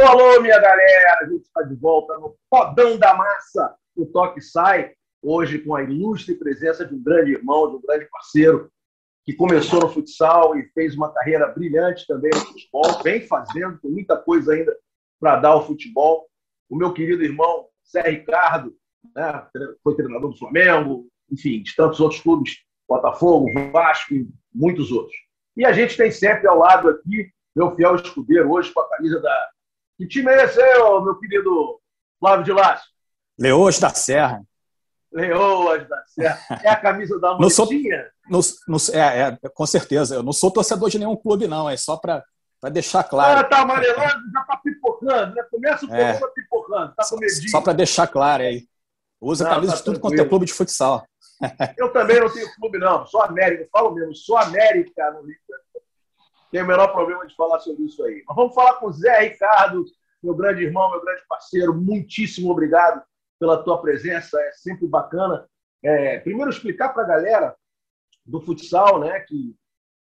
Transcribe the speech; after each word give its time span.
Alô, 0.00 0.08
alô, 0.08 0.40
minha 0.40 0.58
galera! 0.58 1.18
A 1.20 1.26
gente 1.26 1.42
está 1.42 1.62
de 1.62 1.74
volta 1.74 2.16
no 2.16 2.34
Podão 2.48 2.96
da 2.96 3.12
Massa, 3.12 3.76
o 3.94 4.06
Toque 4.06 4.40
Sai, 4.40 4.94
hoje 5.20 5.58
com 5.58 5.74
a 5.74 5.82
ilustre 5.82 6.36
presença 6.36 6.86
de 6.86 6.94
um 6.94 7.02
grande 7.02 7.32
irmão, 7.32 7.68
de 7.68 7.76
um 7.76 7.82
grande 7.82 8.06
parceiro, 8.06 8.72
que 9.26 9.34
começou 9.34 9.78
no 9.78 9.90
futsal 9.90 10.56
e 10.56 10.64
fez 10.72 10.96
uma 10.96 11.12
carreira 11.12 11.48
brilhante 11.48 12.06
também 12.06 12.30
no 12.32 12.40
futebol, 12.40 13.02
vem 13.02 13.26
fazendo, 13.26 13.78
tem 13.78 13.90
muita 13.90 14.16
coisa 14.16 14.54
ainda 14.54 14.74
para 15.20 15.36
dar 15.36 15.50
ao 15.50 15.66
futebol. 15.66 16.26
O 16.70 16.76
meu 16.76 16.94
querido 16.94 17.22
irmão 17.22 17.66
Zé 17.86 18.00
Ricardo, 18.00 18.74
né, 19.14 19.46
foi 19.84 19.96
treinador 19.96 20.30
do 20.30 20.38
Flamengo, 20.38 21.08
enfim, 21.30 21.62
de 21.62 21.76
tantos 21.76 22.00
outros 22.00 22.22
clubes, 22.22 22.56
Botafogo, 22.88 23.52
Vasco 23.70 24.14
e 24.14 24.26
muitos 24.50 24.90
outros. 24.92 25.14
E 25.58 25.66
a 25.66 25.72
gente 25.72 25.94
tem 25.94 26.10
sempre 26.10 26.48
ao 26.48 26.56
lado 26.56 26.88
aqui 26.88 27.30
meu 27.54 27.74
fiel 27.74 27.96
escudeiro, 27.96 28.50
hoje 28.50 28.72
com 28.72 28.80
a 28.80 28.88
camisa 28.88 29.20
da. 29.20 29.50
Que 30.00 30.06
time 30.06 30.32
é 30.32 30.44
esse 30.44 30.58
aí, 30.58 30.78
meu 30.78 31.14
querido 31.16 31.78
Flávio 32.18 32.42
de 32.42 32.52
Lácio? 32.52 32.88
Leoas 33.38 33.78
da 33.78 33.90
Serra. 33.90 34.42
Leoas 35.12 35.86
da 35.86 36.02
Serra. 36.06 36.40
É 36.64 36.70
a 36.70 36.76
camisa 36.76 37.20
da? 37.20 37.36
Não 37.38 37.50
sou, 37.50 37.68
não, 38.30 38.40
não, 38.66 38.78
é, 38.94 39.38
é, 39.42 39.48
com 39.50 39.66
certeza. 39.66 40.14
Eu 40.14 40.22
não 40.22 40.32
sou 40.32 40.50
torcedor 40.50 40.88
de 40.88 40.98
nenhum 40.98 41.16
clube, 41.16 41.46
não. 41.46 41.68
É 41.68 41.76
só 41.76 41.98
para 41.98 42.24
deixar 42.72 43.04
claro. 43.04 43.40
Ah, 43.40 43.44
tá 43.44 43.60
amarelando, 43.60 44.22
já 44.32 44.42
tá 44.44 44.56
pipocando, 44.64 45.34
né? 45.34 45.42
Começa 45.50 45.84
o 45.84 45.94
é. 45.94 46.18
pipocando, 46.34 46.94
tá 46.94 47.06
com 47.06 47.16
medinho. 47.18 47.50
Só 47.50 47.60
para 47.60 47.74
deixar 47.74 48.06
claro 48.06 48.42
aí. 48.42 48.66
Usa 49.20 49.44
não, 49.44 49.50
camisa 49.50 49.72
tá 49.72 49.78
de 49.78 49.84
tudo 49.84 50.00
quanto 50.00 50.18
é 50.18 50.24
clube 50.24 50.46
de 50.46 50.54
futsal. 50.54 51.04
Eu 51.76 51.92
também 51.92 52.20
não 52.20 52.32
tenho 52.32 52.50
clube, 52.54 52.78
não. 52.78 53.04
Sou 53.04 53.20
América. 53.20 53.64
Eu 53.64 53.68
falo 53.70 53.94
mesmo, 53.94 54.14
sou 54.14 54.38
América 54.38 55.10
no 55.10 55.26
Rio 55.26 55.36
Tem 56.50 56.62
o 56.62 56.66
menor 56.66 56.88
problema 56.88 57.26
de 57.26 57.34
falar 57.34 57.60
sobre 57.60 57.84
isso 57.84 58.02
aí. 58.04 58.24
Mas 58.26 58.36
vamos 58.36 58.54
falar 58.54 58.74
com 58.74 58.86
o 58.86 58.92
Zé 58.92 59.20
Ricardo, 59.20 59.84
meu 60.22 60.34
grande 60.34 60.64
irmão, 60.64 60.90
meu 60.90 61.00
grande 61.00 61.22
parceiro. 61.28 61.74
Muitíssimo 61.74 62.50
obrigado 62.50 63.02
pela 63.38 63.62
tua 63.62 63.80
presença. 63.80 64.40
É 64.40 64.52
sempre 64.52 64.86
bacana. 64.86 65.48
É, 65.82 66.18
primeiro, 66.18 66.50
explicar 66.50 66.90
para 66.90 67.04
a 67.04 67.06
galera 67.06 67.56
do 68.26 68.40
futsal, 68.40 69.00
né, 69.00 69.20
que 69.20 69.56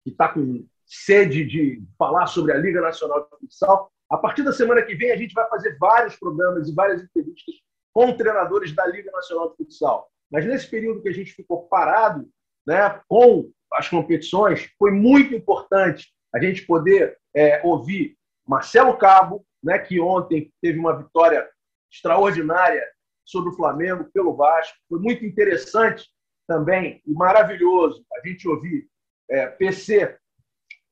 está 0.06 0.28
com 0.28 0.66
sede 0.86 1.44
de 1.44 1.82
falar 1.98 2.26
sobre 2.26 2.52
a 2.52 2.56
Liga 2.56 2.80
Nacional 2.80 3.28
de 3.30 3.38
Futsal. 3.40 3.92
A 4.10 4.16
partir 4.16 4.42
da 4.42 4.52
semana 4.52 4.82
que 4.82 4.94
vem, 4.94 5.12
a 5.12 5.16
gente 5.16 5.34
vai 5.34 5.46
fazer 5.48 5.76
vários 5.78 6.16
programas 6.16 6.68
e 6.68 6.74
várias 6.74 7.02
entrevistas 7.02 7.54
com 7.92 8.16
treinadores 8.16 8.74
da 8.74 8.86
Liga 8.86 9.10
Nacional 9.12 9.50
de 9.50 9.56
Futsal. 9.56 10.10
Mas 10.30 10.46
nesse 10.46 10.66
período 10.68 11.02
que 11.02 11.08
a 11.08 11.12
gente 11.12 11.32
ficou 11.32 11.68
parado 11.68 12.28
né, 12.66 13.00
com 13.06 13.50
as 13.72 13.88
competições, 13.88 14.70
foi 14.78 14.90
muito 14.90 15.34
importante 15.34 16.10
a 16.34 16.40
gente 16.40 16.66
poder 16.66 17.18
é, 17.34 17.60
ouvir 17.64 18.16
Marcelo 18.46 18.96
Cabo, 18.96 19.44
né, 19.62 19.78
que 19.78 20.00
ontem 20.00 20.52
teve 20.60 20.78
uma 20.78 20.96
vitória 20.96 21.48
extraordinária 21.90 22.84
sobre 23.24 23.50
o 23.50 23.56
Flamengo 23.56 24.08
pelo 24.12 24.34
Vasco. 24.34 24.76
Foi 24.88 24.98
muito 24.98 25.24
interessante 25.24 26.08
também 26.46 27.02
e 27.06 27.12
maravilhoso 27.12 28.04
a 28.14 28.26
gente 28.26 28.48
ouvir 28.48 28.88
é, 29.30 29.46
PC 29.46 30.16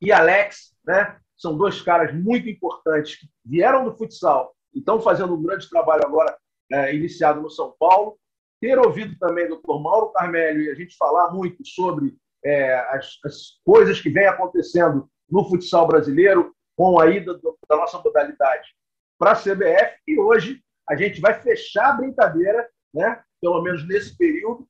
e 0.00 0.12
Alex, 0.12 0.74
né? 0.84 1.18
São 1.36 1.56
dois 1.56 1.80
caras 1.82 2.14
muito 2.14 2.48
importantes 2.48 3.16
que 3.16 3.28
vieram 3.44 3.84
do 3.84 3.96
futsal 3.96 4.54
e 4.74 4.78
estão 4.78 5.00
fazendo 5.00 5.34
um 5.34 5.42
grande 5.42 5.68
trabalho 5.68 6.04
agora 6.04 6.36
é, 6.72 6.94
iniciado 6.94 7.40
no 7.40 7.50
São 7.50 7.74
Paulo. 7.78 8.18
Ter 8.60 8.78
ouvido 8.78 9.18
também 9.18 9.46
o 9.46 9.56
Dr. 9.56 9.80
Mauro 9.80 10.12
Carmelho 10.12 10.62
e 10.62 10.70
a 10.70 10.74
gente 10.74 10.96
falar 10.96 11.30
muito 11.30 11.64
sobre 11.66 12.16
é, 12.44 12.74
as, 12.90 13.18
as, 13.24 13.60
coisas 13.64 14.00
que 14.00 14.08
vem 14.08 14.26
acontecendo 14.26 15.10
no 15.30 15.48
futsal 15.48 15.86
brasileiro 15.86 16.54
com 16.76 17.00
a 17.00 17.08
ida 17.08 17.34
do, 17.34 17.58
da 17.68 17.76
nossa 17.76 17.98
modalidade 17.98 18.74
para 19.18 19.32
a 19.32 19.36
CBF 19.36 19.98
e 20.06 20.18
hoje 20.18 20.62
a 20.88 20.94
gente 20.94 21.20
vai 21.20 21.40
fechar 21.40 21.90
a 21.90 21.92
brincadeira, 21.94 22.68
né? 22.94 23.22
pelo 23.40 23.60
menos 23.62 23.86
nesse 23.86 24.16
período 24.16 24.68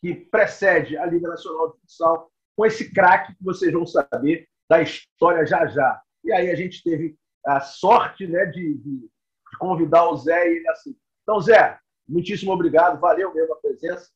que 0.00 0.14
precede 0.14 0.96
a 0.96 1.04
Liga 1.06 1.28
Nacional 1.28 1.72
de 1.72 1.80
Futsal, 1.80 2.30
com 2.56 2.64
esse 2.64 2.92
craque 2.92 3.34
que 3.34 3.44
vocês 3.44 3.72
vão 3.72 3.86
saber 3.86 4.48
da 4.68 4.80
história 4.80 5.44
já 5.46 5.66
já. 5.66 6.00
E 6.24 6.32
aí 6.32 6.50
a 6.50 6.54
gente 6.54 6.82
teve 6.82 7.16
a 7.44 7.60
sorte 7.60 8.26
né, 8.26 8.46
de, 8.46 8.74
de, 8.74 8.98
de 9.00 9.58
convidar 9.58 10.08
o 10.08 10.16
Zé 10.16 10.48
e 10.48 10.56
ele 10.56 10.68
assim. 10.68 10.96
Então, 11.22 11.40
Zé, 11.40 11.78
muitíssimo 12.08 12.52
obrigado, 12.52 13.00
valeu 13.00 13.32
mesmo 13.34 13.54
a 13.54 13.60
presença 13.60 14.10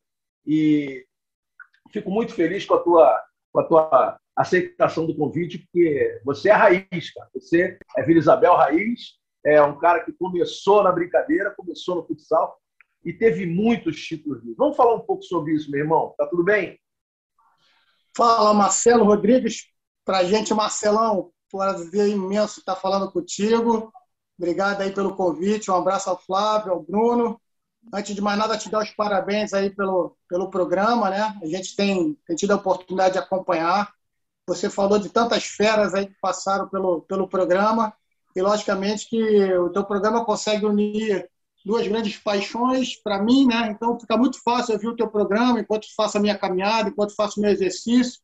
e 0.46 1.06
fico 1.90 2.10
muito 2.10 2.34
feliz 2.34 2.64
com 2.64 2.74
a 2.74 2.82
tua, 2.82 3.24
com 3.52 3.60
a 3.60 3.64
tua 3.64 4.20
aceitação 4.36 5.06
do 5.06 5.16
convite, 5.16 5.58
porque 5.58 6.20
você 6.24 6.48
é 6.48 6.52
raiz, 6.52 7.12
cara. 7.12 7.30
Você 7.34 7.78
é 7.96 8.02
Vila 8.02 8.18
Isabel 8.18 8.54
Raiz, 8.54 9.14
é 9.44 9.62
um 9.62 9.78
cara 9.78 10.04
que 10.04 10.12
começou 10.12 10.82
na 10.82 10.90
brincadeira, 10.90 11.54
começou 11.54 11.96
no 11.96 12.06
futsal 12.06 12.58
e 13.04 13.12
teve 13.12 13.46
muitos 13.46 14.02
títulos. 14.02 14.42
Vamos 14.56 14.76
falar 14.76 14.94
um 14.94 15.00
pouco 15.00 15.22
sobre 15.22 15.52
isso, 15.52 15.70
meu 15.70 15.80
irmão? 15.80 16.14
Tá 16.16 16.26
tudo 16.26 16.42
bem? 16.42 16.80
Fala, 18.16 18.54
Marcelo 18.54 19.04
Rodrigues. 19.04 19.66
Para 20.04 20.18
a 20.18 20.24
gente, 20.24 20.54
Marcelão, 20.54 21.30
prazer 21.50 22.08
imenso 22.08 22.60
estar 22.60 22.76
falando 22.76 23.10
contigo. 23.10 23.92
Obrigado 24.38 24.80
aí 24.80 24.92
pelo 24.92 25.14
convite. 25.14 25.70
Um 25.70 25.76
abraço 25.76 26.10
ao 26.10 26.20
Flávio, 26.20 26.72
ao 26.72 26.82
Bruno. 26.82 27.40
Antes 27.92 28.14
de 28.14 28.20
mais 28.20 28.38
nada, 28.38 28.56
te 28.56 28.70
dar 28.70 28.82
os 28.82 28.90
parabéns 28.90 29.52
aí 29.52 29.70
pelo, 29.70 30.16
pelo 30.28 30.50
programa, 30.50 31.10
né? 31.10 31.38
A 31.42 31.46
gente 31.46 31.76
tem, 31.76 32.14
tem 32.26 32.34
tido 32.34 32.52
a 32.52 32.56
oportunidade 32.56 33.14
de 33.14 33.18
acompanhar. 33.18 33.92
Você 34.46 34.68
falou 34.68 34.98
de 34.98 35.08
tantas 35.08 35.44
feras 35.44 35.94
aí 35.94 36.06
que 36.06 36.16
passaram 36.20 36.68
pelo, 36.68 37.02
pelo 37.02 37.28
programa 37.28 37.92
e, 38.36 38.42
logicamente, 38.42 39.08
que 39.08 39.54
o 39.54 39.70
teu 39.70 39.84
programa 39.84 40.24
consegue 40.24 40.66
unir 40.66 41.28
duas 41.64 41.88
grandes 41.88 42.18
paixões 42.18 43.00
para 43.02 43.22
mim, 43.22 43.46
né? 43.46 43.70
Então 43.70 43.98
fica 43.98 44.16
muito 44.16 44.42
fácil 44.42 44.74
eu 44.74 44.78
ver 44.78 44.88
o 44.88 44.96
teu 44.96 45.08
programa 45.08 45.60
enquanto 45.60 45.86
faço 45.96 46.18
a 46.18 46.20
minha 46.20 46.36
caminhada, 46.36 46.90
enquanto 46.90 47.14
faço 47.14 47.40
meu 47.40 47.50
exercício. 47.50 48.20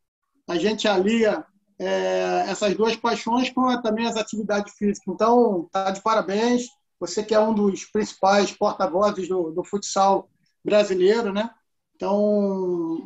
A 0.46 0.56
gente 0.56 0.86
alia 0.86 1.44
é, 1.78 2.44
essas 2.48 2.74
duas 2.76 2.94
paixões 2.96 3.50
com 3.50 3.80
também 3.80 4.06
as 4.06 4.16
atividades 4.16 4.74
físicas. 4.74 5.14
Então, 5.14 5.68
tá 5.72 5.90
de 5.90 6.02
parabéns. 6.02 6.66
Você 6.98 7.22
que 7.22 7.34
é 7.34 7.40
um 7.40 7.54
dos 7.54 7.86
principais 7.86 8.52
porta-vozes 8.52 9.26
do, 9.26 9.50
do, 9.52 9.64
futsal 9.64 10.28
brasileiro, 10.62 11.32
né? 11.32 11.48
Então, 11.96 12.98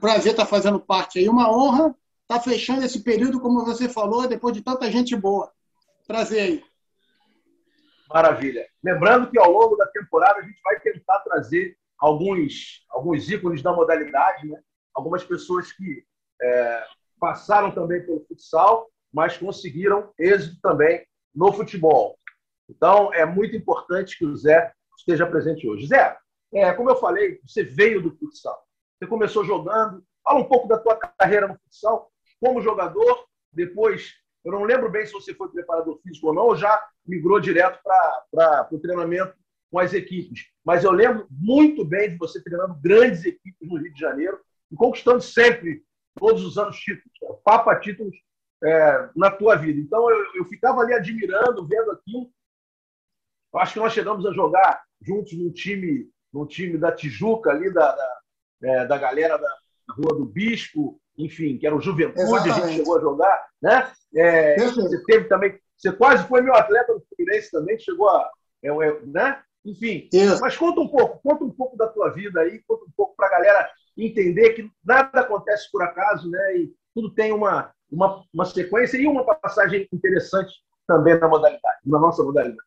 prazer 0.00 0.32
estar 0.32 0.44
tá 0.44 0.48
fazendo 0.48 0.78
parte 0.78 1.18
aí. 1.18 1.28
Uma 1.30 1.50
honra 1.50 1.94
estar 2.28 2.38
tá 2.38 2.40
fechando 2.40 2.84
esse 2.84 3.02
período, 3.02 3.40
como 3.40 3.64
você 3.64 3.88
falou, 3.88 4.28
depois 4.28 4.54
de 4.54 4.60
tanta 4.60 4.90
gente 4.90 5.16
boa. 5.16 5.50
Prazer 6.06 6.42
aí. 6.42 6.64
Maravilha. 8.12 8.66
Lembrando 8.84 9.30
que 9.30 9.38
ao 9.38 9.50
longo 9.50 9.76
da 9.76 9.86
temporada 9.86 10.40
a 10.40 10.42
gente 10.42 10.60
vai 10.62 10.78
tentar 10.80 11.20
trazer 11.20 11.76
alguns, 11.98 12.84
alguns 12.90 13.30
ícones 13.30 13.62
da 13.62 13.72
modalidade, 13.72 14.46
né? 14.46 14.60
algumas 14.94 15.24
pessoas 15.24 15.72
que 15.72 16.04
é, 16.40 16.84
passaram 17.18 17.70
também 17.70 18.04
pelo 18.04 18.24
futsal, 18.26 18.90
mas 19.12 19.38
conseguiram 19.38 20.12
êxito 20.18 20.60
também 20.60 21.06
no 21.34 21.50
futebol. 21.52 22.18
Então, 22.68 23.12
é 23.14 23.24
muito 23.24 23.56
importante 23.56 24.18
que 24.18 24.26
o 24.26 24.36
Zé 24.36 24.70
esteja 24.98 25.26
presente 25.26 25.66
hoje. 25.66 25.86
Zé, 25.86 26.16
é, 26.52 26.72
como 26.74 26.90
eu 26.90 26.96
falei, 26.96 27.40
você 27.42 27.62
veio 27.64 28.02
do 28.02 28.14
futsal. 28.16 28.62
Você 28.98 29.06
começou 29.06 29.44
jogando. 29.44 30.04
Fala 30.22 30.40
um 30.40 30.44
pouco 30.44 30.68
da 30.68 30.78
tua 30.78 30.96
carreira 30.96 31.48
no 31.48 31.58
futsal 31.58 32.10
como 32.40 32.62
jogador. 32.62 33.26
Depois, 33.52 34.14
eu 34.44 34.52
não 34.52 34.64
lembro 34.64 34.90
bem 34.90 35.06
se 35.06 35.12
você 35.12 35.34
foi 35.34 35.48
preparador 35.48 35.98
físico 36.02 36.28
ou 36.28 36.34
não, 36.34 36.42
ou 36.44 36.56
já 36.56 36.80
migrou 37.06 37.40
direto 37.40 37.80
para 37.82 38.68
o 38.70 38.78
treinamento 38.78 39.34
com 39.70 39.78
as 39.78 39.92
equipes. 39.92 40.46
Mas 40.64 40.84
eu 40.84 40.90
lembro 40.90 41.26
muito 41.30 41.84
bem 41.84 42.10
de 42.10 42.16
você 42.16 42.42
treinando 42.42 42.78
grandes 42.80 43.24
equipes 43.24 43.68
no 43.68 43.78
Rio 43.78 43.92
de 43.92 44.00
Janeiro 44.00 44.38
e 44.70 44.76
conquistando 44.76 45.20
sempre 45.20 45.82
todos 46.14 46.44
os 46.44 46.58
anos 46.58 46.78
títulos, 46.78 47.18
cara. 47.20 47.34
papa 47.44 47.76
títulos 47.76 48.16
é, 48.62 49.10
na 49.14 49.30
tua 49.30 49.56
vida. 49.56 49.78
Então 49.80 50.10
eu, 50.10 50.34
eu 50.34 50.44
ficava 50.44 50.80
ali 50.80 50.94
admirando, 50.94 51.66
vendo 51.66 51.92
aquilo. 51.92 52.30
Eu 53.52 53.60
acho 53.60 53.74
que 53.74 53.78
nós 53.78 53.92
chegamos 53.92 54.26
a 54.26 54.32
jogar 54.32 54.82
juntos 55.00 55.32
num 55.32 55.50
time, 55.50 56.10
num 56.32 56.46
time 56.46 56.76
da 56.76 56.92
Tijuca 56.92 57.50
ali, 57.50 57.72
da, 57.72 57.94
da, 57.94 58.20
é, 58.62 58.86
da 58.86 58.98
galera 58.98 59.38
da, 59.38 59.48
da, 59.48 59.94
Rua 59.94 60.18
do 60.18 60.24
Bispo, 60.24 61.00
enfim, 61.18 61.58
que 61.58 61.66
era 61.66 61.76
o 61.76 61.80
Juventude, 61.80 62.22
Exatamente. 62.22 62.50
a 62.50 62.66
gente 62.66 62.76
chegou 62.76 62.96
a 62.96 63.00
jogar, 63.00 63.46
né? 63.60 63.90
É, 64.14 64.56
você 64.56 65.04
teve 65.04 65.24
também, 65.24 65.58
você 65.76 65.92
quase 65.92 66.26
foi 66.26 66.40
meu 66.40 66.54
atleta 66.54 66.94
no 66.94 67.02
Fluminense 67.08 67.50
também, 67.50 67.78
chegou 67.78 68.08
a, 68.08 68.30
é, 68.62 68.68
é, 68.68 69.00
né? 69.06 69.42
Enfim, 69.64 70.08
Isso. 70.12 70.40
mas 70.40 70.56
conta 70.56 70.80
um 70.80 70.88
pouco, 70.88 71.20
conta 71.22 71.44
um 71.44 71.50
pouco 71.50 71.76
da 71.76 71.88
tua 71.88 72.10
vida 72.10 72.40
aí, 72.40 72.62
conta 72.66 72.84
um 72.84 72.92
pouco 72.96 73.14
para 73.16 73.26
a 73.26 73.30
galera 73.30 73.70
entender 73.96 74.50
que 74.50 74.70
nada 74.84 75.20
acontece 75.20 75.70
por 75.70 75.82
acaso, 75.82 76.30
né? 76.30 76.56
E 76.56 76.72
tudo 76.94 77.12
tem 77.12 77.32
uma, 77.32 77.70
uma, 77.90 78.22
uma 78.32 78.44
sequência 78.44 78.96
e 78.96 79.06
uma 79.06 79.24
passagem 79.24 79.88
interessante 79.92 80.54
também 80.86 81.18
na 81.18 81.28
modalidade, 81.28 81.78
na 81.84 81.98
nossa 81.98 82.22
modalidade. 82.22 82.66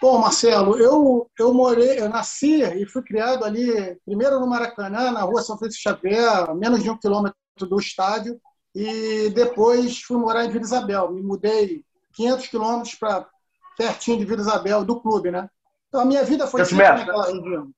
Bom, 0.00 0.18
Marcelo, 0.18 0.76
eu, 0.78 1.30
eu 1.38 1.54
morei, 1.54 1.98
eu 1.98 2.08
nasci 2.08 2.62
e 2.62 2.84
fui 2.86 3.02
criado 3.02 3.44
ali, 3.44 3.98
primeiro 4.04 4.38
no 4.38 4.46
Maracanã, 4.46 5.10
na 5.10 5.22
rua 5.22 5.42
São 5.42 5.56
Francisco 5.56 5.82
Xavier, 5.82 6.54
menos 6.54 6.82
de 6.82 6.90
um 6.90 6.98
quilômetro 6.98 7.36
do 7.60 7.78
estádio, 7.78 8.38
e 8.74 9.30
depois 9.30 10.02
fui 10.02 10.18
morar 10.18 10.44
em 10.44 10.50
Vila 10.50 10.64
Isabel. 10.64 11.10
Me 11.10 11.22
mudei 11.22 11.82
500 12.12 12.46
quilômetros 12.48 12.94
para 12.94 13.26
pertinho 13.76 14.18
de 14.18 14.26
Vila 14.26 14.42
Isabel, 14.42 14.84
do 14.84 15.00
clube, 15.00 15.30
né? 15.30 15.48
Então 15.88 16.00
a 16.00 16.04
minha 16.04 16.22
vida 16.24 16.46
foi 16.46 16.62
sempre 16.64 16.86
naquela 16.86 17.26
região. 17.26 17.70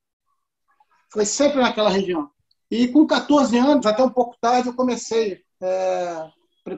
Foi 1.13 1.25
sempre 1.25 1.61
naquela 1.61 1.91
região. 1.91 2.31
E 2.69 2.89
com 2.89 3.07
14 3.07 3.57
anos, 3.57 3.87
até 3.87 4.03
um 4.03 4.11
pouco 4.11 4.37
tarde, 4.41 4.69
eu 4.69 4.75
comecei. 4.75 5.41
É, 5.61 6.29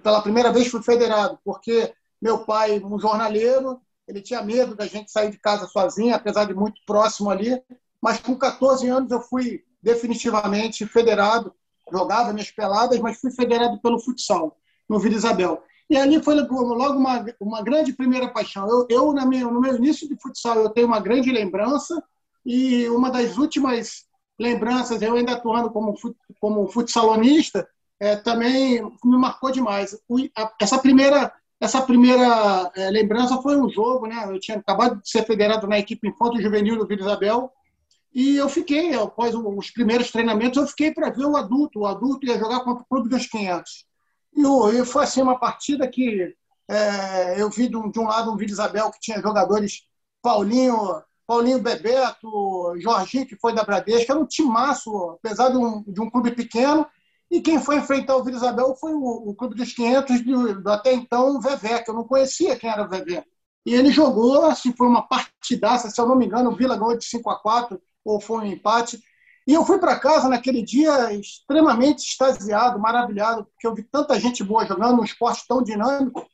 pela 0.02 0.22
primeira 0.22 0.52
vez 0.52 0.68
fui 0.68 0.82
federado, 0.82 1.38
porque 1.44 1.92
meu 2.20 2.44
pai, 2.44 2.78
um 2.78 2.98
jornaleiro, 2.98 3.80
ele 4.10 4.20
tinha 4.20 4.42
medo 4.42 4.74
da 4.74 4.86
gente 4.86 5.10
sair 5.10 5.30
de 5.30 5.38
casa 5.38 5.66
sozinho, 5.68 6.14
apesar 6.14 6.44
de 6.44 6.52
muito 6.52 6.80
próximo 6.84 7.30
ali. 7.30 7.62
Mas 8.02 8.18
com 8.18 8.36
14 8.36 8.88
anos 8.88 9.10
eu 9.10 9.20
fui 9.20 9.62
definitivamente 9.80 10.84
federado, 10.84 11.54
jogava 11.92 12.32
minhas 12.32 12.50
peladas, 12.50 12.98
mas 12.98 13.20
fui 13.20 13.30
federado 13.30 13.80
pelo 13.80 14.00
futsal, 14.00 14.56
no 14.88 14.98
Vila 14.98 15.14
Isabel. 15.14 15.62
E 15.88 15.96
ali 15.96 16.22
foi 16.22 16.34
logo 16.34 16.98
uma, 16.98 17.24
uma 17.40 17.62
grande 17.62 17.92
primeira 17.92 18.28
paixão. 18.28 18.68
Eu, 18.68 18.86
eu 18.90 19.12
na 19.12 19.24
minha, 19.24 19.44
no 19.44 19.60
meu 19.60 19.76
início 19.76 20.08
de 20.08 20.20
futsal, 20.20 20.58
eu 20.58 20.70
tenho 20.70 20.88
uma 20.88 21.00
grande 21.00 21.30
lembrança 21.30 22.02
e 22.44 22.88
uma 22.88 23.10
das 23.10 23.36
últimas 23.38 24.04
lembranças, 24.38 25.02
eu 25.02 25.14
ainda 25.14 25.32
atuando 25.32 25.70
como, 25.70 25.94
como 26.40 26.68
futsalonista, 26.68 27.68
é, 28.00 28.16
também 28.16 28.82
me 29.04 29.18
marcou 29.18 29.52
demais. 29.52 29.96
Essa 30.60 30.78
primeira 30.78 31.32
essa 31.60 31.82
primeira 31.82 32.72
é, 32.74 32.90
lembrança 32.90 33.40
foi 33.42 33.56
um 33.60 33.68
jogo, 33.68 34.06
né? 34.06 34.24
Eu 34.26 34.40
tinha 34.40 34.58
acabado 34.58 35.00
de 35.00 35.08
ser 35.08 35.24
federado 35.24 35.66
na 35.66 35.78
equipe 35.78 36.08
Infanto 36.08 36.40
Juvenil 36.40 36.78
do 36.78 36.86
Vila 36.86 37.02
Isabel 37.02 37.52
e 38.12 38.36
eu 38.36 38.48
fiquei, 38.48 38.94
após 38.94 39.34
os 39.34 39.70
primeiros 39.70 40.10
treinamentos, 40.10 40.60
eu 40.60 40.66
fiquei 40.66 40.92
para 40.92 41.10
ver 41.10 41.26
o 41.26 41.36
adulto. 41.36 41.80
O 41.80 41.86
adulto 41.86 42.26
ia 42.26 42.38
jogar 42.38 42.60
contra 42.60 42.82
o 42.82 42.86
Clube 42.86 43.08
dos 43.08 43.26
500. 43.26 43.86
E, 44.34 44.42
e 44.42 44.84
foi 44.84 45.04
assim 45.04 45.22
uma 45.22 45.38
partida 45.38 45.86
que 45.86 46.34
é, 46.68 47.40
eu 47.40 47.50
vi 47.50 47.68
de 47.68 47.76
um, 47.76 47.90
de 47.90 47.98
um 47.98 48.04
lado 48.04 48.32
um 48.32 48.36
Vila 48.36 48.52
Isabel 48.52 48.90
que 48.90 49.00
tinha 49.00 49.20
jogadores 49.20 49.82
Paulinho, 50.22 51.02
Paulinho 51.26 51.60
Bebeto, 51.60 52.74
Jorginho, 52.78 53.26
que 53.26 53.36
foi 53.36 53.54
da 53.54 53.64
Bradesca, 53.64 54.12
era 54.12 54.20
um 54.20 54.26
timaço, 54.26 55.10
apesar 55.10 55.50
de 55.50 55.56
um, 55.56 55.82
de 55.86 56.00
um 56.00 56.10
clube 56.10 56.32
pequeno, 56.32 56.86
e 57.30 57.40
quem 57.40 57.62
foi 57.62 57.76
enfrentar 57.76 58.16
o 58.16 58.24
Vila 58.24 58.36
Isabel 58.36 58.74
foi 58.74 58.92
o, 58.92 59.30
o 59.30 59.34
Clube 59.34 59.54
dos 59.54 59.72
500, 59.72 60.22
do, 60.22 60.70
até 60.70 60.92
então 60.92 61.36
o 61.36 61.40
Vevé, 61.40 61.80
que 61.80 61.90
eu 61.90 61.94
não 61.94 62.04
conhecia 62.04 62.56
quem 62.56 62.68
era 62.68 62.84
o 62.84 62.88
Vevé. 62.88 63.24
E 63.64 63.74
ele 63.74 63.92
jogou, 63.92 64.46
assim, 64.46 64.72
foi 64.72 64.88
uma 64.88 65.06
partidaça, 65.06 65.90
se 65.90 66.00
eu 66.00 66.08
não 66.08 66.16
me 66.16 66.26
engano, 66.26 66.50
o 66.50 66.56
Vila 66.56 66.76
ganhou 66.76 66.98
de 66.98 67.04
5 67.04 67.30
a 67.30 67.38
4 67.38 67.80
ou 68.04 68.20
foi 68.20 68.38
um 68.38 68.46
empate. 68.46 69.00
E 69.46 69.54
eu 69.54 69.64
fui 69.64 69.78
para 69.78 70.00
casa 70.00 70.28
naquele 70.28 70.62
dia 70.62 71.12
extremamente 71.12 71.98
extasiado, 72.00 72.80
maravilhado, 72.80 73.44
porque 73.44 73.66
eu 73.66 73.74
vi 73.74 73.84
tanta 73.84 74.18
gente 74.18 74.42
boa 74.42 74.66
jogando 74.66 75.00
um 75.00 75.04
esporte 75.04 75.44
tão 75.46 75.62
dinâmico, 75.62 76.26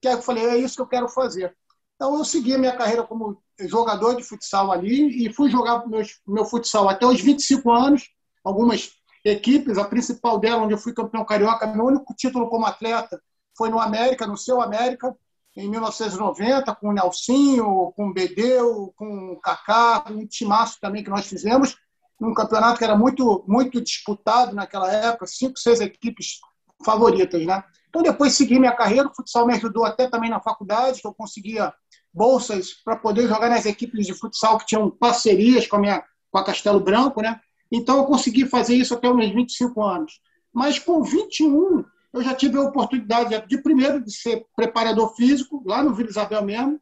que 0.00 0.08
eu 0.08 0.22
falei, 0.22 0.44
é 0.46 0.56
isso 0.56 0.76
que 0.76 0.82
eu 0.82 0.86
quero 0.88 1.08
fazer. 1.08 1.56
Então 1.94 2.18
eu 2.18 2.24
segui 2.24 2.54
a 2.54 2.58
minha 2.58 2.76
carreira 2.76 3.04
como 3.04 3.40
jogador 3.60 4.16
de 4.16 4.24
futsal 4.24 4.72
ali 4.72 5.24
e 5.24 5.32
fui 5.32 5.50
jogar 5.50 5.86
meu, 5.86 6.02
meu 6.26 6.44
futsal 6.44 6.88
até 6.88 7.06
os 7.06 7.20
25 7.20 7.70
anos, 7.70 8.10
algumas 8.42 8.90
equipes, 9.24 9.78
a 9.78 9.84
principal 9.84 10.38
dela, 10.38 10.62
onde 10.62 10.74
eu 10.74 10.78
fui 10.78 10.92
campeão 10.92 11.24
carioca, 11.24 11.66
meu 11.66 11.86
único 11.86 12.14
título 12.14 12.48
como 12.48 12.66
atleta 12.66 13.20
foi 13.56 13.68
no 13.68 13.78
América, 13.78 14.26
no 14.26 14.36
seu 14.36 14.60
América, 14.60 15.14
em 15.56 15.68
1990, 15.68 16.74
com 16.76 16.88
o 16.88 16.92
Nelsinho, 16.92 17.92
com 17.94 18.08
o 18.08 18.12
Bedeu, 18.12 18.92
com 18.96 19.32
o 19.32 19.40
Kaká, 19.40 20.04
um 20.10 20.26
timaço 20.26 20.78
também 20.80 21.04
que 21.04 21.10
nós 21.10 21.26
fizemos, 21.26 21.76
num 22.18 22.32
campeonato 22.32 22.78
que 22.78 22.84
era 22.84 22.96
muito, 22.96 23.44
muito 23.46 23.80
disputado 23.80 24.54
naquela 24.54 24.90
época, 24.90 25.26
cinco, 25.26 25.58
seis 25.58 25.80
equipes 25.80 26.38
favoritas, 26.84 27.44
né? 27.44 27.62
Então, 27.88 28.02
depois 28.02 28.32
segui 28.32 28.58
minha 28.58 28.74
carreira, 28.74 29.08
o 29.08 29.14
futsal 29.14 29.46
me 29.46 29.52
ajudou 29.54 29.84
até 29.84 30.08
também 30.08 30.30
na 30.30 30.40
faculdade, 30.40 31.00
que 31.00 31.06
eu 31.06 31.12
conseguia 31.12 31.72
bolsas 32.12 32.72
para 32.82 32.96
poder 32.96 33.28
jogar 33.28 33.50
nas 33.50 33.66
equipes 33.66 34.06
de 34.06 34.14
futsal 34.14 34.58
que 34.58 34.66
tinham 34.66 34.90
parcerias 34.90 35.66
com 35.66 35.76
a, 35.76 35.78
minha, 35.78 36.04
com 36.30 36.38
a 36.38 36.44
Castelo 36.44 36.80
Branco, 36.80 37.20
né? 37.20 37.38
Então, 37.72 37.96
eu 37.96 38.04
consegui 38.04 38.44
fazer 38.44 38.74
isso 38.74 38.92
até 38.92 39.08
os 39.08 39.16
meus 39.16 39.32
25 39.32 39.82
anos. 39.82 40.20
Mas 40.52 40.78
com 40.78 41.02
21, 41.02 41.82
eu 42.12 42.22
já 42.22 42.34
tive 42.34 42.58
a 42.58 42.62
oportunidade 42.62 43.46
de, 43.48 43.62
primeiro, 43.62 44.04
de 44.04 44.12
ser 44.12 44.46
preparador 44.54 45.14
físico, 45.16 45.62
lá 45.64 45.82
no 45.82 45.94
Vila 45.94 46.10
Isabel 46.10 46.42
mesmo. 46.42 46.78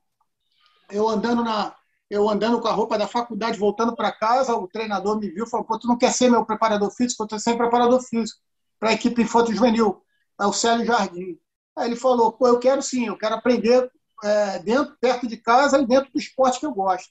Eu 0.90 1.08
andando, 1.08 1.44
na, 1.44 1.72
eu 2.10 2.28
andando 2.28 2.60
com 2.60 2.66
a 2.66 2.72
roupa 2.72 2.98
da 2.98 3.06
faculdade, 3.06 3.56
voltando 3.56 3.94
para 3.94 4.10
casa, 4.10 4.56
o 4.56 4.66
treinador 4.66 5.20
me 5.20 5.31
viu 5.31 5.44
e 5.44 5.48
falou: 5.48 5.64
Pô, 5.64 5.78
tu 5.78 5.87
não 5.87 5.96
quer 5.96 6.12
ser 6.12 6.28
meu 6.28 6.44
preparador 6.44 6.90
físico? 6.90 7.22
Eu 7.22 7.26
estou 7.26 7.38
sendo 7.38 7.58
preparador 7.58 8.02
físico 8.02 8.40
para 8.81 8.90
a 8.90 8.94
equipe 8.94 9.22
Infanto 9.22 9.54
Juvenil, 9.54 10.02
é 10.40 10.46
o 10.46 10.52
Célio 10.52 10.84
Jardim. 10.84 11.38
Aí 11.78 11.87
ele 11.87 11.94
falou: 11.94 12.32
Pô, 12.32 12.48
eu 12.48 12.58
quero 12.58 12.82
sim, 12.82 13.06
eu 13.06 13.16
quero 13.16 13.37
aprender 13.37 13.88
é, 14.25 14.58
dentro, 14.58 14.96
perto 15.00 15.28
de 15.28 15.37
casa 15.37 15.78
e 15.78 15.87
dentro 15.87 16.10
do 16.12 16.19
esporte 16.19 16.58
que 16.58 16.66
eu 16.66 16.75
gosto 16.75 17.08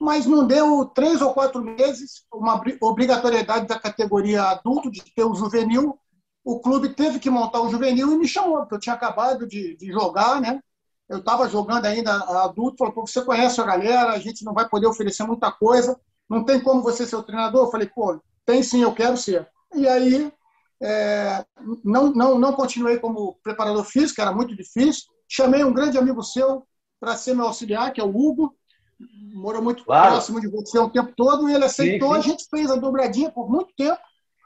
mas 0.00 0.26
não 0.26 0.46
deu 0.46 0.84
três 0.86 1.20
ou 1.22 1.32
quatro 1.32 1.62
meses, 1.62 2.24
uma 2.32 2.60
obrigatoriedade 2.80 3.66
da 3.66 3.78
categoria 3.78 4.42
adulto 4.42 4.90
de 4.90 5.02
ter 5.14 5.24
o 5.24 5.34
juvenil. 5.34 5.98
O 6.44 6.60
clube 6.60 6.90
teve 6.90 7.18
que 7.18 7.30
montar 7.30 7.60
o 7.62 7.70
juvenil 7.70 8.12
e 8.12 8.18
me 8.18 8.28
chamou, 8.28 8.58
porque 8.58 8.74
eu 8.74 8.80
tinha 8.80 8.94
acabado 8.94 9.46
de, 9.46 9.76
de 9.76 9.92
jogar, 9.92 10.40
né? 10.40 10.60
Eu 11.08 11.18
estava 11.18 11.48
jogando 11.48 11.84
ainda 11.86 12.16
adulto, 12.42 12.78
falou, 12.78 13.06
você 13.06 13.22
conhece 13.22 13.60
a 13.60 13.64
galera, 13.64 14.12
a 14.12 14.18
gente 14.18 14.44
não 14.44 14.54
vai 14.54 14.68
poder 14.68 14.86
oferecer 14.86 15.24
muita 15.24 15.50
coisa, 15.52 15.98
não 16.28 16.44
tem 16.44 16.60
como 16.60 16.82
você 16.82 17.06
ser 17.06 17.16
o 17.16 17.22
treinador? 17.22 17.66
Eu 17.66 17.70
falei, 17.70 17.86
pô, 17.86 18.20
tem 18.44 18.62
sim, 18.62 18.82
eu 18.82 18.94
quero 18.94 19.16
ser. 19.16 19.48
E 19.74 19.86
aí, 19.86 20.32
é, 20.82 21.44
não, 21.84 22.12
não, 22.12 22.38
não 22.38 22.52
continuei 22.52 22.98
como 22.98 23.38
preparador 23.42 23.84
físico, 23.84 24.20
era 24.20 24.32
muito 24.32 24.54
difícil. 24.56 25.04
Chamei 25.28 25.64
um 25.64 25.72
grande 25.72 25.98
amigo 25.98 26.22
seu 26.22 26.66
para 27.00 27.16
ser 27.16 27.34
meu 27.34 27.46
auxiliar, 27.46 27.92
que 27.92 28.00
é 28.00 28.04
o 28.04 28.16
Hugo, 28.16 28.54
morou 29.34 29.62
muito 29.62 29.84
claro. 29.84 30.12
próximo 30.12 30.40
de 30.40 30.48
você 30.48 30.78
o 30.78 30.90
tempo 30.90 31.12
todo, 31.16 31.48
e 31.48 31.54
ele 31.54 31.64
aceitou. 31.64 32.14
Sim, 32.14 32.14
sim. 32.14 32.18
A 32.18 32.22
gente 32.22 32.46
fez 32.48 32.70
a 32.70 32.76
dobradinha 32.76 33.30
por 33.30 33.50
muito 33.50 33.72
tempo 33.76 34.00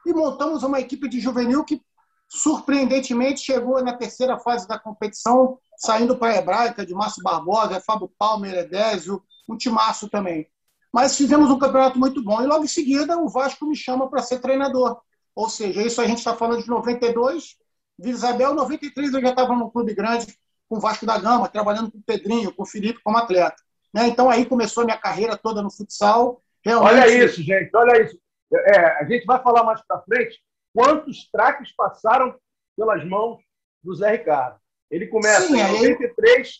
e 0.06 0.12
montamos 0.12 0.62
uma 0.62 0.80
equipe 0.80 1.08
de 1.08 1.20
juvenil 1.20 1.64
que, 1.64 1.82
surpreendentemente, 2.28 3.40
chegou 3.40 3.82
na 3.82 3.92
terceira 3.92 4.38
fase 4.38 4.66
da 4.66 4.78
competição, 4.78 5.58
saindo 5.76 6.16
para 6.16 6.32
a 6.32 6.36
Hebraica, 6.36 6.86
de 6.86 6.94
Márcio 6.94 7.22
Barbosa, 7.22 7.80
Fábio 7.80 8.10
Palmer, 8.18 8.54
Edésio, 8.54 9.22
um 9.48 9.56
timaço 9.56 10.08
também. 10.08 10.46
Mas 10.92 11.16
fizemos 11.16 11.50
um 11.50 11.58
campeonato 11.58 11.98
muito 11.98 12.22
bom. 12.22 12.40
E 12.42 12.46
logo 12.46 12.64
em 12.64 12.68
seguida, 12.68 13.18
o 13.18 13.28
Vasco 13.28 13.66
me 13.66 13.76
chama 13.76 14.08
para 14.08 14.22
ser 14.22 14.40
treinador. 14.40 15.00
Ou 15.34 15.48
seja, 15.48 15.82
isso 15.82 16.00
a 16.00 16.06
gente 16.06 16.18
está 16.18 16.34
falando 16.34 16.62
de 16.62 16.68
92. 16.68 17.56
Vila 17.98 18.14
Isabel, 18.14 18.54
93, 18.54 19.12
eu 19.12 19.20
já 19.20 19.30
estava 19.30 19.54
num 19.54 19.70
clube 19.70 19.94
grande 19.94 20.36
com 20.68 20.76
o 20.76 20.80
Vasco 20.80 21.06
da 21.06 21.18
Gama, 21.18 21.48
trabalhando 21.48 21.90
com 21.90 21.98
o 21.98 22.02
Pedrinho, 22.02 22.54
com 22.54 22.62
o 22.62 22.66
Felipe 22.66 23.00
como 23.02 23.16
atleta. 23.16 23.62
Né? 23.92 24.06
Então 24.08 24.30
aí 24.30 24.44
começou 24.44 24.82
a 24.82 24.86
minha 24.86 24.98
carreira 24.98 25.36
toda 25.36 25.62
no 25.62 25.70
futsal. 25.70 26.42
Realmente... 26.64 26.92
Olha 26.92 27.24
isso, 27.24 27.42
gente, 27.42 27.70
olha 27.74 28.02
isso. 28.02 28.18
É, 28.52 28.98
a 29.00 29.04
gente 29.04 29.24
vai 29.26 29.42
falar 29.42 29.62
mais 29.62 29.80
para 29.86 30.00
frente 30.02 30.40
quantos 30.74 31.30
traques 31.30 31.74
passaram 31.74 32.34
pelas 32.76 33.04
mãos 33.04 33.40
do 33.82 33.94
Zé 33.94 34.12
Ricardo. 34.12 34.58
Ele 34.90 35.06
começa 35.06 35.46
Sim, 35.46 35.58
em 35.60 35.72
93 35.72 36.46
aí... 36.46 36.52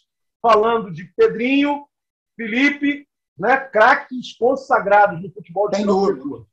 falando 0.43 0.93
de 0.93 1.05
Pedrinho, 1.17 1.87
Felipe, 2.37 3.09
né, 3.39 3.57
craques 3.57 4.37
consagrados 4.37 5.23
no 5.23 5.31
futebol 5.33 5.69
de 5.71 5.77
Sem 5.77 5.87
dúvida. 5.87 6.47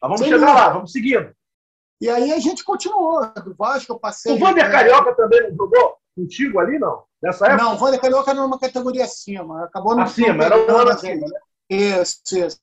vamos 0.00 0.20
Sem 0.20 0.28
chegar 0.28 0.46
dúvida. 0.46 0.54
lá, 0.54 0.68
vamos 0.70 0.92
seguindo. 0.92 1.34
E 2.00 2.10
aí 2.10 2.32
a 2.32 2.38
gente 2.38 2.62
continuou. 2.62 3.26
Do 3.42 3.54
Vasco 3.54 3.92
eu 3.92 3.98
passei. 3.98 4.34
O 4.34 4.38
Vander 4.38 4.70
Carioca 4.70 5.14
também 5.14 5.42
não 5.42 5.56
jogou 5.56 5.96
contigo 6.14 6.58
ali, 6.58 6.78
não? 6.78 7.04
Nessa 7.22 7.46
época? 7.46 7.62
Não, 7.62 7.76
Vander 7.76 8.00
Carioca 8.00 8.30
era 8.30 8.44
uma 8.44 8.58
categoria 8.58 9.04
acima. 9.04 9.64
Acabou 9.64 9.94
no 9.94 10.02
acima, 10.02 10.44
era 10.44 10.56
um 10.56 10.76
ano 10.76 10.90
acima, 10.90 11.26
né? 11.26 11.40
Isso, 11.68 12.20
isso. 12.32 12.58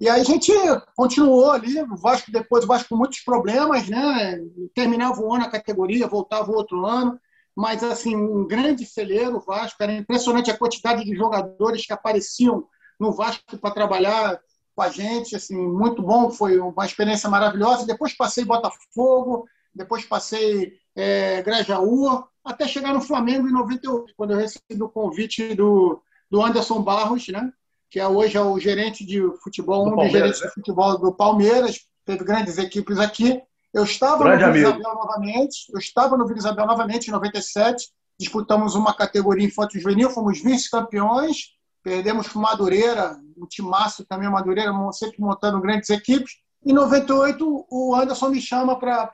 E 0.00 0.08
aí 0.08 0.20
a 0.20 0.24
gente 0.24 0.52
continuou 0.96 1.52
ali, 1.52 1.80
o 1.80 1.96
Vasco 1.96 2.32
depois, 2.32 2.64
o 2.64 2.66
Vasco 2.66 2.88
com 2.88 2.96
muitos 2.96 3.20
problemas, 3.20 3.88
né? 3.88 4.36
Terminava 4.74 5.20
um 5.20 5.32
ano 5.32 5.44
a 5.44 5.50
categoria, 5.50 6.08
voltava 6.08 6.50
o 6.50 6.56
outro 6.56 6.84
ano, 6.84 7.20
mas 7.54 7.84
assim, 7.84 8.16
um 8.16 8.46
grande 8.46 8.84
celeiro 8.84 9.36
o 9.36 9.40
Vasco, 9.40 9.80
era 9.80 9.92
impressionante 9.92 10.50
a 10.50 10.58
quantidade 10.58 11.04
de 11.04 11.14
jogadores 11.14 11.86
que 11.86 11.92
apareciam 11.92 12.66
no 12.98 13.12
Vasco 13.12 13.56
para 13.58 13.74
trabalhar 13.74 14.40
com 14.74 14.82
a 14.82 14.88
gente, 14.88 15.36
assim, 15.36 15.56
muito 15.56 16.02
bom, 16.02 16.30
foi 16.30 16.58
uma 16.58 16.84
experiência 16.84 17.30
maravilhosa. 17.30 17.86
Depois 17.86 18.16
passei 18.16 18.44
Botafogo, 18.44 19.46
depois 19.72 20.04
passei 20.04 20.72
é, 20.96 21.42
Grajaú, 21.42 22.24
até 22.44 22.66
chegar 22.66 22.92
no 22.92 23.00
Flamengo 23.00 23.48
em 23.48 23.52
98, 23.52 24.14
quando 24.16 24.32
eu 24.32 24.38
recebi 24.38 24.82
o 24.82 24.88
convite 24.88 25.54
do, 25.54 26.02
do 26.30 26.42
Anderson 26.42 26.82
Barros, 26.82 27.28
né? 27.28 27.52
que 27.90 28.00
é 28.00 28.08
hoje 28.08 28.38
é 28.38 28.40
o 28.40 28.58
gerente 28.58 29.04
de 29.04 29.20
futebol, 29.42 29.86
um 29.86 29.94
dos 29.94 30.10
gerentes 30.10 30.40
né? 30.40 30.46
de 30.46 30.54
futebol 30.54 30.98
do 30.98 31.12
Palmeiras, 31.12 31.80
teve 32.06 32.24
grandes 32.24 32.56
equipes 32.58 32.98
aqui. 32.98 33.40
Eu 33.72 33.84
estava 33.84 34.24
Grande 34.24 34.46
no 34.46 34.52
Vila 34.52 34.68
Isabel 34.70 34.94
novamente, 34.94 35.56
eu 35.72 35.78
estava 35.78 36.16
no 36.16 36.26
Vila 36.26 36.38
Isabel 36.38 36.66
novamente 36.66 37.08
em 37.08 37.10
97, 37.10 37.90
disputamos 38.18 38.74
uma 38.74 38.94
categoria 38.94 39.46
infantil 39.46 39.80
juvenil, 39.80 40.10
fomos 40.10 40.42
vice-campeões, 40.42 41.52
perdemos 41.82 42.28
para 42.28 42.40
Madureira, 42.40 43.16
um 43.36 43.46
timaço 43.46 44.04
também, 44.06 44.28
Madureira, 44.28 44.72
sempre 44.92 45.20
montando 45.20 45.60
grandes 45.60 45.90
equipes. 45.90 46.32
Em 46.64 46.72
98, 46.72 47.66
o 47.70 47.94
Anderson 47.94 48.28
me 48.28 48.40
chama 48.40 48.78
para 48.78 49.10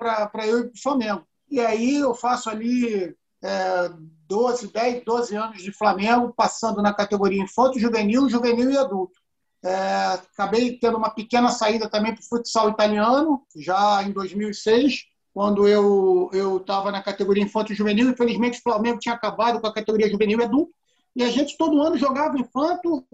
eu 0.47 0.59
ir 0.61 0.65
para 0.65 0.75
o 0.75 0.83
Flamengo. 0.83 1.25
E 1.51 1.61
aí 1.61 1.97
eu 1.97 2.15
faço 2.15 2.51
ali 2.51 3.17
é, 3.43 3.91
12, 4.27 4.73
10, 4.73 5.05
12 5.05 5.37
anos 5.37 5.63
de 5.63 5.73
Flamengo, 5.73 6.33
passando 6.37 6.83
na 6.83 6.93
categoria 6.93 7.43
infanto, 7.43 7.79
juvenil, 7.79 8.29
juvenil 8.29 8.71
e 8.71 8.77
adulto. 8.77 9.19
É, 9.65 10.21
acabei 10.35 10.79
tendo 10.79 10.99
uma 10.99 11.11
pequena 11.11 11.51
saída 11.51 11.89
também 11.89 12.15
para 12.15 12.23
o 12.23 12.29
futsal 12.29 12.71
italiano, 12.71 13.43
já 13.57 14.03
em 14.03 14.13
2006, 14.13 15.07
quando 15.33 15.67
eu 15.67 16.31
estava 16.59 16.91
na 16.91 17.03
categoria 17.03 17.43
infanto 17.43 17.75
juvenil. 17.75 18.11
Infelizmente, 18.11 18.59
o 18.59 18.63
Flamengo 18.63 18.99
tinha 18.99 19.15
acabado 19.15 19.61
com 19.61 19.67
a 19.67 19.75
categoria 19.75 20.11
juvenil 20.11 20.41
e 20.41 20.45
adulto. 20.45 20.73
E 21.15 21.25
a 21.25 21.31
gente 21.31 21.57
todo 21.57 21.81
ano 21.83 21.97
jogava 21.97 22.39
infanto, 22.39 23.05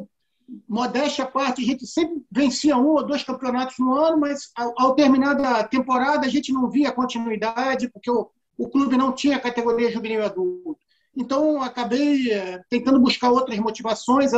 modéstia 0.69 1.25
à 1.25 1.27
parte, 1.27 1.63
a 1.63 1.65
gente 1.65 1.87
sempre 1.87 2.23
vencia 2.31 2.77
um 2.77 2.89
ou 2.89 3.07
dois 3.07 3.23
campeonatos 3.23 3.77
no 3.79 3.95
ano, 3.95 4.19
mas 4.19 4.51
ao, 4.57 4.75
ao 4.77 4.95
terminar 4.95 5.41
a 5.41 5.65
temporada 5.65 6.27
a 6.27 6.29
gente 6.29 6.53
não 6.53 6.69
via 6.69 6.93
continuidade, 6.93 7.89
porque 7.89 8.11
o, 8.11 8.31
o 8.57 8.69
clube 8.69 8.97
não 8.97 9.13
tinha 9.13 9.41
categoria 9.41 9.91
juvenil 9.91 10.21
e 10.21 10.25
adulto. 10.25 10.79
Então, 11.17 11.63
acabei 11.63 12.33
é, 12.33 12.63
tentando 12.69 13.01
buscar 13.01 13.31
outras 13.31 13.59
motivações. 13.59 14.33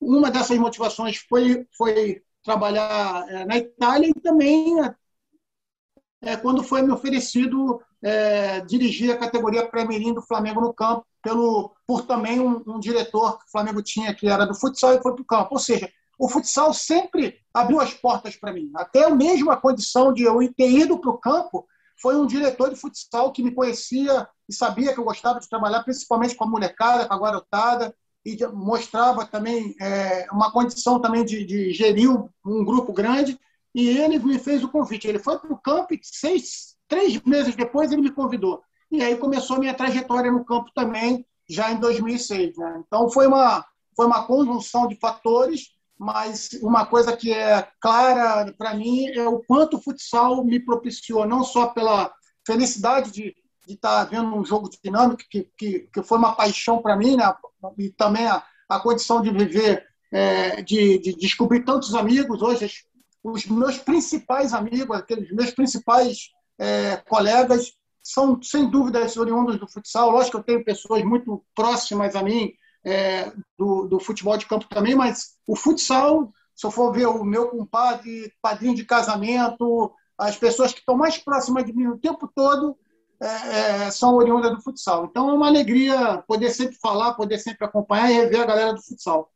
Uma 0.00 0.30
dessas 0.30 0.58
motivações 0.58 1.16
foi, 1.28 1.66
foi 1.76 2.22
trabalhar 2.42 3.26
é, 3.28 3.44
na 3.44 3.56
Itália 3.56 4.08
e 4.08 4.20
também 4.20 4.76
é, 6.22 6.36
quando 6.36 6.62
foi 6.62 6.82
me 6.82 6.92
oferecido 6.92 7.80
é, 8.02 8.60
dirigir 8.60 9.10
a 9.10 9.16
categoria 9.16 9.66
pré-mirim 9.66 10.12
do 10.14 10.22
Flamengo 10.22 10.60
no 10.60 10.72
campo, 10.72 11.06
pelo, 11.22 11.74
por 11.86 12.06
também 12.06 12.40
um, 12.40 12.62
um, 12.66 12.80
diretor 12.80 13.38
que 13.38 13.44
o 13.44 13.50
Flamengo 13.50 13.82
tinha, 13.82 14.14
que 14.14 14.28
era 14.28 14.46
do 14.46 14.54
futsal 14.54 14.94
e 14.94 15.02
foi 15.02 15.12
para 15.12 15.22
o 15.22 15.26
campo. 15.26 15.48
Ou 15.52 15.58
seja, 15.58 15.90
o 16.18 16.28
futsal 16.28 16.72
sempre 16.72 17.38
abriu 17.52 17.80
as 17.80 17.92
portas 17.94 18.36
para 18.36 18.52
mim. 18.52 18.70
Até 18.74 19.08
mesmo 19.10 19.50
a 19.50 19.56
condição 19.56 20.12
de 20.12 20.22
eu 20.22 20.38
ter 20.54 20.70
ido 20.70 20.98
para 20.98 21.10
o 21.10 21.18
campo 21.18 21.66
foi 22.00 22.16
um 22.16 22.26
diretor 22.26 22.70
de 22.70 22.76
futsal 22.76 23.32
que 23.32 23.42
me 23.42 23.52
conhecia 23.52 24.26
e 24.48 24.54
sabia 24.54 24.92
que 24.92 24.98
eu 24.98 25.04
gostava 25.04 25.38
de 25.38 25.48
trabalhar, 25.48 25.82
principalmente 25.82 26.34
com 26.34 26.44
a 26.44 26.48
molecada, 26.48 27.06
com 27.06 27.14
a 27.14 27.18
garotada, 27.18 27.94
e 28.24 28.36
mostrava 28.48 29.26
também 29.26 29.74
é, 29.80 30.26
uma 30.32 30.50
condição 30.50 31.00
também 31.00 31.24
de, 31.24 31.44
de 31.44 31.72
gerir 31.72 32.10
um 32.44 32.64
grupo 32.64 32.92
grande. 32.92 33.38
E 33.74 33.88
ele 33.88 34.18
me 34.18 34.38
fez 34.38 34.64
o 34.64 34.68
convite. 34.68 35.06
Ele 35.06 35.18
foi 35.18 35.38
para 35.38 35.52
o 35.52 35.58
campo 35.58 35.94
e 35.94 36.00
seis, 36.02 36.76
três 36.88 37.20
meses 37.22 37.54
depois 37.54 37.92
ele 37.92 38.02
me 38.02 38.10
convidou. 38.10 38.62
E 38.90 39.02
aí 39.02 39.16
começou 39.16 39.56
a 39.56 39.58
minha 39.60 39.74
trajetória 39.74 40.32
no 40.32 40.44
campo 40.44 40.70
também, 40.74 41.24
já 41.48 41.70
em 41.70 41.78
2006. 41.78 42.56
Né? 42.56 42.82
Então 42.86 43.08
foi 43.08 43.26
uma, 43.26 43.64
foi 43.94 44.06
uma 44.06 44.26
conjunção 44.26 44.88
de 44.88 44.96
fatores, 44.96 45.68
mas 46.00 46.48
uma 46.62 46.86
coisa 46.86 47.14
que 47.14 47.30
é 47.30 47.68
clara 47.78 48.54
para 48.56 48.72
mim 48.72 49.08
é 49.08 49.28
o 49.28 49.40
quanto 49.40 49.76
o 49.76 49.82
futsal 49.82 50.42
me 50.42 50.58
propiciou, 50.58 51.26
não 51.26 51.44
só 51.44 51.66
pela 51.66 52.10
felicidade 52.46 53.10
de, 53.10 53.34
estar 53.68 54.06
tá 54.06 54.10
vendo 54.10 54.34
um 54.34 54.42
jogo 54.42 54.70
dinâmico, 54.82 55.22
que, 55.28 55.46
que, 55.58 55.80
que 55.92 56.02
foi 56.02 56.16
uma 56.16 56.34
paixão 56.34 56.80
para 56.80 56.96
mim, 56.96 57.16
né? 57.16 57.30
e 57.76 57.90
também 57.90 58.26
a, 58.26 58.42
a 58.66 58.80
condição 58.80 59.20
de 59.20 59.30
viver, 59.30 59.86
é, 60.10 60.62
de, 60.62 60.98
de 61.00 61.14
descobrir 61.16 61.66
tantos 61.66 61.94
amigos. 61.94 62.40
Hoje, 62.40 62.72
os 63.22 63.44
meus 63.44 63.76
principais 63.76 64.54
amigos, 64.54 64.96
aqueles 64.96 65.30
meus 65.30 65.50
principais 65.50 66.30
é, 66.58 66.96
colegas, 66.96 67.74
são, 68.02 68.42
sem 68.42 68.70
dúvida, 68.70 69.06
oriundos 69.18 69.60
do 69.60 69.68
futsal. 69.68 70.10
Lógico 70.10 70.30
que 70.30 70.36
eu 70.38 70.44
tenho 70.44 70.64
pessoas 70.64 71.04
muito 71.04 71.44
próximas 71.54 72.16
a 72.16 72.22
mim 72.22 72.54
é, 72.84 73.32
do, 73.58 73.86
do 73.86 74.00
futebol 74.00 74.36
de 74.36 74.46
campo 74.46 74.66
também, 74.68 74.94
mas 74.94 75.36
o 75.46 75.54
futsal, 75.54 76.32
se 76.54 76.66
eu 76.66 76.70
for 76.70 76.92
ver 76.92 77.06
o 77.06 77.24
meu 77.24 77.48
compadre, 77.48 78.32
padrinho 78.40 78.74
de 78.74 78.84
casamento, 78.84 79.92
as 80.18 80.36
pessoas 80.36 80.72
que 80.72 80.80
estão 80.80 80.96
mais 80.96 81.18
próximas 81.18 81.64
de 81.64 81.72
mim 81.72 81.88
o 81.88 81.98
tempo 81.98 82.30
todo, 82.34 82.76
é, 83.22 83.86
é, 83.86 83.90
são 83.90 84.14
oriundas 84.14 84.50
do 84.50 84.62
futsal. 84.62 85.04
Então 85.04 85.28
é 85.28 85.32
uma 85.32 85.46
alegria 85.46 86.22
poder 86.26 86.50
sempre 86.50 86.76
falar, 86.76 87.14
poder 87.14 87.38
sempre 87.38 87.66
acompanhar 87.66 88.10
e 88.10 88.14
rever 88.14 88.40
a 88.40 88.46
galera 88.46 88.72
do 88.72 88.82
futsal. 88.82 89.30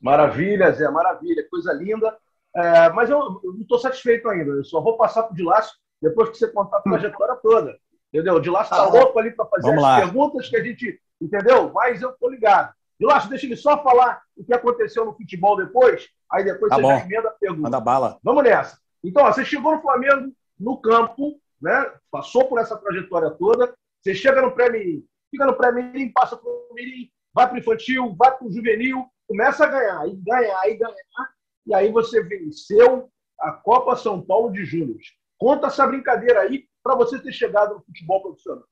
Maravilha, 0.00 0.72
Zé, 0.72 0.90
maravilha, 0.90 1.46
coisa 1.50 1.72
linda. 1.74 2.16
É, 2.56 2.88
mas 2.90 3.10
eu, 3.10 3.40
não 3.44 3.60
estou 3.60 3.78
satisfeito 3.78 4.28
ainda. 4.28 4.50
Eu 4.52 4.64
só 4.64 4.80
vou 4.80 4.96
passar 4.96 5.24
para 5.24 5.32
o 5.32 5.36
Dilácio 5.36 5.72
depois 6.00 6.30
que 6.30 6.38
você 6.38 6.48
contar 6.48 6.78
a 6.78 6.82
trajetória 6.82 7.36
toda. 7.36 7.78
Entendeu? 8.12 8.34
O 8.34 8.40
Dilácio 8.40 8.72
está 8.72 8.84
ah, 8.84 8.88
louco 8.88 9.18
ali 9.18 9.30
para 9.30 9.46
fazer 9.46 9.74
as 9.74 9.82
lá. 9.82 10.00
perguntas 10.00 10.48
que 10.48 10.56
a 10.56 10.64
gente. 10.64 11.00
Entendeu? 11.20 11.70
Mas 11.72 12.00
eu 12.00 12.10
estou 12.10 12.30
ligado. 12.30 12.72
Dilácio, 12.98 13.30
deixa 13.30 13.46
ele 13.46 13.56
só 13.56 13.82
falar 13.82 14.22
o 14.36 14.44
que 14.44 14.52
aconteceu 14.52 15.04
no 15.04 15.16
futebol 15.16 15.56
depois, 15.56 16.08
aí 16.30 16.44
depois 16.44 16.68
tá 16.68 16.76
você 16.76 16.82
bom. 16.82 16.88
já 16.88 17.04
emenda 17.04 17.28
a 17.28 17.32
pergunta. 17.32 17.62
Manda 17.62 17.80
bala. 17.80 18.18
Vamos 18.22 18.44
nessa. 18.44 18.78
Então, 19.02 19.24
ó, 19.24 19.32
você 19.32 19.44
chegou 19.44 19.74
no 19.74 19.80
Flamengo 19.80 20.32
no 20.58 20.76
campo, 20.78 21.40
né? 21.60 21.92
passou 22.10 22.46
por 22.46 22.58
essa 22.58 22.76
trajetória 22.76 23.30
toda, 23.30 23.74
você 24.02 24.14
chega 24.14 24.42
no 24.42 24.52
pré-mirim, 24.52 25.04
fica 25.30 25.46
no 25.46 25.56
pré-mirim, 25.56 26.12
passa 26.12 26.36
para 26.36 26.50
o 26.50 26.74
mirim, 26.74 27.10
vai 27.32 27.46
para 27.46 27.56
o 27.56 27.58
infantil, 27.58 28.14
vai 28.18 28.36
para 28.36 28.46
o 28.46 28.52
juvenil, 28.52 29.06
começa 29.26 29.64
a 29.64 29.68
ganhar, 29.68 30.06
e 30.06 30.16
ganhar, 30.16 30.68
e 30.68 30.74
ganhar, 30.76 31.30
e 31.66 31.74
aí 31.74 31.90
você 31.90 32.22
venceu 32.22 33.10
a 33.40 33.52
Copa 33.52 33.96
São 33.96 34.20
Paulo 34.20 34.52
de 34.52 34.64
Júnior. 34.64 34.98
Conta 35.38 35.68
essa 35.68 35.86
brincadeira 35.86 36.40
aí 36.40 36.66
para 36.82 36.94
você 36.94 37.18
ter 37.18 37.32
chegado 37.32 37.74
no 37.74 37.82
futebol 37.82 38.22
profissional. 38.22 38.64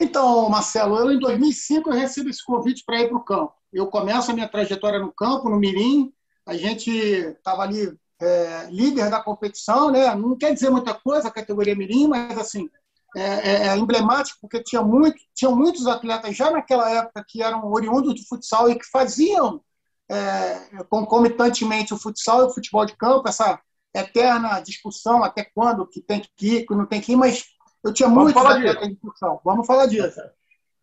Então, 0.00 0.48
Marcelo, 0.48 0.98
eu 0.98 1.12
em 1.12 1.18
2005 1.18 1.90
eu 1.90 1.94
recebo 1.94 2.28
esse 2.28 2.44
convite 2.44 2.84
para 2.84 3.00
ir 3.00 3.08
para 3.08 3.16
o 3.16 3.24
campo. 3.24 3.54
Eu 3.72 3.88
começo 3.88 4.30
a 4.30 4.34
minha 4.34 4.48
trajetória 4.48 4.98
no 4.98 5.12
campo, 5.12 5.48
no 5.48 5.58
Mirim. 5.58 6.12
A 6.46 6.56
gente 6.56 6.90
estava 6.90 7.62
ali 7.62 7.92
é, 8.20 8.68
líder 8.70 9.10
da 9.10 9.20
competição, 9.20 9.90
né? 9.90 10.14
Não 10.14 10.36
quer 10.36 10.54
dizer 10.54 10.70
muita 10.70 10.94
coisa 10.94 11.28
a 11.28 11.32
categoria 11.32 11.76
Mirim, 11.76 12.08
mas 12.08 12.38
assim 12.38 12.68
é, 13.16 13.22
é, 13.22 13.66
é, 13.68 13.76
emblemático 13.76 14.38
porque 14.40 14.62
tinha 14.62 14.82
muito, 14.82 15.16
tinham 15.34 15.56
muitos 15.56 15.86
atletas 15.86 16.36
já 16.36 16.50
naquela 16.50 16.90
época 16.90 17.24
que 17.26 17.42
eram 17.42 17.66
oriundos 17.72 18.14
do 18.14 18.26
futsal 18.26 18.68
e 18.68 18.78
que 18.78 18.84
faziam 18.84 19.62
é, 20.10 20.84
concomitantemente 20.90 21.94
o 21.94 21.98
futsal 21.98 22.42
e 22.42 22.44
o 22.44 22.50
futebol 22.50 22.84
de 22.84 22.96
campo, 22.96 23.28
essa 23.28 23.60
eterna 23.94 24.60
discussão 24.60 25.24
até 25.24 25.42
quando 25.42 25.86
que 25.86 26.00
tem 26.00 26.20
que 26.20 26.46
ir, 26.46 26.66
que 26.66 26.74
não 26.74 26.86
tem 26.86 27.00
que 27.00 27.12
ir, 27.12 27.16
mas 27.16 27.44
eu 27.84 27.92
tinha 27.92 28.08
Vamos 28.08 28.24
muitos 28.24 28.44
atletas 28.44 28.82
disso. 28.82 28.94
de 28.94 29.00
futsal. 29.00 29.40
Vamos 29.44 29.66
falar 29.66 29.86
disso. 29.86 30.20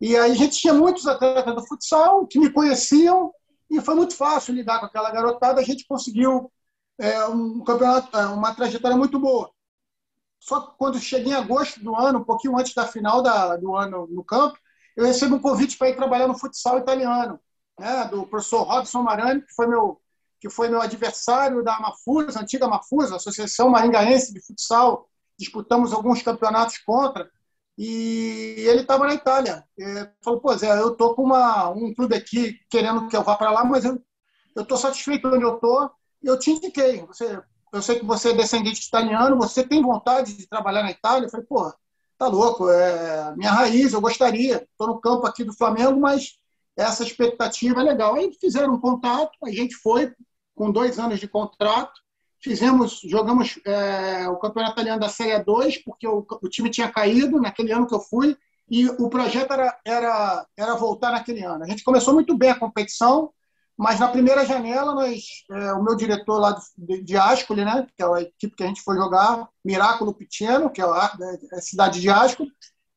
E 0.00 0.16
aí 0.16 0.30
a 0.30 0.34
gente 0.34 0.58
tinha 0.58 0.74
muitos 0.74 1.06
atletas 1.06 1.54
do 1.54 1.66
futsal 1.66 2.26
que 2.26 2.38
me 2.38 2.50
conheciam 2.50 3.32
e 3.70 3.80
foi 3.80 3.94
muito 3.94 4.14
fácil 4.14 4.54
lidar 4.54 4.80
com 4.80 4.86
aquela 4.86 5.10
garotada. 5.10 5.60
A 5.60 5.64
gente 5.64 5.86
conseguiu 5.86 6.50
é, 6.98 7.24
um 7.26 7.62
campeonato, 7.64 8.16
é, 8.16 8.26
uma 8.26 8.54
trajetória 8.54 8.96
muito 8.96 9.18
boa. 9.18 9.50
Só 10.38 10.60
que 10.60 10.78
quando 10.78 11.00
cheguei 11.00 11.32
em 11.32 11.36
agosto 11.36 11.82
do 11.82 11.94
ano, 11.96 12.20
um 12.20 12.24
pouquinho 12.24 12.56
antes 12.58 12.74
da 12.74 12.86
final 12.86 13.22
da, 13.22 13.56
do 13.56 13.74
ano 13.74 14.06
no 14.06 14.22
campo, 14.22 14.58
eu 14.96 15.04
recebi 15.04 15.34
um 15.34 15.40
convite 15.40 15.76
para 15.76 15.88
ir 15.88 15.96
trabalhar 15.96 16.28
no 16.28 16.38
futsal 16.38 16.78
italiano, 16.78 17.38
né, 17.78 18.04
do 18.06 18.26
professor 18.26 18.62
Robson 18.62 19.02
Marani, 19.02 19.42
que 19.42 19.52
foi 19.54 19.66
meu 19.66 20.00
que 20.38 20.50
foi 20.50 20.68
meu 20.68 20.82
adversário 20.82 21.64
da 21.64 21.80
Mafusa, 21.80 22.40
antiga 22.40 22.68
Mafusa, 22.68 23.16
Associação 23.16 23.70
Maringaense 23.70 24.34
de 24.34 24.40
Futsal. 24.44 25.08
Disputamos 25.38 25.92
alguns 25.92 26.22
campeonatos 26.22 26.78
contra. 26.78 27.30
E 27.78 28.64
ele 28.66 28.82
estava 28.82 29.06
na 29.06 29.14
Itália. 29.14 29.64
Ele 29.76 30.08
falou: 30.22 30.40
Pô, 30.40 30.56
Zé, 30.56 30.70
eu 30.80 30.94
tô 30.96 31.14
com 31.14 31.22
uma, 31.22 31.70
um 31.70 31.94
clube 31.94 32.14
aqui 32.14 32.58
querendo 32.70 33.08
que 33.08 33.16
eu 33.16 33.22
vá 33.22 33.36
para 33.36 33.50
lá, 33.50 33.64
mas 33.64 33.84
eu 33.84 34.02
estou 34.56 34.78
satisfeito 34.78 35.28
onde 35.28 35.44
eu 35.44 35.56
estou 35.56 35.90
eu 36.28 36.38
te 36.38 36.50
indiquei. 36.50 37.02
Você, 37.06 37.40
eu 37.72 37.82
sei 37.82 37.98
que 37.98 38.04
você 38.04 38.30
é 38.30 38.34
descendente 38.34 38.80
de 38.80 38.86
italiano, 38.86 39.36
você 39.36 39.62
tem 39.66 39.82
vontade 39.82 40.36
de 40.36 40.46
trabalhar 40.46 40.82
na 40.82 40.90
Itália? 40.90 41.26
Eu 41.26 41.30
falei, 41.30 41.46
pô, 41.46 41.72
tá 42.18 42.26
louco, 42.26 42.68
é 42.68 43.34
minha 43.36 43.52
raiz, 43.52 43.92
eu 43.92 44.00
gostaria. 44.00 44.66
Estou 44.70 44.88
no 44.88 45.00
campo 45.00 45.26
aqui 45.26 45.44
do 45.44 45.52
Flamengo, 45.52 46.00
mas 46.00 46.38
essa 46.76 47.02
expectativa 47.02 47.80
é 47.80 47.84
legal. 47.84 48.14
Aí 48.14 48.32
fizeram 48.40 48.74
um 48.74 48.80
contato, 48.80 49.32
a 49.44 49.50
gente 49.50 49.74
foi 49.76 50.12
com 50.54 50.70
dois 50.70 50.98
anos 50.98 51.20
de 51.20 51.28
contrato, 51.28 52.00
fizemos, 52.46 53.00
jogamos 53.04 53.58
é, 53.64 54.28
o 54.28 54.36
campeonato 54.36 54.74
italiano 54.74 55.00
da 55.00 55.08
Série 55.08 55.42
2, 55.42 55.78
porque 55.78 56.06
o, 56.06 56.24
o, 56.42 56.48
time 56.48 56.70
tinha 56.70 56.88
caído 56.88 57.40
naquele 57.40 57.72
ano 57.72 57.88
que 57.88 57.94
eu 57.94 57.98
fui, 57.98 58.36
e 58.70 58.88
o 58.88 59.08
projeto 59.08 59.52
era, 59.52 59.76
era, 59.84 60.46
era 60.56 60.74
voltar 60.76 61.10
naquele 61.10 61.42
ano. 61.42 61.64
A 61.64 61.66
gente 61.66 61.82
começou 61.82 62.14
muito 62.14 62.36
bem 62.36 62.50
a 62.50 62.58
competição, 62.58 63.32
mas 63.76 63.98
na 63.98 64.06
primeira 64.06 64.46
janela, 64.46 64.94
nós, 64.94 65.24
é, 65.50 65.72
o 65.72 65.82
meu 65.82 65.96
diretor 65.96 66.38
lá 66.38 66.56
de, 66.78 67.02
de 67.02 67.16
Ascoli, 67.16 67.64
né, 67.64 67.84
que 67.96 68.02
é 68.02 68.06
a 68.06 68.22
equipe 68.22 68.54
que 68.54 68.62
a 68.62 68.68
gente 68.68 68.80
foi 68.82 68.96
jogar, 68.96 69.48
Miraculo 69.64 70.14
Piceno, 70.14 70.70
que 70.70 70.80
é 70.80 70.84
a, 70.84 71.12
é 71.52 71.56
a 71.56 71.60
cidade 71.60 72.00
de 72.00 72.08
Ascoli, 72.08 72.50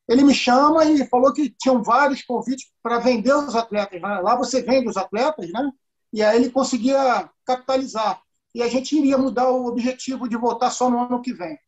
ele 0.08 0.22
me 0.22 0.34
chama 0.34 0.84
e 0.84 1.06
falou 1.08 1.32
que 1.32 1.50
tinham 1.50 1.82
vários 1.82 2.22
convites 2.22 2.70
para 2.82 3.00
vender 3.00 3.34
os 3.34 3.56
atletas. 3.56 4.00
Né? 4.00 4.20
Lá 4.20 4.36
você 4.36 4.62
vende 4.62 4.88
os 4.88 4.96
atletas, 4.96 5.50
né? 5.50 5.70
E 6.12 6.22
aí 6.22 6.36
ele 6.36 6.50
conseguia 6.50 7.28
capitalizar. 7.44 8.20
E 8.54 8.62
a 8.62 8.68
gente 8.68 8.96
iria 8.96 9.16
mudar 9.16 9.50
o 9.50 9.66
objetivo 9.66 10.28
de 10.28 10.36
voltar 10.36 10.70
só 10.70 10.90
no 10.90 10.98
ano 10.98 11.22
que 11.22 11.32
vem. 11.32 11.58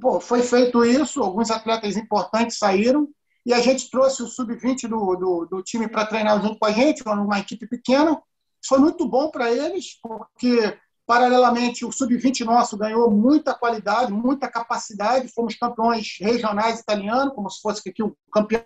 Pô, 0.00 0.20
foi 0.20 0.42
feito 0.42 0.84
isso, 0.84 1.22
alguns 1.22 1.50
atletas 1.50 1.96
importantes 1.96 2.58
saíram, 2.58 3.08
e 3.44 3.52
a 3.52 3.60
gente 3.60 3.90
trouxe 3.90 4.22
o 4.22 4.26
sub-20 4.26 4.86
do, 4.86 5.16
do, 5.16 5.46
do, 5.46 5.62
time 5.62 5.88
para 5.88 6.06
treinar 6.06 6.40
junto 6.40 6.58
com 6.58 6.66
a 6.66 6.70
gente, 6.70 7.02
uma 7.06 7.40
equipe 7.40 7.66
pequena, 7.66 8.20
foi 8.64 8.78
muito 8.78 9.08
bom 9.08 9.30
para 9.30 9.50
eles, 9.50 9.98
porque, 10.00 10.78
paralelamente, 11.06 11.84
o 11.84 11.90
sub-20 11.90 12.44
nosso 12.44 12.76
ganhou 12.76 13.10
muita 13.10 13.54
qualidade, 13.54 14.12
muita 14.12 14.48
capacidade. 14.48 15.32
Fomos 15.32 15.56
campeões 15.56 16.16
regionais 16.20 16.80
italianos, 16.80 17.34
como 17.34 17.50
se 17.50 17.60
fosse 17.60 17.88
aqui 17.88 18.02
o 18.02 18.14
campeão 18.30 18.64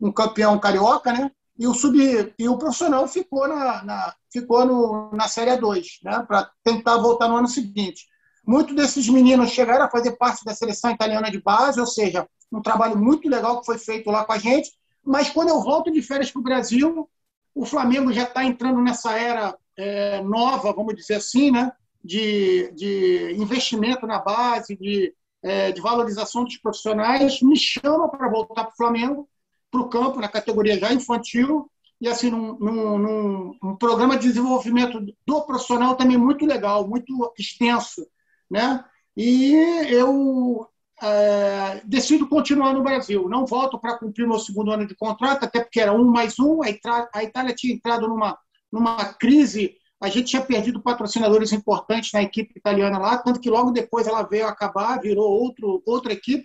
um 0.00 0.12
campeão 0.12 0.58
carioca, 0.58 1.12
né? 1.12 1.30
E 1.58 1.66
o, 1.66 1.74
sub, 1.74 1.96
e 2.38 2.48
o 2.48 2.58
profissional 2.58 3.06
ficou 3.06 3.46
na, 3.46 3.82
na 3.84 4.14
ficou 4.32 4.64
no, 4.64 5.10
na 5.12 5.28
Série 5.28 5.56
2, 5.56 6.00
né? 6.02 6.24
Para 6.26 6.50
tentar 6.64 6.96
voltar 6.98 7.28
no 7.28 7.36
ano 7.36 7.46
seguinte. 7.46 8.06
Muitos 8.46 8.74
desses 8.74 9.08
meninos 9.08 9.50
chegaram 9.50 9.84
a 9.84 9.90
fazer 9.90 10.12
parte 10.12 10.44
da 10.44 10.54
seleção 10.54 10.90
italiana 10.90 11.30
de 11.30 11.40
base, 11.40 11.80
ou 11.80 11.86
seja, 11.86 12.28
um 12.52 12.60
trabalho 12.60 12.98
muito 12.98 13.28
legal 13.28 13.60
que 13.60 13.66
foi 13.66 13.78
feito 13.78 14.10
lá 14.10 14.24
com 14.24 14.32
a 14.32 14.38
gente. 14.38 14.70
Mas 15.04 15.30
quando 15.30 15.50
eu 15.50 15.62
volto 15.62 15.90
de 15.90 16.02
férias 16.02 16.30
para 16.30 16.40
o 16.40 16.42
Brasil, 16.42 17.08
o 17.54 17.64
Flamengo 17.64 18.12
já 18.12 18.24
está 18.24 18.44
entrando 18.44 18.80
nessa 18.80 19.16
era 19.16 19.56
é, 19.76 20.20
nova, 20.22 20.72
vamos 20.72 20.94
dizer 20.96 21.14
assim, 21.14 21.50
né? 21.50 21.72
de, 22.04 22.70
de 22.72 23.34
investimento 23.38 24.06
na 24.06 24.18
base, 24.18 24.76
de, 24.76 25.14
é, 25.42 25.72
de 25.72 25.80
valorização 25.80 26.44
dos 26.44 26.58
profissionais, 26.58 27.40
me 27.40 27.56
chama 27.56 28.08
para 28.10 28.28
voltar 28.28 28.64
para 28.64 28.72
o 28.72 28.76
Flamengo, 28.76 29.28
para 29.74 29.82
o 29.82 29.88
campo, 29.88 30.20
na 30.20 30.28
categoria 30.28 30.78
já 30.78 30.92
infantil, 30.92 31.68
e 32.00 32.08
assim, 32.08 32.30
num, 32.30 32.56
num, 32.58 32.98
num, 32.98 33.58
um 33.62 33.76
programa 33.76 34.16
de 34.16 34.28
desenvolvimento 34.28 35.00
do 35.26 35.42
profissional 35.42 35.96
também 35.96 36.16
muito 36.16 36.46
legal, 36.46 36.86
muito 36.86 37.32
extenso. 37.36 38.06
Né? 38.48 38.84
E 39.16 39.54
eu 39.88 40.68
é, 41.02 41.82
decido 41.84 42.28
continuar 42.28 42.72
no 42.72 42.82
Brasil. 42.82 43.28
Não 43.28 43.46
volto 43.46 43.78
para 43.78 43.98
cumprir 43.98 44.28
meu 44.28 44.38
segundo 44.38 44.70
ano 44.70 44.86
de 44.86 44.94
contrato, 44.94 45.44
até 45.44 45.60
porque 45.60 45.80
era 45.80 45.92
um 45.92 46.04
mais 46.04 46.38
um. 46.38 46.60
A 46.62 47.22
Itália 47.22 47.54
tinha 47.54 47.74
entrado 47.74 48.06
numa, 48.06 48.38
numa 48.70 49.12
crise 49.14 49.76
a 50.04 50.08
gente 50.10 50.26
tinha 50.26 50.42
perdido 50.42 50.82
patrocinadores 50.82 51.50
importantes 51.52 52.12
na 52.12 52.22
equipe 52.22 52.58
italiana 52.58 52.98
lá, 52.98 53.16
tanto 53.16 53.40
que 53.40 53.48
logo 53.48 53.70
depois 53.70 54.06
ela 54.06 54.22
veio 54.22 54.46
acabar, 54.46 55.00
virou 55.00 55.26
outro, 55.26 55.82
outra 55.86 56.12
equipe, 56.12 56.44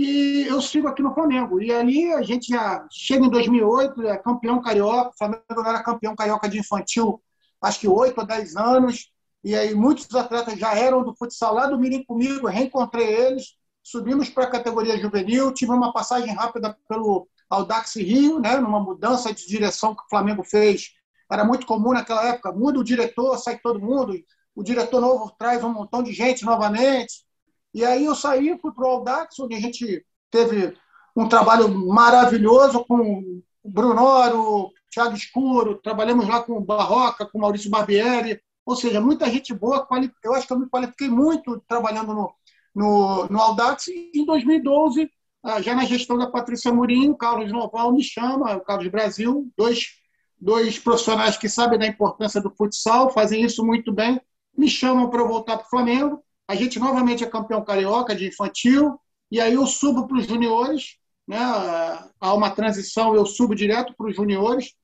e 0.00 0.46
eu 0.46 0.60
sigo 0.62 0.86
aqui 0.86 1.02
no 1.02 1.12
Flamengo. 1.12 1.60
E 1.60 1.72
ali 1.72 2.12
a 2.12 2.22
gente 2.22 2.48
já 2.48 2.86
chega 2.90 3.26
em 3.26 3.30
2008, 3.30 4.06
é 4.06 4.16
campeão 4.16 4.60
carioca, 4.62 5.10
o 5.10 5.18
Flamengo 5.18 5.66
era 5.66 5.82
campeão 5.82 6.14
carioca 6.14 6.48
de 6.48 6.58
infantil, 6.58 7.20
acho 7.60 7.80
que 7.80 7.88
8 7.88 8.18
ou 8.20 8.26
10 8.26 8.56
anos, 8.56 9.10
e 9.42 9.56
aí 9.56 9.74
muitos 9.74 10.14
atletas 10.14 10.58
já 10.58 10.74
eram 10.74 11.02
do 11.02 11.14
futsal 11.16 11.54
lá 11.54 11.66
do 11.66 11.78
Mirim 11.78 12.04
comigo, 12.04 12.46
reencontrei 12.46 13.06
eles, 13.06 13.56
subimos 13.82 14.28
para 14.30 14.44
a 14.44 14.50
categoria 14.50 15.00
juvenil, 15.00 15.52
tive 15.52 15.72
uma 15.72 15.92
passagem 15.92 16.32
rápida 16.32 16.76
pelo 16.88 17.28
Audax 17.50 17.96
Rio, 17.96 18.38
né, 18.38 18.56
numa 18.56 18.78
mudança 18.78 19.34
de 19.34 19.48
direção 19.48 19.96
que 19.96 20.02
o 20.02 20.08
Flamengo 20.08 20.44
fez 20.44 20.92
era 21.30 21.44
muito 21.44 21.66
comum 21.66 21.92
naquela 21.92 22.24
época, 22.26 22.52
muda 22.52 22.78
o 22.78 22.84
diretor, 22.84 23.36
sai 23.36 23.58
todo 23.58 23.80
mundo, 23.80 24.14
o 24.54 24.62
diretor 24.62 25.00
novo 25.00 25.30
traz 25.38 25.62
um 25.62 25.72
montão 25.72 26.02
de 26.02 26.12
gente 26.12 26.44
novamente. 26.44 27.26
E 27.74 27.84
aí 27.84 28.04
eu 28.04 28.14
saí, 28.14 28.58
fui 28.58 28.72
para 28.72 28.84
o 28.84 28.90
Audax, 28.90 29.38
onde 29.40 29.54
a 29.54 29.60
gente 29.60 30.04
teve 30.30 30.76
um 31.16 31.28
trabalho 31.28 31.68
maravilhoso 31.68 32.84
com 32.84 33.42
o 33.62 33.70
Brunoro, 33.70 34.70
Thiago 34.90 35.14
Escuro, 35.14 35.80
trabalhamos 35.82 36.26
lá 36.26 36.42
com 36.42 36.54
o 36.54 36.60
Barroca, 36.60 37.26
com 37.26 37.38
o 37.38 37.40
Maurício 37.40 37.70
Barbieri, 37.70 38.40
ou 38.64 38.76
seja, 38.76 39.00
muita 39.00 39.30
gente 39.30 39.52
boa. 39.54 39.86
Eu 40.22 40.34
acho 40.34 40.46
que 40.46 40.52
eu 40.52 40.58
me 40.58 40.68
qualifiquei 40.68 41.08
muito 41.08 41.62
trabalhando 41.66 42.14
no, 42.14 42.34
no, 42.74 43.26
no 43.26 43.40
Audax. 43.40 43.88
E 43.88 44.12
em 44.14 44.24
2012, 44.24 45.10
ah, 45.42 45.60
já 45.60 45.74
na 45.74 45.84
gestão 45.84 46.16
da 46.16 46.30
Patrícia 46.30 46.72
Murim, 46.72 47.10
o 47.10 47.16
Carlos 47.16 47.50
Noval 47.52 47.92
me 47.92 48.02
chama, 48.02 48.56
o 48.56 48.60
Carlos 48.60 48.88
Brasil, 48.88 49.50
dois 49.56 49.98
dois 50.40 50.78
profissionais 50.78 51.36
que 51.36 51.48
sabem 51.48 51.78
da 51.78 51.86
importância 51.86 52.40
do 52.40 52.50
futsal, 52.50 53.10
fazem 53.10 53.42
isso 53.42 53.64
muito 53.64 53.92
bem, 53.92 54.20
me 54.56 54.68
chamam 54.68 55.10
para 55.10 55.20
eu 55.20 55.28
voltar 55.28 55.56
para 55.56 55.66
o 55.66 55.70
Flamengo. 55.70 56.22
A 56.48 56.54
gente 56.54 56.78
novamente 56.78 57.22
é 57.22 57.26
campeão 57.28 57.62
carioca 57.62 58.14
de 58.14 58.26
infantil, 58.26 58.98
e 59.30 59.40
aí 59.40 59.52
eu 59.52 59.66
subo 59.66 60.08
para 60.08 60.16
os 60.16 60.26
juniores, 60.26 60.96
né? 61.26 61.38
há 61.38 62.34
uma 62.34 62.50
transição, 62.50 63.14
eu 63.14 63.26
subo 63.26 63.54
direto 63.54 63.94
para 63.94 64.08
os 64.08 64.16
juniores. 64.16 64.74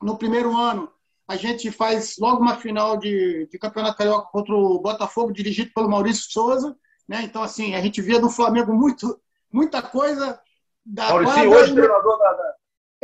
No 0.00 0.16
primeiro 0.16 0.56
ano, 0.56 0.88
a 1.26 1.34
gente 1.34 1.70
faz 1.72 2.16
logo 2.18 2.40
uma 2.40 2.56
final 2.56 2.96
de, 2.96 3.48
de 3.50 3.58
campeonato 3.58 3.98
carioca 3.98 4.28
contra 4.30 4.54
o 4.54 4.78
Botafogo, 4.78 5.32
dirigido 5.32 5.72
pelo 5.74 5.90
Maurício 5.90 6.30
Souza. 6.30 6.76
Né? 7.08 7.22
Então, 7.22 7.42
assim, 7.42 7.74
a 7.74 7.80
gente 7.80 8.00
via 8.00 8.20
no 8.20 8.30
Flamengo 8.30 8.72
muito, 8.72 9.20
muita 9.52 9.82
coisa 9.82 10.40
da 10.84 11.08
Maurício, 11.08 11.50
hoje 11.50 11.74
treinador 11.74 12.18
da, 12.18 12.53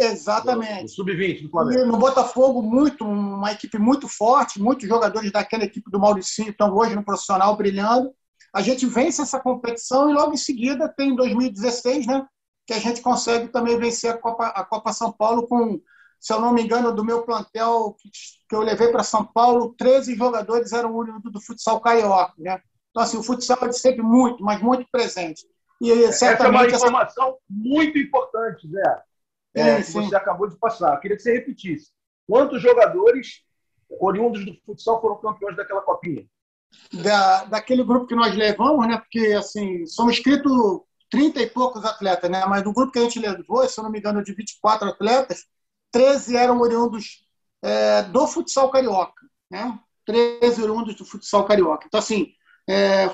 Exatamente. 0.00 0.92
Sub-20 0.92 1.42
do 1.42 1.50
Flamengo. 1.50 1.78
E 1.78 1.84
no 1.84 1.98
Botafogo, 1.98 2.62
muito, 2.62 3.04
uma 3.04 3.52
equipe 3.52 3.78
muito 3.78 4.08
forte, 4.08 4.60
muitos 4.60 4.88
jogadores 4.88 5.30
daquela 5.30 5.64
equipe 5.64 5.90
do 5.90 6.00
Mauricinho 6.00 6.50
estão 6.50 6.74
hoje 6.74 6.96
no 6.96 7.04
profissional 7.04 7.54
brilhando. 7.54 8.10
A 8.52 8.62
gente 8.62 8.86
vence 8.86 9.20
essa 9.20 9.38
competição 9.38 10.08
e 10.08 10.14
logo 10.14 10.32
em 10.32 10.38
seguida 10.38 10.88
tem 10.88 11.14
2016, 11.14 12.06
né? 12.06 12.26
Que 12.66 12.72
a 12.72 12.78
gente 12.78 13.02
consegue 13.02 13.48
também 13.48 13.78
vencer 13.78 14.10
a 14.10 14.16
Copa, 14.16 14.46
a 14.46 14.64
Copa 14.64 14.90
São 14.92 15.12
Paulo 15.12 15.46
com, 15.46 15.78
se 16.18 16.32
eu 16.32 16.40
não 16.40 16.54
me 16.54 16.62
engano, 16.62 16.92
do 16.92 17.04
meu 17.04 17.22
plantel 17.22 17.94
que 18.48 18.56
eu 18.56 18.60
levei 18.60 18.88
para 18.88 19.04
São 19.04 19.24
Paulo, 19.24 19.74
13 19.76 20.16
jogadores 20.16 20.72
eram 20.72 20.96
únicos 20.96 21.30
do 21.30 21.40
futsal 21.42 21.78
carioca, 21.78 22.32
né? 22.38 22.58
Então, 22.90 23.02
assim, 23.02 23.18
o 23.18 23.22
futsal 23.22 23.58
é 23.62 23.72
sempre 23.72 24.02
muito, 24.02 24.42
mas 24.42 24.62
muito 24.62 24.86
presente. 24.90 25.46
E 25.78 26.10
certamente 26.12 26.74
essa 26.74 26.86
é 26.86 26.88
uma 26.88 27.04
informação 27.04 27.28
essa... 27.28 27.38
muito 27.50 27.98
importante, 27.98 28.66
Zé 28.66 29.09
é, 29.54 29.82
que 29.82 29.90
você 29.90 30.14
acabou 30.14 30.48
de 30.48 30.56
passar. 30.56 30.94
Eu 30.94 31.00
queria 31.00 31.16
que 31.16 31.22
você 31.22 31.32
repetisse. 31.32 31.90
Quantos 32.26 32.62
jogadores 32.62 33.42
oriundos 34.00 34.44
do 34.44 34.54
futsal 34.64 35.00
foram 35.00 35.20
campeões 35.20 35.56
daquela 35.56 35.82
copinha? 35.82 36.24
Da, 36.92 37.44
daquele 37.44 37.82
grupo 37.82 38.06
que 38.06 38.14
nós 38.14 38.34
levamos, 38.34 38.86
né? 38.86 38.98
Porque 38.98 39.32
assim, 39.32 39.84
são 39.86 40.08
inscritos 40.08 40.52
30 41.10 41.42
e 41.42 41.50
poucos 41.50 41.84
atletas, 41.84 42.30
né? 42.30 42.44
Mas 42.46 42.62
do 42.62 42.72
grupo 42.72 42.92
que 42.92 42.98
a 42.98 43.02
gente 43.02 43.18
levou, 43.18 43.68
se 43.68 43.78
eu 43.78 43.84
não 43.84 43.90
me 43.90 43.98
engano, 43.98 44.22
de 44.22 44.32
24 44.32 44.88
atletas, 44.88 45.44
13 45.90 46.36
eram 46.36 46.60
oriundos 46.60 47.26
é, 47.62 48.04
do 48.04 48.26
futsal 48.28 48.70
carioca, 48.70 49.26
né? 49.50 49.78
13 50.06 50.62
oriundos 50.62 50.94
do 50.94 51.04
futsal 51.04 51.44
carioca. 51.44 51.86
Então, 51.86 51.98
assim, 51.98 52.32
é, 52.68 53.06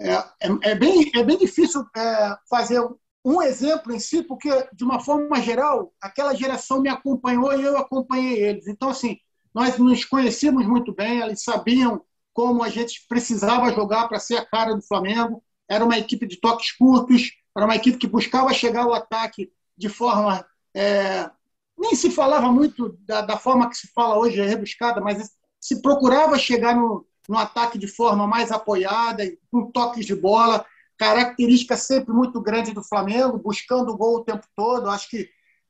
é, 0.00 0.12
é, 0.12 0.48
é 0.62 0.74
bem, 0.74 1.10
é 1.14 1.22
bem 1.22 1.38
difícil 1.38 1.84
é, 1.94 2.36
fazer 2.48 2.80
um 3.26 3.42
exemplo 3.42 3.92
em 3.92 3.98
si, 3.98 4.22
porque, 4.22 4.48
de 4.72 4.84
uma 4.84 5.00
forma 5.00 5.42
geral, 5.42 5.92
aquela 6.00 6.32
geração 6.32 6.80
me 6.80 6.88
acompanhou 6.88 7.52
e 7.58 7.64
eu 7.64 7.76
acompanhei 7.76 8.40
eles. 8.40 8.68
Então, 8.68 8.88
assim, 8.88 9.18
nós 9.52 9.76
nos 9.78 10.04
conhecíamos 10.04 10.64
muito 10.64 10.94
bem, 10.94 11.18
eles 11.18 11.42
sabiam 11.42 12.00
como 12.32 12.62
a 12.62 12.68
gente 12.68 13.04
precisava 13.08 13.72
jogar 13.72 14.06
para 14.06 14.20
ser 14.20 14.36
a 14.36 14.46
cara 14.46 14.76
do 14.76 14.82
Flamengo. 14.82 15.42
Era 15.68 15.84
uma 15.84 15.98
equipe 15.98 16.24
de 16.24 16.36
toques 16.36 16.70
curtos, 16.70 17.32
era 17.56 17.66
uma 17.66 17.74
equipe 17.74 17.98
que 17.98 18.06
buscava 18.06 18.54
chegar 18.54 18.84
ao 18.84 18.94
ataque 18.94 19.50
de 19.76 19.88
forma. 19.88 20.46
É, 20.72 21.28
nem 21.76 21.96
se 21.96 22.12
falava 22.12 22.52
muito 22.52 22.96
da, 23.00 23.22
da, 23.22 23.36
forma 23.36 23.68
que 23.68 23.76
se 23.76 23.88
fala 23.88 24.16
hoje, 24.16 24.40
é 24.40 24.46
rebuscada, 24.46 25.00
mas 25.00 25.32
se 25.60 25.82
procurava 25.82 26.38
chegar 26.38 26.76
no, 26.76 27.04
no 27.28 27.36
ataque 27.36 27.76
de 27.76 27.88
forma 27.88 28.24
mais 28.24 28.52
apoiada, 28.52 29.24
com 29.50 29.68
toques 29.72 30.06
de 30.06 30.14
bola 30.14 30.64
característica 30.98 31.76
sempre 31.76 32.12
muito 32.12 32.40
grande 32.40 32.72
do 32.72 32.82
Flamengo, 32.82 33.38
buscando 33.38 33.92
o 33.92 33.96
gol 33.96 34.16
o 34.16 34.24
tempo 34.24 34.46
todo. 34.54 34.90
Acho 34.90 35.08
que 35.10 35.28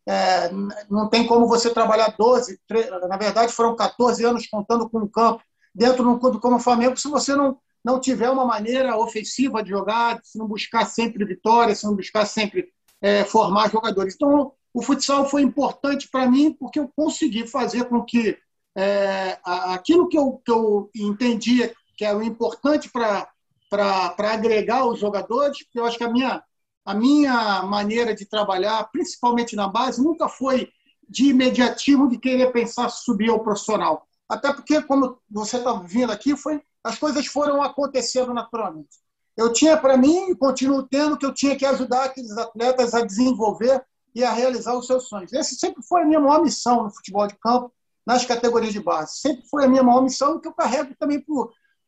é, 0.08 0.50
não 0.88 1.08
tem 1.08 1.26
como 1.26 1.48
você 1.48 1.70
trabalhar 1.70 2.14
12, 2.16 2.60
13, 2.68 2.90
na 2.90 3.16
verdade 3.16 3.52
foram 3.52 3.74
14 3.74 4.24
anos 4.24 4.46
contando 4.46 4.88
com 4.88 4.98
o 4.98 5.08
campo 5.08 5.42
dentro 5.74 6.04
de 6.04 6.08
um 6.08 6.18
clube 6.18 6.38
como 6.38 6.56
o 6.56 6.60
Flamengo, 6.60 6.96
se 6.96 7.08
você 7.08 7.34
não, 7.34 7.58
não 7.84 8.00
tiver 8.00 8.30
uma 8.30 8.46
maneira 8.46 8.96
ofensiva 8.96 9.62
de 9.62 9.70
jogar, 9.70 10.20
se 10.22 10.38
não 10.38 10.46
buscar 10.46 10.86
sempre 10.86 11.24
vitória, 11.24 11.74
se 11.74 11.84
não 11.84 11.94
buscar 11.94 12.24
sempre 12.24 12.68
é, 13.02 13.24
formar 13.24 13.70
jogadores. 13.70 14.14
Então, 14.14 14.52
o 14.72 14.82
futsal 14.82 15.28
foi 15.28 15.42
importante 15.42 16.08
para 16.08 16.30
mim 16.30 16.52
porque 16.52 16.78
eu 16.78 16.90
consegui 16.96 17.46
fazer 17.46 17.84
com 17.86 18.02
que 18.02 18.38
é, 18.76 19.38
aquilo 19.42 20.08
que 20.08 20.16
eu, 20.16 20.40
que 20.44 20.52
eu 20.52 20.90
entendia 20.94 21.74
que 21.96 22.04
era 22.04 22.22
importante 22.24 22.90
para 22.90 23.28
para 23.68 24.14
agregar 24.18 24.87
os 24.87 24.98
jogadores, 24.98 25.62
porque 25.64 25.79
eu 25.79 25.85
acho 25.85 25.98
que 25.98 26.05
a 26.05 26.11
minha, 26.11 26.42
a 26.85 26.94
minha 26.94 27.62
maneira 27.62 28.14
de 28.14 28.24
trabalhar, 28.24 28.85
principalmente 28.90 29.57
na 29.57 29.68
base, 29.68 30.02
nunca 30.02 30.29
foi 30.29 30.68
de 31.09 31.31
imediatismo 31.31 32.09
de 32.09 32.18
querer 32.18 32.52
pensar 32.52 32.88
subir 32.88 33.31
ao 33.31 33.42
profissional. 33.42 34.07
Até 34.29 34.52
porque, 34.52 34.83
como 34.83 35.18
você 35.31 35.59
está 35.59 35.72
vindo 35.74 36.11
aqui, 36.11 36.37
foi, 36.37 36.61
as 36.83 36.98
coisas 36.98 37.26
foram 37.26 37.62
acontecendo 37.62 38.35
naturalmente. 38.35 38.98
Eu 39.37 39.52
tinha 39.52 39.76
para 39.76 39.96
mim, 39.96 40.31
e 40.31 40.35
continuo 40.35 40.83
tendo, 40.85 41.16
que 41.16 41.26
eu 41.26 41.35
tinha 41.35 41.55
que 41.55 41.66
ajudar 41.66 42.05
aqueles 42.05 42.37
atletas 42.37 42.94
a 42.94 43.05
desenvolver 43.05 43.85
e 44.14 44.24
a 44.24 44.33
realizar 44.33 44.74
os 44.74 44.87
seus 44.87 45.09
sonhos. 45.09 45.33
Essa 45.33 45.55
sempre 45.55 45.83
foi 45.83 46.02
a 46.02 46.05
minha 46.07 46.18
maior 46.18 46.42
missão 46.42 46.85
no 46.85 46.90
futebol 46.90 47.26
de 47.26 47.37
campo, 47.37 47.70
nas 48.07 48.24
categorias 48.24 48.72
de 48.72 48.81
base. 48.81 49.18
Sempre 49.18 49.46
foi 49.48 49.64
a 49.64 49.68
minha 49.68 49.83
maior 49.83 50.02
missão, 50.02 50.40
que 50.40 50.48
eu 50.48 50.55
carrego 50.55 50.94
também 50.98 51.20
para 51.20 51.35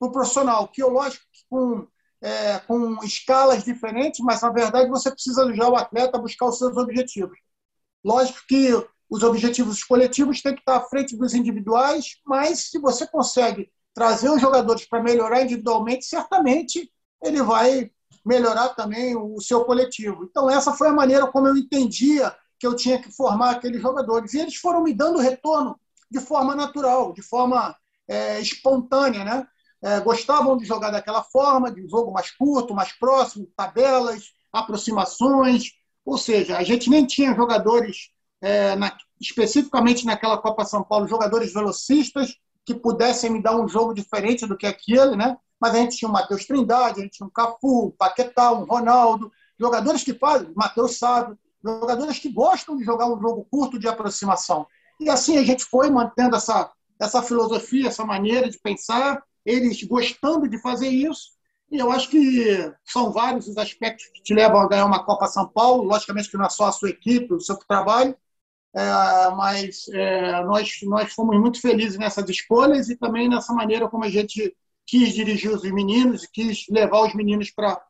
o 0.00 0.10
profissional, 0.10 0.68
que 0.68 0.82
eu, 0.82 0.90
lógico, 0.90 1.24
com, 1.48 1.86
é, 2.20 2.58
com 2.60 3.02
escalas 3.04 3.64
diferentes, 3.64 4.20
mas 4.20 4.42
na 4.42 4.50
verdade 4.50 4.88
você 4.88 5.10
precisa 5.10 5.44
ajudar 5.44 5.68
o 5.70 5.76
atleta 5.76 6.16
a 6.16 6.20
buscar 6.20 6.46
os 6.46 6.58
seus 6.58 6.76
objetivos. 6.76 7.38
Lógico 8.04 8.40
que 8.48 8.72
os 9.10 9.22
objetivos 9.22 9.82
coletivos 9.82 10.42
têm 10.42 10.54
que 10.54 10.60
estar 10.60 10.76
à 10.76 10.80
frente 10.82 11.16
dos 11.16 11.34
individuais, 11.34 12.18
mas 12.26 12.70
se 12.70 12.78
você 12.78 13.06
consegue 13.06 13.70
trazer 13.94 14.30
os 14.30 14.40
jogadores 14.40 14.86
para 14.86 15.02
melhorar 15.02 15.42
individualmente, 15.42 16.04
certamente 16.04 16.90
ele 17.22 17.42
vai 17.42 17.90
melhorar 18.24 18.70
também 18.70 19.16
o 19.16 19.40
seu 19.40 19.64
coletivo. 19.64 20.24
Então, 20.24 20.50
essa 20.50 20.72
foi 20.72 20.88
a 20.88 20.92
maneira 20.92 21.26
como 21.26 21.48
eu 21.48 21.56
entendia 21.56 22.34
que 22.58 22.66
eu 22.66 22.76
tinha 22.76 23.00
que 23.00 23.10
formar 23.10 23.52
aqueles 23.52 23.80
jogadores. 23.80 24.34
E 24.34 24.40
eles 24.40 24.56
foram 24.56 24.82
me 24.82 24.92
dando 24.92 25.18
retorno 25.18 25.78
de 26.10 26.20
forma 26.20 26.54
natural, 26.54 27.12
de 27.12 27.22
forma 27.22 27.74
é, 28.06 28.40
espontânea. 28.40 29.24
Né? 29.24 29.46
É, 29.82 30.00
gostavam 30.00 30.56
de 30.56 30.64
jogar 30.64 30.90
daquela 30.90 31.22
forma, 31.22 31.70
de 31.70 31.86
jogo 31.88 32.12
mais 32.12 32.30
curto, 32.30 32.74
mais 32.74 32.92
próximo, 32.92 33.48
tabelas, 33.56 34.32
aproximações. 34.52 35.72
Ou 36.04 36.18
seja, 36.18 36.56
a 36.56 36.62
gente 36.62 36.90
nem 36.90 37.06
tinha 37.06 37.34
jogadores, 37.34 38.10
é, 38.40 38.74
na, 38.76 38.96
especificamente 39.20 40.04
naquela 40.04 40.38
Copa 40.38 40.64
São 40.64 40.82
Paulo, 40.82 41.06
jogadores 41.06 41.52
velocistas 41.52 42.34
que 42.64 42.74
pudessem 42.74 43.30
me 43.30 43.42
dar 43.42 43.56
um 43.56 43.68
jogo 43.68 43.94
diferente 43.94 44.46
do 44.46 44.56
que 44.56 44.66
aquele, 44.66 45.16
né? 45.16 45.36
Mas 45.60 45.74
a 45.74 45.78
gente 45.78 45.96
tinha 45.96 46.08
o 46.08 46.12
Matheus 46.12 46.44
Trindade, 46.44 47.00
a 47.00 47.02
gente 47.02 47.16
tinha 47.16 47.26
o 47.26 47.30
Cafu, 47.30 47.86
o 47.86 47.92
Paquetá, 47.92 48.52
o 48.52 48.64
Ronaldo, 48.64 49.30
jogadores 49.58 50.04
que 50.04 50.14
fazem, 50.14 50.52
Matheus 50.54 50.98
Sábio, 50.98 51.38
jogadores 51.62 52.18
que 52.18 52.30
gostam 52.30 52.76
de 52.76 52.84
jogar 52.84 53.06
um 53.06 53.20
jogo 53.20 53.46
curto 53.50 53.78
de 53.78 53.88
aproximação. 53.88 54.66
E 55.00 55.08
assim 55.08 55.36
a 55.38 55.44
gente 55.44 55.64
foi 55.64 55.90
mantendo 55.90 56.36
essa, 56.36 56.70
essa 57.00 57.22
filosofia, 57.22 57.88
essa 57.88 58.04
maneira 58.04 58.48
de 58.48 58.58
pensar, 58.58 59.22
eles 59.44 59.82
gostando 59.84 60.48
de 60.48 60.60
fazer 60.60 60.88
isso. 60.88 61.38
E 61.70 61.78
eu 61.78 61.90
acho 61.92 62.08
que 62.08 62.72
são 62.84 63.12
vários 63.12 63.46
os 63.46 63.58
aspectos 63.58 64.06
que 64.14 64.22
te 64.22 64.34
levam 64.34 64.60
a 64.60 64.68
ganhar 64.68 64.86
uma 64.86 65.04
Copa 65.04 65.26
São 65.26 65.46
Paulo. 65.48 65.84
Logicamente 65.84 66.30
que 66.30 66.36
não 66.36 66.46
é 66.46 66.50
só 66.50 66.66
a 66.66 66.72
sua 66.72 66.90
equipe, 66.90 67.34
o 67.34 67.40
seu 67.40 67.56
trabalho, 67.56 68.16
é, 68.74 69.30
mas 69.36 69.88
é, 69.88 70.44
nós, 70.44 70.78
nós 70.82 71.12
fomos 71.12 71.38
muito 71.38 71.60
felizes 71.60 71.98
nessas 71.98 72.28
escolhas 72.28 72.88
e 72.88 72.96
também 72.96 73.28
nessa 73.28 73.52
maneira 73.52 73.88
como 73.88 74.04
a 74.04 74.08
gente 74.08 74.54
quis 74.86 75.14
dirigir 75.14 75.50
os 75.50 75.62
meninos 75.62 76.24
e 76.24 76.30
quis 76.30 76.64
levar 76.70 77.06
os 77.06 77.14
meninos 77.14 77.50
para 77.50 77.82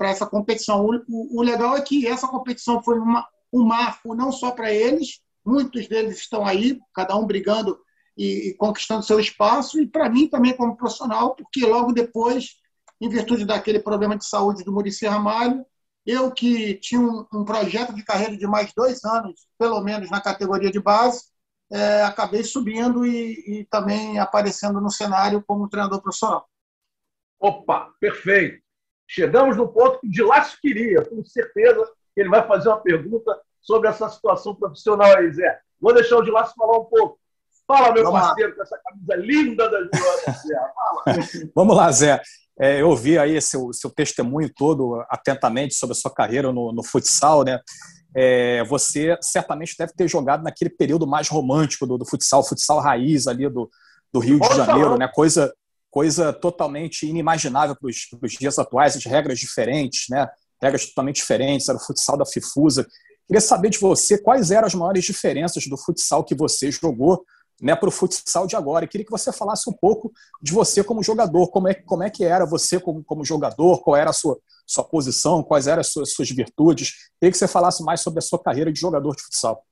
essa 0.00 0.26
competição. 0.26 0.84
O, 0.84 0.94
o, 1.08 1.40
o, 1.40 1.42
legal 1.42 1.76
é 1.76 1.80
que 1.82 2.06
essa 2.06 2.28
competição 2.28 2.82
foi 2.82 2.98
uma, 2.98 3.26
um 3.52 3.64
marco 3.64 4.14
não 4.14 4.30
só 4.32 4.50
para 4.50 4.72
eles, 4.72 5.20
muitos 5.44 5.88
deles 5.88 6.18
estão 6.18 6.44
aí, 6.44 6.78
cada 6.94 7.16
um 7.16 7.26
brigando 7.26 7.78
e, 8.16 8.54
conquistando 8.58 9.02
seu 9.02 9.20
espaço, 9.20 9.80
e 9.80 9.86
para 9.86 10.08
mim 10.08 10.28
também 10.28 10.56
como 10.56 10.76
profissional, 10.76 11.34
porque 11.34 11.64
logo 11.66 11.92
depois, 11.92 12.56
em 13.00 13.08
virtude 13.08 13.44
daquele 13.44 13.78
problema 13.78 14.16
de 14.16 14.24
saúde 14.24 14.64
do 14.64 14.72
Murici 14.72 15.06
Ramalho, 15.06 15.64
eu 16.06 16.30
que 16.30 16.74
tinha 16.74 17.00
um, 17.00 17.26
um, 17.32 17.44
projeto 17.44 17.92
de 17.92 18.04
carreira 18.04 18.36
de 18.36 18.46
mais 18.46 18.72
dois 18.74 19.04
anos, 19.04 19.46
pelo 19.58 19.80
menos 19.82 20.08
na 20.08 20.20
categoria 20.20 20.70
de 20.70 20.80
base, 20.80 21.24
é, 21.70 22.02
acabei 22.02 22.44
subindo 22.44 23.04
e, 23.04 23.60
e, 23.60 23.64
também 23.64 24.18
aparecendo 24.18 24.80
no 24.80 24.90
cenário 24.90 25.42
como 25.44 25.68
treinador 25.68 26.00
profissional. 26.00 26.48
Opa, 27.40 27.92
perfeito. 28.00 28.62
Chegamos 29.06 29.56
no 29.56 29.68
ponto 29.68 30.00
que 30.00 30.06
o 30.06 30.10
Dilácio 30.10 30.58
queria. 30.60 31.04
Com 31.04 31.24
certeza 31.24 31.84
ele 32.16 32.28
vai 32.28 32.46
fazer 32.46 32.68
uma 32.68 32.80
pergunta 32.80 33.38
sobre 33.60 33.88
essa 33.88 34.08
situação 34.08 34.54
profissional 34.54 35.16
aí, 35.16 35.30
Zé. 35.32 35.60
Vou 35.80 35.92
deixar 35.92 36.16
o 36.16 36.22
Dilácio 36.22 36.54
falar 36.56 36.78
um 36.78 36.84
pouco. 36.84 37.18
Fala, 37.66 37.92
meu 37.92 38.04
Vamos 38.04 38.20
parceiro, 38.20 38.50
lá. 38.50 38.56
com 38.56 38.62
essa 38.62 38.78
camisa 38.78 39.16
linda 39.16 39.68
da 39.68 39.78
Zé. 39.82 40.54
Fala. 40.74 41.18
Vamos 41.54 41.76
lá, 41.76 41.90
Zé. 41.90 42.22
É, 42.58 42.80
eu 42.80 42.88
ouvi 42.88 43.18
aí 43.18 43.40
seu, 43.42 43.72
seu 43.72 43.90
testemunho 43.90 44.50
todo 44.54 45.04
atentamente 45.10 45.74
sobre 45.74 45.92
a 45.92 45.96
sua 45.96 46.10
carreira 46.10 46.52
no, 46.52 46.72
no 46.72 46.82
futsal, 46.82 47.44
né? 47.44 47.60
É, 48.14 48.64
você 48.64 49.18
certamente 49.20 49.74
deve 49.78 49.92
ter 49.92 50.08
jogado 50.08 50.42
naquele 50.42 50.70
período 50.70 51.06
mais 51.06 51.28
romântico 51.28 51.86
do, 51.86 51.98
do 51.98 52.06
futsal, 52.06 52.42
futsal 52.42 52.80
raiz 52.80 53.26
ali 53.26 53.46
do, 53.48 53.68
do 54.10 54.20
Rio 54.20 54.40
de 54.40 54.56
Janeiro, 54.56 54.96
né? 54.96 55.06
Coisa, 55.12 55.52
coisa 55.90 56.32
totalmente 56.32 57.06
inimaginável 57.06 57.76
para 57.76 57.88
os 57.88 58.32
dias 58.32 58.58
atuais, 58.58 58.96
as 58.96 59.04
regras 59.04 59.38
diferentes, 59.38 60.06
né? 60.08 60.26
Regras 60.62 60.86
totalmente 60.86 61.16
diferentes, 61.16 61.68
era 61.68 61.76
o 61.76 61.80
futsal 61.80 62.16
da 62.16 62.24
Fifusa. 62.24 62.86
Queria 63.26 63.40
saber 63.40 63.68
de 63.68 63.78
você 63.78 64.16
quais 64.16 64.50
eram 64.50 64.66
as 64.66 64.74
maiores 64.74 65.04
diferenças 65.04 65.66
do 65.66 65.76
futsal 65.76 66.24
que 66.24 66.34
você 66.34 66.70
jogou 66.70 67.22
né, 67.60 67.74
para 67.74 67.88
o 67.88 67.92
futsal 67.92 68.46
de 68.46 68.56
agora. 68.56 68.84
Eu 68.84 68.88
queria 68.88 69.04
que 69.04 69.10
você 69.10 69.32
falasse 69.32 69.68
um 69.68 69.72
pouco 69.72 70.12
de 70.42 70.52
você 70.52 70.84
como 70.84 71.02
jogador, 71.02 71.48
como 71.48 71.68
é, 71.68 71.74
como 71.74 72.02
é 72.02 72.10
que 72.10 72.24
era 72.24 72.44
você 72.44 72.78
como, 72.78 73.02
como 73.04 73.24
jogador, 73.24 73.82
qual 73.82 73.96
era 73.96 74.10
a 74.10 74.12
sua, 74.12 74.38
sua 74.66 74.84
posição, 74.84 75.42
quais 75.42 75.66
eram 75.66 75.80
as 75.80 75.88
suas, 75.88 76.12
suas 76.12 76.30
virtudes. 76.30 76.88
Eu 76.88 77.20
queria 77.20 77.32
que 77.32 77.38
você 77.38 77.48
falasse 77.48 77.82
mais 77.82 78.00
sobre 78.00 78.18
a 78.18 78.22
sua 78.22 78.42
carreira 78.42 78.72
de 78.72 78.80
jogador 78.80 79.14
de 79.14 79.22
futsal. 79.22 79.64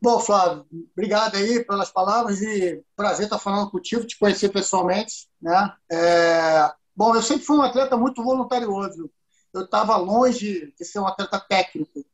Bom, 0.00 0.20
Flávio, 0.20 0.66
obrigado 0.92 1.36
aí 1.36 1.64
pelas 1.64 1.90
palavras 1.90 2.40
e 2.42 2.84
prazer 2.94 3.24
estar 3.24 3.38
falando 3.38 3.70
contigo, 3.70 4.06
te 4.06 4.18
conhecer 4.18 4.50
pessoalmente. 4.50 5.28
Né? 5.40 5.72
É... 5.90 6.70
Bom, 6.94 7.14
eu 7.14 7.22
sempre 7.22 7.44
fui 7.44 7.56
um 7.56 7.62
atleta 7.62 7.96
muito 7.96 8.22
voluntarioso. 8.22 9.10
Eu 9.52 9.64
estava 9.64 9.96
longe 9.96 10.72
de 10.78 10.84
ser 10.84 10.98
um 10.98 11.06
atleta 11.06 11.40
técnico 11.40 12.04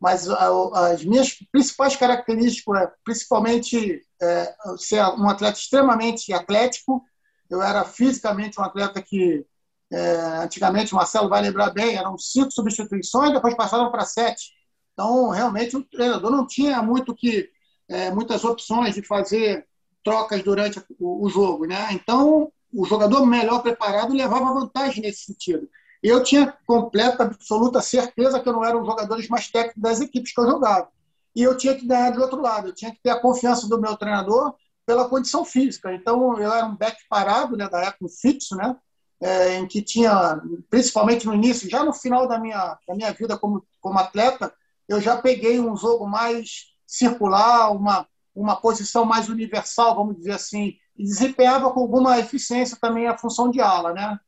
mas 0.00 0.28
as 0.28 1.04
minhas 1.04 1.34
principais 1.50 1.96
características, 1.96 2.88
principalmente 3.04 4.00
é, 4.22 4.54
ser 4.78 5.02
um 5.02 5.28
atleta 5.28 5.58
extremamente 5.58 6.32
atlético, 6.32 7.02
eu 7.50 7.60
era 7.60 7.84
fisicamente 7.84 8.60
um 8.60 8.62
atleta 8.62 9.02
que, 9.02 9.44
é, 9.92 10.16
antigamente, 10.42 10.92
o 10.92 10.96
Marcelo 10.96 11.28
vai 11.28 11.42
lembrar 11.42 11.70
bem, 11.70 11.96
eram 11.96 12.16
cinco 12.16 12.52
substituições, 12.52 13.32
depois 13.32 13.56
passaram 13.56 13.90
para 13.90 14.04
sete. 14.04 14.52
Então, 14.92 15.30
realmente, 15.30 15.76
o 15.76 15.84
treinador 15.84 16.30
não 16.30 16.46
tinha 16.46 16.80
muito 16.80 17.14
que, 17.14 17.48
é, 17.88 18.10
muitas 18.10 18.44
opções 18.44 18.94
de 18.94 19.02
fazer 19.02 19.66
trocas 20.04 20.42
durante 20.44 20.78
o, 20.98 21.26
o 21.26 21.28
jogo. 21.28 21.66
Né? 21.66 21.88
Então, 21.92 22.52
o 22.72 22.84
jogador 22.84 23.26
melhor 23.26 23.62
preparado 23.62 24.14
levava 24.14 24.54
vantagem 24.54 25.02
nesse 25.02 25.24
sentido 25.24 25.68
eu 26.02 26.22
tinha 26.22 26.54
completa, 26.66 27.24
absoluta 27.24 27.80
certeza 27.80 28.40
que 28.40 28.48
eu 28.48 28.52
não 28.52 28.64
era 28.64 28.76
um 28.76 28.80
dos 28.80 28.88
jogadores 28.88 29.28
mais 29.28 29.48
técnicos 29.50 29.82
das 29.82 30.00
equipes 30.00 30.32
que 30.32 30.40
eu 30.40 30.46
jogava. 30.46 30.88
E 31.34 31.42
eu 31.42 31.56
tinha 31.56 31.74
que 31.74 31.86
ganhar 31.86 32.10
do 32.10 32.20
outro 32.20 32.40
lado, 32.40 32.68
eu 32.68 32.74
tinha 32.74 32.92
que 32.92 33.00
ter 33.02 33.10
a 33.10 33.20
confiança 33.20 33.68
do 33.68 33.80
meu 33.80 33.96
treinador 33.96 34.54
pela 34.86 35.08
condição 35.08 35.44
física. 35.44 35.92
Então, 35.92 36.38
eu 36.38 36.52
era 36.52 36.66
um 36.66 36.76
back 36.76 36.96
parado, 37.08 37.56
né, 37.56 37.68
da 37.68 37.80
época 37.82 38.08
fixo, 38.08 38.56
né, 38.56 38.76
é, 39.20 39.56
em 39.56 39.66
que 39.66 39.82
tinha, 39.82 40.40
principalmente 40.70 41.26
no 41.26 41.34
início, 41.34 41.68
já 41.68 41.84
no 41.84 41.92
final 41.92 42.26
da 42.26 42.38
minha, 42.38 42.78
da 42.86 42.94
minha 42.94 43.12
vida 43.12 43.36
como, 43.36 43.64
como 43.80 43.98
atleta, 43.98 44.52
eu 44.88 45.00
já 45.00 45.16
peguei 45.20 45.60
um 45.60 45.76
jogo 45.76 46.06
mais 46.06 46.72
circular, 46.86 47.70
uma, 47.72 48.06
uma 48.34 48.56
posição 48.56 49.04
mais 49.04 49.28
universal, 49.28 49.94
vamos 49.94 50.16
dizer 50.16 50.32
assim, 50.32 50.74
e 50.96 51.04
desempenhava 51.04 51.70
com 51.70 51.80
alguma 51.80 52.18
eficiência 52.18 52.78
também 52.80 53.06
a 53.06 53.18
função 53.18 53.50
de 53.50 53.60
ala, 53.60 53.92
né? 53.92 54.18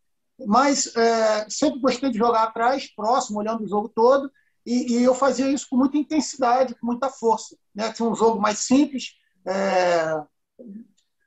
Mas 0.46 0.94
é, 0.96 1.46
sempre 1.48 1.80
gostei 1.80 2.10
de 2.10 2.18
jogar 2.18 2.44
atrás, 2.44 2.92
próximo, 2.94 3.38
olhando 3.38 3.64
o 3.64 3.68
jogo 3.68 3.88
todo, 3.88 4.30
e, 4.64 4.92
e, 4.92 5.02
eu 5.02 5.14
fazia 5.14 5.50
isso 5.50 5.66
com 5.68 5.76
muita 5.76 5.96
intensidade, 5.96 6.74
com 6.74 6.86
muita 6.86 7.08
força. 7.08 7.56
Né? 7.74 7.92
Tinha 7.92 8.08
um 8.08 8.14
jogo 8.14 8.40
mais 8.40 8.58
simples. 8.60 9.14
É, 9.46 10.22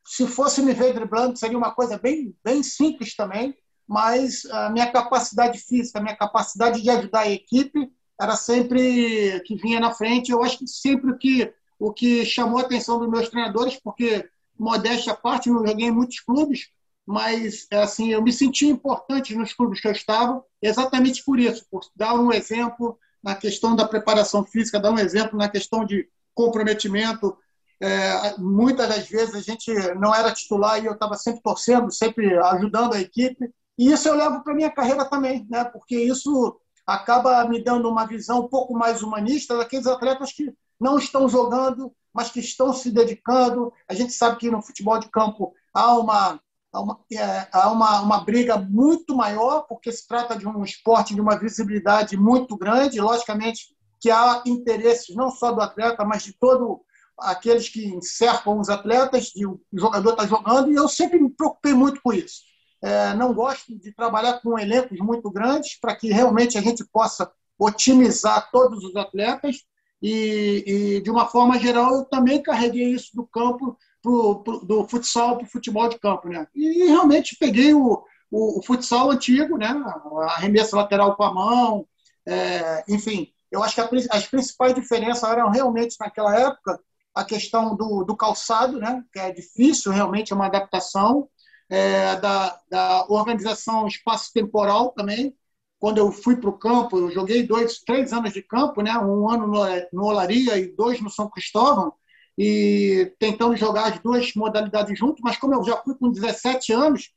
se 0.05 0.27
fosse 0.27 0.61
me 0.61 0.73
ver 0.73 0.93
driblando, 0.93 1.37
seria 1.37 1.57
uma 1.57 1.73
coisa 1.73 1.97
bem, 1.97 2.35
bem 2.43 2.61
simples 2.61 3.15
também, 3.15 3.55
mas 3.87 4.45
a 4.45 4.69
minha 4.69 4.91
capacidade 4.91 5.59
física, 5.59 5.99
a 5.99 6.01
minha 6.01 6.15
capacidade 6.15 6.81
de 6.81 6.89
ajudar 6.89 7.21
a 7.21 7.31
equipe 7.31 7.91
era 8.19 8.35
sempre 8.35 9.41
que 9.45 9.55
vinha 9.55 9.79
na 9.79 9.93
frente. 9.93 10.31
Eu 10.31 10.43
acho 10.43 10.59
que 10.59 10.67
sempre 10.67 11.17
que, 11.17 11.53
o 11.79 11.91
que 11.91 12.25
chamou 12.25 12.59
a 12.59 12.61
atenção 12.61 12.99
dos 12.99 13.09
meus 13.09 13.29
treinadores, 13.29 13.79
porque, 13.81 14.29
modéstia 14.57 15.13
à 15.13 15.15
parte, 15.15 15.49
não 15.49 15.65
joguei 15.65 15.87
em 15.87 15.91
muitos 15.91 16.19
clubes, 16.19 16.69
mas 17.05 17.67
assim 17.71 18.11
eu 18.11 18.21
me 18.21 18.31
senti 18.31 18.67
importante 18.67 19.35
nos 19.35 19.53
clubes 19.53 19.81
que 19.81 19.87
eu 19.87 19.91
estava 19.91 20.43
exatamente 20.61 21.23
por 21.23 21.39
isso, 21.39 21.65
por 21.69 21.81
dar 21.95 22.13
um 22.15 22.31
exemplo 22.31 22.97
na 23.23 23.35
questão 23.35 23.75
da 23.75 23.87
preparação 23.87 24.43
física, 24.43 24.79
dar 24.79 24.91
um 24.91 24.99
exemplo 24.99 25.37
na 25.37 25.49
questão 25.49 25.85
de 25.85 26.07
comprometimento. 26.33 27.37
É, 27.81 28.37
muitas 28.37 28.87
das 28.87 29.07
vezes 29.07 29.35
a 29.35 29.41
gente 29.41 29.71
não 29.95 30.13
era 30.13 30.33
titular 30.33 30.81
e 30.81 30.85
eu 30.85 30.93
estava 30.93 31.15
sempre 31.15 31.41
torcendo, 31.41 31.91
sempre 31.91 32.37
ajudando 32.37 32.93
a 32.93 33.01
equipe. 33.01 33.49
E 33.77 33.91
isso 33.91 34.07
eu 34.07 34.15
levo 34.15 34.43
para 34.43 34.53
minha 34.53 34.69
carreira 34.69 35.05
também, 35.05 35.47
né? 35.49 35.63
Porque 35.65 35.97
isso 35.97 36.59
acaba 36.85 37.47
me 37.47 37.63
dando 37.63 37.89
uma 37.89 38.05
visão 38.05 38.41
um 38.41 38.47
pouco 38.47 38.73
mais 38.73 39.01
humanista 39.01 39.57
daqueles 39.57 39.87
atletas 39.87 40.31
que 40.31 40.53
não 40.79 40.97
estão 40.97 41.27
jogando, 41.29 41.93
mas 42.13 42.29
que 42.29 42.39
estão 42.39 42.73
se 42.73 42.91
dedicando. 42.91 43.71
A 43.87 43.93
gente 43.93 44.13
sabe 44.13 44.37
que 44.37 44.51
no 44.51 44.61
futebol 44.61 44.99
de 44.99 45.09
campo 45.09 45.53
há 45.73 45.97
uma 45.97 46.39
há 46.73 46.81
uma, 46.81 46.99
é, 47.11 47.47
há 47.51 47.71
uma, 47.71 48.01
uma 48.01 48.23
briga 48.23 48.57
muito 48.57 49.15
maior, 49.15 49.61
porque 49.61 49.91
se 49.91 50.07
trata 50.07 50.35
de 50.35 50.47
um 50.47 50.63
esporte 50.63 51.13
de 51.13 51.21
uma 51.21 51.37
visibilidade 51.37 52.17
muito 52.17 52.57
grande. 52.57 52.99
Logicamente 52.99 53.67
que 54.01 54.09
há 54.09 54.41
interesses 54.45 55.15
não 55.15 55.29
só 55.29 55.51
do 55.51 55.61
atleta, 55.61 56.03
mas 56.03 56.23
de 56.23 56.33
todo 56.33 56.81
aqueles 57.17 57.69
que 57.69 58.01
cercam 58.01 58.59
os 58.59 58.69
atletas, 58.69 59.25
de 59.25 59.45
o 59.45 59.61
jogador 59.71 60.11
está 60.11 60.25
jogando, 60.25 60.71
e 60.71 60.75
eu 60.75 60.89
sempre 60.89 61.19
me 61.19 61.29
preocupei 61.29 61.73
muito 61.73 62.01
com 62.01 62.11
isso. 62.11 62.41
É, 62.81 63.13
não 63.13 63.33
gosto 63.33 63.77
de 63.79 63.93
trabalhar 63.93 64.41
com 64.41 64.59
elencos 64.59 64.99
muito 64.99 65.31
grandes 65.31 65.79
para 65.79 65.95
que 65.95 66.11
realmente 66.11 66.57
a 66.57 66.61
gente 66.61 66.83
possa 66.83 67.31
otimizar 67.57 68.49
todos 68.51 68.83
os 68.83 68.95
atletas 68.95 69.63
e, 70.01 70.63
e, 70.97 71.01
de 71.01 71.09
uma 71.09 71.27
forma 71.27 71.57
geral, 71.57 71.95
eu 71.95 72.03
também 72.03 72.43
carreguei 72.43 72.93
isso 72.93 73.15
do 73.15 73.25
campo 73.25 73.77
pro, 74.03 74.43
pro, 74.43 74.59
do 74.59 74.87
futsal 74.87 75.37
para 75.37 75.45
o 75.45 75.49
futebol 75.49 75.89
de 75.89 75.97
campo, 75.99 76.29
né? 76.29 76.45
E 76.53 76.85
realmente 76.85 77.37
peguei 77.39 77.73
o, 77.73 78.03
o, 78.29 78.59
o 78.59 78.63
futsal 78.63 79.09
antigo, 79.09 79.57
né? 79.57 79.67
A 79.67 80.33
arremesso 80.35 80.75
lateral 80.75 81.15
com 81.15 81.23
a 81.23 81.33
mão, 81.33 81.87
é, 82.27 82.83
enfim, 82.87 83.33
Eu 83.51 83.61
acho 83.63 83.75
que 83.75 84.07
as 84.11 84.27
principais 84.27 84.73
diferenças 84.73 85.29
eram 85.29 85.49
realmente 85.49 85.95
naquela 85.99 86.35
época 86.35 86.79
a 87.13 87.23
questão 87.23 87.75
do, 87.75 88.03
do 88.03 88.17
calçado, 88.17 88.79
né, 88.79 89.03
que 89.13 89.19
é 89.19 89.31
difícil 89.31 89.91
realmente, 89.91 90.33
é 90.33 90.35
uma 90.35 90.47
adaptação, 90.47 91.29
é, 91.69 92.15
da, 92.15 92.59
da 92.69 93.05
organização 93.07 93.87
espaço-temporal 93.87 94.91
também. 94.93 95.35
Quando 95.79 95.99
eu 95.99 96.11
fui 96.11 96.35
para 96.37 96.49
o 96.49 96.57
campo, 96.57 96.97
eu 96.97 97.11
joguei 97.11 97.45
dois, 97.45 97.79
três 97.79 98.11
anos 98.11 98.33
de 98.33 98.41
campo, 98.41 98.81
né, 98.81 98.97
um 98.97 99.29
ano 99.29 99.45
no, 99.45 99.63
no 99.91 100.05
Olaria 100.05 100.57
e 100.57 100.75
dois 100.75 100.99
no 100.99 101.09
São 101.09 101.29
Cristóvão, 101.29 101.93
e 102.37 103.13
tentando 103.19 103.55
jogar 103.55 103.93
as 103.93 103.99
duas 103.99 104.33
modalidades 104.35 104.97
juntos, 104.97 105.21
mas 105.23 105.37
como 105.37 105.53
eu 105.53 105.63
já 105.63 105.77
fui 105.77 105.95
com 105.95 106.11
17 106.11 106.73
anos, 106.73 107.11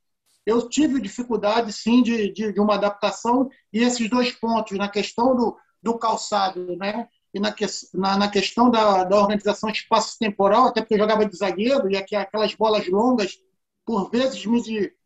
eu 0.45 0.69
tive 0.69 1.01
dificuldade, 1.01 1.73
sim, 1.73 2.03
de, 2.03 2.33
de, 2.33 2.53
de 2.53 2.61
uma 2.61 2.75
adaptação, 2.75 3.51
e 3.73 3.83
esses 3.83 4.09
dois 4.09 4.31
pontos, 4.33 4.79
na 4.79 4.89
questão 4.89 5.35
do, 5.35 5.57
do 5.83 5.99
calçado, 5.99 6.77
né, 6.77 7.09
e 7.35 7.41
na, 7.41 7.53
que, 7.53 7.67
na, 7.95 8.17
na 8.17 8.31
questão 8.31 8.71
da, 8.71 9.05
da 9.05 9.17
organização 9.17 9.69
espaço-temporal, 9.69 10.67
até 10.67 10.81
porque 10.81 10.95
eu 10.95 10.99
jogava 10.99 11.27
de 11.27 11.37
zagueiro, 11.37 11.91
e 11.91 11.97
aquelas 11.97 12.55
bolas 12.55 12.89
longas, 12.89 13.37
por 13.85 14.11
vezes, 14.11 14.45
me 14.47 14.63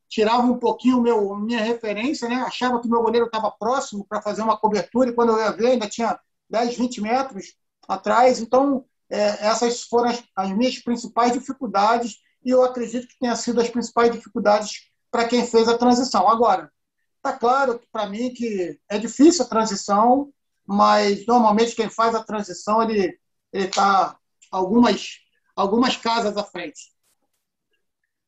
tiravam 0.09 0.53
um 0.53 0.59
pouquinho 0.59 1.01
meu, 1.01 1.35
minha 1.37 1.63
referência, 1.63 2.29
né? 2.29 2.37
achava 2.37 2.81
que 2.81 2.89
meu 2.89 3.03
goleiro 3.03 3.27
estava 3.27 3.51
próximo 3.51 4.05
para 4.07 4.21
fazer 4.21 4.43
uma 4.43 4.59
cobertura, 4.59 5.09
e 5.09 5.15
quando 5.15 5.33
eu 5.33 5.39
ia 5.39 5.53
ver, 5.53 5.69
ainda 5.69 5.89
tinha 5.89 6.19
10, 6.51 6.77
20 6.77 7.01
metros 7.01 7.55
atrás. 7.89 8.41
Então, 8.41 8.85
é, 9.11 9.47
essas 9.47 9.83
foram 9.83 10.11
as, 10.11 10.23
as 10.37 10.51
minhas 10.51 10.79
principais 10.79 11.33
dificuldades, 11.33 12.17
e 12.45 12.51
eu 12.51 12.63
acredito 12.63 13.07
que 13.07 13.19
tenha 13.19 13.37
sido 13.37 13.61
as 13.61 13.69
principais 13.69 14.11
dificuldades 14.11 14.91
para 15.11 15.27
quem 15.27 15.47
fez 15.47 15.69
a 15.69 15.77
transição. 15.77 16.29
Agora, 16.29 16.71
está 17.17 17.37
claro 17.37 17.81
para 17.93 18.09
mim 18.09 18.33
que 18.33 18.79
é 18.89 18.99
difícil 18.99 19.45
a 19.45 19.49
transição, 19.49 20.33
mas 20.67 21.27
normalmente 21.27 21.75
quem 21.75 21.91
faz 21.91 22.15
a 22.15 22.25
transição 22.25 22.83
ele 22.83 23.19
está 23.53 24.17
algumas, 24.51 25.19
algumas 25.55 25.97
casas 25.97 26.37
à 26.37 26.45
frente. 26.45 26.93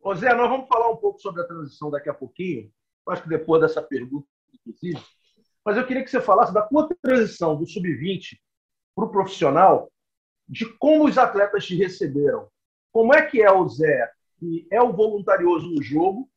Ô 0.01 0.15
Zé, 0.15 0.35
nós 0.35 0.51
vamos 0.51 0.69
falar 0.69 0.91
um 0.91 0.97
pouco 0.97 1.21
sobre 1.21 1.43
a 1.43 1.47
transição 1.47 1.89
daqui 1.89 2.11
a 2.11 2.15
pouquinho. 2.15 2.71
Acho 3.09 3.23
que 3.23 3.29
depois 3.29 3.63
dessa 3.63 3.81
pergunta, 3.81 4.27
inclusive. 4.53 5.01
Mas 5.65 5.77
eu 5.77 5.87
queria 5.87 6.03
que 6.03 6.11
você 6.11 6.21
falasse 6.21 6.53
da 6.53 6.63
tua 6.63 6.89
transição 7.01 7.57
do 7.57 7.67
sub-20 7.67 8.37
para 8.95 9.05
o 9.05 9.11
profissional, 9.11 9.91
de 10.49 10.67
como 10.79 11.05
os 11.07 11.19
atletas 11.19 11.67
te 11.67 11.77
receberam. 11.77 12.49
Como 12.93 13.15
é 13.15 13.23
que 13.23 13.41
é 13.41 13.51
o 13.51 13.69
Zé, 13.69 14.11
que 14.39 14.67
é 14.71 14.83
o 14.83 14.93
voluntarioso 14.93 15.69
no 15.71 15.83
jogo, 15.83 16.29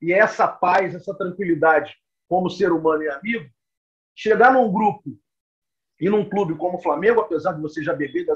e 0.00 0.12
é 0.12 0.18
essa 0.18 0.46
paz, 0.46 0.94
essa 0.94 1.14
tranquilidade 1.14 1.96
como 2.28 2.50
ser 2.50 2.72
humano 2.72 3.02
e 3.02 3.10
amigo, 3.10 3.48
chegar 4.14 4.52
num 4.52 4.72
grupo 4.72 5.18
e 6.00 6.08
num 6.08 6.28
clube 6.28 6.56
como 6.56 6.78
o 6.78 6.82
Flamengo, 6.82 7.20
apesar 7.20 7.52
de 7.52 7.60
você 7.60 7.82
já 7.82 7.94
beber, 7.94 8.26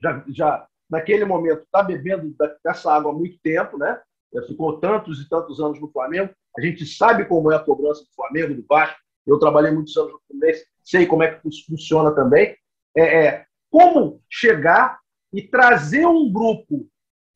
já, 0.00 0.24
já 0.28 0.68
naquele 0.88 1.24
momento 1.24 1.62
está 1.62 1.82
bebendo 1.82 2.34
dessa 2.64 2.92
água 2.92 3.12
há 3.12 3.14
muito 3.14 3.38
tempo, 3.42 3.78
né? 3.78 4.00
Já 4.32 4.42
ficou 4.42 4.78
tantos 4.78 5.20
e 5.20 5.28
tantos 5.28 5.60
anos 5.60 5.80
no 5.80 5.90
Flamengo. 5.90 6.32
A 6.56 6.60
gente 6.60 6.84
sabe 6.86 7.24
como 7.26 7.50
é 7.52 7.56
a 7.56 7.60
cobrança 7.60 8.02
do 8.02 8.14
Flamengo, 8.14 8.54
do 8.54 8.66
Vasco. 8.66 8.98
Eu 9.26 9.38
trabalhei 9.38 9.72
muitos 9.72 9.96
anos 9.96 10.12
no 10.12 10.20
Fluminense, 10.26 10.66
sei 10.84 11.06
como 11.06 11.22
é 11.22 11.34
que 11.34 11.66
funciona 11.66 12.14
também. 12.14 12.56
É, 12.96 13.26
é 13.26 13.45
como 13.70 14.22
chegar 14.30 14.98
e 15.32 15.42
trazer 15.42 16.06
um 16.06 16.32
grupo 16.32 16.88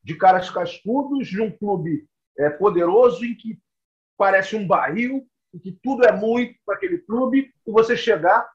de 0.03 0.17
caras 0.17 0.49
cascudos 0.51 1.29
de 1.29 1.41
um 1.41 1.51
clube 1.51 2.07
é, 2.39 2.51
poderoso 2.51 3.25
em 3.25 3.35
que 3.35 3.59
parece 4.17 4.57
um 4.57 4.67
barril, 4.67 5.27
em 5.53 5.59
que 5.59 5.73
tudo 5.83 6.05
é 6.05 6.13
muito 6.13 6.55
para 6.65 6.77
aquele 6.77 6.99
clube, 6.99 7.53
e 7.67 7.73
você 7.73 7.97
chegar 7.97 8.49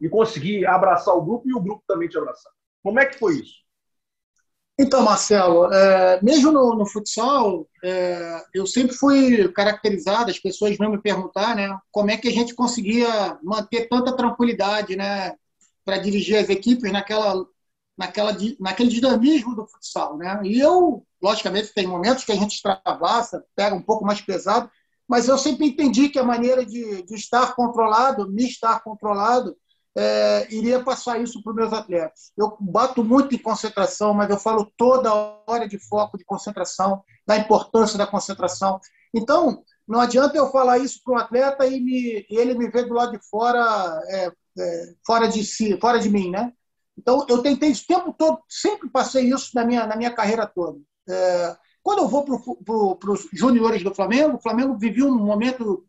e 0.00 0.08
conseguir 0.08 0.66
abraçar 0.66 1.14
o 1.14 1.24
grupo 1.24 1.48
e 1.48 1.54
o 1.54 1.60
grupo 1.60 1.82
também 1.86 2.08
te 2.08 2.18
abraçar. 2.18 2.52
Como 2.82 3.00
é 3.00 3.06
que 3.06 3.18
foi 3.18 3.40
isso? 3.40 3.64
Então, 4.78 5.02
Marcelo, 5.02 5.72
é, 5.72 6.20
mesmo 6.20 6.50
no, 6.50 6.74
no 6.74 6.84
futsal, 6.84 7.68
é, 7.82 8.44
eu 8.52 8.66
sempre 8.66 8.94
fui 8.94 9.48
caracterizado, 9.52 10.30
as 10.30 10.38
pessoas 10.38 10.76
vão 10.76 10.90
me 10.90 11.00
perguntar, 11.00 11.54
né, 11.54 11.78
como 11.92 12.10
é 12.10 12.16
que 12.16 12.26
a 12.26 12.32
gente 12.32 12.54
conseguia 12.54 13.38
manter 13.40 13.88
tanta 13.88 14.16
tranquilidade, 14.16 14.96
né, 14.96 15.36
para 15.84 15.98
dirigir 15.98 16.36
as 16.38 16.48
equipes 16.48 16.90
naquela, 16.90 17.46
naquela, 17.96 18.36
naquele 18.58 18.90
dinamismo 18.90 19.54
do 19.54 19.66
futsal, 19.66 20.16
né? 20.16 20.40
E 20.44 20.58
eu, 20.58 21.06
logicamente, 21.22 21.74
tem 21.74 21.86
momentos 21.86 22.24
que 22.24 22.32
a 22.32 22.36
gente 22.36 22.54
extravasa, 22.54 23.44
pega 23.54 23.74
um 23.74 23.82
pouco 23.82 24.04
mais 24.04 24.20
pesado, 24.20 24.70
mas 25.08 25.28
eu 25.28 25.36
sempre 25.36 25.66
entendi 25.66 26.08
que 26.08 26.18
a 26.18 26.24
maneira 26.24 26.64
de, 26.64 27.02
de 27.02 27.14
estar 27.14 27.54
controlado, 27.54 28.30
me 28.30 28.46
estar 28.46 28.82
controlado, 28.82 29.56
é, 29.96 30.48
iria 30.50 30.82
passar 30.82 31.20
isso 31.20 31.42
para 31.42 31.50
os 31.50 31.56
meus 31.56 31.72
atletas. 31.72 32.32
Eu 32.36 32.56
bato 32.58 33.04
muito 33.04 33.34
em 33.34 33.38
concentração, 33.38 34.12
mas 34.12 34.28
eu 34.28 34.38
falo 34.38 34.72
toda 34.76 35.12
hora 35.46 35.68
de 35.68 35.78
foco, 35.78 36.18
de 36.18 36.24
concentração, 36.24 37.02
da 37.26 37.36
importância 37.36 37.96
da 37.96 38.06
concentração. 38.06 38.80
Então, 39.14 39.62
não 39.86 40.00
adianta 40.00 40.36
eu 40.36 40.50
falar 40.50 40.78
isso 40.78 41.00
para 41.04 41.14
um 41.14 41.18
atleta 41.18 41.66
e, 41.66 41.80
me, 41.80 42.26
ele 42.28 42.54
me 42.54 42.68
ver 42.68 42.88
do 42.88 42.94
lado 42.94 43.12
de 43.12 43.28
fora, 43.28 44.00
é, 44.08 44.32
é, 44.58 44.94
fora 45.06 45.28
de 45.28 45.44
si, 45.44 45.78
fora 45.80 45.98
de 45.98 46.08
mim, 46.08 46.30
né? 46.30 46.52
Então, 46.96 47.26
eu 47.28 47.42
tentei 47.42 47.72
o 47.72 47.86
tempo 47.86 48.12
todo, 48.12 48.40
sempre 48.48 48.88
passei 48.88 49.28
isso 49.28 49.50
na 49.54 49.64
minha, 49.64 49.86
na 49.86 49.96
minha 49.96 50.12
carreira 50.12 50.46
toda. 50.46 50.78
É, 51.08 51.56
quando 51.82 51.98
eu 51.98 52.08
vou 52.08 52.24
para 52.96 53.12
os 53.12 53.28
juniores 53.32 53.82
do 53.82 53.94
Flamengo, 53.94 54.36
o 54.36 54.40
Flamengo 54.40 54.78
vivia 54.78 55.04
um 55.04 55.18
momento 55.18 55.84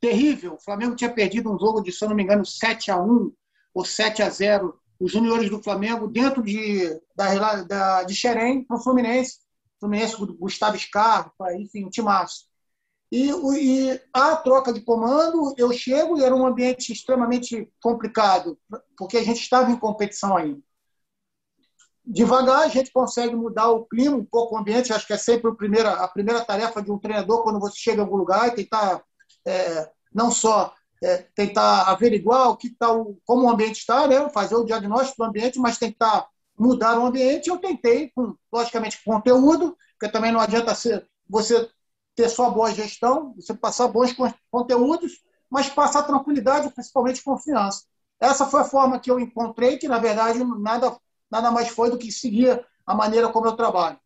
terrível. 0.00 0.54
O 0.54 0.60
Flamengo 0.60 0.96
tinha 0.96 1.12
perdido 1.12 1.52
um 1.52 1.58
jogo 1.58 1.80
de, 1.80 1.92
se 1.92 2.06
não 2.06 2.14
me 2.14 2.22
engano, 2.22 2.44
7 2.44 2.90
a 2.90 3.00
1 3.00 3.32
ou 3.74 3.84
7 3.84 4.22
a 4.22 4.30
0 4.30 4.74
os 4.98 5.12
juniores 5.12 5.48
do 5.48 5.62
Flamengo 5.62 6.08
dentro 6.08 6.42
de, 6.42 7.00
da, 7.14 7.62
da, 7.62 8.02
de 8.02 8.14
Xerém 8.16 8.64
para 8.64 8.76
o 8.76 8.82
Fluminense. 8.82 9.38
Fluminense, 9.78 10.16
Gustavo 10.16 10.76
Scarpa, 10.76 11.54
enfim, 11.54 11.84
um 11.84 11.90
timaço. 11.90 12.46
E, 13.10 13.30
e 13.30 14.00
a 14.12 14.36
troca 14.36 14.72
de 14.72 14.82
comando, 14.82 15.54
eu 15.56 15.72
chego 15.72 16.18
e 16.18 16.24
era 16.24 16.34
um 16.34 16.46
ambiente 16.46 16.92
extremamente 16.92 17.70
complicado, 17.80 18.58
porque 18.96 19.16
a 19.16 19.24
gente 19.24 19.40
estava 19.40 19.70
em 19.70 19.78
competição 19.78 20.36
ainda. 20.36 20.60
Devagar 22.04 22.60
a 22.60 22.68
gente 22.68 22.92
consegue 22.92 23.34
mudar 23.34 23.68
o 23.70 23.84
clima, 23.84 24.16
um 24.16 24.24
pouco 24.24 24.54
o 24.54 24.58
ambiente, 24.58 24.92
acho 24.92 25.06
que 25.06 25.12
é 25.12 25.18
sempre 25.18 25.50
a 25.50 25.54
primeira, 25.54 25.92
a 25.92 26.08
primeira 26.08 26.44
tarefa 26.44 26.82
de 26.82 26.90
um 26.90 26.98
treinador 26.98 27.42
quando 27.42 27.60
você 27.60 27.76
chega 27.76 27.98
em 27.98 28.04
algum 28.04 28.16
lugar 28.16 28.48
e 28.48 28.54
tentar 28.56 29.02
é, 29.46 29.90
não 30.12 30.30
só 30.30 30.74
é, 31.02 31.18
tentar 31.34 31.82
averiguar 31.82 32.50
o 32.50 32.56
que 32.56 32.70
tá, 32.70 32.88
como 33.24 33.46
o 33.46 33.50
ambiente 33.50 33.78
está, 33.78 34.06
né? 34.06 34.28
fazer 34.30 34.56
o 34.56 34.64
diagnóstico 34.64 35.22
do 35.22 35.28
ambiente, 35.28 35.58
mas 35.58 35.78
tentar 35.78 36.28
mudar 36.58 36.98
o 36.98 37.06
ambiente. 37.06 37.48
Eu 37.48 37.58
tentei, 37.58 38.10
com, 38.14 38.34
logicamente, 38.52 39.02
conteúdo, 39.04 39.76
porque 39.92 40.12
também 40.12 40.32
não 40.32 40.40
adianta 40.40 40.74
ser, 40.74 41.08
você 41.28 41.68
ter 42.18 42.28
só 42.28 42.50
boa 42.50 42.74
gestão, 42.74 43.32
você 43.36 43.54
passar 43.54 43.86
bons 43.86 44.12
conteúdos, 44.50 45.22
mas 45.48 45.70
passar 45.70 46.02
tranquilidade, 46.02 46.68
principalmente 46.70 47.22
confiança. 47.22 47.84
Essa 48.18 48.44
foi 48.44 48.62
a 48.62 48.64
forma 48.64 48.98
que 48.98 49.08
eu 49.08 49.20
encontrei, 49.20 49.78
que 49.78 49.86
na 49.86 50.00
verdade 50.00 50.42
nada, 50.42 50.98
nada 51.30 51.52
mais 51.52 51.68
foi 51.68 51.90
do 51.92 51.96
que 51.96 52.10
seguir 52.10 52.60
a 52.84 52.92
maneira 52.92 53.28
como 53.28 53.46
eu 53.46 53.54
trabalho. 53.54 54.00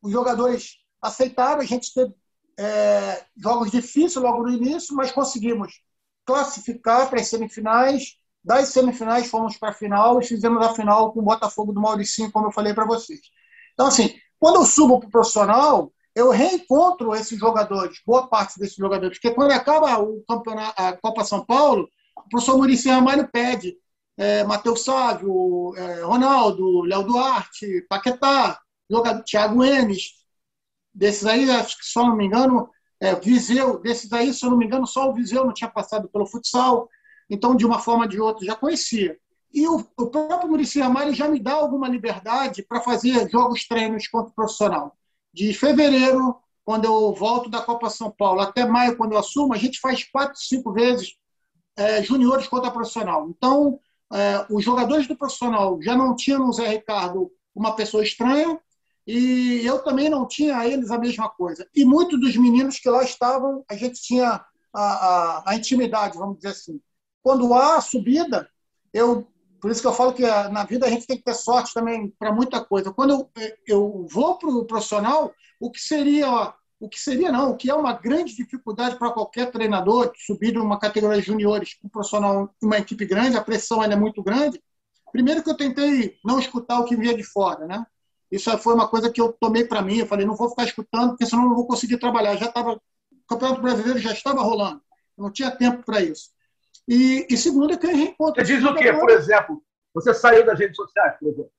Os 0.00 0.12
jogadores 0.12 0.76
aceitaram, 1.02 1.60
a 1.60 1.64
gente 1.64 1.92
teve 1.92 2.14
é, 2.56 3.24
jogos 3.36 3.72
difíceis 3.72 4.14
logo 4.14 4.44
no 4.44 4.52
início, 4.52 4.94
mas 4.94 5.10
conseguimos 5.10 5.82
classificar 6.24 7.10
para 7.10 7.20
as 7.20 7.26
semifinais. 7.26 8.16
Das 8.44 8.68
semifinais 8.68 9.26
fomos 9.26 9.56
para 9.56 9.70
a 9.70 9.74
final 9.74 10.20
e 10.20 10.24
fizemos 10.24 10.64
a 10.64 10.72
final 10.72 11.12
com 11.12 11.18
o 11.18 11.24
Botafogo 11.24 11.72
do 11.72 11.80
Mauricinho, 11.80 12.30
como 12.30 12.46
eu 12.46 12.52
falei 12.52 12.72
para 12.72 12.86
vocês. 12.86 13.20
Então, 13.74 13.88
assim, 13.88 14.14
quando 14.38 14.60
eu 14.60 14.64
subo 14.64 15.00
para 15.00 15.08
o 15.08 15.10
profissional, 15.10 15.92
eu 16.18 16.30
reencontro 16.30 17.14
esses 17.14 17.38
jogadores, 17.38 18.00
boa 18.04 18.26
parte 18.26 18.58
desses 18.58 18.74
jogadores, 18.74 19.18
porque 19.18 19.34
quando 19.34 19.52
acaba 19.52 19.98
o 20.00 20.20
campeonato, 20.28 20.74
a 20.76 20.92
Copa 20.96 21.24
São 21.24 21.44
Paulo, 21.44 21.88
o 22.16 22.28
professor 22.28 22.58
Murici 22.58 22.88
Ramalho 22.88 23.28
pede 23.30 23.76
é, 24.16 24.42
Matheus 24.42 24.82
Sávio, 24.84 25.72
é, 25.76 26.02
Ronaldo, 26.02 26.82
Léo 26.82 27.04
Duarte, 27.04 27.86
Paquetá, 27.88 28.58
jogador, 28.90 29.22
Thiago 29.22 29.62
Enes, 29.62 30.14
desses 30.92 31.24
aí, 31.24 31.48
acho 31.48 31.78
que 31.78 31.86
só 31.86 32.02
não 32.04 32.16
me 32.16 32.26
engano, 32.26 32.68
é, 33.00 33.14
Viseu, 33.14 33.78
desses 33.78 34.12
aí, 34.12 34.34
se 34.34 34.44
eu 34.44 34.50
não 34.50 34.58
me 34.58 34.66
engano, 34.66 34.88
só 34.88 35.08
o 35.08 35.14
Viseu 35.14 35.44
não 35.44 35.52
tinha 35.52 35.70
passado 35.70 36.08
pelo 36.08 36.26
futsal, 36.26 36.88
então, 37.30 37.54
de 37.54 37.64
uma 37.64 37.78
forma 37.78 38.04
ou 38.04 38.08
de 38.08 38.20
outra, 38.20 38.44
já 38.44 38.56
conhecia. 38.56 39.16
E 39.54 39.68
o, 39.68 39.86
o 39.96 40.06
próprio 40.10 40.50
Murici 40.50 40.80
Ramalho 40.80 41.14
já 41.14 41.28
me 41.28 41.38
dá 41.38 41.52
alguma 41.52 41.88
liberdade 41.88 42.64
para 42.64 42.80
fazer 42.80 43.30
jogos 43.30 43.68
treinos 43.68 44.08
contra 44.08 44.32
o 44.32 44.34
profissional. 44.34 44.97
De 45.38 45.54
fevereiro, 45.54 46.36
quando 46.64 46.86
eu 46.86 47.14
volto 47.14 47.48
da 47.48 47.62
Copa 47.62 47.88
São 47.88 48.10
Paulo, 48.10 48.40
até 48.40 48.66
maio, 48.66 48.96
quando 48.96 49.12
eu 49.12 49.18
assumo, 49.18 49.54
a 49.54 49.56
gente 49.56 49.78
faz 49.78 50.02
quatro, 50.02 50.36
cinco 50.36 50.72
vezes 50.72 51.14
é, 51.76 52.02
juniores 52.02 52.48
contra 52.48 52.72
profissional. 52.72 53.28
Então, 53.28 53.78
é, 54.12 54.44
os 54.50 54.64
jogadores 54.64 55.06
do 55.06 55.16
profissional 55.16 55.80
já 55.80 55.94
não 55.94 56.16
tinham 56.16 56.44
no 56.44 56.52
Zé 56.52 56.66
Ricardo 56.66 57.30
uma 57.54 57.76
pessoa 57.76 58.02
estranha, 58.02 58.58
e 59.06 59.64
eu 59.64 59.78
também 59.84 60.08
não 60.08 60.26
tinha 60.26 60.58
a 60.58 60.66
eles 60.66 60.90
a 60.90 60.98
mesma 60.98 61.28
coisa. 61.28 61.68
E 61.72 61.84
muitos 61.84 62.18
dos 62.18 62.36
meninos 62.36 62.80
que 62.80 62.90
lá 62.90 63.04
estavam, 63.04 63.64
a 63.70 63.76
gente 63.76 64.02
tinha 64.02 64.44
a, 64.74 64.82
a, 64.82 65.50
a 65.50 65.54
intimidade, 65.54 66.18
vamos 66.18 66.38
dizer 66.38 66.48
assim. 66.48 66.80
Quando 67.22 67.54
há 67.54 67.76
a 67.76 67.80
subida, 67.80 68.50
eu 68.92 69.24
por 69.60 69.70
isso 69.70 69.80
que 69.80 69.86
eu 69.86 69.92
falo 69.92 70.12
que 70.12 70.22
na 70.22 70.64
vida 70.64 70.86
a 70.86 70.90
gente 70.90 71.06
tem 71.06 71.16
que 71.16 71.24
ter 71.24 71.34
sorte 71.34 71.74
também 71.74 72.08
para 72.18 72.32
muita 72.32 72.64
coisa. 72.64 72.92
Quando 72.92 73.10
eu, 73.10 73.30
eu 73.66 74.06
vou 74.10 74.38
para 74.38 74.48
o 74.48 74.64
profissional, 74.64 75.32
o 75.60 75.70
que 75.70 75.80
seria 75.80 76.54
o 76.80 76.88
que 76.88 77.00
seria 77.00 77.32
não, 77.32 77.50
o 77.50 77.56
que 77.56 77.68
é 77.68 77.74
uma 77.74 77.92
grande 77.92 78.36
dificuldade 78.36 78.96
para 78.96 79.10
qualquer 79.10 79.50
treinador 79.50 80.12
subir 80.16 80.52
de 80.52 80.58
uma 80.58 80.78
categoria 80.78 81.20
juniores 81.20 81.74
para 81.74 81.86
um 81.88 81.90
profissional, 81.90 82.54
uma 82.62 82.78
equipe 82.78 83.04
grande, 83.04 83.36
a 83.36 83.42
pressão 83.42 83.82
é 83.82 83.96
muito 83.96 84.22
grande. 84.22 84.62
Primeiro 85.10 85.42
que 85.42 85.50
eu 85.50 85.56
tentei 85.56 86.16
não 86.24 86.38
escutar 86.38 86.78
o 86.78 86.84
que 86.84 86.94
vinha 86.94 87.16
de 87.16 87.24
fora, 87.24 87.66
né? 87.66 87.84
Isso 88.30 88.56
foi 88.58 88.74
uma 88.74 88.86
coisa 88.86 89.10
que 89.10 89.20
eu 89.20 89.32
tomei 89.32 89.64
para 89.64 89.82
mim. 89.82 89.98
Eu 89.98 90.06
falei, 90.06 90.26
não 90.26 90.36
vou 90.36 90.50
ficar 90.50 90.64
escutando, 90.64 91.10
porque 91.10 91.26
senão 91.26 91.48
não 91.48 91.56
vou 91.56 91.66
conseguir 91.66 91.98
trabalhar. 91.98 92.36
Já 92.36 92.46
estava, 92.46 92.74
o 92.74 92.80
Campeonato 93.26 93.62
Brasileiro 93.62 93.98
já 93.98 94.12
estava 94.12 94.42
rolando. 94.42 94.80
Eu 95.16 95.24
não 95.24 95.32
tinha 95.32 95.50
tempo 95.50 95.82
para 95.82 96.00
isso. 96.00 96.30
E, 96.88 97.26
e 97.28 97.36
segundo 97.36 97.74
é 97.74 97.76
que 97.76 97.86
eu 97.86 97.94
reencontro. 97.94 98.42
Você 98.42 98.56
diz 98.56 98.64
o 98.64 98.74
quê, 98.74 98.90
por 98.94 99.10
exemplo? 99.10 99.62
Você 99.92 100.14
saiu 100.14 100.46
das 100.46 100.58
redes 100.58 100.74
sociais, 100.74 101.16
por 101.20 101.28
exemplo? 101.28 101.52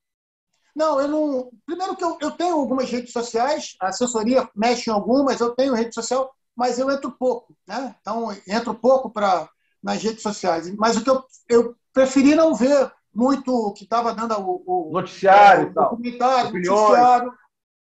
Não, 0.76 1.00
eu 1.00 1.08
não. 1.08 1.52
Primeiro 1.66 1.96
que 1.96 2.04
eu, 2.04 2.18
eu 2.20 2.32
tenho 2.32 2.56
algumas 2.56 2.90
redes 2.90 3.12
sociais, 3.12 3.76
a 3.80 3.90
assessoria 3.90 4.50
mexe 4.56 4.90
em 4.90 4.94
algumas, 4.94 5.40
eu 5.40 5.52
tenho 5.52 5.76
rede 5.76 5.94
social, 5.94 6.34
mas 6.56 6.80
eu 6.80 6.90
entro 6.90 7.12
pouco, 7.12 7.56
né? 7.68 7.96
Então, 8.02 8.36
entro 8.48 8.74
pouco 8.74 9.10
para 9.12 9.48
nas 9.84 10.02
redes 10.02 10.24
sociais. 10.24 10.74
Mas 10.76 10.98
o 10.98 11.04
que 11.04 11.10
eu, 11.10 11.24
eu 11.48 11.76
preferi 11.94 12.34
não 12.34 12.56
ver 12.56 12.92
muito 13.14 13.54
o 13.54 13.74
que 13.74 13.84
estava 13.84 14.14
dando 14.14 14.36
o, 14.40 14.90
o 14.90 14.92
noticiário, 14.92 15.68
o, 15.68 15.70
o 15.70 15.74
documentário, 15.74 16.54
noticiário. 16.54 17.34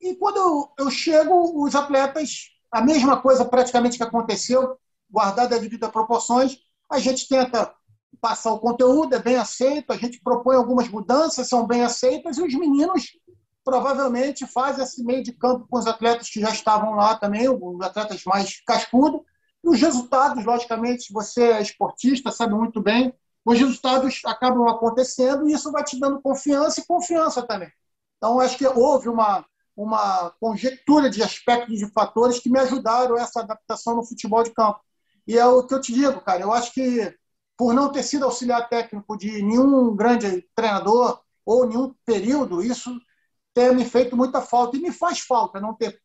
E 0.01 0.15
quando 0.15 0.37
eu, 0.37 0.85
eu 0.85 0.91
chego, 0.91 1.63
os 1.63 1.75
atletas, 1.75 2.49
a 2.71 2.81
mesma 2.81 3.21
coisa 3.21 3.45
praticamente 3.45 3.97
que 3.97 4.03
aconteceu, 4.03 4.77
guardada 5.09 5.55
a 5.55 5.59
devidas 5.59 5.89
proporções, 5.89 6.57
a 6.89 6.99
gente 6.99 7.27
tenta 7.27 7.73
passar 8.19 8.51
o 8.51 8.59
conteúdo, 8.59 9.15
é 9.15 9.19
bem 9.19 9.35
aceito, 9.35 9.91
a 9.91 9.97
gente 9.97 10.21
propõe 10.21 10.55
algumas 10.55 10.89
mudanças, 10.89 11.47
são 11.47 11.65
bem 11.65 11.83
aceitas, 11.83 12.37
e 12.37 12.41
os 12.41 12.53
meninos 12.53 13.17
provavelmente 13.63 14.47
fazem 14.47 14.83
esse 14.83 15.03
meio 15.03 15.23
de 15.23 15.31
campo 15.31 15.67
com 15.69 15.77
os 15.77 15.87
atletas 15.87 16.29
que 16.29 16.41
já 16.41 16.49
estavam 16.49 16.95
lá 16.95 17.15
também, 17.15 17.47
os 17.47 17.81
atletas 17.81 18.23
mais 18.25 18.61
cascudos, 18.65 19.21
e 19.63 19.69
os 19.69 19.79
resultados, 19.79 20.43
logicamente, 20.43 21.13
você 21.13 21.51
é 21.51 21.61
esportista, 21.61 22.31
sabe 22.31 22.53
muito 22.53 22.81
bem, 22.81 23.13
os 23.45 23.57
resultados 23.57 24.21
acabam 24.25 24.67
acontecendo 24.67 25.47
e 25.47 25.53
isso 25.53 25.71
vai 25.71 25.83
te 25.83 25.99
dando 25.99 26.21
confiança 26.21 26.79
e 26.79 26.85
confiança 26.85 27.41
também. 27.43 27.71
Então, 28.17 28.39
acho 28.39 28.57
que 28.57 28.67
houve 28.67 29.09
uma, 29.09 29.45
uma 29.75 30.31
conjectura 30.39 31.09
de 31.09 31.23
aspectos, 31.23 31.77
de 31.77 31.89
fatores 31.91 32.39
que 32.39 32.49
me 32.49 32.59
ajudaram 32.59 33.17
essa 33.17 33.41
adaptação 33.41 33.95
no 33.95 34.05
futebol 34.05 34.43
de 34.43 34.51
campo. 34.51 34.79
E 35.29 35.37
é 35.37 35.45
o 35.45 35.63
que 35.63 35.75
eu 35.75 35.79
te 35.79 35.93
digo, 35.93 36.21
cara, 36.21 36.41
eu 36.41 36.51
acho 36.51 36.73
que 36.73 37.15
por 37.55 37.71
não 37.71 37.91
ter 37.91 38.01
sido 38.01 38.25
auxiliar 38.25 38.67
técnico 38.67 39.15
de 39.15 39.43
nenhum 39.43 39.95
grande 39.95 40.41
treinador 40.55 41.21
ou 41.45 41.67
nenhum 41.67 41.93
período, 42.03 42.63
isso 42.63 42.99
tem 43.53 43.75
me 43.75 43.85
feito 43.85 44.17
muita 44.17 44.41
falta. 44.41 44.75
E 44.75 44.81
me 44.81 44.91
faz 44.91 45.19
falta 45.19 45.59
não 45.61 45.75
ter 45.75 46.01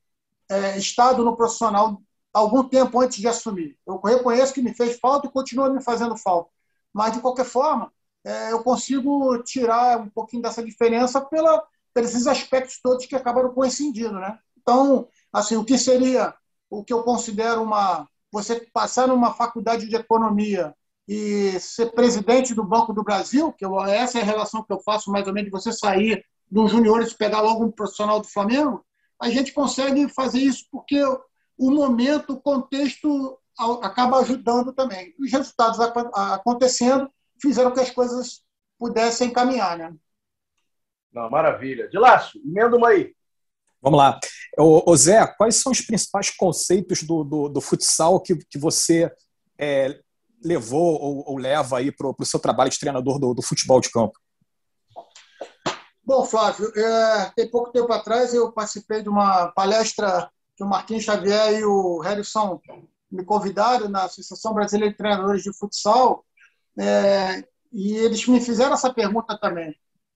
é, 0.51 0.77
estado 0.77 1.25
no 1.25 1.35
profissional 1.35 2.03
algum 2.35 2.69
tempo 2.69 3.01
antes 3.01 3.17
de 3.17 3.27
assumir. 3.27 3.79
Eu 3.87 3.99
reconheço 3.99 4.53
que 4.53 4.61
me 4.61 4.75
fez 4.75 4.99
falta 5.01 5.27
e 5.27 5.33
continua 5.33 5.71
me 5.71 5.83
fazendo 5.83 6.19
falta. 6.19 6.51
Mas, 6.93 7.15
de 7.15 7.21
qualquer 7.21 7.47
forma, 7.47 7.91
é, 8.25 8.53
eu 8.53 8.63
consigo 8.63 9.43
tirar 9.43 10.01
um 10.01 10.11
pouquinho 10.11 10.43
dessa 10.43 10.63
diferença 10.63 11.19
pela, 11.23 11.67
pelos 11.95 12.27
aspectos 12.27 12.79
todos 12.79 13.07
que 13.07 13.17
acabaram 13.17 13.55
coincidindo. 13.55 14.21
Né? 14.21 14.39
Então, 14.61 15.09
assim, 15.33 15.57
o 15.57 15.65
que 15.65 15.79
seria 15.79 16.35
o 16.69 16.85
que 16.85 16.93
eu 16.93 17.03
considero 17.05 17.63
uma. 17.63 18.07
Você 18.35 18.67
passar 18.73 19.07
numa 19.07 19.33
faculdade 19.33 19.89
de 19.89 19.95
economia 19.95 20.75
e 21.07 21.53
ser 21.61 21.93
presidente 21.93 22.53
do 22.53 22.65
Banco 22.65 22.93
do 22.93 23.05
Brasil, 23.05 23.53
que 23.53 23.65
eu, 23.65 23.81
essa 23.85 24.19
é 24.19 24.23
a 24.23 24.25
relação 24.25 24.65
que 24.65 24.73
eu 24.73 24.81
faço 24.81 25.09
mais 25.09 25.29
ou 25.29 25.33
menos 25.33 25.47
de 25.47 25.53
você 25.53 25.73
sair 25.73 26.27
do 26.51 26.67
juniores 26.67 27.13
e 27.13 27.17
pegar 27.17 27.41
logo 27.43 27.65
um 27.65 27.71
profissional 27.71 28.21
do 28.21 28.27
Flamengo, 28.27 28.85
a 29.23 29.31
gente 29.31 29.53
consegue 29.53 30.09
fazer 30.09 30.41
isso 30.41 30.67
porque 30.73 31.01
o 31.57 31.71
momento, 31.71 32.33
o 32.33 32.41
contexto 32.41 33.39
acaba 33.81 34.19
ajudando 34.19 34.73
também. 34.73 35.15
Os 35.17 35.31
resultados 35.31 35.79
acontecendo 35.79 37.09
fizeram 37.41 37.71
que 37.71 37.79
as 37.79 37.91
coisas 37.91 38.43
pudessem 38.77 39.31
caminhar, 39.33 39.79
né? 39.79 39.95
Não, 41.13 41.31
maravilha. 41.31 41.87
De 41.89 42.01
laço, 42.01 42.37
emenda 42.45 42.77
uma 42.77 42.89
aí. 42.89 43.15
Vamos 43.81 43.99
lá. 43.99 44.19
Ô, 44.59 44.91
ô 44.91 44.97
Zé, 44.97 45.27
quais 45.27 45.57
são 45.57 45.73
os 45.73 45.81
principais 45.81 46.31
conceitos 46.31 47.03
do, 47.03 47.25
do, 47.25 47.49
do 47.49 47.61
futsal 47.61 48.21
que, 48.21 48.37
que 48.37 48.59
você 48.59 49.11
é, 49.59 49.99
levou 50.43 51.01
ou, 51.01 51.25
ou 51.31 51.39
leva 51.39 51.79
aí 51.79 51.91
para 51.91 52.09
o 52.09 52.25
seu 52.25 52.39
trabalho 52.39 52.71
de 52.71 52.79
treinador 52.79 53.19
do, 53.19 53.35
do, 53.35 53.43
futebol 53.43 53.81
de 53.81 53.91
campo? 53.91 54.19
Bom, 56.05 56.25
Flávio, 56.25 56.71
é, 56.77 57.33
tem 57.35 57.51
pouco 57.51 57.73
tempo 57.73 57.91
atrás 57.93 58.35
eu 58.35 58.53
participei 58.53 59.03
de 59.03 59.09
uma 59.09 59.49
palestra 59.49 60.31
que 60.57 60.63
o 60.63 60.69
Marquinhos 60.69 61.05
Xavier 61.05 61.59
e 61.59 61.65
o 61.65 61.99
Harrison 62.01 62.61
me 63.11 63.25
convidaram 63.25 63.89
na 63.89 64.05
Associação 64.05 64.53
Brasileira 64.53 64.93
de 64.93 64.99
Treinadores 64.99 65.43
de 65.43 65.53
Futsal 65.57 66.25
é, 66.79 67.45
e 67.73 67.97
eles 67.97 68.27
me 68.29 68.41
fizeram 68.41 68.75
essa 68.75 68.93
pergunta 68.93 69.39
também. 69.41 69.75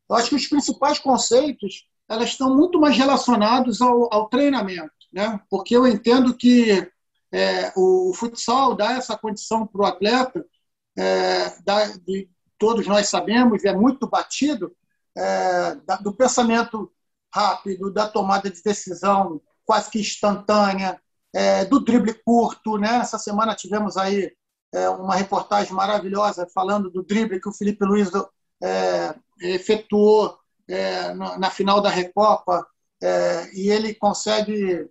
Eu 0.09 0.17
acho 0.17 0.31
que 0.31 0.37
os 0.37 0.47
principais 0.47 0.99
conceitos 0.99 1.87
elas 2.09 2.31
estão 2.31 2.57
muito 2.57 2.81
mais 2.81 2.97
relacionados 2.97 3.83
ao, 3.83 4.13
ao 4.13 4.29
treinamento, 4.29 4.91
né? 5.13 5.39
porque 5.51 5.77
eu 5.77 5.87
entendo 5.87 6.35
que 6.35 6.91
é, 7.31 7.73
o, 7.77 8.13
futsal 8.15 8.75
dá 8.75 8.93
essa 8.93 9.17
condição 9.17 9.67
para 9.67 9.83
o 9.83 9.85
atleta, 9.85 10.45
é, 10.97 11.61
dá, 11.63 11.85
de, 11.99 12.29
todos 12.59 12.87
nós 12.87 13.09
sabemos, 13.09 13.65
é 13.65 13.75
muito 13.75 14.09
batido, 14.09 14.75
é, 15.17 15.75
da, 15.85 15.97
do 15.97 16.15
pensamento 16.15 16.91
rápido, 17.33 17.93
da 17.93 18.09
tomada 18.09 18.51
de 18.51 18.63
decisão 18.63 19.41
quase 19.67 19.91
que 19.91 20.01
instantânea, 20.01 20.99
é, 21.35 21.65
do 21.67 21.79
drible 21.81 22.15
curto. 22.25 22.79
Né? 22.79 22.97
Essa 22.97 23.19
semana 23.19 23.55
tivemos 23.55 23.99
aí 23.99 24.33
é, 24.73 24.89
uma 24.89 25.15
reportagem 25.15 25.73
maravilhosa 25.73 26.49
falando 26.55 26.91
do 26.91 27.03
drible 27.03 27.41
que 27.41 27.49
o 27.49 27.53
Felipe 27.53 27.85
Luiz 27.85 28.11
é, 28.63 29.15
efetuou 29.41 30.39
na, 31.17 31.39
na, 31.39 31.51
final 31.51 31.81
da 31.81 31.89
Recopa, 31.89 32.67
e 33.55 33.71
ele 33.71 33.95
consegue 33.95 34.89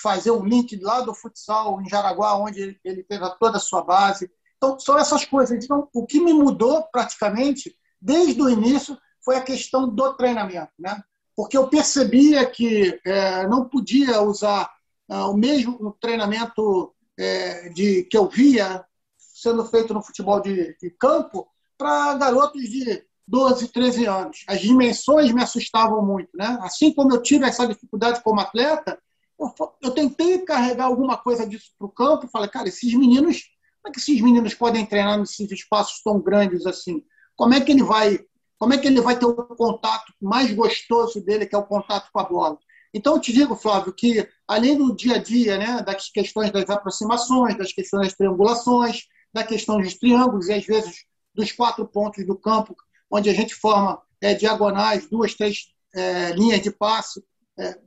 fazer 0.00 0.30
um 0.30 0.44
link 0.44 0.76
lá 0.80 1.00
do 1.00 1.14
futsal 1.14 1.80
em 1.80 1.88
Jaraguá, 1.88 2.36
onde 2.36 2.60
ele, 2.60 2.80
ele 2.84 3.02
teve 3.02 3.24
toda 3.38 3.58
a 3.58 3.60
sua 3.60 3.82
base. 3.82 4.30
Então, 4.56 4.78
são 4.78 4.98
essas 4.98 5.24
coisas. 5.24 5.64
Então, 5.64 5.88
o 5.94 6.06
que 6.06 6.20
me 6.20 6.32
mudou 6.32 6.82
praticamente 6.90 7.74
desde 8.00 8.40
o 8.40 8.48
início 8.48 8.96
foi 9.24 9.36
a 9.36 9.42
questão 9.42 9.88
do 9.88 10.14
treinamento, 10.14 10.72
né? 10.78 11.02
Porque 11.36 11.56
eu 11.56 11.68
percebia 11.68 12.44
que 12.46 13.00
é, 13.04 13.46
não 13.46 13.68
podia 13.68 14.20
usar 14.22 14.70
é, 15.08 15.16
o 15.16 15.34
mesmo 15.34 15.96
treinamento 16.00 16.94
é, 17.18 17.68
de 17.70 18.04
que 18.04 18.16
eu 18.16 18.28
via 18.28 18.84
sendo 19.16 19.64
feito 19.64 19.94
no 19.94 20.02
futebol 20.02 20.40
de, 20.40 20.76
de 20.78 20.90
campo 20.90 21.48
para 21.78 22.14
garotos 22.14 22.62
de 22.62 23.04
12, 23.30 23.68
13 23.68 24.06
anos. 24.06 24.44
As 24.48 24.60
dimensões 24.60 25.32
me 25.32 25.40
assustavam 25.40 26.04
muito, 26.04 26.30
né? 26.34 26.58
Assim 26.62 26.92
como 26.92 27.12
eu 27.12 27.22
tive 27.22 27.44
essa 27.46 27.64
dificuldade 27.64 28.20
como 28.24 28.40
atleta, 28.40 28.98
eu, 29.38 29.54
eu 29.80 29.92
tentei 29.92 30.40
carregar 30.40 30.86
alguma 30.86 31.16
coisa 31.16 31.46
disso 31.46 31.70
para 31.78 31.86
o 31.86 31.92
campo 31.92 32.26
e 32.26 32.30
falei, 32.30 32.50
cara, 32.50 32.68
esses 32.68 32.92
meninos, 32.92 33.42
como 33.80 33.90
é 33.90 33.92
que 33.92 34.00
esses 34.00 34.20
meninos 34.20 34.52
podem 34.54 34.84
treinar 34.84 35.16
nesses 35.16 35.48
espaços 35.52 36.02
tão 36.02 36.20
grandes 36.20 36.66
assim? 36.66 37.04
Como 37.36 37.54
é 37.54 37.60
que 37.60 37.70
ele 37.70 37.84
vai, 37.84 38.18
como 38.58 38.74
é 38.74 38.78
que 38.78 38.88
ele 38.88 39.00
vai 39.00 39.16
ter 39.16 39.26
o 39.26 39.34
contato 39.34 40.12
mais 40.20 40.52
gostoso 40.52 41.24
dele, 41.24 41.46
que 41.46 41.54
é 41.54 41.58
o 41.58 41.66
contato 41.66 42.10
com 42.12 42.18
a 42.18 42.24
bola? 42.24 42.58
Então, 42.92 43.14
eu 43.14 43.20
te 43.20 43.32
digo, 43.32 43.54
Flávio, 43.54 43.92
que 43.92 44.28
além 44.48 44.76
do 44.76 44.94
dia 44.94 45.14
a 45.14 45.18
dia, 45.18 45.56
né, 45.56 45.80
das 45.84 46.10
questões 46.10 46.50
das 46.50 46.68
aproximações, 46.68 47.56
das 47.56 47.72
questões 47.72 48.08
das 48.08 48.16
triangulações, 48.16 49.04
da 49.32 49.44
questão 49.44 49.80
dos 49.80 49.94
triângulos 49.94 50.48
e, 50.48 50.52
às 50.52 50.66
vezes, 50.66 51.04
dos 51.32 51.52
quatro 51.52 51.86
pontos 51.86 52.26
do 52.26 52.36
campo, 52.36 52.74
onde 53.10 53.28
a 53.28 53.34
gente 53.34 53.54
forma 53.54 54.00
é, 54.20 54.34
diagonais, 54.34 55.08
duas, 55.08 55.34
três 55.34 55.66
é, 55.94 56.32
linhas 56.32 56.60
de 56.60 56.70
passe, 56.70 57.22
é, 57.58 57.78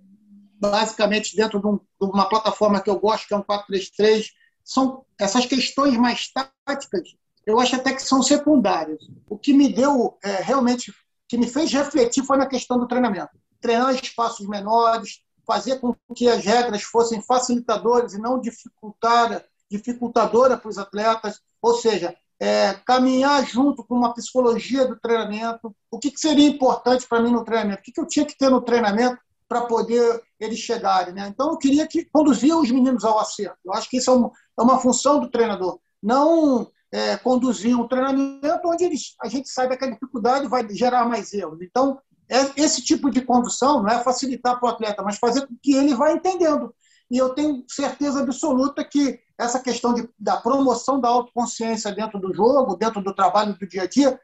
basicamente 0.60 1.36
dentro 1.36 1.60
de, 1.60 1.68
um, 1.68 1.78
de, 1.78 2.08
uma 2.08 2.28
plataforma 2.28 2.82
que 2.82 2.90
eu 2.90 3.00
gosto, 3.00 3.28
que 3.28 3.34
é 3.34 3.38
um 3.38 3.44
433. 3.44 4.32
São 4.64 5.06
essas 5.20 5.46
questões 5.46 5.98
mais 5.98 6.30
táticas, 6.66 7.16
eu 7.46 7.60
acho 7.60 7.76
até 7.76 7.94
que 7.94 8.02
são 8.02 8.24
secundárias. 8.24 9.00
O 9.30 9.38
que 9.38 9.54
me 9.54 9.72
deu 9.72 10.18
é, 10.24 10.42
realmente, 10.42 10.94
que 11.28 11.38
me 11.38 11.48
fez 11.48 11.72
refletir 11.72 12.24
foi 12.24 12.38
na 12.38 12.46
questão 12.46 12.78
do 12.78 12.88
treinamento. 12.88 13.32
Treinar 13.60 13.94
espaços 13.96 14.48
menores, 14.48 15.22
fazer 15.46 15.80
com 15.80 15.96
que 16.16 16.28
as 16.30 16.44
regras 16.44 16.84
fossem 16.84 17.22
facilitadoras 17.22 18.14
e 18.14 18.18
não 18.18 18.40
dificultar, 18.40 19.44
dificultadora 19.70 20.58
para 20.58 20.70
os 20.70 20.78
atletas, 20.78 21.42
ou 21.62 21.76
seja, 21.76 22.16
é, 22.44 22.74
caminhar 22.86 23.46
junto 23.46 23.86
com 23.86 23.96
uma 23.96 24.14
psicologia 24.14 24.86
do 24.86 25.00
treinamento. 25.00 25.74
O 25.90 25.98
que, 25.98 26.12
que 26.12 26.20
seria 26.20 26.46
importante 26.46 27.08
para 27.08 27.22
mim 27.22 27.32
no 27.32 27.46
treinamento? 27.46 27.80
O 27.80 27.84
que, 27.84 27.94
que 27.94 28.02
eu 28.02 28.06
tinha 28.06 28.26
que 28.26 28.38
ter 28.38 28.50
no 28.50 28.60
treinamento 28.60 29.18
para 29.48 29.62
poder 29.62 30.22
eles 30.42 30.60
chegarem. 30.60 31.14
Né? 31.14 31.28
Então, 31.30 31.52
eu 31.52 31.58
queria 31.58 31.88
que 31.88 32.04
conduzir 32.04 32.54
os 32.54 32.70
meninos 32.70 33.06
ao 33.06 33.18
acerto. 33.18 33.58
Eu 33.64 33.72
acho 33.72 33.90
que 33.90 33.96
isso 33.96 34.10
é 34.10 34.14
uma, 34.14 34.32
é 34.60 34.62
uma 34.62 34.78
função 34.78 35.22
do 35.22 35.30
treinador. 35.30 35.80
Não 36.02 36.70
é, 36.92 37.16
conduzir 37.16 37.80
um 37.80 37.88
treinamento 37.88 38.68
onde 38.68 38.84
eles, 38.84 39.16
a 39.22 39.30
gente 39.30 39.48
sabe 39.50 39.78
que 39.78 39.86
a 39.86 39.92
dificuldade 39.92 40.48
vai 40.48 40.68
gerar 40.70 41.06
mais 41.06 41.32
erros. 41.32 41.62
Então, 41.62 41.98
é, 42.30 42.62
esse 42.62 42.82
tipo 42.82 43.10
de 43.10 43.22
condução 43.22 43.82
não 43.82 43.90
é 43.90 44.04
facilitar 44.04 44.60
para 44.60 44.68
o 44.68 44.72
atleta, 44.74 45.02
mas 45.02 45.18
fazer 45.18 45.48
com 45.48 45.56
que 45.62 45.76
ele 45.76 45.96
vá 45.96 46.12
entendendo. 46.12 46.76
E 47.10 47.18
eu 47.18 47.30
tenho 47.30 47.64
certeza 47.70 48.22
absoluta 48.22 48.84
que 48.84 49.20
essa 49.38 49.60
questão 49.60 49.94
de, 49.94 50.08
da 50.18 50.38
promoção 50.38 51.00
da 51.00 51.10
autoconsciência 51.10 51.92
dentro 51.92 52.20
do 52.20 52.34
jogo, 52.34 52.76
dentro 52.76 53.02
do 53.02 53.14
trabalho 53.14 53.58
do 53.58 53.68
dia 53.68 53.84
a 53.84 53.88
dia, 53.88 54.20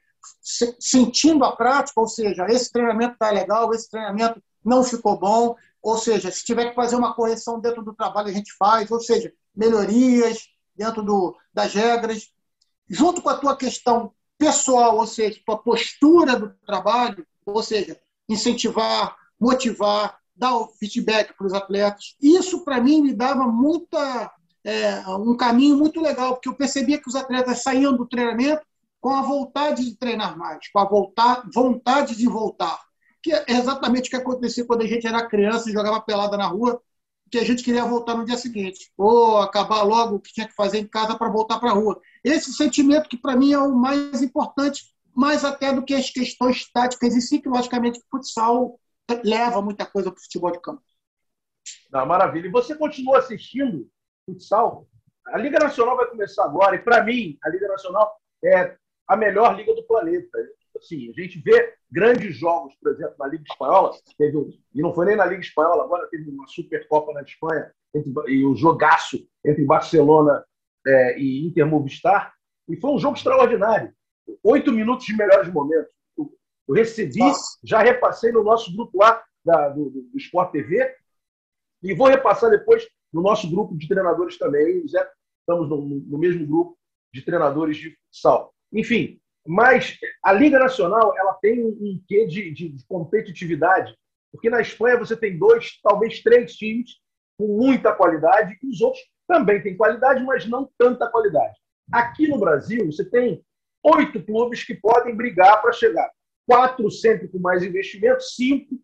sentindo 0.79 1.43
a 1.43 1.55
prática, 1.55 1.99
ou 1.99 2.07
seja, 2.07 2.45
esse 2.49 2.71
treinamento 2.71 3.13
está 3.13 3.31
legal, 3.31 3.73
esse 3.73 3.89
treinamento 3.89 4.41
não 4.63 4.83
ficou 4.83 5.17
bom, 5.17 5.55
ou 5.81 5.97
seja, 5.97 6.29
se 6.29 6.43
tiver 6.43 6.69
que 6.69 6.75
fazer 6.75 6.95
uma 6.95 7.13
correção 7.13 7.59
dentro 7.59 7.83
do 7.83 7.93
trabalho, 7.93 8.27
a 8.27 8.33
gente 8.33 8.53
faz, 8.57 8.91
ou 8.91 8.99
seja, 8.99 9.31
melhorias 9.55 10.49
dentro 10.75 11.03
do, 11.03 11.35
das 11.53 11.73
regras, 11.73 12.29
junto 12.89 13.21
com 13.21 13.29
a 13.29 13.37
tua 13.37 13.55
questão 13.55 14.13
pessoal, 14.37 14.97
ou 14.97 15.07
seja, 15.07 15.41
tua 15.45 15.57
postura 15.57 16.37
do 16.37 16.49
trabalho, 16.65 17.25
ou 17.45 17.61
seja, 17.63 17.99
incentivar, 18.27 19.15
motivar, 19.39 20.17
dar 20.35 20.55
o 20.55 20.67
feedback 20.67 21.35
para 21.35 21.47
os 21.47 21.53
atletas. 21.53 22.15
Isso, 22.21 22.63
para 22.63 22.79
mim, 22.79 23.01
me 23.01 23.13
dava 23.13 23.45
muita, 23.45 24.31
é, 24.63 25.07
um 25.09 25.35
caminho 25.37 25.77
muito 25.77 26.01
legal, 26.01 26.33
porque 26.33 26.49
eu 26.49 26.55
percebia 26.55 27.01
que 27.01 27.07
os 27.07 27.15
atletas 27.15 27.63
saíam 27.63 27.95
do 27.95 28.05
treinamento 28.05 28.65
com 28.99 29.09
a 29.09 29.21
vontade 29.21 29.85
de 29.85 29.95
treinar 29.97 30.37
mais, 30.37 30.69
com 30.71 30.79
a 30.79 30.85
voltar, 30.85 31.47
vontade 31.53 32.15
de 32.15 32.27
voltar. 32.27 32.79
Que 33.21 33.33
é 33.33 33.45
exatamente 33.49 34.07
o 34.07 34.09
que 34.09 34.17
acontecia 34.17 34.65
quando 34.65 34.81
a 34.81 34.87
gente 34.87 35.07
era 35.07 35.27
criança 35.27 35.69
e 35.69 35.73
jogava 35.73 36.01
pelada 36.01 36.37
na 36.37 36.47
rua, 36.47 36.81
que 37.31 37.37
a 37.37 37.45
gente 37.45 37.63
queria 37.63 37.85
voltar 37.85 38.15
no 38.15 38.25
dia 38.25 38.37
seguinte, 38.37 38.91
ou 38.97 39.37
acabar 39.37 39.83
logo 39.83 40.15
o 40.15 40.19
que 40.19 40.33
tinha 40.33 40.47
que 40.47 40.55
fazer 40.55 40.79
em 40.79 40.87
casa 40.87 41.17
para 41.17 41.29
voltar 41.29 41.59
para 41.59 41.71
a 41.71 41.73
rua. 41.73 42.01
Esse 42.23 42.51
sentimento 42.53 43.07
que, 43.07 43.17
para 43.17 43.35
mim, 43.35 43.53
é 43.53 43.59
o 43.59 43.75
mais 43.75 44.21
importante, 44.21 44.93
mais 45.15 45.45
até 45.45 45.71
do 45.71 45.83
que 45.83 45.93
as 45.93 46.09
questões 46.09 46.69
táticas 46.71 47.15
em 47.15 47.21
si, 47.21 47.39
que, 47.39 47.47
o 47.47 47.53
futsal 48.09 48.79
leva 49.23 49.61
muita 49.61 49.85
coisa 49.85 50.11
para 50.11 50.19
o 50.19 50.23
futebol 50.23 50.51
de 50.51 50.61
campo. 50.61 50.81
Não, 51.91 52.05
maravilha. 52.05 52.47
E 52.47 52.51
você 52.51 52.75
continua 52.75 53.19
assistindo 53.19 53.89
futsal? 54.33 54.87
A 55.27 55.37
Liga 55.37 55.59
Nacional 55.59 55.97
vai 55.97 56.07
começar 56.07 56.45
agora, 56.45 56.75
e 56.75 56.79
para 56.79 57.03
mim, 57.03 57.37
a 57.43 57.49
Liga 57.49 57.67
Nacional 57.67 58.15
é 58.43 58.75
a 59.07 59.17
melhor 59.17 59.55
liga 59.55 59.73
do 59.73 59.83
planeta. 59.83 60.37
Assim, 60.77 61.09
a 61.09 61.21
gente 61.21 61.39
vê 61.39 61.73
grandes 61.91 62.37
jogos, 62.37 62.73
por 62.81 62.91
exemplo, 62.91 63.15
na 63.19 63.27
Liga 63.27 63.43
Espanhola, 63.49 63.91
teve 64.17 64.37
um, 64.37 64.49
e 64.73 64.81
não 64.81 64.93
foi 64.93 65.07
nem 65.07 65.15
na 65.15 65.25
Liga 65.25 65.41
Espanhola, 65.41 65.83
agora 65.83 66.07
teve 66.09 66.29
uma 66.29 66.47
Supercopa 66.47 67.11
na 67.13 67.21
Espanha, 67.21 67.71
entre, 67.93 68.11
e 68.27 68.45
o 68.45 68.55
jogaço 68.55 69.17
entre 69.43 69.65
Barcelona 69.65 70.43
é, 70.85 71.19
e 71.19 71.45
Inter 71.47 71.65
Movistar, 71.65 72.33
e 72.67 72.77
foi 72.77 72.91
um 72.91 72.99
jogo 72.99 73.17
extraordinário. 73.17 73.91
Oito 74.43 74.71
minutos 74.71 75.05
de 75.05 75.17
melhores 75.17 75.51
momentos. 75.51 75.91
Eu, 76.15 76.31
eu 76.67 76.75
recebi, 76.75 77.19
Nossa. 77.19 77.57
já 77.63 77.79
repassei 77.79 78.31
no 78.31 78.43
nosso 78.43 78.73
grupo 78.75 78.97
lá 78.97 79.21
da, 79.43 79.69
do, 79.69 79.89
do, 79.89 80.17
Sport 80.17 80.51
TV, 80.51 80.95
e 81.81 81.93
vou 81.95 82.07
repassar 82.07 82.49
depois 82.51 82.87
no 83.11 83.21
nosso 83.21 83.49
grupo 83.49 83.77
de 83.77 83.87
treinadores 83.87 84.37
também. 84.37 84.87
Zé, 84.87 85.07
estamos 85.41 85.69
no, 85.69 85.81
no 85.81 86.17
mesmo 86.17 86.45
grupo 86.45 86.77
de 87.13 87.21
treinadores 87.21 87.77
de 87.77 87.95
futsal. 88.05 88.53
Enfim, 88.71 89.19
mas 89.47 89.97
a 90.23 90.31
Liga 90.31 90.59
Nacional 90.59 91.17
ela 91.17 91.33
tem 91.35 91.63
um 91.65 92.01
quê 92.07 92.27
de, 92.27 92.51
de, 92.51 92.69
de 92.69 92.85
competitividade, 92.85 93.95
porque 94.31 94.49
na 94.49 94.61
Espanha 94.61 94.99
você 94.99 95.15
tem 95.15 95.37
dois, 95.37 95.79
talvez 95.81 96.21
três 96.21 96.55
times 96.55 96.97
com 97.37 97.47
muita 97.47 97.93
qualidade, 97.93 98.57
e 98.61 98.67
os 98.67 98.81
outros 98.81 99.03
também 99.27 99.61
têm 99.61 99.77
qualidade, 99.77 100.23
mas 100.23 100.45
não 100.45 100.69
tanta 100.77 101.09
qualidade. 101.09 101.57
Aqui 101.91 102.27
no 102.27 102.37
Brasil, 102.37 102.85
você 102.85 103.09
tem 103.09 103.43
oito 103.83 104.21
clubes 104.23 104.63
que 104.63 104.75
podem 104.75 105.15
brigar 105.15 105.61
para 105.61 105.71
chegar. 105.71 106.09
Quatro 106.45 106.91
sempre 106.91 107.27
com 107.27 107.39
mais 107.39 107.63
investimento, 107.63 108.21
cinco, 108.21 108.75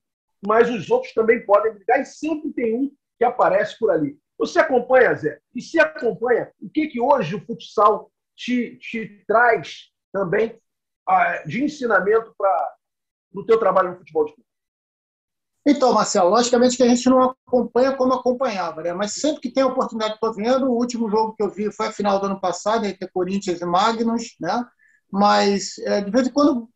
mas 0.48 0.70
os 0.70 0.90
outros 0.90 1.14
também 1.14 1.46
podem 1.46 1.74
brigar, 1.74 2.00
e 2.02 2.06
sempre 2.06 2.52
tem 2.54 2.76
um 2.76 2.92
que 3.18 3.26
aparece 3.26 3.78
por 3.78 3.92
ali. 3.92 4.18
Você 4.38 4.60
acompanha, 4.60 5.16
Zé? 5.16 5.40
E 5.54 5.62
se 5.62 5.80
acompanha, 5.80 6.52
o 6.62 6.70
que, 6.70 6.88
que 6.88 7.00
hoje 7.00 7.36
o 7.36 7.46
futsal 7.46 8.12
te, 8.36 8.78
te 8.78 9.24
traz 9.28 9.92
também 10.12 10.60
uh, 11.10 11.48
de 11.48 11.64
ensinamento 11.64 12.34
para 12.38 12.76
o 13.34 13.46
teu 13.46 13.58
trabalho 13.58 13.92
no 13.92 13.98
futebol 13.98 14.26
de 14.26 14.32
campo? 14.32 14.46
Então, 15.68 15.94
Marcelo, 15.94 16.30
logicamente 16.30 16.78
que 16.78 16.84
a 16.84 16.88
gente 16.88 17.10
não 17.10 17.36
acompanha 17.48 17.96
como 17.96 18.14
acompanhava, 18.14 18.84
né? 18.84 18.94
mas 18.94 19.14
sempre 19.14 19.42
que 19.42 19.52
tem 19.52 19.64
a 19.64 19.68
oportunidade, 19.68 20.14
estou 20.14 20.32
vendo. 20.32 20.68
O 20.68 20.78
último 20.78 21.10
jogo 21.10 21.34
que 21.34 21.42
eu 21.42 21.50
vi 21.50 21.72
foi 21.72 21.88
a 21.88 21.92
final 21.92 22.20
do 22.20 22.28
ano 22.28 22.40
passado, 22.40 22.86
entre 22.86 23.10
Corinthians 23.10 23.62
e 23.62 23.66
Magnus, 23.66 24.36
né? 24.40 24.64
mas 25.12 25.80
é, 25.80 26.02
de 26.02 26.12
vez 26.12 26.28
em 26.28 26.32
quando, 26.32 26.70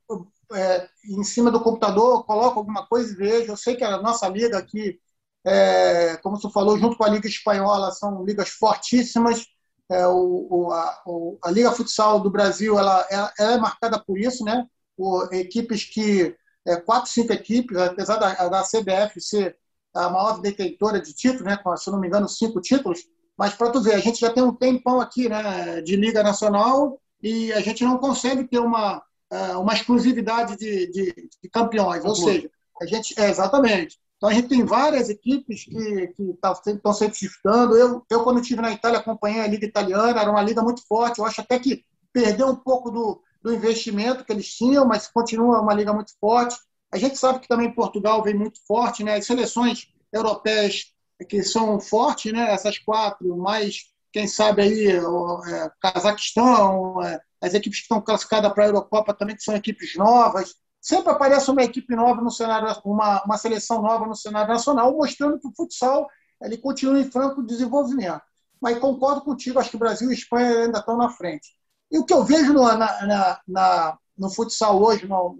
é, 0.53 0.89
em 1.07 1.23
cima 1.23 1.51
do 1.51 1.61
computador, 1.61 2.25
coloco 2.25 2.57
alguma 2.57 2.87
coisa 2.87 3.13
e 3.13 3.15
vejo. 3.15 3.51
Eu 3.51 3.57
sei 3.57 3.75
que 3.75 3.83
a 3.83 4.01
nossa 4.01 4.27
liga 4.27 4.57
aqui, 4.57 4.99
é, 5.45 6.17
como 6.17 6.39
você 6.39 6.49
falou, 6.51 6.77
junto 6.77 6.97
com 6.97 7.03
a 7.03 7.09
Liga 7.09 7.27
Espanhola, 7.27 7.91
são 7.91 8.23
ligas 8.25 8.49
fortíssimas 8.49 9.45
é, 9.89 10.05
o, 10.07 10.47
o, 10.49 10.71
a, 10.71 11.01
o, 11.05 11.39
a, 11.43 11.49
Liga 11.49 11.71
Futsal 11.71 12.19
do 12.19 12.29
Brasil 12.29 12.77
ela, 12.77 13.07
ela, 13.09 13.33
ela, 13.39 13.53
é 13.53 13.57
marcada 13.57 13.99
por 13.99 14.19
isso, 14.19 14.43
né? 14.43 14.67
Por 14.95 15.33
equipes 15.33 15.83
que 15.83 16.35
é, 16.67 16.75
quatro, 16.75 17.09
cinco 17.11 17.33
equipes, 17.33 17.75
apesar 17.75 18.17
da, 18.17 18.49
da 18.49 18.63
CBF 18.63 19.19
ser 19.19 19.57
a 19.95 20.07
maior 20.09 20.39
detentora 20.41 21.01
de 21.01 21.13
títulos, 21.13 21.43
né? 21.43 21.57
Com, 21.57 21.75
se 21.75 21.89
não 21.89 21.99
me 21.99 22.07
engano, 22.07 22.29
cinco 22.29 22.61
títulos. 22.61 22.99
Mas 23.35 23.55
para 23.55 23.71
tu 23.71 23.81
ver, 23.81 23.95
a 23.95 23.99
gente 23.99 24.19
já 24.19 24.31
tem 24.31 24.43
um 24.43 24.53
tempão 24.53 25.01
aqui, 25.01 25.27
né? 25.27 25.81
De 25.81 25.95
Liga 25.95 26.21
Nacional 26.21 27.01
e 27.21 27.51
a 27.53 27.61
gente 27.61 27.83
não 27.83 27.97
consegue 27.97 28.43
ter 28.43 28.59
uma 28.59 29.01
é, 29.31 29.57
uma 29.57 29.73
exclusividade 29.73 30.55
de, 30.57 30.87
de, 30.91 31.29
de 31.41 31.49
campeões, 31.49 32.03
ou 32.03 32.15
seja, 32.15 32.49
a 32.81 32.85
gente 32.85 33.19
é 33.19 33.29
exatamente 33.29 33.99
então, 34.19 34.27
a 34.27 34.33
gente 34.33 34.49
tem 34.49 34.65
várias 34.65 35.09
equipes 35.09 35.63
que 35.63 36.13
estão 36.19 36.75
tá, 36.81 36.93
sempre 36.93 37.17
disputando. 37.17 37.77
Eu, 37.77 38.05
eu, 38.09 38.21
quando 38.21 38.41
estive 38.41 38.61
na 38.61 38.73
Itália, 38.73 38.99
acompanhei 38.99 39.39
a 39.39 39.47
Liga 39.47 39.65
Italiana, 39.65 40.19
era 40.19 40.29
uma 40.29 40.41
liga 40.41 40.61
muito 40.61 40.85
forte. 40.85 41.19
Eu 41.19 41.25
acho 41.25 41.39
até 41.39 41.57
que 41.57 41.85
perdeu 42.11 42.47
um 42.47 42.55
pouco 42.57 42.91
do, 42.91 43.23
do 43.41 43.53
investimento 43.53 44.25
que 44.25 44.33
eles 44.33 44.53
tinham, 44.53 44.85
mas 44.85 45.07
continua 45.07 45.61
uma 45.61 45.73
liga 45.73 45.93
muito 45.93 46.11
forte. 46.19 46.57
A 46.91 46.97
gente 46.97 47.17
sabe 47.17 47.39
que 47.39 47.47
também 47.47 47.73
Portugal 47.73 48.21
vem 48.21 48.33
muito 48.33 48.59
forte, 48.67 49.05
né? 49.05 49.15
As 49.15 49.25
seleções 49.25 49.87
europeias 50.11 50.87
que 51.29 51.41
são 51.41 51.79
fortes, 51.79 52.33
né? 52.33 52.51
Essas 52.51 52.77
quatro, 52.77 53.37
mais 53.37 53.85
quem 54.11 54.27
sabe 54.27 54.63
aí 54.63 54.99
o 54.99 55.45
é, 55.45 55.71
Cazaquistão, 55.79 57.01
é, 57.01 57.21
as 57.39 57.53
equipes 57.53 57.79
que 57.79 57.83
estão 57.83 58.01
classificadas 58.01 58.51
para 58.51 58.65
a 58.65 58.67
Eurocopa 58.67 59.13
também 59.13 59.37
que 59.37 59.43
são 59.43 59.55
equipes 59.55 59.95
novas 59.95 60.55
sempre 60.81 61.11
aparece 61.11 61.51
uma 61.51 61.63
equipe 61.63 61.95
nova 61.95 62.21
no 62.21 62.31
cenário, 62.31 62.73
uma, 62.85 63.23
uma 63.23 63.37
seleção 63.37 63.81
nova 63.81 64.05
no 64.05 64.15
cenário 64.15 64.53
nacional, 64.53 64.95
mostrando 64.95 65.39
que 65.39 65.47
o 65.47 65.53
futsal 65.55 66.07
ele 66.41 66.57
continua 66.57 66.99
em 66.99 67.09
franco 67.09 67.43
desenvolvimento. 67.43 68.21
Mas 68.61 68.79
concordo 68.79 69.21
contigo, 69.21 69.59
acho 69.59 69.71
que 69.71 69.77
Brasil 69.77 70.09
e 70.11 70.13
Espanha 70.13 70.63
ainda 70.63 70.79
estão 70.79 70.97
na 70.97 71.09
frente. 71.09 71.49
E 71.91 71.97
o 71.97 72.05
que 72.05 72.13
eu 72.13 72.23
vejo 72.23 72.53
no, 72.53 72.63
na, 72.63 72.77
na, 72.77 73.39
na, 73.47 73.97
no 74.17 74.29
futsal 74.29 74.81
hoje, 74.81 75.07
no, 75.07 75.37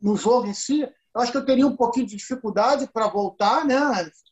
no 0.00 0.16
jogo 0.16 0.46
em 0.46 0.54
si, 0.54 0.82
eu 0.82 1.20
acho 1.20 1.32
que 1.32 1.38
eu 1.38 1.44
teria 1.44 1.66
um 1.66 1.76
pouquinho 1.76 2.06
de 2.06 2.16
dificuldade 2.16 2.88
para 2.92 3.08
voltar, 3.08 3.64
né? 3.64 3.76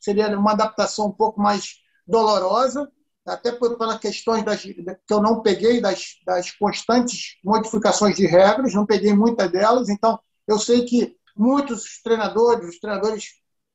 Seria 0.01 0.39
uma 0.39 0.53
adaptação 0.53 1.07
um 1.07 1.13
pouco 1.13 1.41
mais 1.41 1.77
dolorosa, 2.07 2.91
até 3.27 3.53
pelas 3.53 3.99
questões 3.99 4.45
das, 4.45 4.63
que 4.63 4.97
eu 5.11 5.21
não 5.21 5.43
peguei 5.43 5.81
das, 5.81 6.17
das 6.25 6.51
constantes 6.53 7.37
modificações 7.45 8.17
de 8.17 8.27
regras, 8.27 8.75
não 8.75 8.87
peguei 8.87 9.13
muitas 9.13 9.51
delas, 9.51 9.89
então 9.89 10.19
eu 10.47 10.59
sei 10.59 10.85
que 10.85 11.17
muitos 11.37 12.01
treinadores, 12.03 12.69
os 12.69 12.79
treinadores 12.79 13.25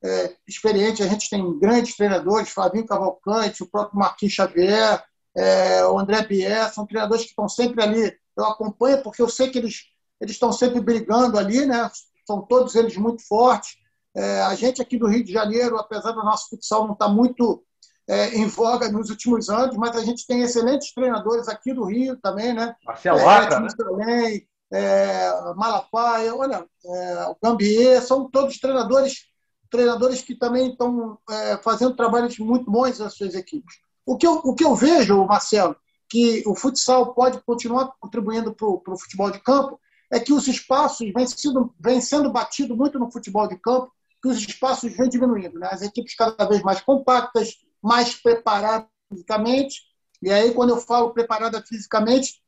é, 0.04 0.36
experientes, 0.48 1.06
a 1.06 1.10
gente 1.10 1.30
tem 1.30 1.60
grandes 1.60 1.96
treinadores, 1.96 2.50
Flavinho 2.50 2.86
Cavalcante, 2.86 3.64
o 3.64 3.70
próprio 3.70 4.00
Marquinhos 4.00 4.34
Xavier, 4.34 5.04
é, 5.36 5.86
o 5.86 6.00
André 6.00 6.26
Bier, 6.26 6.74
são 6.74 6.86
treinadores 6.86 7.24
que 7.24 7.30
estão 7.30 7.48
sempre 7.48 7.84
ali, 7.84 8.14
eu 8.38 8.46
acompanho 8.46 9.04
porque 9.04 9.22
eu 9.22 9.30
sei 9.30 9.50
que 9.50 9.58
eles, 9.58 9.84
eles 10.20 10.34
estão 10.34 10.52
sempre 10.52 10.80
brigando 10.82 11.38
ali, 11.38 11.66
né? 11.66 11.90
são 12.26 12.42
todos 12.42 12.76
eles 12.76 12.96
muito 12.96 13.26
fortes. 13.28 13.76
É, 14.16 14.42
a 14.42 14.56
gente 14.56 14.82
aqui 14.82 14.98
do 14.98 15.08
Rio 15.08 15.24
de 15.24 15.32
Janeiro, 15.32 15.78
apesar 15.78 16.12
do 16.12 16.24
nosso 16.24 16.50
futsal 16.50 16.86
não 16.86 16.94
estar 16.94 17.08
tá 17.08 17.12
muito 17.12 17.64
é, 18.08 18.36
em 18.36 18.48
voga 18.48 18.92
nos 18.92 19.10
últimos 19.10 19.50
anos, 19.50 19.76
mas 19.78 19.96
a 19.96 20.04
gente 20.04 20.26
tem 20.26 20.42
excelentes 20.42 20.94
treinadores 20.94 21.48
aqui 21.48 21.74
do 21.74 21.86
Rio 21.86 22.18
também, 22.18 22.54
né? 22.54 22.76
Marcelo 22.86 23.20
é, 23.20 23.26
Acra, 23.26 23.60
né? 23.60 23.68
Também, 23.78 24.48
é, 24.72 25.54
Malafaia, 25.56 26.36
olha, 26.36 26.66
é, 26.86 27.26
o 27.28 27.38
Gambier, 27.42 28.02
são 28.02 28.30
todos 28.30 28.60
treinadores 28.60 29.32
treinadores 29.72 30.22
que 30.22 30.36
também 30.36 30.72
estão 30.72 31.18
é, 31.30 31.58
fazendo 31.64 31.96
trabalhos 31.96 32.38
muito 32.38 32.70
bons 32.70 33.00
nas 33.00 33.14
suas 33.14 33.34
equipes. 33.34 33.76
O 34.06 34.18
que, 34.18 34.28
eu, 34.28 34.34
o 34.44 34.54
que 34.54 34.66
eu 34.66 34.76
vejo, 34.76 35.26
Marcelo, 35.26 35.76
que 36.10 36.44
o 36.46 36.54
futsal 36.54 37.14
pode 37.14 37.40
continuar 37.42 37.94
contribuindo 38.00 38.54
para 38.54 38.68
o 38.68 39.00
futebol 39.00 39.32
de 39.32 39.40
campo, 39.40 39.80
é 40.12 40.20
que 40.20 40.34
os 40.34 40.46
espaços 40.46 41.10
vêm 41.16 41.26
sendo, 41.26 41.74
vem 41.80 42.02
sendo 42.02 42.30
batido 42.30 42.76
muito 42.76 43.00
no 43.00 43.10
futebol 43.10 43.48
de 43.48 43.56
campo, 43.56 43.90
que 44.22 44.28
os 44.28 44.38
espaços 44.38 44.92
vêm 44.92 45.08
diminuindo. 45.08 45.58
Né? 45.58 45.70
As 45.72 45.82
equipes 45.82 46.16
cada 46.16 46.46
vez 46.46 46.62
mais 46.62 46.82
compactas, 46.82 47.56
mais 47.82 48.16
preparada 48.16 48.88
fisicamente. 49.10 49.82
E 50.22 50.32
aí, 50.32 50.54
quando 50.54 50.70
eu 50.70 50.78
falo 50.78 51.14
preparada 51.14 51.64
fisicamente, 51.64 52.42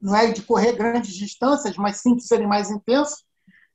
não 0.00 0.14
é 0.14 0.30
de 0.30 0.42
correr 0.42 0.72
grandes 0.72 1.14
distâncias, 1.14 1.76
mas 1.76 1.96
sim 1.96 2.14
de 2.14 2.22
serem 2.22 2.46
mais 2.46 2.70
intensos, 2.70 3.24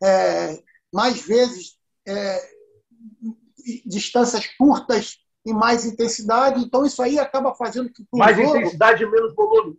é, 0.02 0.62
mais 0.94 1.22
vezes 1.22 1.78
é, 2.08 2.50
distâncias 3.86 4.48
curtas 4.58 5.18
e 5.46 5.54
mais 5.54 5.86
intensidade. 5.86 6.64
Então, 6.64 6.86
isso 6.86 7.02
aí 7.02 7.20
acaba 7.20 7.54
fazendo 7.56 7.92
que 7.92 8.06
o 8.12 8.18
mais 8.18 8.38
jogo... 8.38 8.58
intensidade 8.58 9.04
e 9.04 9.10
menos 9.10 9.36
volume. 9.36 9.78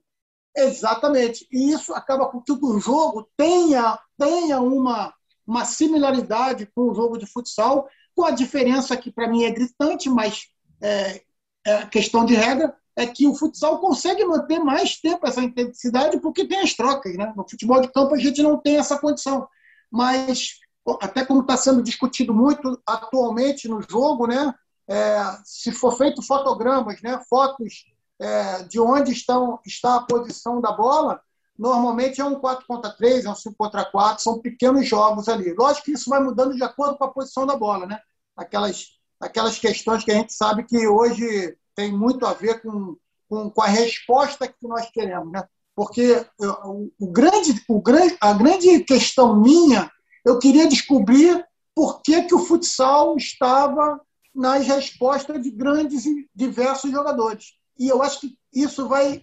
Exatamente. 0.56 1.46
E 1.50 1.72
isso 1.72 1.92
acaba 1.94 2.28
com 2.28 2.40
que 2.40 2.52
o 2.52 2.78
jogo 2.78 3.28
tenha, 3.36 3.98
tenha 4.18 4.60
uma, 4.60 5.12
uma 5.46 5.64
similaridade 5.64 6.66
com 6.74 6.90
o 6.90 6.94
jogo 6.94 7.18
de 7.18 7.26
futsal, 7.26 7.88
com 8.14 8.24
a 8.24 8.30
diferença 8.30 8.96
que, 8.96 9.10
para 9.10 9.28
mim, 9.28 9.44
é 9.44 9.50
gritante, 9.50 10.08
mas 10.08 10.46
é, 10.84 11.22
é 11.66 11.86
questão 11.86 12.24
de 12.24 12.34
regra, 12.34 12.76
é 12.96 13.06
que 13.06 13.26
o 13.26 13.34
futsal 13.34 13.80
consegue 13.80 14.24
manter 14.24 14.60
mais 14.60 15.00
tempo 15.00 15.26
essa 15.26 15.40
intensidade 15.40 16.20
porque 16.20 16.46
tem 16.46 16.60
as 16.60 16.74
trocas. 16.74 17.16
Né? 17.16 17.32
No 17.36 17.48
futebol 17.48 17.80
de 17.80 17.88
campo 17.88 18.14
a 18.14 18.18
gente 18.18 18.42
não 18.42 18.58
tem 18.58 18.76
essa 18.76 18.98
condição. 18.98 19.48
Mas, 19.90 20.58
até 21.00 21.24
como 21.24 21.40
está 21.40 21.56
sendo 21.56 21.82
discutido 21.82 22.32
muito 22.32 22.80
atualmente 22.86 23.68
no 23.68 23.80
jogo, 23.82 24.26
né? 24.26 24.54
É, 24.86 25.38
se 25.44 25.72
for 25.72 25.96
feito 25.96 26.20
fotogramas, 26.20 27.00
né? 27.00 27.18
fotos 27.28 27.84
é, 28.20 28.62
de 28.64 28.78
onde 28.78 29.12
estão, 29.12 29.58
está 29.64 29.96
a 29.96 30.02
posição 30.02 30.60
da 30.60 30.72
bola, 30.72 31.20
normalmente 31.58 32.20
é 32.20 32.24
um 32.24 32.38
4 32.38 32.66
contra 32.66 32.90
3, 32.90 33.24
é 33.24 33.30
um 33.30 33.34
5 33.34 33.54
contra 33.56 33.84
4, 33.84 34.22
são 34.22 34.40
pequenos 34.40 34.86
jogos 34.86 35.28
ali. 35.28 35.54
Lógico 35.54 35.86
que 35.86 35.92
isso 35.92 36.10
vai 36.10 36.20
mudando 36.20 36.54
de 36.54 36.62
acordo 36.62 36.98
com 36.98 37.04
a 37.04 37.12
posição 37.12 37.46
da 37.46 37.56
bola, 37.56 37.86
né? 37.86 37.98
Aquelas, 38.36 38.88
aquelas 39.20 39.58
questões 39.58 40.04
que 40.04 40.12
a 40.12 40.14
gente 40.14 40.32
sabe 40.32 40.64
que 40.64 40.86
hoje 40.86 41.56
tem 41.74 41.92
muito 41.92 42.26
a 42.26 42.32
ver 42.32 42.60
com, 42.62 42.96
com, 43.28 43.50
com 43.50 43.62
a 43.62 43.66
resposta 43.66 44.48
que 44.48 44.66
nós 44.66 44.90
queremos, 44.90 45.32
né? 45.32 45.44
Porque 45.74 46.24
o, 46.38 46.90
o, 47.00 47.10
grande, 47.10 47.62
o 47.68 47.82
grande, 47.82 48.16
a 48.20 48.32
grande 48.32 48.80
questão 48.84 49.40
minha, 49.40 49.90
eu 50.24 50.38
queria 50.38 50.68
descobrir 50.68 51.44
por 51.74 52.00
que, 52.00 52.22
que 52.22 52.34
o 52.34 52.44
futsal 52.44 53.16
estava 53.16 54.00
nas 54.34 54.66
respostas 54.66 55.42
de 55.42 55.50
grandes 55.50 56.06
e 56.06 56.28
diversos 56.34 56.90
jogadores. 56.90 57.54
E 57.78 57.88
eu 57.88 58.02
acho 58.02 58.20
que 58.20 58.38
isso 58.52 58.88
vai 58.88 59.22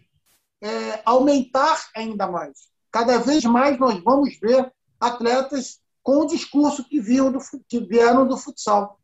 é, 0.61 1.01
aumentar 1.05 1.89
ainda 1.95 2.27
mais. 2.27 2.69
Cada 2.91 3.17
vez 3.17 3.43
mais 3.45 3.79
nós 3.79 4.01
vamos 4.03 4.37
ver 4.39 4.71
atletas 4.99 5.79
com 6.03 6.19
o 6.19 6.27
discurso 6.27 6.83
que, 6.83 6.99
do, 6.99 7.39
que 7.67 7.79
vieram 7.79 8.27
do 8.27 8.37
futsal. 8.37 8.99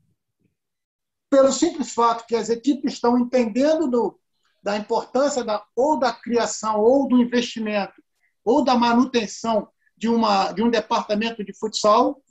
Pelo 1.30 1.52
simples 1.52 1.94
fato 1.94 2.26
que 2.26 2.36
as 2.36 2.50
equipes 2.50 2.94
estão 2.94 3.18
entendendo 3.18 3.88
do, 3.88 4.20
da 4.64 4.78
importância 4.78 5.44
da, 5.44 5.64
ou 5.76 6.00
da 6.00 6.14
criação, 6.14 6.80
ou 6.80 7.08
do 7.08 7.18
investimento, 7.18 8.02
ou 8.44 8.64
da 8.64 8.76
manutenção 8.76 9.68
de, 9.96 10.08
uma, 10.08 10.52
de 10.52 10.64
um 10.64 10.70
departamento 10.70 11.44
de 11.44 11.54
futsal, 11.54 12.22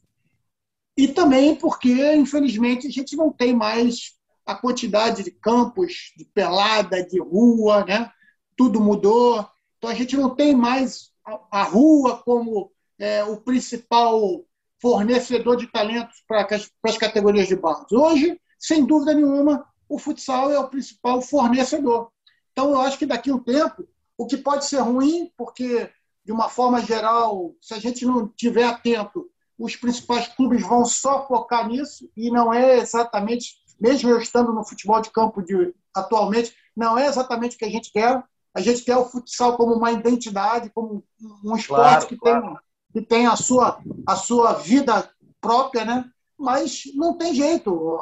e 0.97 1.09
também 1.09 1.55
porque, 1.55 2.15
infelizmente, 2.15 2.87
a 2.87 2.91
gente 2.91 3.17
não 3.17 3.31
tem 3.31 3.55
mais 3.55 4.17
a 4.47 4.55
quantidade 4.55 5.23
de 5.25 5.31
campos, 5.31 6.13
de 6.17 6.25
pelada, 6.25 7.05
de 7.05 7.21
rua, 7.21 7.85
né? 7.85 8.11
tudo 8.57 8.81
mudou. 8.81 9.47
Então 9.77 9.91
a 9.91 9.95
gente 9.95 10.17
não 10.17 10.35
tem 10.35 10.55
mais 10.55 11.11
a, 11.25 11.61
a 11.61 11.63
rua 11.65 12.23
como 12.25 12.73
é, 12.99 13.23
o 13.25 13.37
principal 13.37 14.45
fornecedor 14.81 15.57
de 15.57 15.67
talentos 15.67 16.23
para 16.27 16.47
as 16.85 16.99
categorias 16.99 17.49
de 17.49 17.57
base. 17.57 17.95
Hoje, 17.95 18.41
sem 18.59 18.85
dúvida 18.85 19.15
nenhuma, 19.15 19.67
o 19.89 19.99
futsal 19.99 20.51
é 20.51 20.59
o 20.59 20.69
principal 20.69 21.21
fornecedor. 21.23 22.11
Então 22.53 22.71
eu 22.71 22.81
acho 22.81 22.99
que 22.99 23.07
daqui 23.07 23.31
a 23.31 23.35
um 23.35 23.39
tempo, 23.39 23.87
o 24.17 24.27
que 24.27 24.37
pode 24.37 24.65
ser 24.65 24.81
ruim, 24.81 25.31
porque 25.37 25.91
de 26.25 26.33
uma 26.33 26.49
forma 26.49 26.81
geral, 26.81 27.55
se 27.61 27.75
a 27.75 27.79
gente 27.79 28.05
não 28.05 28.27
tiver 28.29 28.65
atento, 28.65 29.31
os 29.59 29.77
principais 29.77 30.29
clubes 30.29 30.63
vão 30.63 30.85
só 30.85 31.27
focar 31.27 31.69
nisso 31.69 32.11
e 32.17 32.31
não 32.31 32.53
é 32.53 32.79
exatamente 32.79 33.55
mesmo 33.81 34.11
eu 34.11 34.19
estando 34.19 34.53
no 34.53 34.65
futebol 34.65 35.01
de 35.01 35.11
campo 35.11 35.43
de, 35.43 35.75
atualmente, 35.95 36.55
não 36.75 36.99
é 36.99 37.07
exatamente 37.07 37.57
o 37.57 37.59
que 37.59 37.65
a 37.65 37.71
gente 37.71 37.93
quer. 37.93 38.23
A 38.55 38.61
gente 38.61 38.83
quer 38.83 38.97
o 38.97 39.05
futsal 39.05 39.57
como 39.57 39.75
uma 39.75 39.93
identidade, 39.93 40.71
como 40.71 41.05
um 41.45 41.57
esporte 41.57 41.67
claro, 41.67 42.07
que, 42.07 42.17
claro. 42.17 42.43
Tem, 42.43 42.57
que 42.93 43.03
tem 43.03 43.27
a 43.27 43.37
sua, 43.37 43.81
a 44.07 44.17
sua 44.17 44.55
vida 44.55 45.11
própria, 45.41 45.85
né? 45.85 46.11
Mas 46.39 46.83
não 46.95 47.15
tem 47.15 47.35
jeito. 47.35 47.99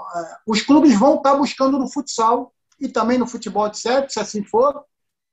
Os 0.47 0.62
clubes 0.62 0.99
vão 0.99 1.16
estar 1.16 1.35
buscando 1.35 1.78
no 1.78 1.91
futsal 1.91 2.53
e 2.80 2.89
também 2.89 3.18
no 3.18 3.26
futebol 3.26 3.68
de 3.68 3.78
sete, 3.78 4.12
se 4.12 4.20
assim 4.20 4.43
for, 4.43 4.85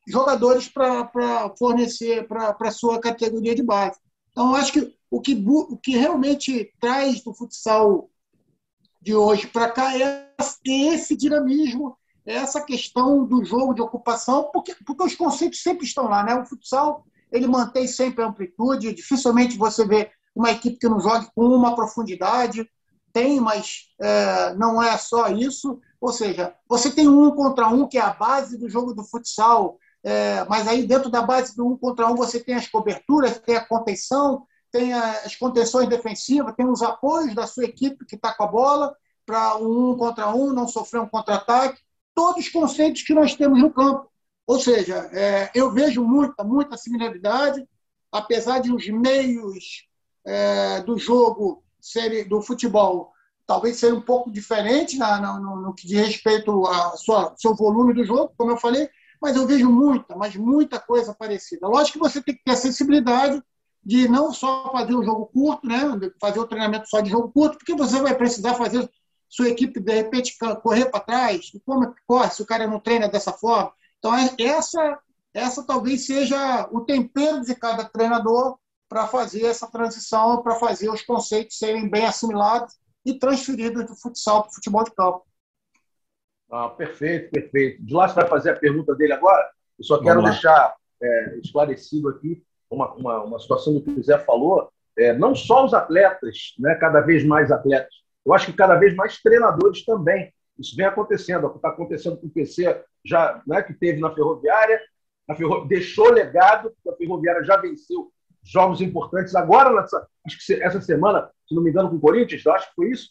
jogadores 0.08 0.68
para 0.68 1.54
fornecer 1.58 2.28
para 2.28 2.56
a 2.60 2.72
sua 2.72 3.00
categoria 3.00 3.56
de 3.56 3.64
base. 3.64 4.00
Então, 4.32 4.56
acho 4.56 4.74
que 4.74 4.96
o 5.10 5.20
que, 5.20 5.34
o 5.46 5.78
que 5.78 5.98
realmente 5.98 6.72
traz 6.80 7.22
do 7.24 7.34
futsal 7.34 8.10
de 9.02 9.16
hoje 9.16 9.48
para 9.48 9.70
cá 9.70 9.98
é 9.98 10.32
esse 10.66 11.16
dinamismo, 11.16 11.98
é 12.26 12.36
essa 12.36 12.62
questão 12.62 13.26
do 13.26 13.44
jogo 13.44 13.74
de 13.74 13.82
ocupação, 13.82 14.50
porque, 14.54 14.76
porque 14.86 15.04
os 15.04 15.16
conceitos 15.16 15.62
sempre 15.62 15.86
estão 15.86 16.06
lá. 16.06 16.24
Né? 16.24 16.36
O 16.36 16.46
futsal 16.46 17.04
ele 17.32 17.48
mantém 17.48 17.88
sempre 17.88 18.24
a 18.24 18.28
amplitude, 18.28 18.94
dificilmente 18.94 19.58
você 19.58 19.86
vê 19.86 20.12
uma 20.36 20.52
equipe 20.52 20.78
que 20.78 20.88
não 20.88 21.00
jogue 21.00 21.28
com 21.36 21.46
uma 21.46 21.76
profundidade, 21.76 22.70
tem, 23.12 23.40
mas 23.40 23.90
é, 24.00 24.54
não 24.56 24.82
é 24.82 24.98
só 24.98 25.28
isso. 25.30 25.80
Ou 26.00 26.12
seja, 26.12 26.54
você 26.68 26.92
tem 26.92 27.08
um 27.08 27.32
contra 27.32 27.68
um, 27.68 27.88
que 27.88 27.98
é 27.98 28.02
a 28.02 28.14
base 28.14 28.58
do 28.58 28.70
jogo 28.70 28.94
do 28.94 29.04
futsal, 29.04 29.78
é, 30.04 30.44
mas 30.46 30.68
aí 30.68 30.86
dentro 30.86 31.10
da 31.10 31.22
base 31.22 31.56
do 31.56 31.68
um 31.68 31.78
contra 31.78 32.08
um 32.08 32.16
você 32.16 32.40
tem 32.40 32.56
as 32.56 32.68
coberturas, 32.68 33.38
tem 33.40 33.56
a 33.56 33.66
contenção, 33.66 34.46
tem 34.72 34.94
as 34.94 35.36
contenções 35.36 35.88
defensivas, 35.90 36.56
tem 36.56 36.66
os 36.66 36.82
apoios 36.82 37.36
da 37.36 37.46
sua 37.46 37.66
equipe 37.66 38.06
que 38.06 38.16
está 38.16 38.34
com 38.34 38.44
a 38.44 38.48
bola 38.48 38.96
para 39.26 39.58
um 39.58 39.96
contra 39.98 40.34
um, 40.34 40.54
não 40.54 40.68
sofrer 40.68 41.02
um 41.02 41.08
contra-ataque. 41.08 41.80
Todos 42.16 42.46
os 42.46 42.50
conceitos 42.50 43.04
que 43.04 43.14
nós 43.14 43.36
temos 43.36 43.60
no 43.60 43.72
campo. 43.72 44.10
Ou 44.48 44.60
seja, 44.60 45.10
é, 45.14 45.52
eu 45.54 45.72
vejo 45.72 46.04
muita, 46.04 46.44
muita 46.44 46.78
similaridade, 46.78 47.66
apesar 48.12 48.60
de 48.60 48.74
os 48.74 48.88
meios 48.90 49.88
é, 50.26 50.82
do 50.82 50.98
jogo, 50.98 51.64
serem, 51.82 52.28
do 52.28 52.42
futebol, 52.42 53.12
talvez 53.46 53.78
ser 53.78 53.94
um 53.94 54.02
pouco 54.02 54.32
diferente 54.32 54.98
na, 54.98 55.40
no, 55.40 55.62
no, 55.62 55.74
que 55.74 55.88
diz 55.88 56.00
respeito 56.08 56.52
ao 56.66 56.98
seu 57.38 57.56
volume 57.56 57.94
do 57.94 58.06
jogo, 58.06 58.34
como 58.38 58.52
eu 58.52 58.58
falei, 58.58 58.90
mas 59.22 59.36
eu 59.36 59.46
vejo 59.46 59.70
muita, 59.70 60.16
mas 60.16 60.36
muita 60.36 60.80
coisa 60.80 61.14
parecida. 61.14 61.68
Lógico 61.68 62.00
que 62.00 62.04
você 62.04 62.22
tem 62.22 62.36
que 62.36 62.44
ter 62.44 62.52
a 62.52 62.56
sensibilidade 62.56 63.42
de 63.84 64.08
não 64.08 64.32
só 64.32 64.72
fazer 64.72 64.96
o 64.96 65.04
jogo 65.04 65.26
curto, 65.28 65.68
né? 65.68 65.80
fazer 66.20 66.40
o 66.40 66.48
treinamento 66.48 66.88
só 66.88 67.02
de 67.02 67.10
jogo 67.10 67.32
curto, 67.32 67.58
porque 67.58 67.76
você 67.76 68.00
vai 68.00 68.16
precisar 68.16 68.54
fazer 68.54 68.90
sua 69.28 69.50
equipe, 69.50 69.80
de 69.80 69.94
repente, 69.94 70.38
correr 70.62 70.86
para 70.86 71.00
trás. 71.00 71.52
Como 71.66 71.86
é 71.86 71.88
que 71.88 72.02
corre 72.06 72.30
se 72.32 72.42
o 72.42 72.46
cara 72.46 72.68
não 72.68 72.80
treina 72.80 73.08
dessa 73.08 73.32
forma? 73.32 73.72
Então, 73.98 74.16
é, 74.16 74.30
essa, 74.40 75.00
essa 75.34 75.64
talvez 75.64 76.06
seja 76.06 76.68
o 76.72 76.82
tempero 76.82 77.42
de 77.42 77.56
cada 77.56 77.86
treinador 77.86 78.58
para 78.92 79.08
fazer 79.08 79.46
essa 79.46 79.72
transição, 79.72 80.44
para 80.44 80.56
fazer 80.56 80.90
os 80.90 81.02
conceitos 81.02 81.58
serem 81.58 81.90
bem 81.90 82.06
assimilados 82.06 82.78
e 83.06 83.18
transferidos 83.18 83.86
do 83.86 83.96
futsal 83.96 84.42
para 84.42 84.50
o 84.50 84.54
futebol 84.54 84.84
de 84.84 84.92
campo. 84.92 85.26
Ah, 86.52 86.68
perfeito, 86.68 87.32
perfeito. 87.32 87.82
De 87.86 87.94
lá 87.94 88.10
você 88.10 88.16
vai 88.16 88.28
fazer 88.28 88.50
a 88.50 88.60
pergunta 88.60 88.94
dele 88.94 89.14
agora. 89.14 89.50
Eu 89.80 89.86
só 89.86 89.98
quero 90.02 90.22
deixar 90.22 90.76
é, 91.02 91.38
esclarecido 91.38 92.10
aqui 92.10 92.44
uma, 92.70 92.94
uma, 92.96 93.24
uma 93.24 93.40
situação 93.40 93.80
que 93.80 93.92
o 93.92 93.96
José 93.96 94.20
falou, 94.20 94.70
é, 94.98 95.14
não 95.14 95.34
só 95.34 95.64
os 95.64 95.74
atletas, 95.74 96.54
né, 96.60 96.76
cada 96.76 97.00
vez 97.00 97.24
mais 97.24 97.50
atletas, 97.50 97.94
eu 98.26 98.34
acho 98.34 98.48
que 98.48 98.54
cada 98.54 98.76
vez 98.76 98.94
mais 98.94 99.22
treinadores 99.22 99.86
também. 99.86 100.34
Isso 100.60 100.76
vem 100.76 100.86
acontecendo, 100.86 101.48
está 101.48 101.70
acontecendo 101.70 102.18
com 102.18 102.28
o 102.28 102.30
PC, 102.30 102.84
já, 103.06 103.42
né, 103.48 103.62
que 103.62 103.74
teve 103.74 104.02
na 104.02 104.14
Ferroviária, 104.14 104.82
a 105.30 105.34
Ferro... 105.34 105.66
deixou 105.66 106.12
legado, 106.12 106.74
a 106.90 106.94
Ferroviária 106.98 107.42
já 107.46 107.56
venceu 107.56 108.12
jogos 108.44 108.82
importantes. 108.82 109.36
Agora, 109.36 109.74
nessa, 109.74 110.08
acho 110.26 110.46
que 110.46 110.54
essa 110.62 110.82
semana, 110.82 111.30
se 111.48 111.56
não 111.56 111.62
me 111.62 111.70
engano, 111.70 111.90
com 111.90 111.96
o 111.96 112.02
Corinthians, 112.02 112.46
acho 112.48 112.70
que 112.70 112.76
foi 112.76 112.92
isso. 112.92 113.10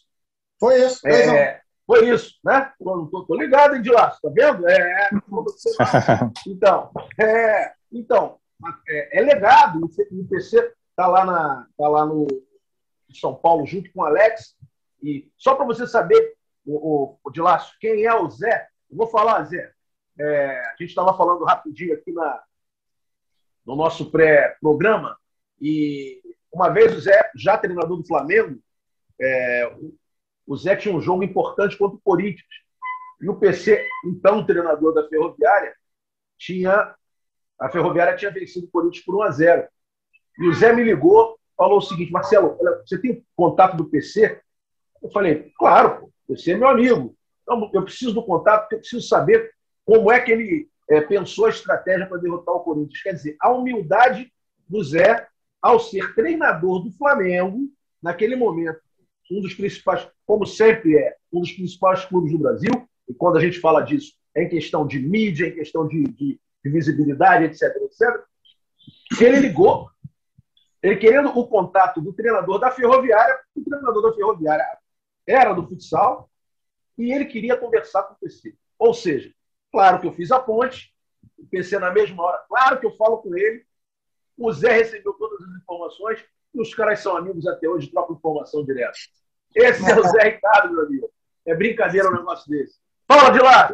Foi 0.59 0.85
isso. 0.85 1.07
É, 1.07 1.61
foi 1.87 2.09
isso, 2.09 2.35
né? 2.43 2.71
Tô, 2.79 3.35
ligado, 3.35 3.75
hein, 3.75 3.81
de 3.81 3.89
lá, 3.89 4.11
tá 4.11 4.29
vendo? 4.31 4.67
É, 4.67 5.09
então, 6.47 6.91
é, 7.19 7.73
então, 7.91 8.39
é, 8.87 9.19
é 9.19 9.21
legado. 9.21 9.79
O 9.83 10.27
PC 10.27 10.73
está 10.89 11.07
lá, 11.07 11.25
na, 11.25 11.67
tá 11.77 11.87
lá 11.87 12.05
no 12.05 12.27
São 13.13 13.33
Paulo 13.33 13.65
junto 13.65 13.91
com 13.91 14.01
o 14.01 14.05
Alex. 14.05 14.55
E 15.01 15.31
só 15.37 15.55
para 15.55 15.65
você 15.65 15.87
saber, 15.87 16.35
o, 16.65 16.75
o, 16.75 17.19
o 17.23 17.31
de 17.31 17.41
laço, 17.41 17.75
quem 17.79 18.05
é 18.05 18.13
o 18.13 18.29
Zé, 18.29 18.67
eu 18.89 18.97
vou 18.97 19.07
falar, 19.07 19.43
Zé. 19.45 19.71
É, 20.19 20.59
a 20.59 20.75
gente 20.79 20.89
estava 20.89 21.17
falando 21.17 21.43
rapidinho 21.43 21.95
aqui 21.95 22.11
na, 22.11 22.43
no 23.65 23.75
nosso 23.75 24.11
pré-programa, 24.11 25.17
e 25.61 26.21
uma 26.51 26.69
vez 26.69 26.95
o 26.95 26.99
Zé, 26.99 27.31
já 27.35 27.57
treinador 27.57 27.97
do 27.97 28.07
Flamengo, 28.07 28.59
é, 29.21 29.73
o 30.45 30.57
Zé 30.57 30.75
tinha 30.75 30.93
um 30.93 30.99
jogo 30.99 31.23
importante 31.23 31.77
contra 31.77 31.95
o 31.95 32.01
Corinthians. 32.01 32.49
E 33.21 33.29
o 33.29 33.35
PC, 33.35 33.87
então 34.05 34.45
treinador 34.45 34.93
da 34.93 35.07
Ferroviária, 35.07 35.73
tinha 36.37 36.95
A 37.59 37.69
Ferroviária 37.69 38.17
tinha 38.17 38.31
vencido 38.31 38.65
o 38.65 38.71
Corinthians 38.71 39.05
por 39.05 39.15
1 39.15 39.21
a 39.21 39.31
0 39.31 39.67
E 40.39 40.47
o 40.47 40.53
Zé 40.53 40.73
me 40.73 40.83
ligou, 40.83 41.39
falou 41.55 41.77
o 41.77 41.81
seguinte: 41.81 42.11
Marcelo, 42.11 42.57
você 42.83 42.97
tem 42.97 43.23
contato 43.35 43.77
do 43.77 43.85
PC? 43.85 44.41
Eu 45.01 45.11
falei: 45.11 45.51
Claro, 45.57 46.11
o 46.27 46.33
PC 46.33 46.53
é 46.53 46.57
meu 46.57 46.67
amigo. 46.67 47.15
Então, 47.43 47.69
eu 47.73 47.83
preciso 47.83 48.13
do 48.13 48.25
contato, 48.25 48.61
porque 48.61 48.75
eu 48.75 48.79
preciso 48.79 49.07
saber 49.07 49.53
como 49.85 50.11
é 50.11 50.19
que 50.19 50.31
ele 50.31 50.69
é, 50.89 51.01
pensou 51.01 51.45
a 51.45 51.49
estratégia 51.49 52.07
para 52.07 52.17
derrotar 52.17 52.55
o 52.55 52.61
Corinthians. 52.61 53.03
Quer 53.03 53.13
dizer, 53.13 53.37
a 53.39 53.51
humildade 53.51 54.33
do 54.67 54.83
Zé 54.83 55.27
ao 55.61 55.79
ser 55.79 56.15
treinador 56.15 56.83
do 56.83 56.91
Flamengo, 56.91 57.69
naquele 58.01 58.35
momento, 58.35 58.79
um 59.31 59.41
dos 59.41 59.53
principais, 59.53 60.07
como 60.25 60.45
sempre 60.45 60.97
é, 60.97 61.15
um 61.31 61.39
dos 61.39 61.51
principais 61.51 62.03
clubes 62.05 62.31
do 62.31 62.39
Brasil, 62.39 62.71
e 63.07 63.13
quando 63.13 63.37
a 63.37 63.41
gente 63.41 63.59
fala 63.59 63.81
disso, 63.81 64.13
é 64.35 64.43
em 64.43 64.49
questão 64.49 64.85
de 64.85 64.99
mídia, 64.99 65.47
em 65.47 65.53
questão 65.53 65.87
de, 65.87 66.03
de, 66.03 66.39
de 66.63 66.69
visibilidade, 66.69 67.45
etc, 67.45 67.75
etc. 67.83 68.23
Ele 69.21 69.39
ligou, 69.39 69.89
ele 70.81 70.95
querendo 70.97 71.29
o 71.29 71.47
contato 71.47 72.01
do 72.01 72.13
treinador 72.13 72.59
da 72.59 72.71
Ferroviária, 72.71 73.39
o 73.55 73.63
treinador 73.63 74.01
da 74.01 74.13
Ferroviária 74.15 74.65
era 75.27 75.53
do 75.53 75.67
futsal, 75.67 76.29
e 76.97 77.11
ele 77.11 77.25
queria 77.25 77.55
conversar 77.55 78.03
com 78.03 78.13
o 78.13 78.17
PC. 78.17 78.55
Ou 78.79 78.93
seja, 78.93 79.31
claro 79.71 79.99
que 79.99 80.07
eu 80.07 80.13
fiz 80.13 80.31
a 80.31 80.39
ponte, 80.39 80.93
o 81.37 81.45
PC 81.45 81.77
na 81.79 81.91
mesma 81.91 82.23
hora, 82.23 82.43
claro 82.47 82.79
que 82.79 82.85
eu 82.85 82.95
falo 82.95 83.17
com 83.19 83.35
ele, 83.35 83.65
o 84.41 84.51
Zé 84.51 84.73
recebeu 84.73 85.13
todas 85.13 85.41
as 85.41 85.61
informações 85.61 86.23
e 86.53 86.61
os 86.61 86.73
caras 86.73 86.99
são 86.99 87.15
amigos 87.15 87.47
até 87.47 87.67
hoje, 87.67 87.91
trocam 87.91 88.15
informação 88.15 88.63
direto. 88.65 88.97
Esse 89.55 89.89
é 89.89 89.99
o 89.99 90.03
Zé 90.03 90.23
Ricardo, 90.29 90.73
meu 90.73 90.85
amigo. 90.85 91.09
É 91.45 91.55
brincadeira 91.55 92.09
um 92.09 92.13
negócio 92.13 92.49
desse. 92.49 92.75
Fala 93.07 93.29
de 93.29 93.39
lá! 93.39 93.73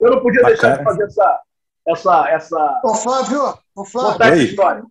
Eu 0.00 0.10
não 0.10 0.22
podia 0.22 0.42
Bacana. 0.42 0.60
deixar 0.60 0.78
de 0.78 0.84
fazer 0.84 1.04
essa. 1.04 1.40
essa, 1.86 2.28
essa... 2.30 2.80
Ô, 2.84 2.94
Flávio, 2.94 3.58
ô, 3.74 3.84
Flávio. 3.84 4.12
Contar 4.12 4.28
essa 4.28 4.42
história. 4.42 4.84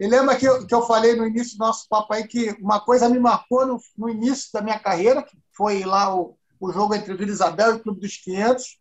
E 0.00 0.06
lembra 0.06 0.36
que 0.36 0.46
eu, 0.46 0.66
que 0.66 0.74
eu 0.74 0.82
falei 0.82 1.16
no 1.16 1.26
início 1.26 1.58
do 1.58 1.64
nosso 1.64 1.88
papo 1.88 2.14
aí 2.14 2.26
que 2.26 2.50
uma 2.60 2.80
coisa 2.80 3.08
me 3.08 3.18
marcou 3.18 3.66
no, 3.66 3.78
no 3.96 4.08
início 4.08 4.48
da 4.52 4.62
minha 4.62 4.78
carreira, 4.78 5.22
que 5.22 5.36
foi 5.52 5.84
lá 5.84 6.14
o, 6.14 6.36
o 6.60 6.72
jogo 6.72 6.94
entre 6.94 7.12
o 7.12 7.16
Vila 7.16 7.30
Isabel 7.30 7.72
e 7.72 7.74
o 7.76 7.82
Clube 7.82 8.00
dos 8.00 8.16
500. 8.16 8.78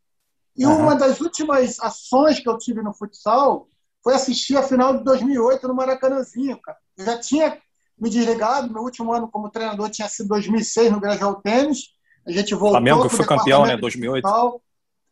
E 0.55 0.65
uhum. 0.65 0.79
uma 0.79 0.95
das 0.95 1.19
últimas 1.19 1.79
ações 1.79 2.39
que 2.39 2.47
eu 2.47 2.57
tive 2.57 2.81
no 2.81 2.93
futsal 2.93 3.67
foi 4.07 4.15
assistir 4.15 4.55
a 4.55 4.63
final 4.63 4.97
de 4.97 5.03
2008 5.03 5.67
no 5.67 5.75
Maracanãzinho, 5.75 6.57
cara. 6.61 6.77
Eu 6.97 7.03
já 7.03 7.19
tinha 7.19 7.57
me 7.99 8.09
desligado, 8.09 8.71
meu 8.71 8.81
último 8.81 9.11
ano 9.11 9.27
como 9.29 9.49
treinador 9.49 9.89
tinha 9.89 10.07
sido 10.07 10.29
2006 10.29 10.93
no 10.93 11.01
Grajaú 11.01 11.41
Tênis. 11.41 11.89
A 12.25 12.31
gente 12.31 12.53
voltou. 12.55 12.79
Flamengo 12.79 13.09
foi 13.09 13.25
campeão, 13.25 13.65
né? 13.65 13.75
2008. 13.75 14.25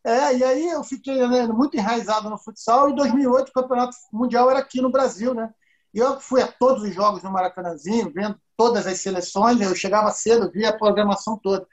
É, 0.06 0.38
e 0.38 0.43
aí 0.46 0.70
eu 0.70 0.82
fiquei 0.82 1.28
né, 1.28 1.46
muito 1.46 1.76
enraizado 1.76 2.30
no 2.30 2.38
futsal. 2.38 2.88
E 2.88 2.93
em 2.93 2.96
2008 2.96 3.50
o 3.50 3.52
campeonato 3.52 3.98
mundial 4.14 4.50
era 4.50 4.60
aqui 4.60 4.80
no 4.80 4.89
Brasil, 4.89 5.34
né? 5.34 5.50
E 5.93 6.00
eu 6.00 6.18
fui 6.22 6.41
a 6.41 6.48
todos 6.48 6.82
os 6.84 6.96
jogos 6.96 7.22
no 7.22 7.32
Maracanãzinho, 7.32 8.14
vendo 8.16 8.38
todas 8.56 8.88
as 8.88 9.02
seleções. 9.02 9.60
Eu 9.60 9.76
chegava 9.76 10.10
cedo, 10.12 10.50
via 10.50 10.70
a 10.70 10.78
programação 10.78 11.38
toda. 11.38 11.68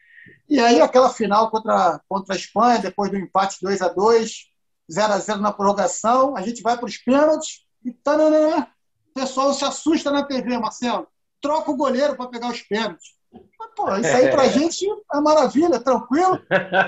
E 0.49 0.59
aí 0.59 0.81
aquela 0.81 1.09
final 1.09 1.53
contra, 1.53 2.01
contra 2.09 2.35
a 2.35 2.37
Espanha, 2.37 2.81
depois 2.81 3.13
do 3.13 3.17
empate 3.17 3.59
2 3.63 3.81
a 3.81 3.87
2 3.87 4.52
0 4.91 5.13
a 5.13 5.19
0 5.19 5.41
na 5.41 5.53
prorrogação, 5.53 6.37
a 6.37 6.43
gente 6.43 6.63
vai 6.63 6.77
para 6.77 6.87
os 6.87 6.99
pênaltis 6.99 7.65
e 7.85 7.93
tananã, 7.93 8.67
o 9.11 9.15
pessoal 9.15 9.53
se 9.53 9.65
assusta 9.65 10.11
na 10.11 10.25
TV, 10.25 10.59
Marcelo. 10.59 11.07
Troca 11.41 11.71
o 11.71 11.77
goleiro 11.77 12.17
para 12.17 12.29
pegar 12.29 12.51
os 12.51 12.63
pênaltis. 12.63 13.15
Mas, 13.33 13.71
pô, 13.75 13.95
isso 13.97 14.15
aí 14.15 14.31
para 14.31 14.43
a 14.43 14.49
gente 14.49 14.87
é 14.87 15.21
maravilha, 15.21 15.81
tranquilo. 15.81 16.41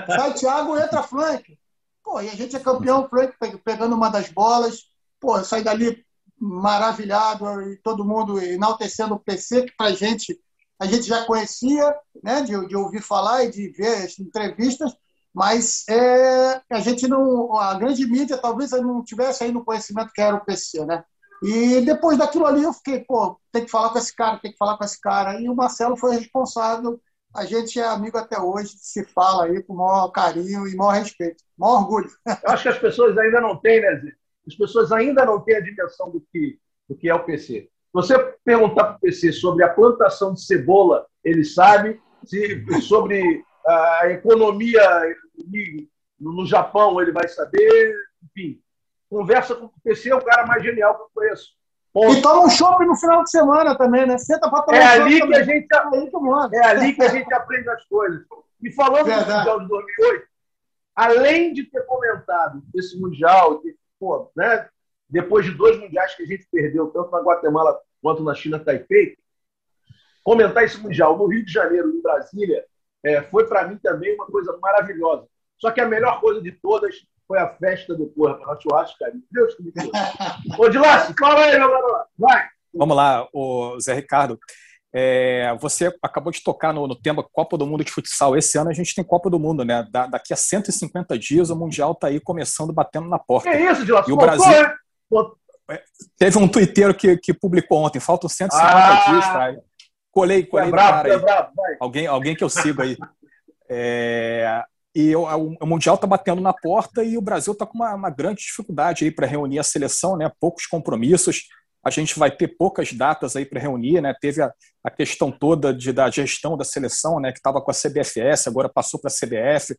Sai 0.07 0.33
Thiago, 0.33 0.77
entra 0.77 1.03
Frank. 1.03 1.57
Pô, 2.03 2.21
e 2.21 2.29
a 2.29 2.35
gente 2.35 2.55
é 2.55 2.59
campeão, 2.59 3.07
Frank 3.09 3.35
pegando 3.63 3.95
uma 3.95 4.09
das 4.09 4.29
bolas. 4.29 4.83
Pô, 5.19 5.43
sai 5.43 5.63
dali 5.63 6.05
maravilhado 6.37 7.61
e 7.61 7.77
todo 7.77 8.05
mundo 8.05 8.39
enaltecendo 8.39 9.15
o 9.15 9.19
PC, 9.19 9.63
que 9.63 9.75
para 9.75 9.87
a 9.87 9.93
gente 9.93 10.39
a 10.77 10.85
gente 10.85 11.03
já 11.03 11.25
conhecia, 11.25 11.95
né, 12.21 12.41
de, 12.41 12.67
de 12.67 12.75
ouvir 12.75 13.01
falar 13.01 13.45
e 13.45 13.51
de 13.51 13.69
ver 13.69 14.05
as 14.05 14.19
entrevistas, 14.19 14.93
mas 15.35 15.83
é, 15.89 16.61
a 16.71 16.79
gente 16.79 17.09
não, 17.09 17.57
a 17.57 17.73
grande 17.73 18.07
mídia 18.07 18.37
talvez 18.37 18.71
não 18.71 19.03
tivesse 19.03 19.43
aí 19.43 19.51
no 19.51 19.65
conhecimento 19.65 20.13
que 20.13 20.21
era 20.21 20.37
o 20.37 20.45
PC, 20.45 20.85
né? 20.85 21.03
E 21.43 21.81
depois 21.81 22.17
daquilo 22.17 22.45
ali 22.45 22.63
eu 22.63 22.71
fiquei, 22.71 23.01
pô, 23.01 23.37
tem 23.51 23.65
que 23.65 23.69
falar 23.69 23.89
com 23.89 23.97
esse 23.97 24.15
cara, 24.15 24.39
tem 24.39 24.53
que 24.53 24.57
falar 24.57 24.77
com 24.77 24.85
esse 24.85 24.99
cara. 25.01 25.41
E 25.41 25.49
o 25.49 25.55
Marcelo 25.55 25.97
foi 25.97 26.15
responsável. 26.15 26.97
A 27.35 27.43
gente 27.43 27.77
é 27.77 27.85
amigo 27.85 28.17
até 28.17 28.39
hoje, 28.39 28.77
se 28.77 29.03
fala 29.03 29.43
aí 29.43 29.61
com 29.61 29.73
o 29.73 29.77
maior 29.77 30.07
carinho 30.07 30.65
e 30.65 30.75
maior 30.75 30.91
respeito, 30.91 31.43
maior 31.57 31.81
orgulho. 31.81 32.09
Eu 32.25 32.49
acho 32.51 32.63
que 32.63 32.69
as 32.69 32.79
pessoas 32.79 33.17
ainda 33.17 33.41
não 33.41 33.57
têm, 33.57 33.81
né, 33.81 33.93
Zé? 33.97 34.13
As 34.47 34.55
pessoas 34.55 34.91
ainda 34.93 35.25
não 35.25 35.41
têm 35.41 35.57
a 35.57 35.59
dimensão 35.59 36.09
do 36.09 36.21
que, 36.31 36.57
do 36.87 36.95
que 36.95 37.09
é 37.09 37.13
o 37.13 37.25
PC. 37.25 37.69
Você 37.91 38.17
perguntar 38.45 38.85
para 38.85 38.95
o 38.95 38.99
PC 39.01 39.33
sobre 39.33 39.65
a 39.65 39.69
plantação 39.69 40.33
de 40.33 40.45
cebola, 40.45 41.05
ele 41.25 41.43
sabe. 41.43 41.99
Se, 42.25 42.81
sobre 42.81 43.43
a 43.65 44.09
economia 44.11 44.81
no 46.19 46.45
Japão 46.45 46.99
ele 47.01 47.11
vai 47.11 47.27
saber, 47.27 47.95
enfim. 48.23 48.61
Conversa 49.09 49.55
com 49.55 49.65
o 49.65 49.73
PC, 49.83 50.09
é 50.09 50.15
o 50.15 50.23
cara 50.23 50.45
mais 50.45 50.63
genial 50.63 50.95
que 50.95 51.01
eu 51.03 51.09
conheço. 51.13 51.55
Ponto. 51.93 52.13
E 52.13 52.21
toma 52.21 52.45
um 52.45 52.49
shopping 52.49 52.85
no 52.85 52.95
final 52.97 53.23
de 53.23 53.29
semana 53.29 53.77
também, 53.77 54.05
né? 54.05 54.17
Senta 54.17 54.49
para 54.49 54.63
tomar 54.63 54.77
é 54.77 54.99
um 54.99 55.03
ali 55.03 55.25
que 55.25 55.35
a 55.35 55.43
gente 55.43 55.67
É 56.53 56.65
ali 56.65 56.93
que 56.93 57.01
a 57.01 57.07
gente 57.07 57.33
aprende 57.33 57.69
as 57.69 57.85
coisas. 57.85 58.25
E 58.61 58.71
falando 58.73 59.05
Verdade. 59.05 59.29
do 59.29 59.37
Mundial 59.37 59.59
de 59.61 59.67
2008, 59.67 60.27
além 60.95 61.53
de 61.53 61.63
ter 61.63 61.85
comentado 61.85 62.63
esse 62.75 62.99
Mundial, 62.99 63.59
que, 63.61 63.75
pô, 63.97 64.29
né, 64.35 64.67
depois 65.09 65.45
de 65.45 65.51
dois 65.51 65.79
Mundiais 65.79 66.15
que 66.15 66.23
a 66.23 66.25
gente 66.25 66.47
perdeu, 66.51 66.87
tanto 66.87 67.11
na 67.11 67.21
Guatemala 67.21 67.79
quanto 68.01 68.23
na 68.23 68.33
China 68.33 68.59
Taipei, 68.59 69.15
comentar 70.23 70.63
esse 70.63 70.77
Mundial 70.79 71.17
no 71.17 71.27
Rio 71.27 71.45
de 71.45 71.51
Janeiro, 71.51 71.89
em 71.89 72.01
Brasília, 72.01 72.65
é, 73.05 73.21
foi 73.21 73.47
para 73.47 73.67
mim 73.67 73.77
também 73.77 74.15
uma 74.15 74.25
coisa 74.25 74.57
maravilhosa. 74.59 75.27
Só 75.59 75.69
que 75.69 75.79
a 75.79 75.87
melhor 75.87 76.19
coisa 76.19 76.41
de 76.41 76.51
todas 76.51 76.95
foi 77.27 77.37
a 77.37 77.47
festa 77.47 77.93
do 77.93 78.07
Porra, 78.07 78.35
para 78.35 78.59
churrasco, 78.59 78.97
cara. 78.97 79.13
Deus 79.31 79.53
que 79.53 79.63
me 79.63 79.71
deu. 79.71 79.91
Ô, 80.57 80.69
Dilácio, 80.69 81.13
fala 81.17 81.41
aí, 81.41 81.57
meu 81.57 81.69
garoto. 81.69 82.09
Vai. 82.17 82.47
Vamos 82.73 82.97
lá, 82.97 83.27
o 83.31 83.79
Zé 83.79 83.93
Ricardo. 83.93 84.39
É, 84.93 85.55
você 85.59 85.93
acabou 86.01 86.31
de 86.31 86.41
tocar 86.41 86.73
no, 86.73 86.87
no, 86.87 86.95
tema 86.95 87.21
Copa 87.21 87.57
do 87.57 87.67
Mundo 87.67 87.83
de 87.83 87.91
Futsal. 87.91 88.35
Esse 88.35 88.57
ano 88.57 88.69
a 88.69 88.73
gente 88.73 88.95
tem 88.95 89.03
Copa 89.03 89.29
do 89.29 89.39
Mundo, 89.39 89.63
né? 89.63 89.85
Da, 89.91 90.07
daqui 90.07 90.33
a 90.33 90.37
150 90.37 91.19
dias 91.19 91.49
o 91.49 91.55
Mundial 91.55 91.91
está 91.91 92.07
aí 92.07 92.19
começando, 92.19 92.73
batendo 92.73 93.07
na 93.07 93.19
porta. 93.19 93.51
Que 93.51 93.57
isso, 93.57 93.85
Dilácio? 93.85 94.09
E 94.09 94.13
o 94.13 94.17
Brasil... 94.17 94.51
É, 95.69 95.83
teve 96.17 96.37
um 96.37 96.47
tuiteiro 96.47 96.93
que, 96.93 97.17
que 97.17 97.33
publicou 97.33 97.83
ontem, 97.83 97.99
faltam 97.99 98.29
150 98.29 98.71
ah, 98.71 99.11
dias, 99.11 99.25
cara. 99.25 99.63
Colei, 100.15 100.45
colei 100.45 100.69
é 100.69 100.71
bravo, 100.71 101.07
é 101.09 101.17
bravo, 101.17 101.51
alguém, 101.77 102.07
alguém 102.07 102.33
que 102.33 102.43
eu 102.43 102.49
sigo 102.49 102.81
aí. 102.81 102.97
É, 103.69 104.63
e 104.95 105.13
o, 105.13 105.25
o 105.59 105.67
Mundial 105.67 105.95
está 105.95 106.07
batendo 106.07 106.41
na 106.41 106.53
porta 106.53 107.03
e 107.03 107.17
o 107.17 107.21
Brasil 107.21 107.51
está 107.51 107.65
com 107.65 107.77
uma, 107.77 107.93
uma, 107.93 108.09
grande 108.09 108.39
dificuldade 108.39 109.03
aí 109.03 109.11
para 109.11 109.27
reunir 109.27 109.59
a 109.59 109.63
seleção, 109.63 110.15
né? 110.15 110.31
Poucos 110.39 110.67
compromissos. 110.67 111.49
A 111.83 111.89
gente 111.89 112.17
vai 112.17 112.31
ter 112.31 112.47
poucas 112.47 112.93
datas 112.93 113.35
aí 113.35 113.45
para 113.45 113.59
reunir, 113.59 113.99
né? 113.99 114.15
Teve 114.21 114.41
a, 114.41 114.53
a 114.81 114.89
questão 114.89 115.33
toda 115.33 115.73
de, 115.73 115.91
da 115.91 116.09
gestão 116.09 116.55
da 116.55 116.63
seleção, 116.63 117.19
né? 117.19 117.33
Que 117.33 117.39
estava 117.39 117.59
com 117.61 117.69
a 117.69 117.73
CBFS, 117.73 118.47
agora 118.47 118.69
passou 118.69 118.97
para 118.97 119.11
a 119.11 119.13
CBF. 119.13 119.77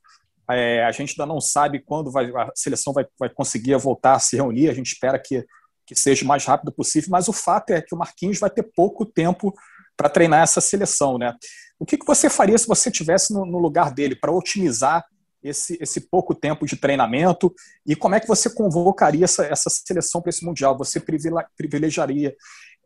É, 0.50 0.84
a 0.84 0.92
gente 0.92 1.18
ainda 1.18 1.32
não 1.32 1.40
sabe 1.40 1.80
quando 1.80 2.12
vai, 2.12 2.26
a 2.26 2.52
seleção 2.54 2.92
vai, 2.92 3.06
vai 3.18 3.30
conseguir 3.30 3.74
voltar 3.78 4.12
a 4.12 4.18
se 4.18 4.36
reunir. 4.36 4.68
A 4.68 4.74
gente 4.74 4.92
espera 4.92 5.18
que, 5.18 5.46
que 5.86 5.94
seja 5.94 6.26
o 6.26 6.28
mais 6.28 6.44
rápido 6.44 6.70
possível. 6.70 7.08
Mas 7.10 7.26
o 7.26 7.32
fato 7.32 7.70
é 7.70 7.80
que 7.80 7.94
o 7.94 7.98
Marquinhos 7.98 8.38
vai 8.38 8.50
ter 8.50 8.64
pouco 8.64 9.06
tempo 9.06 9.54
para 9.96 10.08
treinar 10.08 10.42
essa 10.42 10.60
seleção, 10.60 11.18
né? 11.18 11.34
O 11.78 11.84
que, 11.84 11.98
que 11.98 12.06
você 12.06 12.30
faria 12.30 12.56
se 12.56 12.66
você 12.66 12.88
estivesse 12.88 13.32
no, 13.32 13.44
no, 13.44 13.58
lugar 13.58 13.92
dele 13.92 14.16
para 14.16 14.32
otimizar 14.32 15.04
esse, 15.42 15.78
esse 15.80 16.00
pouco 16.08 16.34
tempo 16.34 16.66
de 16.66 16.76
treinamento 16.76 17.54
e 17.86 17.94
como 17.94 18.14
é 18.14 18.20
que 18.20 18.26
você 18.26 18.48
convocaria 18.48 19.24
essa, 19.24 19.44
essa 19.44 19.70
seleção 19.70 20.20
para 20.20 20.30
esse 20.30 20.44
mundial? 20.44 20.76
Você 20.78 21.00
privilegiaria, 21.00 22.34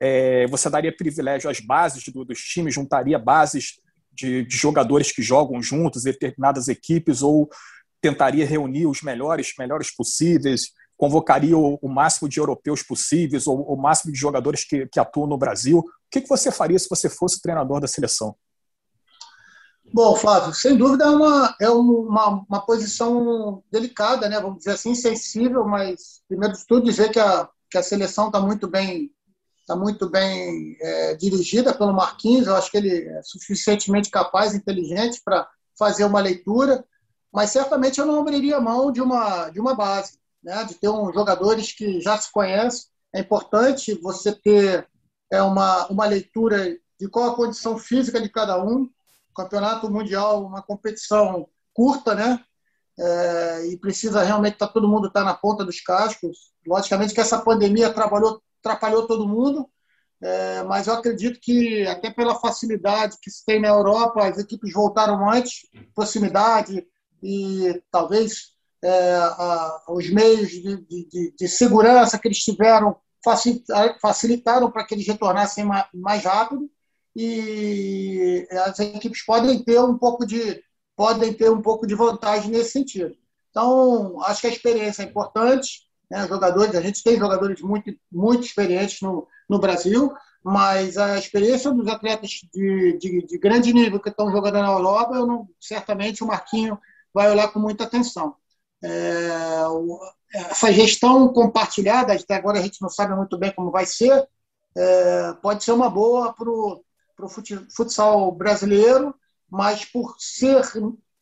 é, 0.01 0.47
você 0.49 0.69
daria 0.69 0.95
privilégio 0.95 1.49
às 1.49 1.61
bases 1.61 2.05
do, 2.09 2.25
dos 2.25 2.41
times, 2.41 2.75
juntaria 2.75 3.19
bases 3.19 3.81
de, 4.13 4.45
de 4.45 4.57
jogadores 4.57 5.13
que 5.13 5.23
jogam 5.23 5.63
juntos, 5.63 6.03
determinadas 6.03 6.69
equipes, 6.69 7.23
ou 7.23 7.49
tentaria 8.01 8.47
reunir 8.47 8.87
os 8.87 9.03
melhores, 9.03 9.53
melhores 9.59 9.95
possíveis, 9.95 10.71
convocaria 11.01 11.57
o, 11.57 11.78
o 11.80 11.88
máximo 11.88 12.28
de 12.28 12.38
europeus 12.38 12.82
possíveis, 12.82 13.46
ou 13.46 13.62
o 13.62 13.74
máximo 13.74 14.12
de 14.12 14.18
jogadores 14.18 14.64
que, 14.64 14.86
que 14.86 15.01
atuam 15.01 15.26
no 15.26 15.38
Brasil. 15.38 15.78
O 15.78 15.84
que, 16.11 16.20
que 16.20 16.28
você 16.28 16.53
faria 16.53 16.78
se 16.78 16.90
você 16.90 17.09
fosse 17.09 17.40
treinador 17.40 17.80
da 17.80 17.88
seleção? 17.88 18.36
Bom, 19.94 20.14
Flávio, 20.14 20.53
sem 20.53 20.76
dúvida 20.76 21.05
é 21.07 21.09
uma, 21.09 21.57
é 21.59 21.70
uma, 21.70 22.44
uma 22.46 22.66
posição 22.66 23.64
delicada, 23.72 24.28
né? 24.28 24.38
vamos 24.38 24.59
dizer 24.59 24.72
assim, 24.72 24.94
sensível, 24.94 25.64
mas, 25.64 26.20
primeiro 26.28 26.55
de 26.55 26.66
tudo, 26.66 26.84
dizer 26.84 27.11
que 27.11 27.18
a, 27.18 27.48
que 27.70 27.78
a 27.78 27.82
seleção 27.82 28.26
está 28.26 28.38
muito 28.38 28.68
bem, 28.68 29.11
tá 29.66 29.74
muito 29.74 30.07
bem 30.07 30.76
é, 30.82 31.14
dirigida 31.14 31.72
pelo 31.72 31.94
Marquinhos. 31.94 32.46
Eu 32.46 32.57
acho 32.57 32.70
que 32.70 32.76
ele 32.76 33.09
é 33.09 33.22
suficientemente 33.22 34.11
capaz, 34.11 34.55
inteligente 34.55 35.22
para 35.24 35.48
fazer 35.78 36.05
uma 36.05 36.20
leitura, 36.20 36.84
mas 37.32 37.48
certamente 37.48 37.98
eu 37.98 38.05
não 38.05 38.20
abriria 38.20 38.61
mão 38.61 38.92
de 38.92 39.01
uma, 39.01 39.48
de 39.48 39.59
uma 39.59 39.74
base. 39.74 40.20
Né, 40.43 40.64
de 40.64 40.74
ter 40.74 40.88
um, 40.88 41.12
jogadores 41.12 41.72
que 41.72 42.01
já 42.01 42.16
se 42.18 42.30
conhecem. 42.32 42.88
É 43.14 43.20
importante 43.20 43.95
você 43.95 44.32
ter 44.32 44.88
é, 45.30 45.43
uma, 45.43 45.86
uma 45.86 46.07
leitura 46.07 46.76
de 46.99 47.09
qual 47.09 47.30
a 47.30 47.36
condição 47.36 47.78
física 47.78 48.20
de 48.20 48.28
cada 48.28 48.62
um. 48.62 48.88
O 49.30 49.34
campeonato 49.34 49.91
mundial, 49.91 50.45
uma 50.45 50.62
competição 50.62 51.49
curta, 51.72 52.14
né? 52.14 52.43
É, 52.99 53.66
e 53.68 53.78
precisa 53.78 54.22
realmente 54.22 54.55
estar 54.55 54.66
tá, 54.66 54.72
todo 54.72 54.88
mundo 54.88 55.11
tá 55.11 55.24
na 55.24 55.34
ponta 55.34 55.64
dos 55.64 55.80
cascos. 55.80 56.53
Logicamente 56.66 57.14
que 57.14 57.20
essa 57.20 57.41
pandemia 57.41 57.88
atrapalhou, 57.88 58.43
atrapalhou 58.62 59.07
todo 59.07 59.28
mundo, 59.28 59.66
é, 60.22 60.62
mas 60.64 60.86
eu 60.86 60.95
acredito 60.95 61.41
que 61.41 61.86
até 61.86 62.11
pela 62.11 62.38
facilidade 62.38 63.16
que 63.22 63.30
se 63.30 63.45
tem 63.45 63.61
na 63.61 63.68
Europa, 63.68 64.26
as 64.26 64.36
equipes 64.36 64.72
voltaram 64.72 65.30
antes, 65.30 65.66
proximidade 65.95 66.86
e 67.22 67.82
talvez 67.91 68.51
é, 68.83 69.14
a, 69.16 69.83
os 69.89 70.09
meios 70.11 70.51
de, 70.51 70.76
de, 70.87 71.35
de, 71.37 71.49
segurança 71.49 72.18
que 72.18 72.28
eles 72.28 72.39
tiveram 72.39 72.97
facilitaram 74.01 74.70
para 74.70 74.85
que 74.85 74.95
eles 74.95 75.07
retornassem 75.07 75.64
mais, 75.93 76.24
rápido 76.24 76.70
e 77.14 78.49
as 78.64 78.78
equipes 78.78 79.24
podem 79.24 79.62
ter 79.62 79.78
um 79.78 79.99
pouco 79.99 80.24
de 80.24 80.62
podem 80.97 81.33
ter 81.33 81.51
um 81.51 81.61
pouco 81.61 81.87
de 81.87 81.95
vantagem 81.95 82.51
nesse 82.51 82.72
sentido. 82.72 83.14
Então, 83.51 84.22
acho 84.22 84.43
que 84.43 84.47
a 84.47 84.51
experiência 84.51 85.03
é 85.03 85.07
importante. 85.07 85.89
Né? 86.11 86.26
Jogadores, 86.28 86.74
a 86.74 86.81
gente 86.81 87.03
tem 87.03 87.18
jogadores 87.18 87.61
muito, 87.62 87.91
muito 88.12 88.45
experientes 88.45 89.01
no, 89.01 89.26
no 89.49 89.59
Brasil, 89.59 90.12
mas 90.43 90.99
a 90.99 91.18
experiência 91.18 91.70
dos 91.70 91.89
atletas 91.89 92.31
de, 92.53 92.99
de, 92.99 93.26
de 93.26 93.39
grande 93.39 93.72
nível 93.72 94.01
que 94.01 94.11
estão 94.11 94.31
jogando 94.31 94.61
na 94.61 94.70
Europa, 94.70 95.14
eu 95.14 95.26
não, 95.26 95.49
certamente 95.59 96.22
o 96.22 96.26
Marquinho 96.26 96.78
vai 97.12 97.31
olhar 97.31 97.49
com 97.49 97.59
muita 97.59 97.85
atenção. 97.85 98.37
É, 98.83 99.61
essa 100.33 100.72
gestão 100.72 101.28
compartilhada, 101.33 102.12
até 102.12 102.35
agora 102.35 102.59
a 102.59 102.62
gente 102.62 102.81
não 102.81 102.89
sabe 102.89 103.14
muito 103.14 103.37
bem 103.37 103.53
como 103.53 103.70
vai 103.70 103.85
ser, 103.85 104.28
é, 104.76 105.33
pode 105.43 105.64
ser 105.64 105.72
uma 105.72 105.91
boa 105.91 106.33
para 106.33 106.49
o 106.49 106.85
futsal 107.74 108.33
brasileiro, 108.33 109.14
mas 109.49 109.85
por 109.85 110.14
ser 110.18 110.62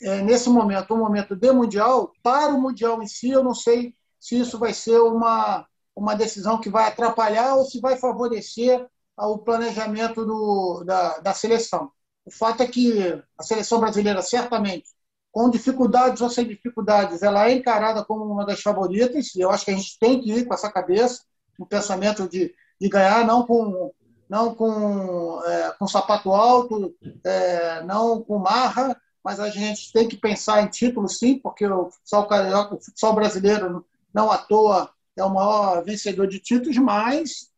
é, 0.03 0.21
nesse 0.23 0.49
momento 0.49 0.95
um 0.95 0.99
momento 0.99 1.35
de 1.35 1.51
mundial, 1.51 2.13
para 2.23 2.55
o 2.55 2.61
mundial 2.61 3.03
em 3.03 3.07
si, 3.07 3.31
eu 3.31 3.43
não 3.43 3.55
sei 3.55 3.95
se 4.21 4.39
isso 4.39 4.59
vai 4.59 4.73
ser 4.75 5.01
uma, 5.01 5.67
uma 5.95 6.15
decisão 6.15 6.61
que 6.61 6.71
vai 6.71 6.87
atrapalhar 6.87 7.55
ou 7.57 7.65
se 7.65 7.81
vai 7.81 7.97
favorecer 7.97 8.87
o 9.17 9.39
planejamento 9.39 10.25
do, 10.25 10.85
da, 10.85 11.19
da 11.19 11.35
seleção. 11.35 11.91
O 12.25 12.31
fato 12.31 12.63
é 12.63 12.67
que 12.67 13.21
a 13.37 13.43
seleção 13.43 13.81
brasileira, 13.81 14.23
certamente, 14.23 14.91
com 15.39 15.49
dificuldades 15.49 16.21
ou 16.21 16.29
sem 16.29 16.49
dificuldades, 16.49 17.23
ela 17.23 17.49
é 17.49 17.53
encarada 17.53 18.05
como 18.05 18.25
uma 18.25 18.45
das 18.45 18.61
favoritas, 18.61 19.37
e 19.37 19.41
eu 19.41 19.53
acho 19.53 19.65
que 19.65 19.71
a 19.71 19.75
gente 19.75 19.97
tem 19.97 20.21
que 20.21 20.33
ir 20.33 20.45
com 20.45 20.53
essa 20.53 20.69
cabeça, 20.69 21.23
um 21.57 21.65
pensamento 21.65 22.29
de, 22.29 22.53
de 22.81 22.89
ganhar, 22.89 23.25
não 23.25 23.47
com 23.47 23.93
não 24.29 24.53
com, 24.53 25.41
é, 25.47 25.73
com 25.79 25.87
sapato 25.87 26.33
alto, 26.33 26.93
é, 27.25 27.85
não 27.85 28.21
com 28.21 28.37
marra, 28.41 29.01
mas 29.23 29.39
a 29.39 29.49
gente 29.49 29.93
tem 29.93 30.09
que 30.09 30.17
pensar 30.17 30.61
em 30.61 30.67
título, 30.67 31.09
sim, 31.09 31.39
porque 31.39 31.65
o 31.65 31.89
futsal, 31.89 32.27
carioca, 32.27 32.75
o 32.75 32.81
futsal 32.81 33.15
brasileiro, 33.15 33.87
não 34.13 34.33
à 34.33 34.39
toa, 34.39 34.91
é 35.17 35.23
o 35.23 35.33
maior 35.33 35.85
vencedor 35.85 36.27
de 36.27 36.41
títulos, 36.41 36.77
mas 36.79 37.49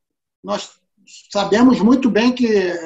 nós 0.44 0.72
sabemos 1.32 1.80
muito 1.80 2.10
bem 2.10 2.30
que 2.30 2.46
é, 2.46 2.78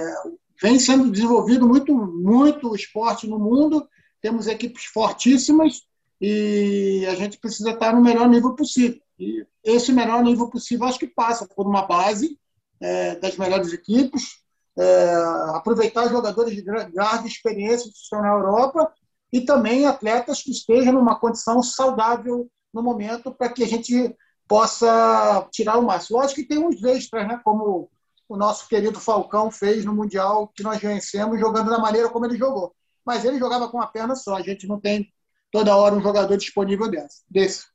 vem 0.62 0.78
sendo 0.78 1.10
desenvolvido 1.10 1.66
muito, 1.66 1.92
muito 1.92 2.76
esporte 2.76 3.26
no 3.26 3.40
mundo, 3.40 3.88
temos 4.24 4.46
equipes 4.46 4.86
fortíssimas 4.86 5.82
e 6.18 7.04
a 7.10 7.14
gente 7.14 7.36
precisa 7.36 7.72
estar 7.72 7.92
no 7.92 8.00
melhor 8.00 8.26
nível 8.26 8.54
possível. 8.54 8.98
E 9.18 9.46
esse 9.62 9.92
melhor 9.92 10.22
nível 10.22 10.48
possível 10.48 10.86
acho 10.86 10.98
que 10.98 11.06
passa 11.06 11.46
por 11.46 11.66
uma 11.66 11.82
base 11.82 12.38
é, 12.80 13.16
das 13.16 13.36
melhores 13.36 13.70
equipes, 13.74 14.38
é, 14.78 15.14
aproveitar 15.54 16.08
jogadores 16.08 16.54
de 16.54 16.62
grande 16.62 17.28
experiência 17.28 17.92
que 17.92 17.98
estão 17.98 18.22
na 18.22 18.28
Europa 18.28 18.90
e 19.30 19.42
também 19.42 19.84
atletas 19.84 20.42
que 20.42 20.52
estejam 20.52 20.94
numa 20.94 21.20
condição 21.20 21.62
saudável 21.62 22.48
no 22.72 22.82
momento 22.82 23.30
para 23.30 23.50
que 23.50 23.62
a 23.62 23.68
gente 23.68 24.16
possa 24.48 25.46
tirar 25.52 25.76
o 25.76 25.82
máximo. 25.82 26.18
Lógico 26.18 26.40
que 26.40 26.48
tem 26.48 26.64
uns 26.64 26.82
extras, 26.82 27.28
né, 27.28 27.38
como 27.44 27.90
o 28.26 28.36
nosso 28.38 28.66
querido 28.70 28.98
Falcão 28.98 29.50
fez 29.50 29.84
no 29.84 29.94
Mundial 29.94 30.48
que 30.48 30.62
nós 30.62 30.80
vencemos 30.80 31.38
jogando 31.38 31.68
da 31.68 31.78
maneira 31.78 32.08
como 32.08 32.24
ele 32.24 32.38
jogou. 32.38 32.74
Mas 33.04 33.24
ele 33.24 33.38
jogava 33.38 33.68
com 33.68 33.80
a 33.80 33.86
perna 33.86 34.14
só, 34.14 34.36
a 34.36 34.42
gente 34.42 34.66
não 34.66 34.80
tem 34.80 35.12
toda 35.50 35.76
hora 35.76 35.94
um 35.94 36.02
jogador 36.02 36.36
disponível 36.36 36.90
desse. 37.30 37.66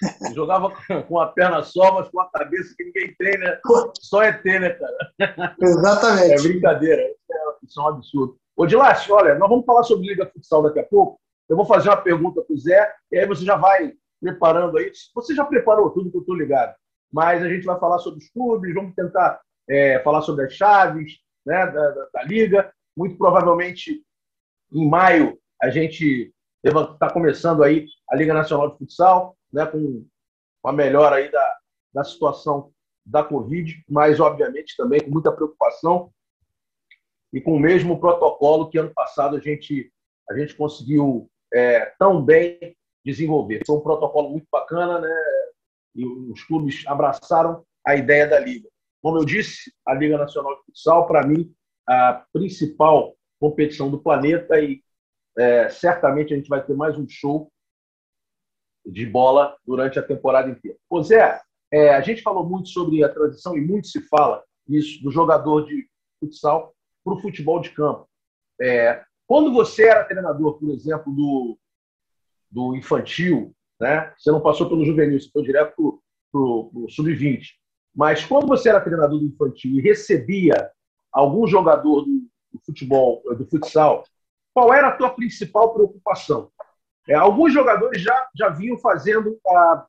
Jogava 0.34 0.72
com 1.06 1.20
a 1.20 1.28
perna 1.28 1.62
só, 1.62 1.94
mas 1.94 2.08
com 2.08 2.20
a 2.20 2.28
cabeça 2.30 2.74
que 2.76 2.84
ninguém 2.84 3.14
tem, 3.16 3.38
né? 3.38 3.60
Só 4.00 4.22
é 4.22 4.32
ter, 4.32 4.60
né, 4.60 4.70
cara? 4.70 5.56
Exatamente. 5.60 6.32
É 6.32 6.42
brincadeira. 6.42 7.02
Isso 7.62 7.80
é, 7.80 7.82
um 7.82 7.88
absurdo. 7.88 8.36
Ô, 8.56 8.66
Dilas, 8.66 9.08
olha, 9.08 9.36
nós 9.36 9.48
vamos 9.48 9.64
falar 9.64 9.82
sobre 9.84 10.08
Liga 10.08 10.30
Futsal 10.32 10.62
daqui 10.62 10.80
a 10.80 10.84
pouco. 10.84 11.20
Eu 11.48 11.56
vou 11.56 11.64
fazer 11.66 11.88
uma 11.88 11.96
pergunta 11.96 12.42
para 12.42 12.54
o 12.54 12.58
Zé, 12.58 12.92
e 13.12 13.18
aí 13.18 13.26
você 13.26 13.44
já 13.44 13.56
vai 13.56 13.92
preparando 14.20 14.78
aí. 14.78 14.90
Você 15.14 15.34
já 15.34 15.44
preparou 15.44 15.90
tudo 15.90 16.10
que 16.10 16.16
eu 16.16 16.20
estou 16.20 16.34
ligado. 16.34 16.74
Mas 17.12 17.42
a 17.42 17.48
gente 17.48 17.64
vai 17.64 17.78
falar 17.78 17.98
sobre 17.98 18.18
os 18.18 18.30
clubes, 18.30 18.74
vamos 18.74 18.94
tentar 18.94 19.40
é, 19.68 20.00
falar 20.00 20.22
sobre 20.22 20.46
as 20.46 20.52
chaves 20.52 21.18
né, 21.44 21.66
da, 21.66 21.90
da, 21.90 22.08
da 22.12 22.22
Liga. 22.24 22.72
Muito 22.96 23.16
provavelmente, 23.16 24.02
em 24.72 24.88
maio, 24.88 25.38
a 25.62 25.70
gente 25.70 26.32
está 26.62 27.12
começando 27.12 27.62
aí 27.62 27.86
a 28.08 28.16
Liga 28.16 28.32
Nacional 28.32 28.70
de 28.70 28.78
Futsal 28.78 29.36
né, 29.52 29.66
com 29.66 30.04
a 30.64 30.72
melhora 30.72 31.16
aí 31.16 31.30
da, 31.30 31.58
da 31.92 32.04
situação 32.04 32.72
da 33.04 33.22
Covid, 33.22 33.84
mas, 33.88 34.18
obviamente, 34.18 34.76
também 34.76 35.00
com 35.00 35.10
muita 35.10 35.32
preocupação 35.32 36.10
e 37.32 37.40
com 37.40 37.54
o 37.54 37.60
mesmo 37.60 38.00
protocolo 38.00 38.70
que 38.70 38.78
ano 38.78 38.92
passado 38.94 39.36
a 39.36 39.40
gente, 39.40 39.92
a 40.30 40.38
gente 40.38 40.54
conseguiu 40.54 41.28
é, 41.52 41.86
tão 41.98 42.24
bem 42.24 42.76
desenvolver. 43.04 43.62
Foi 43.66 43.76
um 43.76 43.80
protocolo 43.80 44.30
muito 44.30 44.46
bacana, 44.50 45.00
né? 45.00 45.14
E 45.94 46.06
os 46.06 46.42
clubes 46.44 46.84
abraçaram 46.86 47.64
a 47.86 47.94
ideia 47.94 48.26
da 48.26 48.38
Liga. 48.38 48.68
Como 49.02 49.18
eu 49.18 49.24
disse, 49.24 49.72
a 49.86 49.92
Liga 49.92 50.16
Nacional 50.16 50.56
de 50.56 50.64
Futsal, 50.64 51.06
para 51.06 51.26
mim, 51.26 51.54
a 51.86 52.24
principal 52.32 53.16
competição 53.38 53.90
do 53.90 54.00
planeta 54.00 54.58
e 54.60 54.82
é, 55.36 55.68
certamente 55.68 56.32
a 56.32 56.36
gente 56.36 56.48
vai 56.48 56.64
ter 56.64 56.74
mais 56.74 56.96
um 56.96 57.06
show 57.08 57.50
de 58.86 59.04
bola 59.06 59.56
durante 59.66 59.98
a 59.98 60.02
temporada 60.02 60.50
inteira. 60.50 60.78
Ô 60.88 61.02
Zé, 61.02 61.40
é, 61.72 61.94
a 61.94 62.00
gente 62.00 62.22
falou 62.22 62.48
muito 62.48 62.68
sobre 62.68 63.02
a 63.02 63.08
transição 63.08 63.56
e 63.56 63.60
muito 63.60 63.88
se 63.88 64.00
fala 64.02 64.42
isso 64.68 65.02
do 65.02 65.10
jogador 65.10 65.66
de 65.66 65.88
futsal 66.20 66.74
para 67.02 67.14
o 67.14 67.20
futebol 67.20 67.60
de 67.60 67.70
campo. 67.70 68.08
É, 68.60 69.02
quando 69.26 69.52
você 69.52 69.84
era 69.88 70.04
treinador, 70.04 70.58
por 70.58 70.70
exemplo, 70.70 71.12
do, 71.12 71.58
do 72.50 72.76
infantil, 72.76 73.54
né? 73.80 74.14
você 74.16 74.30
não 74.30 74.40
passou 74.40 74.68
pelo 74.68 74.84
juvenil, 74.84 75.20
você 75.20 75.28
foi 75.30 75.42
direto 75.42 76.00
para 76.30 76.40
o 76.40 76.86
sub-20. 76.88 77.48
Mas 77.94 78.24
quando 78.24 78.46
você 78.46 78.68
era 78.68 78.80
treinador 78.80 79.18
do 79.18 79.26
infantil 79.26 79.72
e 79.78 79.80
recebia 79.80 80.70
algum 81.14 81.46
jogador 81.46 82.02
do, 82.02 82.28
do 82.52 82.60
futebol, 82.66 83.22
do 83.36 83.46
futsal, 83.46 84.04
qual 84.52 84.74
era 84.74 84.88
a 84.88 84.96
tua 84.96 85.10
principal 85.10 85.72
preocupação? 85.72 86.50
É, 87.08 87.14
alguns 87.14 87.52
jogadores 87.52 88.02
já, 88.02 88.28
já 88.34 88.48
vinham 88.48 88.78
fazendo 88.78 89.38
a, 89.46 89.86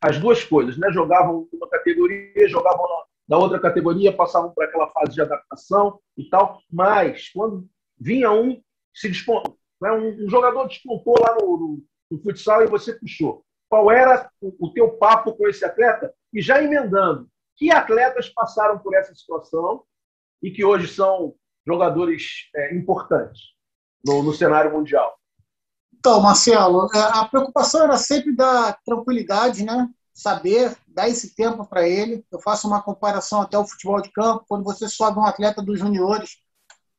as 0.00 0.18
duas 0.18 0.42
coisas, 0.44 0.78
né? 0.78 0.90
Jogavam 0.92 1.48
uma 1.52 1.68
categoria, 1.68 2.48
jogavam 2.48 2.82
na, 2.82 3.36
na 3.36 3.38
outra 3.38 3.60
categoria, 3.60 4.14
passavam 4.14 4.52
para 4.52 4.66
aquela 4.66 4.88
fase 4.90 5.12
de 5.12 5.20
adaptação 5.20 5.98
e 6.16 6.28
tal. 6.28 6.60
Mas 6.70 7.28
quando 7.30 7.68
vinha 7.98 8.30
um, 8.30 8.60
se 8.94 9.08
despontou, 9.08 9.56
né? 9.80 9.90
um, 9.92 10.24
um, 10.24 10.28
jogador 10.28 10.68
despontou 10.68 11.14
lá 11.20 11.36
no, 11.40 11.56
no, 11.56 11.84
no, 12.10 12.22
futsal 12.22 12.62
e 12.62 12.66
você 12.66 12.92
puxou. 12.94 13.44
Qual 13.68 13.90
era 13.90 14.30
o, 14.40 14.66
o 14.66 14.72
teu 14.72 14.90
papo 14.98 15.32
com 15.32 15.48
esse 15.48 15.64
atleta? 15.64 16.12
E 16.32 16.40
já 16.40 16.62
emendando, 16.62 17.28
que 17.56 17.70
atletas 17.70 18.28
passaram 18.28 18.78
por 18.78 18.94
essa 18.94 19.14
situação 19.14 19.84
e 20.42 20.50
que 20.50 20.64
hoje 20.64 20.88
são 20.88 21.34
jogadores 21.66 22.48
é, 22.54 22.74
importantes 22.74 23.40
no, 24.04 24.22
no 24.22 24.32
cenário 24.32 24.72
mundial? 24.72 25.16
Então, 25.92 26.20
Marcelo, 26.20 26.88
é, 26.92 26.98
a 26.98 27.24
preocupação 27.26 27.84
era 27.84 27.96
sempre 27.96 28.34
dar 28.34 28.76
tranquilidade, 28.84 29.64
né? 29.64 29.88
Saber, 30.12 30.76
dar 30.88 31.08
esse 31.08 31.34
tempo 31.34 31.64
para 31.64 31.88
ele. 31.88 32.24
Eu 32.30 32.40
faço 32.40 32.66
uma 32.66 32.82
comparação 32.82 33.40
até 33.40 33.56
o 33.56 33.64
futebol 33.64 34.02
de 34.02 34.10
campo, 34.10 34.44
quando 34.48 34.64
você 34.64 34.88
sobe 34.88 35.18
um 35.18 35.24
atleta 35.24 35.62
dos 35.62 35.78
juniores 35.78 36.38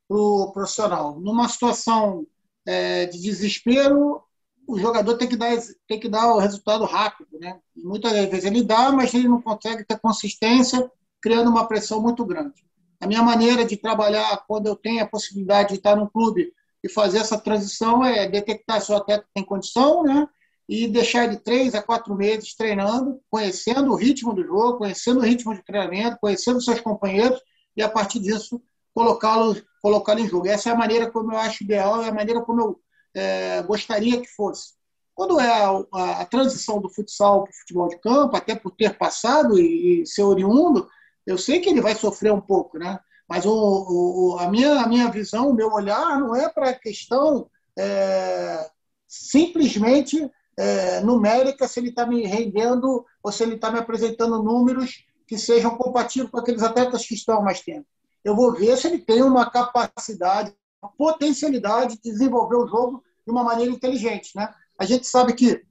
para 0.07 0.17
o 0.17 0.51
profissional. 0.53 1.19
Numa 1.19 1.49
situação 1.49 2.25
é, 2.65 3.05
de 3.05 3.21
desespero, 3.21 4.22
o 4.67 4.79
jogador 4.79 5.17
tem 5.17 5.27
que 5.27 5.35
dar, 5.35 5.57
tem 5.87 5.99
que 5.99 6.09
dar 6.09 6.33
o 6.33 6.39
resultado 6.39 6.85
rápido, 6.85 7.39
né? 7.39 7.59
Muitas 7.75 8.11
vezes 8.11 8.45
ele 8.45 8.63
dá, 8.63 8.91
mas 8.91 9.13
ele 9.13 9.27
não 9.27 9.41
consegue 9.41 9.83
ter 9.85 9.99
consistência, 9.99 10.89
criando 11.21 11.49
uma 11.49 11.67
pressão 11.67 12.01
muito 12.01 12.25
grande. 12.25 12.65
A 12.99 13.07
minha 13.07 13.21
maneira 13.21 13.65
de 13.65 13.75
trabalhar, 13.75 14.43
quando 14.47 14.67
eu 14.67 14.75
tenho 14.75 15.03
a 15.03 15.07
possibilidade 15.07 15.69
de 15.69 15.75
estar 15.75 15.95
num 15.95 16.07
clube 16.07 16.53
e 16.83 16.89
fazer 16.89 17.19
essa 17.19 17.37
transição 17.37 18.03
é 18.03 18.27
detectar 18.27 18.81
se 18.81 18.91
o 18.91 18.95
atleta 18.95 19.25
tem 19.33 19.43
condição, 19.43 20.03
né? 20.03 20.27
e 20.67 20.87
deixar 20.87 21.25
ele 21.25 21.37
três 21.37 21.75
a 21.75 21.81
quatro 21.81 22.15
meses 22.15 22.55
treinando, 22.55 23.19
conhecendo 23.29 23.91
o 23.91 23.95
ritmo 23.95 24.33
do 24.33 24.43
jogo, 24.43 24.77
conhecendo 24.77 25.19
o 25.19 25.23
ritmo 25.23 25.53
de 25.53 25.63
treinamento, 25.63 26.17
conhecendo 26.21 26.61
seus 26.61 26.79
companheiros 26.79 27.39
e 27.75 27.83
a 27.83 27.89
partir 27.89 28.19
disso 28.19 28.61
colocá-lo 28.93 29.61
colocá 29.81 30.17
em 30.17 30.27
jogo. 30.27 30.47
Essa 30.47 30.69
é 30.69 30.71
a 30.71 30.77
maneira 30.77 31.11
como 31.11 31.33
eu 31.33 31.37
acho 31.37 31.63
ideal, 31.63 32.01
é 32.03 32.09
a 32.09 32.13
maneira 32.13 32.41
como 32.41 32.61
eu 32.61 32.79
é, 33.15 33.61
gostaria 33.63 34.19
que 34.21 34.27
fosse. 34.27 34.73
Quando 35.15 35.39
é 35.39 35.47
a, 35.47 35.83
a, 35.93 36.21
a 36.21 36.25
transição 36.25 36.81
do 36.81 36.89
futsal 36.89 37.43
para 37.43 37.51
o 37.51 37.55
futebol 37.55 37.87
de 37.87 37.99
campo, 37.99 38.35
até 38.35 38.55
por 38.55 38.71
ter 38.71 38.97
passado 38.97 39.59
e, 39.59 40.01
e, 40.01 40.07
ser 40.07 40.23
oriundo, 40.23 40.87
eu 41.25 41.37
sei 41.37 41.59
que 41.59 41.69
ele 41.69 41.81
vai 41.81 41.95
sofrer 41.95 42.33
um 42.33 42.41
pouco, 42.41 42.77
né? 42.77 42.99
Mas 43.29 43.45
o, 43.45 43.51
o, 43.53 44.37
a, 44.39 44.49
minha, 44.49 44.81
a 44.81 44.87
minha 44.87 45.09
visão, 45.09 45.49
o 45.49 45.53
meu 45.53 45.71
olhar 45.71 46.19
não 46.19 46.35
é 46.35 46.49
para 46.49 46.71
a 46.71 46.73
questão 46.73 47.49
é, 47.77 48.69
simplesmente 49.07 50.29
é, 50.57 50.99
numérica, 51.01 51.67
se 51.67 51.79
ele 51.79 51.89
está 51.89 52.05
me 52.05 52.25
rendendo 52.25 53.05
ou 53.23 53.31
se 53.31 53.43
ele 53.43 53.55
está 53.55 53.71
me 53.71 53.79
apresentando 53.79 54.43
números 54.43 55.05
que 55.27 55.37
sejam 55.37 55.77
compatíveis 55.77 56.29
com 56.29 56.39
aqueles 56.39 56.63
atletas 56.63 57.05
que 57.05 57.13
estão 57.13 57.41
mais 57.41 57.61
tempo. 57.61 57.87
Eu 58.23 58.35
vou 58.35 58.53
ver 58.53 58.77
se 58.77 58.87
ele 58.87 58.99
tem 58.99 59.21
uma 59.21 59.49
capacidade, 59.49 60.53
uma 60.83 60.91
potencialidade 60.91 61.95
de 61.95 62.11
desenvolver 62.11 62.57
o 62.57 62.67
jogo 62.67 63.03
de 63.25 63.31
uma 63.31 63.43
maneira 63.43 63.71
inteligente. 63.71 64.35
Né? 64.35 64.53
A 64.77 64.85
gente 64.85 65.07
sabe 65.07 65.33
que 65.33 65.63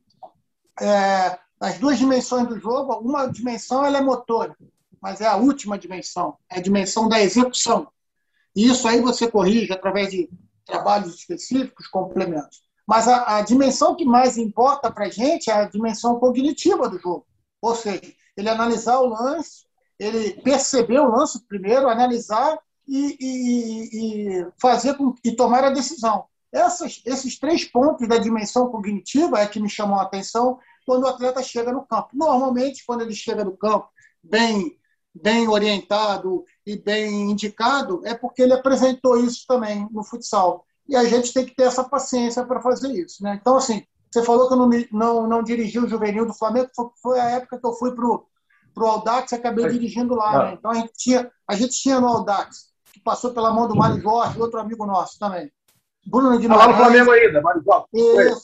é, 0.81 1.39
as 1.61 1.79
duas 1.79 1.99
dimensões 1.99 2.49
do 2.49 2.59
jogo, 2.59 2.95
uma 2.95 3.27
dimensão 3.27 3.85
ela 3.85 3.99
é 3.99 4.01
motora, 4.01 4.57
mas 5.01 5.21
é 5.21 5.27
a 5.27 5.37
última 5.37 5.79
dimensão, 5.79 6.37
é 6.51 6.59
a 6.59 6.63
dimensão 6.63 7.09
da 7.09 7.21
execução. 7.21 7.89
E 8.57 8.67
isso 8.67 8.89
aí 8.89 9.01
você 9.01 9.31
corrige 9.31 9.73
através 9.73 10.11
de 10.11 10.31
trabalhos 10.65 11.15
específicos, 11.15 11.89
complementos. 11.89 12.63
Mas 12.87 13.07
a, 13.07 13.39
a 13.39 13.43
dimensão 13.43 13.95
que 13.95 14.05
mais 14.05 14.39
importa 14.39 14.91
para 14.91 15.07
a 15.07 15.11
gente 15.11 15.51
é 15.51 15.55
a 15.55 15.69
dimensão 15.69 16.19
cognitiva 16.19 16.89
do 16.89 16.99
jogo. 16.99 17.27
Ou 17.61 17.75
seja, 17.75 18.03
ele 18.37 18.49
analisar 18.49 18.99
o 18.99 19.09
lance, 19.09 19.67
ele 19.99 20.41
perceber 20.43 21.01
o 21.01 21.11
lance 21.11 21.47
primeiro, 21.47 21.89
analisar 21.89 22.59
e, 22.87 23.17
e, 23.21 24.41
e 24.41 24.47
fazer 24.61 24.95
com, 24.95 25.15
e 25.25 25.33
tomar 25.33 25.65
a 25.65 25.71
decisão. 25.71 26.25
Essas, 26.53 27.01
esses 27.07 27.39
três 27.39 27.65
pontos 27.65 28.07
da 28.07 28.19
dimensão 28.19 28.69
cognitiva 28.69 29.39
é 29.39 29.47
que 29.47 29.61
me 29.61 29.71
chamam 29.71 29.99
a 29.99 30.03
atenção 30.03 30.59
quando 30.87 31.05
o 31.05 31.09
atleta 31.09 31.43
chega 31.43 31.73
no 31.73 31.87
campo. 31.87 32.11
Normalmente, 32.13 32.85
quando 32.85 33.01
ele 33.01 33.15
chega 33.15 33.45
no 33.45 33.57
campo 33.57 33.89
bem, 34.23 34.77
bem 35.15 35.49
orientado 35.49 36.45
e 36.67 36.77
bem 36.77 37.31
indicado, 37.31 38.03
é 38.05 38.15
porque 38.15 38.43
ele 38.43 38.53
apresentou 38.53 39.19
isso 39.19 39.45
também 39.47 39.89
no 39.91 40.05
futsal. 40.05 40.67
E 40.87 40.95
a 40.95 41.05
gente 41.05 41.33
tem 41.33 41.47
que 41.47 41.55
ter 41.55 41.65
essa 41.65 41.85
paciência 41.85 42.45
para 42.45 42.61
fazer 42.61 42.93
isso. 42.93 43.23
Né? 43.23 43.39
Então, 43.41 43.57
assim, 43.57 43.87
você 44.11 44.23
falou 44.23 44.47
que 44.47 44.55
eu 44.55 44.59
não, 44.59 44.69
não, 44.93 45.27
não 45.27 45.43
dirigi 45.43 45.79
o 45.79 45.89
juvenil 45.89 46.27
do 46.27 46.35
Flamengo, 46.35 46.69
foi 47.01 47.19
a 47.19 47.31
época 47.31 47.59
que 47.59 47.67
eu 47.67 47.73
fui 47.73 47.95
para 47.95 48.07
o 48.07 48.87
Aldax 48.87 49.33
e 49.33 49.37
acabei 49.37 49.67
dirigindo 49.69 50.15
lá. 50.15 50.45
Né? 50.45 50.57
Então, 50.59 50.71
a 50.71 50.75
gente, 50.75 50.93
tinha, 50.95 51.31
a 51.49 51.55
gente 51.55 51.81
tinha 51.81 51.99
no 51.99 52.09
Aldax, 52.09 52.72
passou 53.01 53.33
pela 53.33 53.53
mão 53.53 53.69
do 53.69 53.77
Mário 53.77 54.01
Jorge, 54.01 54.41
outro 54.41 54.61
amigo 54.61 54.87
nosso 54.87 55.19
também. 55.19 55.51
Bruno 56.07 56.39
Guimarães. 56.39 56.67
Tá 56.67 56.73
lá 56.73 56.79
no 56.79 56.85
Flamengo 56.85 57.11
ainda, 57.11 57.41
Mário 57.41 57.63
Jorge. 57.65 58.35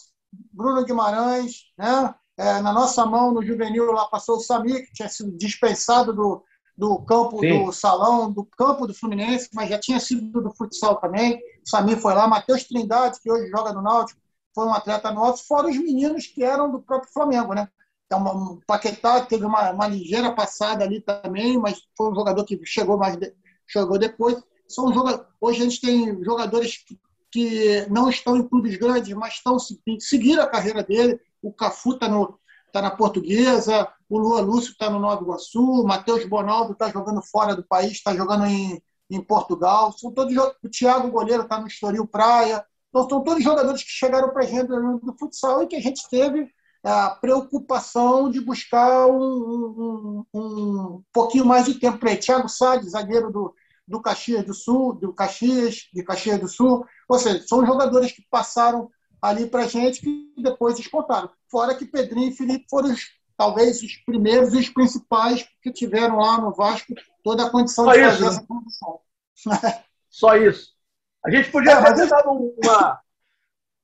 Bruno 0.53 0.85
Guimarães, 0.85 1.53
né? 1.77 2.15
É, 2.37 2.61
na 2.61 2.73
nossa 2.73 3.05
mão, 3.05 3.33
no 3.33 3.43
juvenil, 3.43 3.91
lá 3.91 4.07
passou 4.07 4.37
o 4.37 4.41
Samir, 4.41 4.87
que 4.87 4.93
tinha 4.93 5.09
sido 5.09 5.37
dispensado 5.37 6.13
do, 6.13 6.45
do 6.77 7.01
campo 7.01 7.41
Sim. 7.41 7.65
do 7.65 7.73
salão, 7.73 8.31
do 8.31 8.45
campo 8.45 8.87
do 8.87 8.95
Fluminense, 8.95 9.49
mas 9.53 9.69
já 9.69 9.79
tinha 9.79 9.99
sido 9.99 10.41
do 10.41 10.55
futsal 10.55 10.97
também. 11.01 11.37
O 11.67 11.69
Samir 11.69 11.99
foi 11.99 12.15
lá, 12.15 12.29
Matheus 12.29 12.63
Trindade, 12.63 13.19
que 13.21 13.31
hoje 13.31 13.51
joga 13.51 13.73
no 13.73 13.83
Náutico, 13.83 14.21
foi 14.55 14.67
um 14.67 14.73
atleta 14.73 15.11
nosso, 15.11 15.47
fora 15.49 15.69
os 15.69 15.77
meninos 15.77 16.27
que 16.27 16.45
eram 16.45 16.71
do 16.71 16.81
próprio 16.81 17.13
Flamengo, 17.13 17.55
né? 17.55 17.69
Então, 18.07 18.25
o 18.25 18.61
Paquetá 18.67 19.21
teve 19.21 19.45
uma, 19.45 19.71
uma 19.71 19.89
ligeira 19.89 20.33
passada 20.33 20.85
ali 20.85 21.01
também, 21.01 21.59
mas 21.59 21.81
foi 21.97 22.11
um 22.11 22.15
jogador 22.15 22.45
que 22.45 22.59
chegou 22.65 22.97
mais 22.97 23.17
de, 23.17 23.35
chegou 23.69 23.99
depois. 23.99 24.43
São 24.67 24.93
jogadores, 24.93 25.27
hoje 25.41 25.61
a 25.61 25.65
gente 25.65 25.81
tem 25.81 26.25
jogadores 26.25 26.85
que, 27.31 27.87
não 27.91 28.09
estão 28.09 28.37
em 28.37 28.49
clubes 28.49 28.77
grandes, 28.77 29.15
mas 29.15 29.35
estão 29.35 29.57
seguindo 30.01 30.41
a 30.41 30.47
carreira 30.47 30.83
dele. 30.83 31.21
O 31.43 31.53
Cafu 31.53 31.93
está 31.93 32.09
está 32.67 32.83
na 32.83 32.91
Portuguesa, 32.91 33.89
o 34.09 34.19
Lua 34.19 34.41
Lúcio 34.41 34.73
está 34.73 34.91
no 34.91 34.99
Nova 34.99 35.23
Iguaçu, 35.23 35.63
o 35.63 35.87
Matheus 35.87 36.25
Bonaldo 36.27 36.73
está 36.73 36.91
jogando 36.91 37.23
fora 37.23 37.57
do 37.57 37.63
país, 37.63 37.93
está 37.93 38.15
jogando 38.15 38.45
em, 38.47 38.83
em 39.11 39.23
Portugal. 39.23 39.93
São 39.93 40.13
todos, 40.13 40.35
o 40.37 40.69
Thiago 40.69 41.11
Goleiro 41.11 41.43
está 41.45 41.61
no 41.61 41.67
Estoril 41.67 42.07
Praia. 42.07 42.65
Então, 42.89 43.09
são 43.09 43.23
todos 43.23 43.43
jogadores 43.43 43.83
que 43.83 43.91
chegaram 43.91 44.31
para 44.31 44.45
a 44.45 44.47
gente 44.47 44.67
do 44.67 45.15
futsal 45.19 45.63
e 45.63 45.67
que 45.67 45.77
a 45.77 45.81
gente 45.81 46.09
teve 46.11 46.51
a 46.85 47.11
preocupação 47.11 48.31
de 48.31 48.41
buscar 48.41 49.07
um, 49.07 50.25
um, 50.33 50.41
um 50.41 51.03
pouquinho 51.13 51.45
mais 51.45 51.67
de 51.67 51.75
tempo 51.75 51.99
para 51.99 52.13
ele. 52.13 52.21
Thiago 52.21 52.49
Salles, 52.49 52.93
zagueiro 52.93 53.31
do, 53.31 53.55
do 53.87 54.01
Caxias 54.01 54.45
do 54.45 54.55
Sul, 54.55 54.95
do 54.95 55.13
Caxias, 55.13 55.89
de 55.93 56.03
Caxias 56.03 56.41
do 56.41 56.49
Sul. 56.49 56.85
Ou 57.09 57.19
seja, 57.19 57.45
são 57.47 57.65
jogadores 57.67 58.13
que 58.13 58.23
passaram 58.31 58.91
ali 59.21 59.47
para 59.47 59.65
a 59.65 59.69
gente 59.69 60.01
que 60.01 60.33
depois 60.37 60.77
descontaram. 60.77 61.31
Fora 61.51 61.75
que 61.75 61.85
Pedrinho 61.85 62.31
e 62.31 62.37
Felipe 62.37 62.67
foram 62.71 62.95
talvez 63.37 63.83
os 63.83 63.97
primeiros 64.05 64.53
e 64.53 64.59
os 64.59 64.69
principais 64.69 65.47
que 65.63 65.73
tiveram 65.73 66.17
lá 66.17 66.41
no 66.41 66.53
Vasco 66.53 66.95
toda 67.23 67.47
a 67.47 67.51
condição 67.51 67.85
Só 67.85 67.93
de 67.93 68.01
isso, 68.01 68.11
fazer 68.11 68.25
né? 68.25 68.31
essa 68.31 68.47
condição. 68.47 69.01
Só 70.11 70.37
isso. 70.37 70.73
A 71.25 71.31
gente 71.31 71.51
podia 71.51 71.73
é, 71.73 71.95
ter 71.95 72.09
dado 72.09 72.31
uma. 72.31 73.01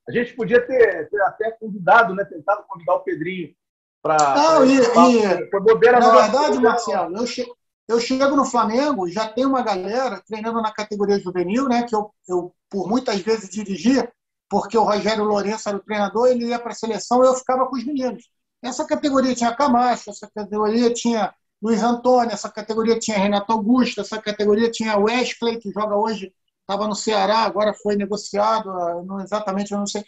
A 0.09 0.13
gente 0.13 0.35
podia 0.35 0.61
ter, 0.67 1.09
ter, 1.09 1.21
até 1.23 1.51
convidado, 1.53 2.15
né? 2.15 2.25
Tentado 2.25 2.65
convidar 2.69 2.95
o 2.95 3.01
Pedrinho 3.01 3.55
para. 4.03 4.17
Não, 4.35 4.67
e, 4.67 4.79
e 4.79 5.61
bobeira 5.61 5.99
na 5.99 6.11
verdade, 6.11 6.59
Marcelo, 6.59 7.17
eu, 7.17 7.27
che, 7.27 7.47
eu 7.89 7.99
chego 7.99 8.37
no 8.37 8.45
Flamengo, 8.45 9.09
já 9.09 9.27
tem 9.27 9.47
uma 9.47 9.63
galera 9.63 10.23
treinando 10.27 10.61
na 10.61 10.73
categoria 10.73 11.19
juvenil, 11.19 11.69
né? 11.69 11.85
Que 11.85 11.97
eu, 11.97 12.11
eu 12.29 12.55
por 12.69 12.89
muitas 12.89 13.19
vezes 13.21 13.49
dirigia 13.49 14.13
porque 14.49 14.77
o 14.77 14.85
Rogério 14.85 15.25
Lourenço 15.25 15.69
era 15.69 15.79
o 15.79 15.83
treinador, 15.83 16.29
ele 16.29 16.47
ia 16.47 16.59
para 16.59 16.73
a 16.73 16.75
seleção 16.75 17.25
e 17.25 17.27
eu 17.27 17.35
ficava 17.35 17.67
com 17.67 17.77
os 17.77 17.85
meninos. 17.85 18.29
Essa 18.63 18.87
categoria 18.87 19.35
tinha 19.35 19.55
Camacho, 19.55 20.11
essa 20.11 20.31
categoria 20.33 20.93
tinha 20.93 21.35
Luiz 21.63 21.83
Antônio, 21.83 22.33
essa 22.33 22.51
categoria 22.51 22.99
tinha 22.99 23.19
Renato 23.19 23.53
Augusto, 23.53 24.01
essa 24.01 24.21
categoria 24.21 24.71
tinha 24.71 24.99
Wesley, 24.99 25.59
que 25.59 25.71
joga 25.71 25.97
hoje, 25.97 26.33
estava 26.65 26.89
no 26.89 26.95
Ceará, 26.95 27.41
agora 27.41 27.75
foi 27.75 27.95
negociado, 27.95 28.71
não 29.05 29.21
exatamente, 29.21 29.73
eu 29.73 29.79
não 29.79 29.87
sei. 29.87 30.05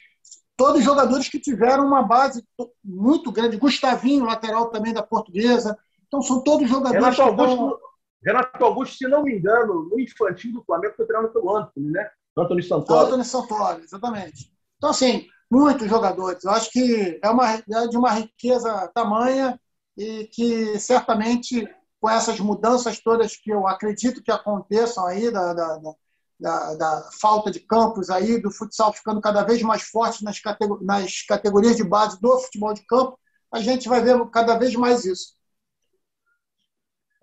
Todos 0.57 0.83
jogadores 0.83 1.29
que 1.29 1.39
tiveram 1.39 1.87
uma 1.87 2.03
base 2.03 2.43
muito 2.83 3.31
grande. 3.31 3.59
Gustavinho, 3.59 4.25
lateral 4.25 4.71
também 4.71 4.93
da 4.93 5.03
Portuguesa. 5.03 5.77
Então, 6.07 6.23
são 6.23 6.43
todos 6.43 6.69
jogadores 6.69 7.19
Renato 7.19 7.23
Augusto, 7.23 7.79
Renato 8.25 8.65
Augusto, 8.65 8.97
se 8.97 9.07
não 9.07 9.23
me 9.23 9.37
engano, 9.37 9.89
no 9.91 10.01
infantil 10.01 10.53
do 10.53 10.65
Flamengo 10.65 10.95
foi 10.97 11.07
treinado 11.07 11.33
pelo 11.33 11.55
Antônio, 11.55 11.91
né? 11.91 12.09
Antônio 12.37 12.65
Santoro. 12.65 13.07
Antônio 13.07 13.25
Santoro, 13.25 13.81
exatamente. 13.83 14.51
Então, 14.79 14.91
assim, 14.91 15.27
muitos 15.51 15.89
jogadores. 15.89 16.43
Eu 16.43 16.51
acho 16.51 16.71
que 16.71 17.21
é, 17.23 17.31
uma, 17.31 17.55
é 17.55 17.89
de 17.89 17.97
uma 17.97 18.11
riqueza 18.11 18.91
tamanha 18.95 19.61
e 19.97 20.25
que 20.25 20.79
certamente 20.79 21.69
com 22.01 22.11
essas 22.11 22.39
mudanças 22.41 23.01
todas 23.01 23.37
que 23.37 23.51
eu 23.51 23.67
acredito 23.67 24.23
que 24.23 24.31
aconteçam 24.31 25.07
aí 25.07 25.31
da, 25.31 25.55
da, 25.55 25.79
da, 25.79 25.95
da 26.39 27.09
falta 27.21 27.51
de 27.51 27.61
campos 27.61 28.11
aí, 28.11 28.41
do 28.41 28.51
futsal 28.51 28.93
ficando 28.93 29.21
cada 29.21 29.43
vez 29.43 29.63
mais 29.63 29.83
forte 29.83 30.23
nas, 30.23 30.39
categor 30.39 30.83
nas 30.85 31.23
categorias 31.23 31.77
de 31.77 31.85
base 31.85 32.21
do 32.21 32.39
futebol 32.41 32.75
de 32.75 32.85
campo, 32.87 33.19
a 33.53 33.61
gente 33.61 33.89
vai 33.89 34.03
ver 34.03 34.19
cada 34.31 34.59
vez 34.59 34.75
mais 34.75 35.05
isso. 35.05 35.37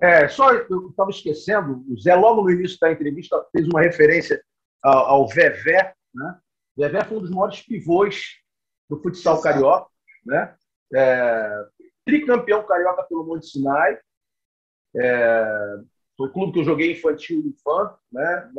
É, 0.02 0.28
só 0.28 0.52
eu 0.52 0.90
estava 0.90 1.10
esquecendo, 1.12 1.86
o 1.88 1.98
Zé, 1.98 2.14
logo 2.16 2.42
no 2.42 2.52
início 2.52 2.78
da 2.80 2.92
entrevista, 2.92 3.42
fez 3.52 3.68
uma 3.68 3.82
referência 3.82 4.44
ao, 4.82 5.06
ao 5.06 5.28
Vevé. 5.28 5.94
Né? 6.14 6.40
Vevé 6.76 7.06
foi 7.06 7.18
um 7.18 7.22
dos 7.22 7.30
maiores 7.30 7.62
pivôs 7.62 8.22
do 8.90 9.02
futsal 9.02 9.36
Exato. 9.36 9.44
carioca. 9.44 9.90
Né? 10.26 10.56
É, 10.94 11.66
tricampeão 12.06 12.66
carioca 12.66 13.04
pelo 13.04 13.26
Monte 13.26 13.46
Sinai. 13.48 13.98
É, 14.96 15.78
foi 16.18 16.28
o 16.28 16.34
clube 16.34 16.54
que 16.54 16.60
eu 16.60 16.66
joguei 16.66 16.92
infantil 16.92 17.40
e 17.40 17.50
infanto. 17.50 17.98
Né? 18.12 18.52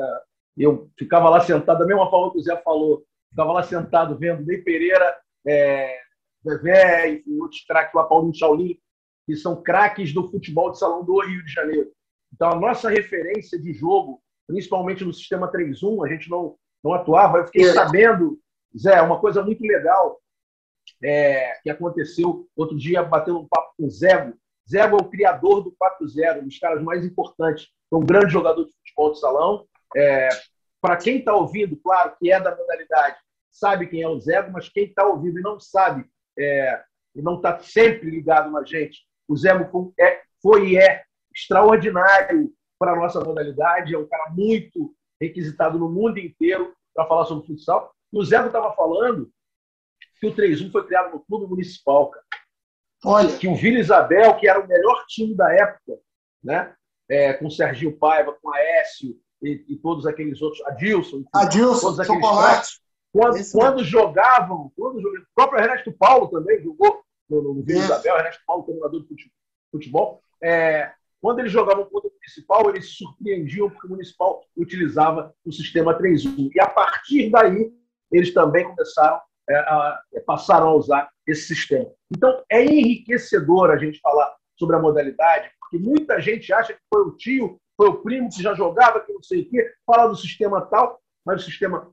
Eu 0.57 0.91
ficava 0.99 1.29
lá 1.29 1.41
sentado, 1.41 1.79
da 1.79 1.87
mesma 1.87 2.09
forma 2.09 2.33
que 2.33 2.39
o 2.39 2.43
Zé 2.43 2.57
falou, 2.63 3.05
ficava 3.31 3.53
lá 3.53 3.63
sentado 3.63 4.17
vendo 4.17 4.45
Ney 4.45 4.59
Pereira, 4.59 5.17
é, 5.47 5.99
Vevé 6.45 7.23
e 7.27 7.41
outros 7.41 7.65
craques 7.65 7.95
lá, 7.95 8.05
Paulinho 8.05 8.35
Shaolin, 8.35 8.79
que 9.27 9.35
são 9.35 9.63
craques 9.63 10.13
do 10.13 10.31
futebol 10.31 10.71
de 10.71 10.79
salão 10.79 11.05
do 11.05 11.19
Rio 11.21 11.45
de 11.45 11.53
Janeiro. 11.53 11.91
Então, 12.33 12.51
a 12.51 12.57
nossa 12.57 12.89
referência 12.91 13.61
de 13.61 13.73
jogo 13.73 14.23
principalmente 14.47 15.05
no 15.05 15.13
sistema 15.13 15.51
3.1, 15.51 16.07
a 16.07 16.09
gente 16.09 16.31
não, 16.31 16.57
não 16.83 16.93
atuava. 16.93 17.39
Eu 17.39 17.47
fiquei 17.47 17.65
sabendo, 17.67 18.39
Zé, 18.77 19.01
uma 19.01 19.19
coisa 19.19 19.43
muito 19.43 19.63
legal 19.63 20.21
é, 21.03 21.55
que 21.63 21.71
aconteceu 21.71 22.47
outro 22.57 22.77
dia, 22.77 23.03
batendo 23.03 23.41
um 23.41 23.49
papo 23.49 23.75
com 23.77 23.87
o 23.87 23.91
Zego. 23.91 24.35
Zego 24.69 24.97
é 24.97 25.03
o 25.03 25.09
criador 25.11 25.63
do 25.63 25.73
4-0, 25.73 26.41
um 26.41 26.45
dos 26.45 26.59
caras 26.59 26.83
mais 26.83 27.05
importantes. 27.05 27.69
Foi 27.91 28.01
um 28.01 28.07
grande 28.07 28.33
jogador 28.33 28.65
de 28.65 28.73
futebol 28.73 29.13
de 29.13 29.21
salão. 29.21 29.67
É, 29.97 30.29
Para 30.81 30.97
quem 30.97 31.19
está 31.19 31.35
ouvindo, 31.35 31.77
claro, 31.77 32.15
que 32.19 32.31
é 32.31 32.41
da 32.41 32.55
modalidade, 32.55 33.17
sabe 33.51 33.87
quem 33.87 34.03
é 34.03 34.09
o 34.09 34.19
Zego, 34.19 34.53
mas 34.53 34.69
quem 34.69 34.85
está 34.85 35.07
ouvindo 35.07 35.39
e 35.39 35.43
não 35.43 35.59
sabe 35.59 36.05
é, 36.39 36.83
e 37.15 37.23
não 37.23 37.37
está 37.37 37.59
sempre 37.61 38.11
ligado 38.11 38.51
na 38.51 38.65
gente. 38.65 39.07
O 39.29 39.37
Zé 39.37 39.51
é, 39.99 40.23
foi 40.43 40.71
e 40.71 40.79
é 40.79 41.05
extraordinário 41.35 42.53
para 42.79 42.93
a 42.93 42.97
nossa 42.97 43.21
modalidade, 43.21 43.95
é 43.95 43.99
um 43.99 44.07
cara 44.07 44.31
muito 44.31 44.95
requisitado 45.21 45.79
no 45.79 45.89
mundo 45.89 46.19
inteiro 46.19 46.75
para 46.95 47.07
falar 47.07 47.25
sobre 47.25 47.47
futsal. 47.47 47.95
E 48.13 48.19
o 48.19 48.25
Zé 48.25 48.45
estava 48.45 48.75
falando 48.75 49.31
que 50.21 50.27
o 50.27 50.35
3-1 50.35 50.71
foi 50.71 50.87
criado 50.87 51.13
no 51.13 51.25
Clube 51.25 51.47
Municipal, 51.47 52.11
cara. 52.11 52.25
Olha. 53.05 53.39
Que 53.39 53.49
o 53.49 53.55
Vila 53.55 53.79
Isabel, 53.79 54.37
que 54.37 54.49
era 54.49 54.61
o 54.61 54.67
melhor 54.67 55.05
time 55.07 55.35
da 55.35 55.53
época, 55.53 55.99
né? 56.43 56.75
É, 57.09 57.35
com 57.35 57.47
o 57.47 57.51
Serginho 57.51 57.97
Paiva, 57.99 58.37
com 58.41 58.53
a 58.53 58.57
Aécio 58.57 59.15
e, 59.45 59.65
e 59.69 59.77
todos 59.77 60.07
aqueles 60.07 60.41
outros, 60.41 60.65
Adilson, 60.67 61.25
Adilson 61.35 61.95
todos 61.95 62.07
Chocolate. 62.07 62.81
Quando, 63.13 63.53
quando 63.53 63.85
jogavam, 63.85 64.73
quando 64.77 65.01
jogavam, 65.01 65.23
o 65.23 65.35
próprio 65.35 65.63
Ernesto 65.63 65.93
Paulo 65.93 66.29
também 66.29 66.61
jogou 66.63 67.03
no, 67.31 67.55
no 67.55 67.63
Vila 67.63 67.81
é. 67.81 67.85
Isabel, 67.85 68.17
Ernesto 68.17 68.43
Paulo, 68.47 68.65
treinador 68.65 69.01
de 69.03 69.31
futebol. 69.71 70.21
É, 70.43 70.93
quando 71.21 71.39
eles 71.39 71.53
jogavam 71.53 71.85
contra 71.85 72.09
o 72.09 72.13
Municipal, 72.13 72.69
eles 72.71 72.89
se 72.89 72.97
surpreendiam 72.97 73.71
porque 73.71 73.87
o 73.87 73.91
Municipal 73.91 74.45
utilizava 74.57 75.35
o 75.45 75.53
sistema 75.53 75.97
3-1. 75.97 76.51
E 76.55 76.61
a 76.61 76.67
partir 76.67 77.31
daí, 77.31 77.73
eles 78.11 78.35
também 78.35 78.65
começaram 78.65 79.21
é, 79.49 79.57
a, 79.57 80.01
é, 80.15 80.21
passaram 80.21 80.69
a 80.69 80.75
usar 80.75 81.09
esse 81.27 81.55
sistema. 81.55 81.91
Então, 82.15 82.43
é 82.51 82.65
enriquecedor 82.65 83.71
a 83.71 83.77
gente 83.77 84.01
falar 84.01 84.35
sobre 84.57 84.77
a 84.77 84.81
modalidade, 84.81 85.51
porque 85.61 85.79
muita 85.79 86.21
gente 86.21 86.53
acha 86.53 86.73
que 86.73 86.81
foi 86.93 87.03
o 87.03 87.17
tio, 87.17 87.61
foi 87.77 87.89
o 87.89 88.03
primo 88.03 88.29
que 88.31 88.43
já 88.43 88.55
jogava, 88.55 89.01
que 89.01 89.13
não 89.13 89.23
sei 89.23 89.43
o 89.43 89.51
quê, 89.51 89.75
fala 89.87 90.09
do 90.09 90.17
sistema 90.17 90.61
tal, 90.67 91.01
mas 91.25 91.43
o 91.43 91.45
sistema 91.45 91.91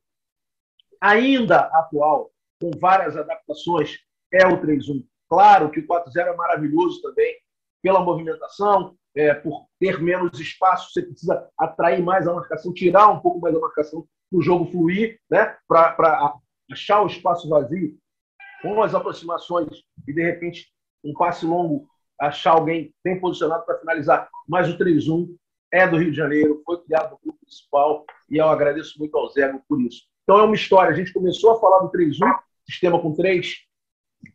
ainda 1.00 1.62
atual, 1.74 2.32
com 2.62 2.72
várias 2.80 3.18
adaptações, 3.18 3.98
é 4.32 4.46
o 4.46 4.62
3-1. 4.62 5.04
Claro 5.28 5.72
que 5.72 5.80
o 5.80 5.88
4-0 5.88 6.28
é 6.28 6.36
maravilhoso 6.36 7.02
também, 7.02 7.36
pela 7.82 8.04
movimentação, 8.04 8.96
é, 9.16 9.34
por 9.34 9.68
ter 9.80 10.02
menos 10.02 10.40
espaço, 10.40 10.92
você 10.92 11.02
precisa 11.02 11.50
atrair 11.58 12.02
mais 12.02 12.28
a 12.28 12.34
marcação, 12.34 12.74
tirar 12.74 13.10
um 13.10 13.20
pouco 13.20 13.40
mais 13.40 13.56
a 13.56 13.60
marcação 13.60 14.08
para 14.30 14.40
o 14.40 14.42
jogo 14.42 14.72
fluir, 14.72 15.20
né? 15.30 15.58
para 15.68 16.36
achar 16.72 17.02
o 17.02 17.08
espaço 17.08 17.50
vazio, 17.50 17.98
com 18.62 18.82
as 18.82 18.94
aproximações 18.94 19.84
e, 20.08 20.14
de 20.14 20.22
repente, 20.22 20.72
um 21.04 21.14
passe 21.14 21.46
longo, 21.46 21.88
achar 22.20 22.52
alguém 22.52 22.94
bem 23.04 23.20
posicionado 23.20 23.66
para 23.66 23.80
finalizar. 23.80 24.30
Mas 24.48 24.70
o 24.70 24.78
3-1 24.78 25.36
é 25.72 25.88
do 25.88 25.98
Rio 25.98 26.12
de 26.12 26.18
Janeiro, 26.18 26.62
foi 26.66 26.82
criado 26.84 27.12
no 27.12 27.20
grupo 27.24 27.40
principal 27.42 28.06
e 28.30 28.38
eu 28.38 28.48
agradeço 28.48 28.98
muito 29.00 29.18
ao 29.18 29.30
Zé 29.30 29.52
por 29.68 29.82
isso. 29.82 30.04
Então 30.24 30.40
é 30.40 30.44
uma 30.44 30.56
história. 30.56 30.92
A 30.92 30.96
gente 30.96 31.14
começou 31.14 31.52
a 31.52 31.60
falar 31.60 31.80
do 31.80 31.92
3-1, 31.92 32.20
sistema 32.66 33.02
com 33.02 33.14
três 33.14 33.56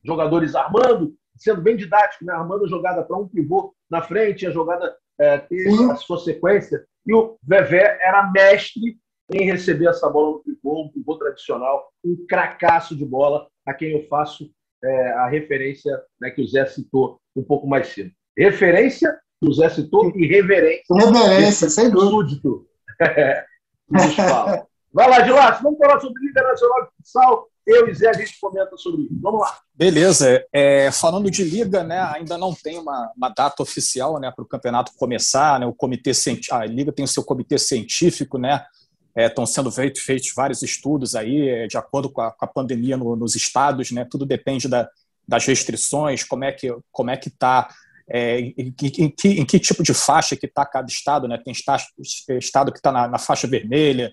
jogadores 0.05 0.55
armando, 0.55 1.14
sendo 1.37 1.61
bem 1.61 1.76
didático, 1.76 2.24
né? 2.24 2.32
armando 2.32 2.64
a 2.64 2.68
jogada 2.68 3.03
para 3.03 3.16
um 3.16 3.28
pivô 3.28 3.74
na 3.91 4.03
frente, 4.03 4.47
a 4.47 4.51
jogada 4.51 4.97
é, 5.18 5.39
ter 5.39 5.68
a 5.91 5.97
sua 5.97 6.18
sequência. 6.18 6.84
E 7.07 7.14
o 7.14 7.39
Vevé 7.43 7.99
era 8.01 8.30
mestre 8.30 8.99
em 9.32 9.45
receber 9.45 9.89
essa 9.89 10.09
bola 10.09 10.37
no 10.37 10.43
pivô, 10.43 10.82
um 10.82 10.89
pivô 10.89 11.16
tradicional, 11.16 11.91
um 12.05 12.26
cracaço 12.28 12.97
de 12.97 13.05
bola, 13.05 13.49
a 13.64 13.74
quem 13.74 13.93
eu 13.93 14.07
faço 14.09 14.51
é, 14.82 15.12
a 15.12 15.26
referência 15.28 16.01
né, 16.20 16.30
que 16.30 16.43
o 16.43 16.47
Zé 16.47 16.66
citou 16.66 17.20
um 17.34 17.43
pouco 17.43 17.66
mais 17.66 17.89
cedo. 17.89 18.11
Referência 18.37 19.18
que 19.41 19.49
o 19.49 19.53
Zé 19.53 19.68
citou 19.68 20.12
e 20.14 20.26
reverência. 20.26 20.84
Reverência, 20.91 21.68
sem 21.68 21.91
dúvida. 21.91 22.11
Súdito. 22.11 22.66
Vai 24.93 25.11
lá, 25.11 25.24
Gilácio, 25.24 25.62
vamos 25.62 25.78
falar 25.78 26.01
sobre 26.01 26.22
Liga 26.22 26.43
Nacional 26.43 26.84
de 26.84 26.89
Futsal. 26.97 27.49
Eu 27.66 27.89
e 27.89 27.95
Zé, 27.95 28.09
a 28.09 28.12
gente 28.12 28.39
comenta 28.41 28.76
sobre 28.76 29.03
isso. 29.03 29.18
Vamos 29.20 29.41
lá. 29.41 29.59
Beleza. 29.74 30.43
É, 30.53 30.91
falando 30.91 31.30
de 31.30 31.45
Liga, 31.45 31.82
né, 31.82 32.01
ainda 32.14 32.39
não 32.39 32.55
tem 32.55 32.78
uma, 32.78 33.12
uma 33.16 33.28
data 33.28 33.62
oficial 33.62 34.18
né, 34.18 34.32
para 34.34 34.43
o 34.43 34.49
campeonato 34.49 34.93
começar. 34.97 35.61
Né, 35.61 35.66
o 35.66 35.74
comitê 35.74 36.12
A 36.53 36.64
Liga 36.64 36.93
tem 36.93 37.05
o 37.05 37.09
seu 37.09 37.24
comitê 37.24 37.59
científico, 37.59 38.39
né? 38.39 38.64
Estão 39.14 39.45
é, 39.45 39.47
sendo 39.47 39.72
feitos, 39.72 40.03
feitos 40.03 40.32
vários 40.34 40.62
estudos 40.62 41.14
aí, 41.14 41.49
é, 41.49 41.66
de 41.66 41.76
acordo 41.76 42.11
com 42.11 42.20
a, 42.20 42.30
com 42.30 42.45
a 42.45 42.49
pandemia 42.49 42.97
no, 42.97 43.16
nos 43.16 43.34
estados, 43.34 43.91
né? 43.91 44.07
Tudo 44.09 44.24
depende 44.26 44.68
da, 44.68 44.89
das 45.26 45.45
restrições, 45.47 46.22
como 46.22 46.45
é 46.45 46.53
que 46.53 46.74
como 46.93 47.11
é 47.11 47.16
que 47.16 47.28
está 47.28 47.68
é, 48.09 48.40
em, 48.40 48.72
que, 48.72 49.02
em, 49.02 49.44
que, 49.44 49.59
tipo 49.59 49.82
de 49.82 49.92
faixa 49.92 50.36
que 50.36 50.46
está 50.46 50.64
cada 50.64 50.86
estado, 50.86 51.26
né? 51.26 51.40
Tem 51.44 51.52
estado, 51.52 51.82
estado 52.38 52.72
que 52.72 52.78
está 52.78 52.92
na, 52.92 53.09
na, 53.09 53.18
faixa 53.18 53.46
vermelha, 53.46 54.12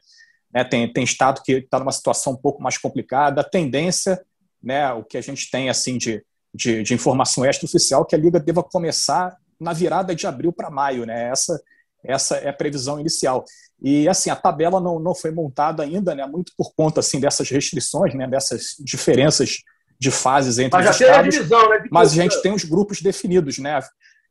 né? 0.53 0.63
tem, 0.63 0.91
tem 0.91 1.03
estado 1.03 1.41
que 1.43 1.53
está 1.53 1.79
numa 1.79 1.91
situação 1.91 2.33
um 2.33 2.37
pouco 2.37 2.61
mais 2.61 2.77
complicada. 2.77 3.41
A 3.41 3.43
tendência, 3.43 4.19
né, 4.61 4.91
o 4.93 5.03
que 5.03 5.17
a 5.17 5.21
gente 5.21 5.49
tem 5.51 5.69
assim 5.69 5.97
de, 5.97 6.23
de, 6.53 6.81
de 6.81 6.93
informação 6.93 7.45
extraoficial, 7.45 8.05
que 8.05 8.15
a 8.15 8.19
liga 8.19 8.39
deva 8.39 8.63
começar 8.63 9.37
na 9.59 9.73
virada 9.73 10.15
de 10.15 10.25
abril 10.25 10.51
para 10.51 10.71
maio, 10.71 11.05
né? 11.05 11.29
Essa 11.29 11.61
essa 12.03 12.35
é 12.35 12.49
a 12.49 12.53
previsão 12.53 12.99
inicial. 12.99 13.45
E 13.81 14.07
assim, 14.09 14.29
a 14.29 14.35
tabela 14.35 14.79
não, 14.79 14.99
não 14.99 15.15
foi 15.15 15.31
montada 15.31 15.83
ainda, 15.83 16.13
né, 16.13 16.25
muito 16.25 16.51
por 16.57 16.73
conta 16.75 16.99
assim 16.99 17.19
dessas 17.19 17.49
restrições, 17.49 18.13
né, 18.13 18.27
dessas 18.27 18.75
diferenças 18.79 19.59
de 19.99 20.11
fases 20.11 20.59
entre 20.59 20.79
mas 20.79 20.89
os 20.89 21.01
estados. 21.01 21.33
Divisão, 21.35 21.69
né, 21.69 21.85
mas 21.91 22.11
a 22.11 22.15
gente 22.15 22.41
tem 22.41 22.53
os 22.53 22.63
grupos 22.63 23.01
definidos, 23.01 23.57
né? 23.57 23.79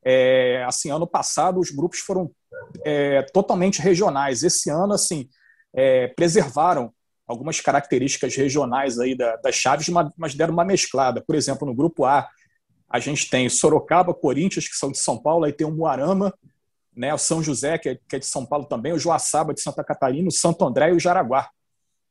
É, 0.04 0.64
assim, 0.66 0.90
ano 0.90 1.06
passado 1.06 1.60
os 1.60 1.70
grupos 1.70 2.00
foram 2.00 2.30
é, 2.84 3.22
totalmente 3.32 3.80
regionais. 3.80 4.42
Esse 4.42 4.70
ano, 4.70 4.92
assim, 4.94 5.28
é, 5.74 6.08
preservaram 6.08 6.92
algumas 7.26 7.60
características 7.60 8.34
regionais 8.36 8.98
aí 8.98 9.16
da, 9.16 9.36
das 9.36 9.54
chaves, 9.54 9.88
mas 10.16 10.34
deram 10.34 10.52
uma 10.52 10.64
mesclada. 10.64 11.22
Por 11.24 11.34
exemplo, 11.34 11.66
no 11.66 11.74
grupo 11.74 12.04
A, 12.04 12.28
a 12.88 12.98
gente 12.98 13.30
tem 13.30 13.48
Sorocaba, 13.48 14.12
Corinthians, 14.12 14.68
que 14.68 14.76
são 14.76 14.90
de 14.90 14.98
São 14.98 15.16
Paulo, 15.16 15.44
aí 15.44 15.52
tem 15.52 15.66
o 15.66 15.70
Moarama, 15.70 16.34
né, 16.94 17.14
o 17.14 17.18
São 17.18 17.42
José, 17.42 17.78
que 17.78 17.88
é, 17.88 17.98
que 18.06 18.16
é 18.16 18.18
de 18.18 18.26
São 18.26 18.44
Paulo 18.44 18.66
também, 18.66 18.92
o 18.92 18.98
Joaçaba 18.98 19.54
de 19.54 19.62
Santa 19.62 19.82
Catarina, 19.82 20.28
o 20.28 20.32
Santo 20.32 20.64
André 20.64 20.90
e 20.90 20.92
o 20.92 21.00
Jaraguá. 21.00 21.48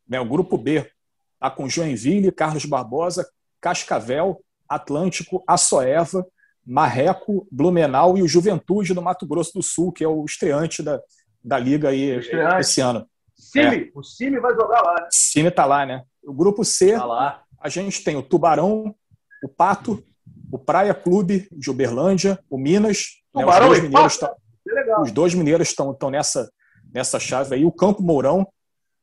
Né, 0.07 0.19
o 0.19 0.25
grupo 0.25 0.57
B 0.57 0.89
está 1.35 1.51
com 1.51 1.69
Joinville, 1.69 2.31
Carlos 2.31 2.65
Barbosa, 2.65 3.29
Cascavel, 3.61 4.41
Atlântico, 4.67 5.43
Açoeva, 5.47 6.25
Marreco, 6.65 7.47
Blumenau 7.51 8.17
e 8.17 8.23
o 8.23 8.27
Juventude 8.27 8.93
do 8.93 9.01
Mato 9.01 9.25
Grosso 9.27 9.53
do 9.53 9.63
Sul, 9.63 9.91
que 9.91 10.03
é 10.03 10.07
o 10.07 10.25
estreante 10.25 10.81
da, 10.81 10.99
da 11.43 11.57
liga 11.57 11.89
aí 11.89 12.21
esse 12.59 12.81
ano. 12.81 13.05
Cime, 13.35 13.85
é. 13.85 13.91
o 13.93 14.03
Cime 14.03 14.39
vai 14.39 14.53
jogar 14.53 14.81
lá, 14.81 14.93
né? 15.01 15.07
Cime 15.11 15.49
está 15.49 15.65
lá, 15.65 15.85
né? 15.85 16.03
O 16.23 16.33
grupo 16.33 16.63
C, 16.63 16.93
tá 16.93 17.05
lá. 17.05 17.43
a 17.59 17.69
gente 17.69 18.03
tem 18.03 18.15
o 18.15 18.21
Tubarão, 18.21 18.95
o 19.43 19.49
Pato, 19.49 20.03
o 20.51 20.59
Praia 20.59 20.93
Clube 20.93 21.47
de 21.51 21.69
Uberlândia, 21.69 22.39
o 22.49 22.57
Minas. 22.57 23.21
Tubarão 23.33 23.71
né, 23.71 23.73
os, 23.73 23.79
dois 23.79 23.89
mineiros 23.89 24.17
tão, 24.17 25.01
os 25.01 25.11
dois 25.11 25.33
mineiros 25.33 25.67
estão 25.67 25.97
nessa, 26.11 26.51
nessa 26.93 27.19
chave 27.19 27.55
aí. 27.55 27.65
O 27.65 27.71
Campo 27.71 28.03
Mourão, 28.03 28.47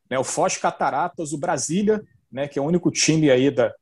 né, 0.08 0.18
o 0.18 0.24
Foz 0.24 0.56
Cataratas, 0.56 1.32
o 1.32 1.38
Brasília, 1.38 2.02
né, 2.30 2.46
que 2.46 2.58
é 2.58 2.62
o 2.62 2.64
único 2.64 2.90
time 2.90 3.30
aí 3.30 3.50
da, 3.50 3.74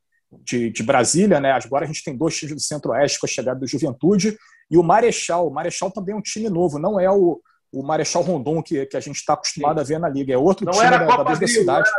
de, 0.43 0.69
de 0.69 0.83
Brasília. 0.83 1.39
Né? 1.39 1.51
Agora 1.51 1.85
a 1.85 1.87
gente 1.87 2.03
tem 2.03 2.15
dois 2.15 2.37
times 2.37 2.55
do 2.55 2.61
Centro-Oeste 2.61 3.19
com 3.19 3.25
a 3.25 3.29
chegada 3.29 3.59
do 3.59 3.67
Juventude. 3.67 4.37
E 4.69 4.77
o 4.77 4.83
Marechal. 4.83 5.47
O 5.47 5.53
Marechal 5.53 5.91
também 5.91 6.13
é 6.13 6.17
um 6.17 6.21
time 6.21 6.49
novo, 6.49 6.79
não 6.79 6.99
é 6.99 7.09
o 7.09 7.41
o 7.71 7.83
Marechal 7.83 8.21
Rondon 8.21 8.61
que, 8.61 8.85
que 8.85 8.97
a 8.97 8.99
gente 8.99 9.17
está 9.17 9.33
acostumado 9.33 9.77
Sim. 9.77 9.81
a 9.81 9.83
ver 9.83 9.99
na 9.99 10.09
liga. 10.09 10.33
É 10.33 10.37
outro 10.37 10.65
não 10.65 10.73
time 10.73 10.85
era 10.85 10.97
da, 10.99 11.17
da 11.17 11.29
mesma 11.29 11.47
cidade. 11.47 11.89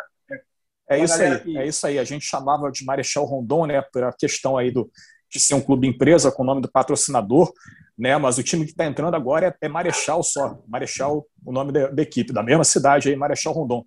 É 0.91 0.99
isso 0.99 1.21
aí, 1.21 1.57
é 1.57 1.67
isso 1.67 1.87
aí. 1.87 1.99
A 1.99 2.05
gente 2.05 2.25
chamava 2.25 2.71
de 2.71 2.85
Marechal 2.85 3.25
Rondon, 3.25 3.67
né, 3.67 3.83
pela 3.93 4.13
questão 4.13 4.57
aí 4.57 4.71
do, 4.71 4.91
de 5.31 5.39
ser 5.39 5.55
um 5.55 5.61
clube 5.61 5.87
empresa 5.87 6.33
com 6.33 6.43
o 6.43 6.47
nome 6.47 6.63
do 6.63 6.71
patrocinador, 6.71 7.53
né, 7.97 8.17
mas 8.17 8.39
o 8.39 8.43
time 8.43 8.65
que 8.65 8.71
está 8.71 8.87
entrando 8.87 9.15
agora 9.15 9.49
é, 9.49 9.67
é, 9.67 9.69
Marechal 9.69 10.23
só. 10.23 10.59
Marechal, 10.67 11.27
o 11.45 11.53
nome 11.53 11.73
da, 11.73 11.89
da, 11.89 12.03
equipe, 12.03 12.33
da 12.33 12.43
mesma 12.43 12.65
cidade 12.65 13.09
aí, 13.09 13.17
Marechal 13.17 13.53
Rondon. 13.53 13.85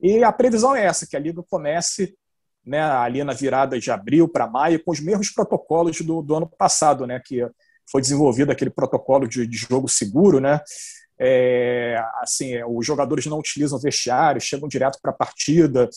E 0.00 0.24
a 0.24 0.32
previsão 0.32 0.74
é 0.74 0.84
essa, 0.84 1.06
que 1.06 1.16
a 1.16 1.20
liga 1.20 1.42
comece 1.50 2.16
né, 2.68 2.82
ali 2.82 3.24
na 3.24 3.32
virada 3.32 3.80
de 3.80 3.90
abril 3.90 4.28
para 4.28 4.46
maio 4.46 4.82
com 4.84 4.90
os 4.90 5.00
mesmos 5.00 5.30
protocolos 5.30 6.00
do, 6.02 6.20
do 6.22 6.34
ano 6.34 6.46
passado, 6.46 7.06
né, 7.06 7.20
que 7.24 7.46
foi 7.90 8.02
desenvolvido 8.02 8.52
aquele 8.52 8.70
protocolo 8.70 9.26
de, 9.26 9.46
de 9.46 9.56
jogo 9.56 9.88
seguro, 9.88 10.38
né, 10.38 10.60
é, 11.18 12.00
assim, 12.20 12.54
é, 12.54 12.64
os 12.64 12.86
jogadores 12.86 13.26
não 13.26 13.38
utilizam 13.38 13.78
vestiário, 13.78 14.40
chegam 14.40 14.68
direto 14.68 14.98
para 15.02 15.10
a 15.10 15.14
partida, 15.14 15.88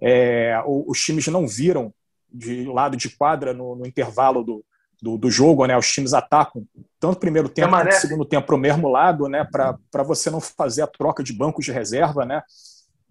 é, 0.00 0.60
os 0.66 1.00
times 1.00 1.26
não 1.28 1.46
viram 1.46 1.92
de 2.32 2.64
lado 2.64 2.96
de 2.96 3.08
quadra 3.10 3.54
no, 3.54 3.76
no 3.76 3.86
intervalo 3.86 4.42
do, 4.42 4.64
do, 5.00 5.16
do, 5.16 5.30
jogo, 5.30 5.64
né? 5.66 5.78
Os 5.78 5.90
times 5.92 6.12
atacam 6.12 6.66
tanto 6.98 7.20
primeiro 7.20 7.48
tempo 7.48 7.70
quanto 7.70 7.92
segundo 7.92 8.24
tempo 8.24 8.46
para 8.46 8.54
o 8.56 8.58
mesmo 8.58 8.88
lado, 8.88 9.28
né? 9.28 9.46
Para 9.50 10.02
você 10.02 10.30
não 10.30 10.40
fazer 10.40 10.82
a 10.82 10.86
troca 10.88 11.22
de 11.22 11.32
bancos 11.32 11.64
de 11.64 11.70
reserva, 11.70 12.24
né? 12.24 12.42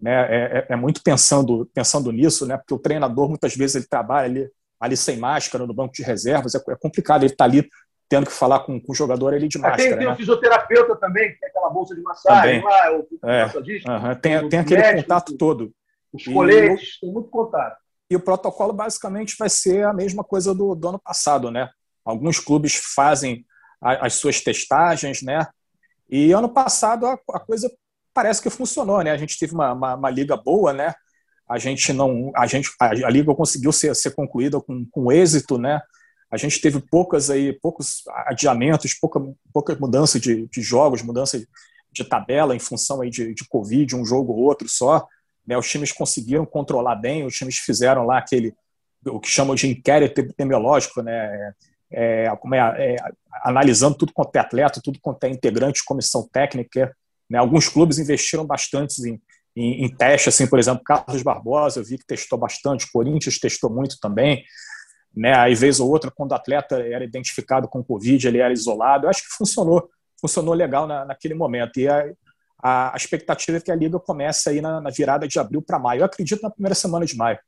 Né? 0.00 0.12
É, 0.12 0.58
é, 0.58 0.66
é, 0.70 0.76
muito 0.76 1.02
pensando 1.02 1.68
pensando 1.74 2.10
nisso, 2.12 2.46
né? 2.46 2.56
Porque 2.56 2.74
o 2.74 2.78
treinador 2.78 3.28
muitas 3.28 3.54
vezes 3.54 3.76
ele 3.76 3.86
trabalha 3.86 4.26
ali, 4.26 4.50
ali 4.80 4.96
sem 4.96 5.16
máscara 5.16 5.66
no 5.66 5.74
banco 5.74 5.94
de 5.94 6.02
reservas, 6.02 6.54
é, 6.54 6.58
é 6.68 6.76
complicado. 6.76 7.22
Ele 7.22 7.32
está 7.32 7.44
ali 7.44 7.68
tendo 8.08 8.26
que 8.26 8.32
falar 8.32 8.60
com, 8.60 8.80
com 8.80 8.92
o 8.92 8.94
jogador 8.94 9.34
ali 9.34 9.48
de 9.48 9.58
máscara. 9.58 9.82
Tem, 9.82 9.98
tem 9.98 10.06
né? 10.06 10.12
o 10.12 10.16
fisioterapeuta 10.16 10.96
também, 10.96 11.32
que 11.32 11.40
tem 11.40 11.48
aquela 11.48 11.70
bolsa 11.70 11.94
de 11.94 12.02
massagem 12.02 12.60
também. 12.60 12.64
lá, 12.64 12.92
o, 12.92 13.28
é, 13.28 13.46
uh 13.46 13.50
-huh. 13.50 14.20
tem, 14.20 14.48
tem 14.48 14.58
aquele 14.60 15.02
contato 15.02 15.36
todo. 15.36 15.72
Os 16.12 16.24
coletes, 16.24 17.00
tem 17.00 17.12
muito 17.12 17.28
contato. 17.28 17.76
E 18.08 18.14
o 18.14 18.20
protocolo 18.20 18.72
basicamente 18.72 19.34
vai 19.38 19.48
ser 19.48 19.84
a 19.84 19.92
mesma 19.92 20.22
coisa 20.22 20.54
do, 20.54 20.74
do 20.74 20.88
ano 20.88 21.00
passado, 21.00 21.50
né? 21.50 21.68
Alguns 22.04 22.38
clubes 22.38 22.74
fazem 22.94 23.44
a, 23.82 24.06
as 24.06 24.14
suas 24.14 24.40
testagens, 24.40 25.22
né? 25.22 25.46
E 26.08 26.32
ano 26.32 26.48
passado 26.48 27.06
a, 27.06 27.18
a, 27.32 27.40
coisa 27.40 27.70
parece 28.14 28.40
que 28.40 28.48
funcionou, 28.48 29.02
né? 29.02 29.10
A 29.10 29.16
gente 29.16 29.38
teve 29.38 29.52
uma, 29.52 29.72
uma, 29.72 29.94
uma 29.96 30.10
liga 30.10 30.36
boa, 30.36 30.72
né? 30.72 30.94
A 31.48 31.58
gente 31.58 31.92
não, 31.92 32.32
a 32.34 32.46
gente, 32.46 32.70
a, 32.80 32.86
a 32.86 33.10
liga 33.10 33.34
conseguiu 33.34 33.72
ser, 33.72 33.94
ser 33.94 34.12
concluída 34.12 34.60
com, 34.60 34.86
com 34.90 35.12
êxito, 35.12 35.58
né? 35.58 35.82
A 36.30 36.36
gente 36.36 36.60
teve 36.60 36.80
poucas 36.80 37.30
aí, 37.30 37.52
poucos 37.52 38.02
adiamentos, 38.26 38.94
pouca, 38.94 39.20
pouca 39.52 39.76
mudança 39.76 40.18
de, 40.18 40.48
de 40.48 40.62
jogos, 40.62 41.02
mudança 41.02 41.38
de, 41.92 42.04
tabela 42.04 42.56
em 42.56 42.58
função 42.58 43.02
aí 43.02 43.10
de, 43.10 43.34
de 43.34 43.46
Covid, 43.46 43.94
um 43.94 44.04
jogo 44.04 44.32
ou 44.32 44.40
outro 44.40 44.68
só. 44.68 45.06
Né? 45.46 45.56
Os 45.56 45.70
times 45.70 45.92
conseguiram 45.92 46.44
controlar 46.44 46.96
bem, 46.96 47.24
os 47.24 47.36
times 47.36 47.58
fizeram 47.58 48.04
lá 48.04 48.18
aquele 48.18 48.54
o 49.06 49.20
que 49.20 49.28
chamam 49.28 49.54
de 49.54 49.68
inquérito 49.68 50.18
epidemiológico, 50.18 51.02
né? 51.02 51.52
É, 51.92 52.34
como 52.40 52.54
é, 52.54 52.58
é, 52.60 52.96
analisando 53.44 53.94
tudo 53.94 54.12
quanto 54.12 54.34
é 54.34 54.40
atleta, 54.40 54.80
tudo 54.82 54.98
quanto 55.00 55.22
é 55.24 55.28
integrante 55.28 55.84
comissão 55.84 56.26
técnica. 56.32 56.96
Né? 57.28 57.38
Alguns 57.38 57.68
clubes 57.68 57.98
investiram 57.98 58.46
bastante 58.46 59.00
em, 59.08 59.20
em, 59.56 59.84
em 59.84 59.88
teste, 59.96 60.28
assim, 60.28 60.46
por 60.46 60.58
exemplo, 60.58 60.82
Carlos 60.84 61.22
Barbosa, 61.22 61.80
eu 61.80 61.84
vi 61.84 61.98
que 61.98 62.06
testou 62.06 62.38
bastante, 62.38 62.90
Corinthians 62.90 63.38
testou 63.38 63.70
muito 63.70 63.98
também. 64.00 64.44
Né? 65.16 65.34
Aí, 65.36 65.54
vez 65.54 65.78
ou 65.80 65.90
outra, 65.90 66.10
quando 66.10 66.32
o 66.32 66.34
atleta 66.34 66.76
era 66.80 67.04
identificado 67.04 67.68
com 67.68 67.84
Covid, 67.84 68.26
ele 68.26 68.38
era 68.38 68.52
isolado. 68.52 69.06
Eu 69.06 69.10
acho 69.10 69.22
que 69.22 69.34
funcionou, 69.36 69.88
funcionou 70.20 70.54
legal 70.54 70.86
na, 70.86 71.04
naquele 71.04 71.34
momento. 71.34 71.78
E 71.78 71.88
a, 71.88 72.04
a, 72.62 72.94
expectativa 72.96 73.58
é 73.58 73.60
que 73.60 73.70
a 73.70 73.76
liga 73.76 73.98
comece 74.00 74.48
aí 74.48 74.60
na, 74.60 74.80
na 74.80 74.90
virada 74.90 75.28
de 75.28 75.38
abril 75.38 75.62
para 75.62 75.78
maio. 75.78 76.00
Eu 76.00 76.06
acredito 76.06 76.42
na 76.42 76.50
primeira 76.50 76.74
semana 76.74 77.06
de 77.06 77.16
maio. 77.16 77.38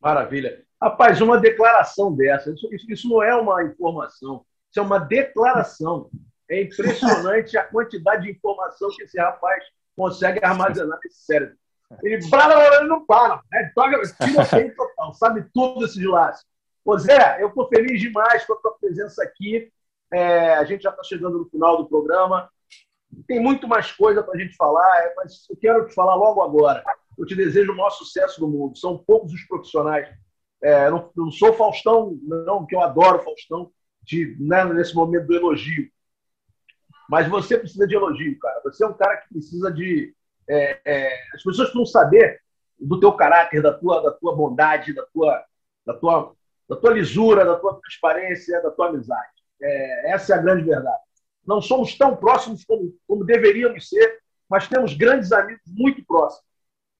Maravilha. 0.00 0.64
Rapaz, 0.80 1.20
uma 1.20 1.38
declaração 1.38 2.14
dessa, 2.14 2.50
isso, 2.50 2.68
isso 2.90 3.08
não 3.08 3.22
é 3.22 3.34
uma 3.34 3.64
informação, 3.64 4.44
isso 4.70 4.78
é 4.78 4.82
uma 4.82 4.98
declaração. 4.98 6.10
É 6.50 6.62
impressionante 6.62 7.56
a 7.56 7.64
quantidade 7.64 8.24
de 8.24 8.30
informação 8.30 8.88
que 8.90 9.04
esse 9.04 9.18
rapaz 9.18 9.64
consegue 9.96 10.44
armazenar 10.44 10.98
nesse 11.02 11.24
cérebro. 11.24 11.56
Ele, 12.02 12.18
blá, 12.28 12.46
blá, 12.46 12.68
blá, 12.68 12.84
não 12.84 13.04
para, 13.04 13.40
né? 13.52 13.70
toca, 13.74 14.00
tira 14.24 14.74
total, 14.74 15.14
sabe 15.14 15.46
tudo 15.54 15.84
esse 15.84 15.98
de 15.98 16.06
laço. 16.06 16.44
Ô 16.84 16.98
Zé, 16.98 17.42
eu 17.42 17.48
estou 17.48 17.68
feliz 17.68 18.00
demais 18.00 18.44
com 18.44 18.54
a 18.54 18.56
tua 18.56 18.76
presença 18.78 19.22
aqui. 19.22 19.70
É, 20.12 20.54
a 20.54 20.64
gente 20.64 20.82
já 20.82 20.90
está 20.90 21.02
chegando 21.02 21.38
no 21.38 21.48
final 21.48 21.76
do 21.76 21.88
programa. 21.88 22.50
Tem 23.26 23.40
muito 23.40 23.68
mais 23.68 23.92
coisa 23.92 24.22
para 24.22 24.34
a 24.34 24.38
gente 24.38 24.56
falar, 24.56 25.12
mas 25.16 25.46
eu 25.48 25.56
quero 25.56 25.86
te 25.86 25.94
falar 25.94 26.14
logo 26.14 26.42
agora. 26.42 26.82
Eu 27.16 27.24
te 27.24 27.34
desejo 27.34 27.72
o 27.72 27.76
maior 27.76 27.90
sucesso 27.90 28.40
do 28.40 28.48
mundo. 28.48 28.76
São 28.76 28.98
poucos 28.98 29.32
os 29.32 29.46
profissionais 29.46 30.08
é, 30.64 30.90
não, 30.90 31.10
não, 31.14 31.30
sou 31.30 31.52
Faustão, 31.52 32.18
não, 32.22 32.64
que 32.64 32.74
eu 32.74 32.80
adoro 32.80 33.22
Faustão, 33.22 33.70
de, 34.02 34.34
né, 34.40 34.64
nesse 34.64 34.94
momento 34.94 35.26
do 35.26 35.34
elogio. 35.34 35.90
Mas 37.08 37.28
você 37.28 37.58
precisa 37.58 37.86
de 37.86 37.94
elogio, 37.94 38.38
cara. 38.38 38.60
Você 38.64 38.84
é 38.84 38.86
um 38.86 38.94
cara 38.94 39.16
que 39.18 39.28
precisa 39.28 39.72
de. 39.72 40.14
É, 40.48 40.80
é, 40.84 41.14
as 41.34 41.42
pessoas 41.42 41.70
precisam 41.70 41.86
saber 41.86 42.40
do 42.78 43.00
teu 43.00 43.12
caráter, 43.12 43.62
da 43.62 43.72
tua, 43.72 44.02
da 44.02 44.10
tua 44.12 44.34
bondade, 44.34 44.94
da 44.94 45.04
tua, 45.06 45.44
da, 45.86 45.94
tua, 45.94 46.34
da 46.68 46.76
tua 46.76 46.92
lisura, 46.92 47.44
da 47.44 47.56
tua 47.56 47.80
transparência, 47.80 48.62
da 48.62 48.70
tua 48.70 48.88
amizade. 48.88 49.32
É, 49.62 50.12
essa 50.12 50.34
é 50.34 50.38
a 50.38 50.42
grande 50.42 50.64
verdade. 50.64 51.02
Não 51.46 51.60
somos 51.60 51.96
tão 51.96 52.16
próximos 52.16 52.64
como, 52.64 52.94
como 53.06 53.24
deveríamos 53.24 53.88
ser, 53.88 54.18
mas 54.48 54.68
temos 54.68 54.94
grandes 54.94 55.32
amigos 55.32 55.62
muito 55.66 56.04
próximos. 56.04 56.44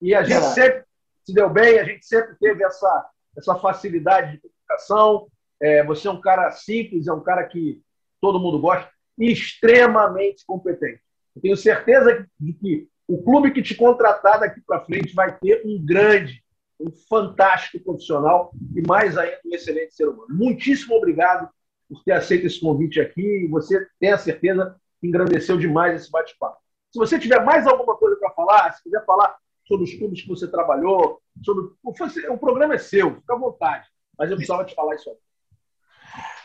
E 0.01 0.13
a 0.13 0.23
gente 0.23 0.45
sempre 0.47 0.83
se 1.23 1.33
deu 1.33 1.49
bem, 1.49 1.79
a 1.79 1.83
gente 1.83 2.05
sempre 2.05 2.35
teve 2.39 2.63
essa, 2.63 3.09
essa 3.35 3.55
facilidade 3.55 4.33
de 4.33 4.39
comunicação. 4.39 5.27
É, 5.59 5.83
você 5.83 6.07
é 6.07 6.11
um 6.11 6.21
cara 6.21 6.51
simples, 6.51 7.07
é 7.07 7.13
um 7.13 7.21
cara 7.21 7.43
que 7.45 7.81
todo 8.21 8.39
mundo 8.39 8.59
gosta 8.59 8.89
extremamente 9.17 10.45
competente. 10.45 11.01
Eu 11.35 11.41
tenho 11.41 11.57
certeza 11.57 12.27
de 12.39 12.53
que 12.53 12.87
o 13.07 13.21
clube 13.23 13.51
que 13.51 13.61
te 13.61 13.75
contratar 13.75 14.39
daqui 14.39 14.61
para 14.61 14.83
frente 14.83 15.13
vai 15.13 15.37
ter 15.37 15.61
um 15.65 15.83
grande, 15.83 16.43
um 16.79 16.91
fantástico 16.91 17.83
profissional 17.83 18.51
e 18.75 18.81
mais 18.85 19.17
ainda 19.17 19.39
um 19.45 19.53
excelente 19.53 19.93
ser 19.93 20.07
humano. 20.07 20.27
Muitíssimo 20.29 20.95
obrigado 20.95 21.49
por 21.87 22.03
ter 22.03 22.13
aceito 22.13 22.47
esse 22.47 22.59
convite 22.59 22.99
aqui 22.99 23.47
você 23.47 23.87
tem 23.99 24.11
a 24.11 24.17
certeza 24.17 24.75
que 24.99 25.07
engrandeceu 25.07 25.57
demais 25.57 26.01
esse 26.01 26.11
bate-papo. 26.11 26.57
Se 26.91 26.97
você 26.97 27.19
tiver 27.19 27.43
mais 27.43 27.67
alguma 27.67 27.95
coisa 27.95 28.15
para 28.17 28.31
falar, 28.31 28.71
se 28.71 28.83
quiser 28.83 29.05
falar 29.05 29.35
sobre 29.65 29.83
os 29.83 29.93
clubes 29.93 30.21
que 30.21 30.27
você 30.27 30.47
trabalhou, 30.47 31.21
sobre 31.43 31.65
o 31.83 32.37
programa 32.37 32.75
é 32.75 32.77
seu, 32.77 33.15
fica 33.15 33.33
à 33.33 33.37
vontade. 33.37 33.87
Mas 34.17 34.31
eu 34.31 34.37
precisava 34.37 34.63
te 34.63 34.73
falar 34.73 34.95
isso 34.95 35.09
aí. 35.09 35.17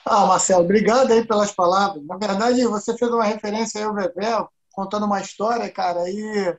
Ah, 0.05 0.27
Marcelo, 0.27 0.65
obrigado 0.65 1.13
aí 1.13 1.25
pelas 1.25 1.53
palavras. 1.53 2.05
Na 2.07 2.17
verdade, 2.17 2.65
você 2.67 2.97
fez 2.97 3.11
uma 3.11 3.25
referência 3.25 3.79
aí 3.79 3.85
ao 3.85 3.95
Vevé, 3.95 4.47
contando 4.73 5.07
uma 5.07 5.21
história, 5.21 5.71
cara, 5.71 6.09
e 6.09 6.57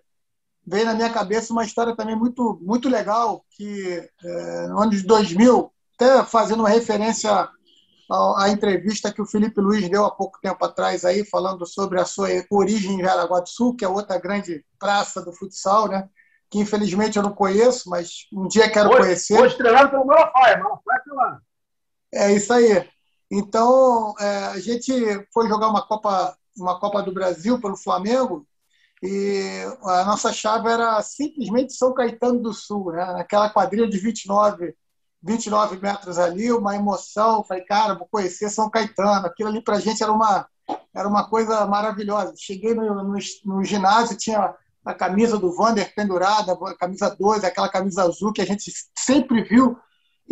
veio 0.66 0.86
na 0.86 0.94
minha 0.94 1.10
cabeça 1.10 1.52
uma 1.52 1.66
história 1.66 1.96
também 1.96 2.16
muito, 2.16 2.60
muito 2.62 2.88
legal, 2.88 3.44
que 3.52 4.10
é, 4.24 4.68
no 4.68 4.80
ano 4.80 4.92
de 4.92 5.04
2000, 5.04 5.72
até 5.96 6.24
fazendo 6.24 6.60
uma 6.60 6.70
referência 6.70 7.50
à, 8.10 8.50
entrevista 8.50 9.12
que 9.12 9.22
o 9.22 9.26
Felipe 9.26 9.60
Luiz 9.60 9.89
deu 9.89 10.06
há 10.06 10.12
pouco 10.12 10.39
tempo 10.42 10.64
atrás 10.64 11.04
aí, 11.04 11.26
falando 11.26 11.66
sobre 11.66 12.00
a 12.00 12.06
sua 12.06 12.28
origem 12.52 13.00
em 13.00 13.04
Jaraguá 13.04 13.39
do 13.39 13.50
Sul, 13.50 13.76
que 13.76 13.86
é 13.86 13.88
outra 13.88 14.20
grande 14.20 14.64
praça 14.80 15.22
do 15.22 15.34
futsal, 15.34 15.88
né? 15.88 16.08
que 16.52 16.60
infelizmente 16.60 17.16
eu 17.16 17.24
não 17.24 17.32
conheço, 17.32 17.89
mas 17.89 18.28
um 18.32 18.46
dia 18.46 18.70
quero 18.70 18.89
hoje, 18.89 19.00
conhecer. 19.00 19.42
Hoje 19.42 19.58
treinado 19.58 19.89
pelo 19.89 20.06
Malafaia, 20.06 20.58
Malafaia 20.58 21.02
é 21.08 21.14
lá. 21.14 21.42
É 22.14 22.34
isso 22.34 22.52
aí. 22.52 22.89
Então, 23.32 24.13
é, 24.19 24.45
a 24.47 24.59
gente 24.59 24.91
foi 25.34 25.47
jogar 25.47 25.69
uma 25.69 25.88
Copa, 25.88 26.36
uma 26.57 26.77
Copa 26.79 27.01
do 27.01 27.13
Brasil 27.13 27.59
pelo 27.61 27.77
Flamengo 27.77 28.45
e 29.01 29.63
a 29.84 30.03
nossa 30.03 30.32
chave 30.32 30.69
era 30.69 31.01
simplesmente 31.01 31.73
São 31.73 31.93
Caetano 31.93 32.39
do 32.39 32.53
Sul, 32.53 32.91
né? 32.91 33.03
naquela 33.13 33.49
quadrilha 33.49 33.89
de 33.89 33.97
29, 33.97 34.75
29 35.23 35.77
metros 35.77 36.19
ali, 36.19 36.51
uma 36.51 36.75
emoção. 36.75 37.43
Falei, 37.43 37.63
cara, 37.63 37.95
vou 37.95 38.07
conhecer 38.11 38.49
São 38.49 38.69
Caetano. 38.69 39.25
Aquilo 39.25 39.49
ali 39.49 39.63
para 39.63 39.77
a 39.77 39.79
gente 39.79 40.03
era 40.03 40.11
uma, 40.11 40.45
era 40.93 41.08
uma 41.08 41.28
coisa 41.28 41.66
maravilhosa. 41.66 42.33
Cheguei 42.37 42.75
no, 42.75 43.03
no, 43.03 43.17
no 43.45 43.63
ginásio, 43.63 44.17
tinha 44.17 44.53
a 44.86 44.93
camisa 44.93 45.37
do 45.37 45.55
Vander 45.55 45.93
pendurada, 45.95 46.53
a 46.53 46.78
camisa 46.78 47.16
12, 47.17 47.45
aquela 47.45 47.70
camisa 47.70 48.03
azul 48.03 48.33
que 48.33 48.41
a 48.41 48.45
gente 48.45 48.71
sempre 48.97 49.41
viu. 49.43 49.78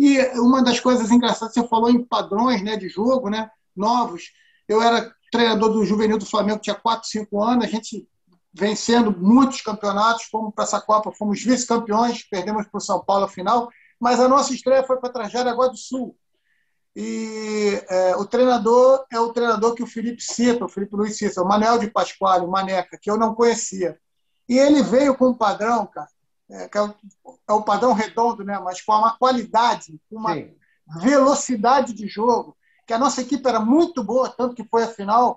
E 0.02 0.18
uma 0.38 0.64
das 0.64 0.80
coisas 0.80 1.10
engraçadas, 1.10 1.52
você 1.52 1.68
falou 1.68 1.90
em 1.90 2.02
padrões 2.02 2.62
né, 2.62 2.74
de 2.74 2.88
jogo, 2.88 3.28
né, 3.28 3.50
novos. 3.76 4.32
Eu 4.66 4.80
era 4.80 5.14
treinador 5.30 5.74
do 5.74 5.84
juvenil 5.84 6.16
do 6.16 6.24
Flamengo, 6.24 6.58
tinha 6.58 6.74
4, 6.74 7.06
5 7.06 7.42
anos, 7.42 7.66
a 7.66 7.68
gente 7.68 8.08
vencendo 8.50 9.14
muitos 9.14 9.60
campeonatos, 9.60 10.24
fomos 10.24 10.54
para 10.54 10.64
essa 10.64 10.80
Copa, 10.80 11.12
fomos 11.12 11.44
vice-campeões, 11.44 12.26
perdemos 12.30 12.66
para 12.66 12.78
o 12.78 12.80
São 12.80 13.04
Paulo 13.04 13.26
a 13.26 13.28
final, 13.28 13.68
mas 14.00 14.18
a 14.18 14.26
nossa 14.26 14.54
estreia 14.54 14.82
foi 14.82 14.96
para 14.96 15.12
Trajaraguá 15.12 15.68
do 15.68 15.76
Sul. 15.76 16.16
E 16.96 17.84
é, 17.90 18.16
o 18.16 18.24
treinador 18.24 19.04
é 19.12 19.20
o 19.20 19.34
treinador 19.34 19.74
que 19.74 19.82
o 19.82 19.86
Felipe 19.86 20.22
cita, 20.22 20.64
o 20.64 20.68
Felipe 20.68 20.96
Luiz 20.96 21.18
cita, 21.18 21.42
o 21.42 21.46
Manuel 21.46 21.78
de 21.78 21.90
Pasquale, 21.90 22.46
o 22.46 22.50
Maneca, 22.50 22.98
que 22.98 23.10
eu 23.10 23.18
não 23.18 23.34
conhecia. 23.34 23.98
E 24.48 24.58
ele 24.58 24.82
veio 24.82 25.14
com 25.14 25.28
um 25.28 25.34
padrão, 25.34 25.86
cara, 25.86 26.08
é, 26.50 26.68
que 26.68 26.76
é 26.76 26.82
o, 26.82 26.94
é 27.48 27.52
o, 27.52 27.62
padrão 27.62 27.92
redondo, 27.92 28.44
né? 28.44 28.58
mas 28.58 28.82
com 28.82 28.92
uma 28.92 29.16
qualidade, 29.16 30.00
uma 30.10 30.34
Sim. 30.34 30.54
velocidade 31.00 31.92
de 31.92 32.08
jogo, 32.08 32.56
que 32.86 32.92
a 32.92 32.98
nossa 32.98 33.20
equipe 33.20 33.48
era 33.48 33.60
muito 33.60 34.02
boa, 34.02 34.28
tanto 34.28 34.54
que 34.54 34.68
foi 34.68 34.82
a 34.82 34.88
final, 34.88 35.36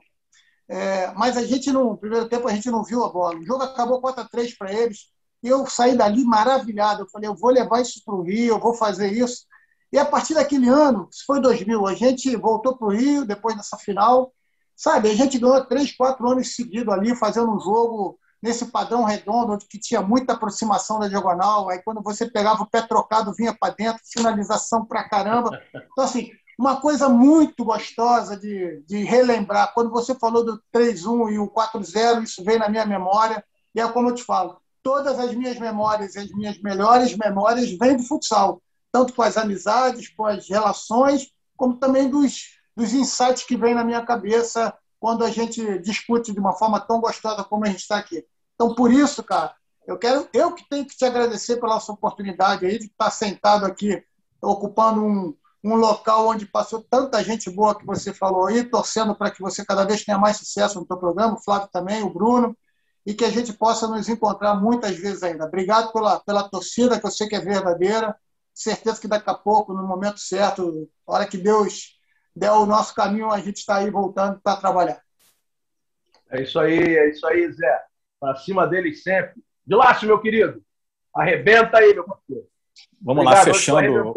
é, 0.68 1.11
mas 1.14 1.38
a 1.38 1.44
gente 1.44 1.72
no 1.72 1.98
primeiro 1.98 2.27
tempo 2.27 2.48
a 2.48 2.53
gente 2.53 2.72
não 2.72 2.84
viu 2.84 3.03
a 3.03 3.10
bola. 3.10 3.38
O 3.38 3.45
jogo 3.45 3.64
acabou 3.64 4.02
4 4.02 4.22
a 4.22 4.27
3 4.27 4.57
para 4.57 4.73
eles. 4.73 5.11
E 5.44 5.48
eu 5.48 5.68
saí 5.68 5.95
dali 5.95 6.23
maravilhado. 6.23 7.03
Eu 7.03 7.10
falei, 7.10 7.30
eu 7.30 7.35
vou 7.35 7.52
levar 7.52 7.81
isso 7.81 8.02
para 8.03 8.15
o 8.15 8.22
Rio, 8.22 8.56
eu 8.56 8.60
vou 8.60 8.73
fazer 8.73 9.11
isso. 9.11 9.45
E 9.91 9.99
a 9.99 10.06
partir 10.06 10.34
daquele 10.34 10.69
ano, 10.69 11.07
isso 11.11 11.23
foi 11.27 11.40
2000, 11.40 11.85
a 11.85 11.94
gente 11.94 12.35
voltou 12.35 12.76
para 12.76 12.88
o 12.88 12.91
Rio 12.91 13.26
depois 13.26 13.56
dessa 13.56 13.77
final. 13.77 14.34
Sabe, 14.76 15.11
a 15.11 15.15
gente 15.15 15.38
ganhou 15.38 15.64
três, 15.65 15.95
quatro 15.95 16.27
anos 16.27 16.56
seguidos 16.56 16.91
ali, 16.91 17.15
fazendo 17.15 17.56
um 17.56 17.60
jogo 17.60 18.18
nesse 18.44 18.65
padrão 18.65 19.06
redondo, 19.06 19.53
onde 19.53 19.65
que 19.65 19.80
tinha 19.80 20.02
muita 20.02 20.34
aproximação 20.34 20.99
da 20.99 21.07
diagonal, 21.07 21.70
aí 21.70 21.82
quando 21.82 22.03
você 22.03 22.30
pegava 22.30 22.61
o 22.61 22.70
pé 22.70 22.82
trocado, 22.82 23.34
vinha 23.34 23.56
para 23.57 23.74
dentro, 23.74 24.03
finalização 24.06 24.84
para 24.86 25.07
caramba. 25.07 25.61
Então, 25.74 26.03
assim, 26.03 26.30
uma 26.60 26.82
coisa 26.82 27.07
muito 27.07 27.64
gostosa 27.64 28.36
de, 28.36 28.84
de 28.86 28.98
relembrar. 29.06 29.74
Quando 29.74 29.90
você 29.90 30.14
falou 30.14 30.44
do 30.44 30.61
3-1 30.76 31.32
e 31.32 31.40
o 31.40 31.49
4-0, 31.49 32.22
isso 32.24 32.44
veio 32.44 32.60
na 32.60 32.68
minha 32.68 32.86
memória, 32.86 33.41
e 33.74 33.80
é 33.80 33.88
como 33.88 34.10
eu 34.10 34.15
te 34.15 34.26
falo, 34.26 34.57
todas 34.84 35.18
as 35.18 35.34
minhas 35.34 35.57
memórias, 35.57 36.18
as 36.18 36.30
minhas 36.32 36.61
melhores 36.61 37.15
memórias 37.15 37.72
vêm 37.78 37.95
do 37.95 38.03
futsal, 38.03 38.61
tanto 38.91 39.14
com 39.14 39.22
as 39.22 39.38
amizades, 39.38 40.10
com 40.10 40.26
as 40.26 40.49
relações, 40.49 41.32
como 41.56 41.78
também 41.78 42.10
dos, 42.10 42.60
dos 42.76 42.94
insights 42.94 43.45
que 43.45 43.56
vêm 43.56 43.74
na 43.74 43.86
minha 43.86 44.06
cabeça 44.06 44.78
quando 44.99 45.24
a 45.24 45.30
gente 45.30 45.80
discute 45.80 46.34
de 46.34 46.40
uma 46.40 46.52
forma 46.53 46.80
tão 46.80 46.99
gostosa 46.99 47.44
como 47.45 47.64
a 47.64 47.70
gente 47.70 47.80
está 47.80 47.98
aqui. 47.98 48.26
Então, 48.56 48.76
por 48.76 48.92
isso, 48.92 49.24
cara, 49.24 49.56
Eu 49.86 49.98
quero, 49.98 50.30
eu 50.34 50.54
que 50.56 50.68
tenho 50.70 50.86
que 50.86 50.96
te 50.96 51.04
agradecer 51.04 51.58
pela 51.60 51.80
sua 51.80 51.96
oportunidade 51.96 52.66
aí 52.66 52.80
de 52.80 52.86
estar 52.86 53.12
sentado 53.12 53.66
aqui, 53.66 54.02
ocupando 54.42 55.04
um, 55.04 55.36
um 55.64 55.76
local 55.76 56.28
onde 56.30 56.46
passou 56.46 56.82
tanta 56.90 57.22
gente 57.24 57.50
boa 57.50 57.78
que 57.78 57.86
você 57.86 58.14
falou 58.14 58.48
aí, 58.48 58.64
torcendo 58.64 59.14
para 59.16 59.30
que 59.32 59.42
você 59.42 59.66
cada 59.66 59.84
vez 59.84 60.04
tenha 60.04 60.18
mais 60.18 60.38
sucesso 60.38 60.80
no 60.80 60.88
seu 60.88 60.98
programa, 60.98 61.36
o 61.36 61.44
Flávio 61.44 61.68
também, 61.72 62.02
o 62.02 62.14
Bruno, 62.14 62.56
e 63.06 63.14
que 63.14 63.26
a 63.26 63.30
gente 63.30 63.52
possa 63.52 63.88
nos 63.88 64.08
encontrar 64.08 64.56
muitas 64.56 64.96
vezes 64.98 65.22
ainda. 65.24 65.46
Obrigado 65.46 65.92
pela, 65.92 66.20
pela 66.22 66.48
torcida, 66.50 66.98
que 66.98 67.06
eu 67.06 67.12
sei 67.12 67.28
que 67.28 67.36
é 67.36 67.42
verdadeira. 67.42 68.16
Certeza 68.54 69.02
que 69.02 69.08
daqui 69.08 69.30
a 69.30 69.34
pouco, 69.34 69.74
no 69.74 69.86
momento 69.86 70.20
certo, 70.20 70.90
a 71.06 71.14
hora 71.14 71.28
que 71.28 71.38
Deus 71.38 72.00
der 72.34 72.52
o 72.52 72.66
nosso 72.66 72.96
caminho, 72.96 73.32
a 73.32 73.40
gente 73.40 73.58
está 73.58 73.78
aí 73.78 73.92
voltando 73.92 74.40
para 74.42 74.58
trabalhar. 74.58 75.02
É 76.30 76.42
isso 76.42 76.58
aí, 76.58 76.96
é 76.98 77.10
isso 77.10 77.26
aí, 77.28 77.52
Zé. 77.52 77.93
Para 78.24 78.38
cima 78.38 78.66
deles 78.66 79.04
sempre. 79.04 79.44
De 79.68 79.76
laço, 79.76 80.06
meu 80.06 80.18
querido. 80.18 80.64
Arrebenta 81.14 81.80
aí, 81.80 81.94
meu 81.94 82.06
parceiro. 82.06 82.48
Vamos 83.02 83.26
Obrigado, 83.26 83.48
lá, 83.48 83.54
fechando. 83.54 84.14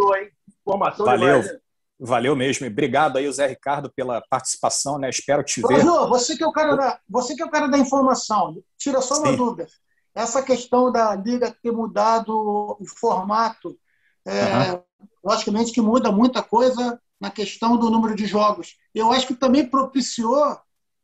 Informação 0.61 1.05
Valeu. 1.05 1.41
Demais, 1.41 1.53
né? 1.53 1.59
Valeu 1.99 2.37
mesmo. 2.37 2.66
Obrigado 2.69 3.16
aí, 3.16 3.27
o 3.27 3.33
Zé 3.33 3.49
Ricardo, 3.49 3.91
pela 3.91 4.23
participação, 4.31 4.97
né? 4.97 5.11
Espero 5.11 5.43
te 5.43 5.61
ver. 5.61 5.85
Você 5.85 6.37
que 6.37 6.45
é 6.45 6.47
o 6.47 6.53
cara 6.53 6.77
da, 6.77 7.01
você 7.09 7.35
que 7.35 7.43
é 7.43 7.45
o 7.45 7.51
cara 7.51 7.66
da 7.66 7.78
informação. 7.78 8.57
Tira 8.78 9.01
só 9.01 9.19
uma 9.19 9.33
Sim. 9.33 9.37
dúvida. 9.37 9.66
Essa 10.15 10.41
questão 10.41 10.93
da 10.93 11.16
liga 11.16 11.53
ter 11.61 11.73
mudado 11.73 12.31
o 12.31 12.87
formato, 12.87 13.77
é, 14.24 14.70
uhum. 14.70 14.83
logicamente 15.24 15.73
que 15.73 15.81
muda 15.81 16.12
muita 16.12 16.45
coisa 16.45 17.01
na 17.20 17.28
questão 17.28 17.77
do 17.77 17.91
número 17.91 18.15
de 18.15 18.24
jogos. 18.24 18.77
Eu 18.95 19.11
acho 19.11 19.27
que 19.27 19.35
também 19.35 19.66
propiciou 19.69 20.57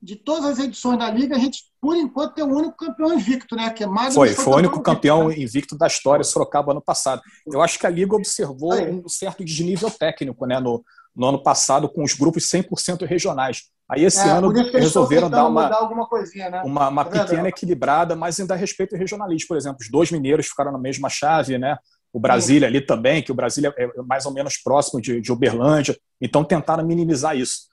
de 0.02 0.16
todas 0.16 0.44
as 0.44 0.58
edições 0.58 0.98
da 0.98 1.08
liga, 1.08 1.36
a 1.36 1.38
gente, 1.38 1.62
por 1.80 1.94
enquanto, 1.94 2.34
tem 2.34 2.44
o 2.44 2.48
único 2.48 2.76
campeão 2.76 3.14
invicto, 3.14 3.54
né? 3.54 3.70
Que 3.70 3.84
é 3.84 3.86
Magno 3.86 4.12
foi, 4.12 4.30
foi 4.34 4.52
o 4.52 4.56
único 4.56 4.82
campeão 4.82 5.24
invicto, 5.24 5.38
né? 5.38 5.44
invicto 5.44 5.78
da 5.78 5.86
história, 5.86 6.24
Sorocaba, 6.24 6.72
ano 6.72 6.82
passado. 6.82 7.22
Eu 7.46 7.62
acho 7.62 7.78
que 7.78 7.86
a 7.86 7.90
liga 7.90 8.16
observou 8.16 8.72
Aí. 8.72 8.90
um 8.90 9.08
certo 9.08 9.44
desnível 9.44 9.88
técnico, 9.90 10.44
né? 10.44 10.58
No, 10.58 10.84
no 11.14 11.26
ano 11.28 11.40
passado, 11.40 11.88
com 11.88 12.02
os 12.02 12.14
grupos 12.14 12.50
100% 12.50 13.06
regionais. 13.06 13.62
Aí 13.88 14.04
esse 14.04 14.26
é, 14.26 14.30
ano 14.30 14.48
resolveram 14.50 15.28
dar 15.28 15.46
uma, 15.46 15.68
né? 15.68 16.62
uma, 16.64 16.88
uma 16.88 17.02
é 17.02 17.04
pequena 17.04 17.48
equilibrada, 17.48 18.16
mas 18.16 18.40
ainda 18.40 18.56
respeito 18.56 18.94
ao 18.94 18.98
regionalismo. 18.98 19.48
Por 19.48 19.56
exemplo, 19.56 19.78
os 19.82 19.90
dois 19.90 20.10
mineiros 20.10 20.46
ficaram 20.46 20.72
na 20.72 20.78
mesma 20.78 21.08
chave, 21.08 21.58
né? 21.58 21.76
O 22.12 22.18
Brasília 22.18 22.66
ali 22.68 22.80
também, 22.80 23.22
que 23.22 23.30
o 23.30 23.34
Brasília 23.34 23.72
é 23.76 23.88
mais 24.02 24.26
ou 24.26 24.32
menos 24.32 24.56
próximo 24.56 25.00
de, 25.00 25.20
de 25.20 25.30
Uberlândia. 25.30 25.96
Então 26.20 26.42
tentaram 26.42 26.84
minimizar 26.84 27.36
isso. 27.36 27.71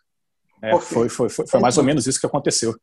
É, 0.62 0.78
foi, 0.80 1.10
foi, 1.10 1.30
foi, 1.30 1.48
foi, 1.48 1.60
mais 1.60 1.78
ou 1.78 1.84
menos 1.84 2.08
isso 2.08 2.20
que 2.20 2.26
aconteceu. 2.26 2.76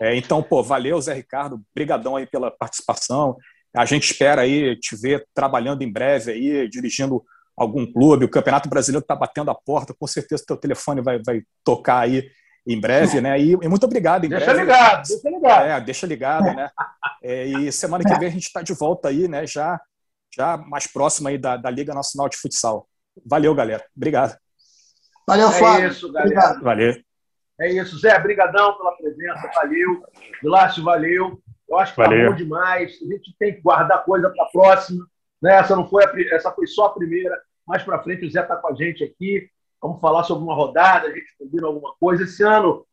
É, 0.00 0.16
então, 0.16 0.42
pô, 0.42 0.62
valeu, 0.62 1.00
Zé 1.00 1.14
Ricardo, 1.14 1.62
brigadão 1.74 2.16
aí 2.16 2.26
pela 2.26 2.50
participação. 2.50 3.36
A 3.74 3.84
gente 3.84 4.10
espera 4.10 4.42
aí 4.42 4.76
te 4.78 4.96
ver 4.96 5.26
trabalhando 5.34 5.82
em 5.82 5.92
breve 5.92 6.32
aí, 6.32 6.68
dirigindo 6.68 7.22
algum 7.56 7.90
clube. 7.90 8.24
O 8.24 8.30
Campeonato 8.30 8.68
Brasileiro 8.68 9.02
está 9.02 9.14
batendo 9.14 9.50
a 9.50 9.54
porta, 9.54 9.94
com 9.98 10.06
certeza 10.06 10.44
teu 10.46 10.56
telefone 10.56 11.00
vai, 11.00 11.20
vai 11.22 11.42
tocar 11.64 12.00
aí 12.00 12.28
em 12.66 12.80
breve, 12.80 13.20
né? 13.20 13.38
E, 13.38 13.52
e 13.52 13.68
muito 13.68 13.84
obrigado. 13.84 14.24
Em 14.24 14.28
deixa 14.28 14.46
breve, 14.46 14.60
ligado, 14.60 15.06
deixa 15.06 15.30
ligado. 15.30 15.66
É, 15.66 15.80
deixa 15.80 16.06
ligado, 16.06 16.44
né? 16.54 16.70
É, 17.22 17.46
e 17.46 17.72
semana 17.72 18.04
que 18.04 18.18
vem 18.18 18.28
a 18.28 18.32
gente 18.32 18.44
está 18.46 18.62
de 18.62 18.72
volta 18.72 19.08
aí, 19.08 19.28
né? 19.28 19.46
Já, 19.46 19.80
já 20.34 20.56
mais 20.56 20.86
próximo 20.86 21.28
aí 21.28 21.38
da, 21.38 21.56
da 21.56 21.70
Liga 21.70 21.94
Nacional 21.94 22.28
de 22.28 22.36
Futsal. 22.36 22.88
Valeu, 23.24 23.54
galera. 23.54 23.84
Obrigado. 23.96 24.36
Valeu, 25.26 25.50
Fábio. 25.50 25.86
É 25.86 25.88
isso, 25.88 26.12
galera. 26.12 26.60
Valeu. 26.60 26.94
É 27.60 27.72
isso, 27.72 27.98
Zé. 27.98 28.18
Brigadão 28.18 28.76
pela 28.76 28.96
presença. 28.96 29.50
Valeu. 29.54 30.04
Vilácio, 30.42 30.84
valeu. 30.84 31.42
Eu 31.68 31.78
acho 31.78 31.94
que 31.94 32.02
tá 32.02 32.08
valeu. 32.08 32.24
tá 32.24 32.30
bom 32.30 32.36
demais. 32.36 32.98
A 33.02 33.06
gente 33.06 33.34
tem 33.38 33.54
que 33.54 33.60
guardar 33.60 34.04
coisa 34.04 34.30
para 34.30 34.44
a 34.44 34.50
próxima. 34.50 35.06
Né? 35.40 35.54
Essa 35.56 35.76
não 35.76 35.88
foi 35.88 36.04
a, 36.04 36.34
essa 36.34 36.50
foi 36.52 36.66
só 36.66 36.86
a 36.86 36.94
primeira. 36.94 37.40
Mais 37.66 37.82
para 37.82 38.02
frente 38.02 38.26
o 38.26 38.30
Zé 38.30 38.42
está 38.42 38.56
com 38.56 38.68
a 38.68 38.74
gente 38.74 39.02
aqui. 39.02 39.48
Vamos 39.80 40.00
falar 40.00 40.24
sobre 40.24 40.44
uma 40.44 40.54
rodada, 40.54 41.08
a 41.08 41.12
gente 41.12 41.36
combina 41.38 41.66
alguma 41.66 41.94
coisa. 42.00 42.24
Esse 42.24 42.42
ano 42.42 42.86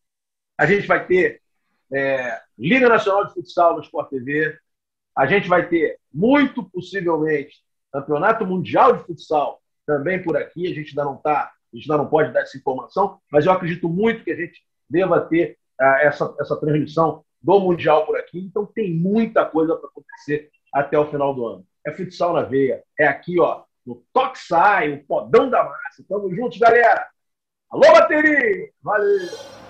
a 0.58 0.66
gente 0.66 0.86
vai 0.86 1.06
ter 1.06 1.41
é, 1.94 2.40
Liga 2.58 2.88
Nacional 2.90 3.26
de 3.26 3.34
Futsal 3.34 3.76
no 3.76 3.82
Sport 3.82 4.10
TV. 4.10 4.58
A 5.18 5.26
gente 5.26 5.48
vai 5.48 5.68
ter, 5.68 5.98
muito 6.14 6.64
possivelmente, 6.70 7.64
Campeonato 7.91 8.45
Mundial 8.45 8.98
de 8.98 9.03
Futsal 9.06 9.62
também 9.86 10.22
por 10.22 10.38
aqui. 10.38 10.70
A 10.70 10.74
gente 10.74 10.90
ainda 10.90 11.06
não 11.06 11.16
está 11.16 11.52
a 11.73 11.77
gente 11.77 11.89
ainda 11.89 12.03
não 12.03 12.10
pode 12.10 12.31
dar 12.31 12.41
essa 12.41 12.57
informação, 12.57 13.19
mas 13.31 13.45
eu 13.45 13.52
acredito 13.52 13.88
muito 13.88 14.23
que 14.23 14.31
a 14.31 14.35
gente 14.35 14.61
deva 14.89 15.22
ter 15.22 15.57
uh, 15.80 15.84
essa, 16.02 16.35
essa 16.39 16.60
transmissão 16.60 17.23
do 17.41 17.60
Mundial 17.60 18.06
por 18.06 18.18
aqui. 18.18 18.39
Então 18.39 18.65
tem 18.65 18.93
muita 18.93 19.45
coisa 19.45 19.76
para 19.76 19.89
acontecer 19.89 20.49
até 20.73 20.98
o 20.98 21.10
final 21.10 21.34
do 21.34 21.45
ano. 21.45 21.65
É 21.85 21.91
futsal 21.91 22.34
na 22.34 22.43
veia. 22.43 22.84
É 22.99 23.07
aqui, 23.07 23.39
ó, 23.39 23.64
no 23.85 24.03
Toxai, 24.14 24.91
o 24.93 25.03
podão 25.06 25.49
da 25.49 25.64
massa. 25.64 26.06
Tamo 26.07 26.34
juntos, 26.35 26.60
galera. 26.60 27.07
Alô, 27.69 27.91
bateria! 27.93 28.69
Valeu! 28.84 29.61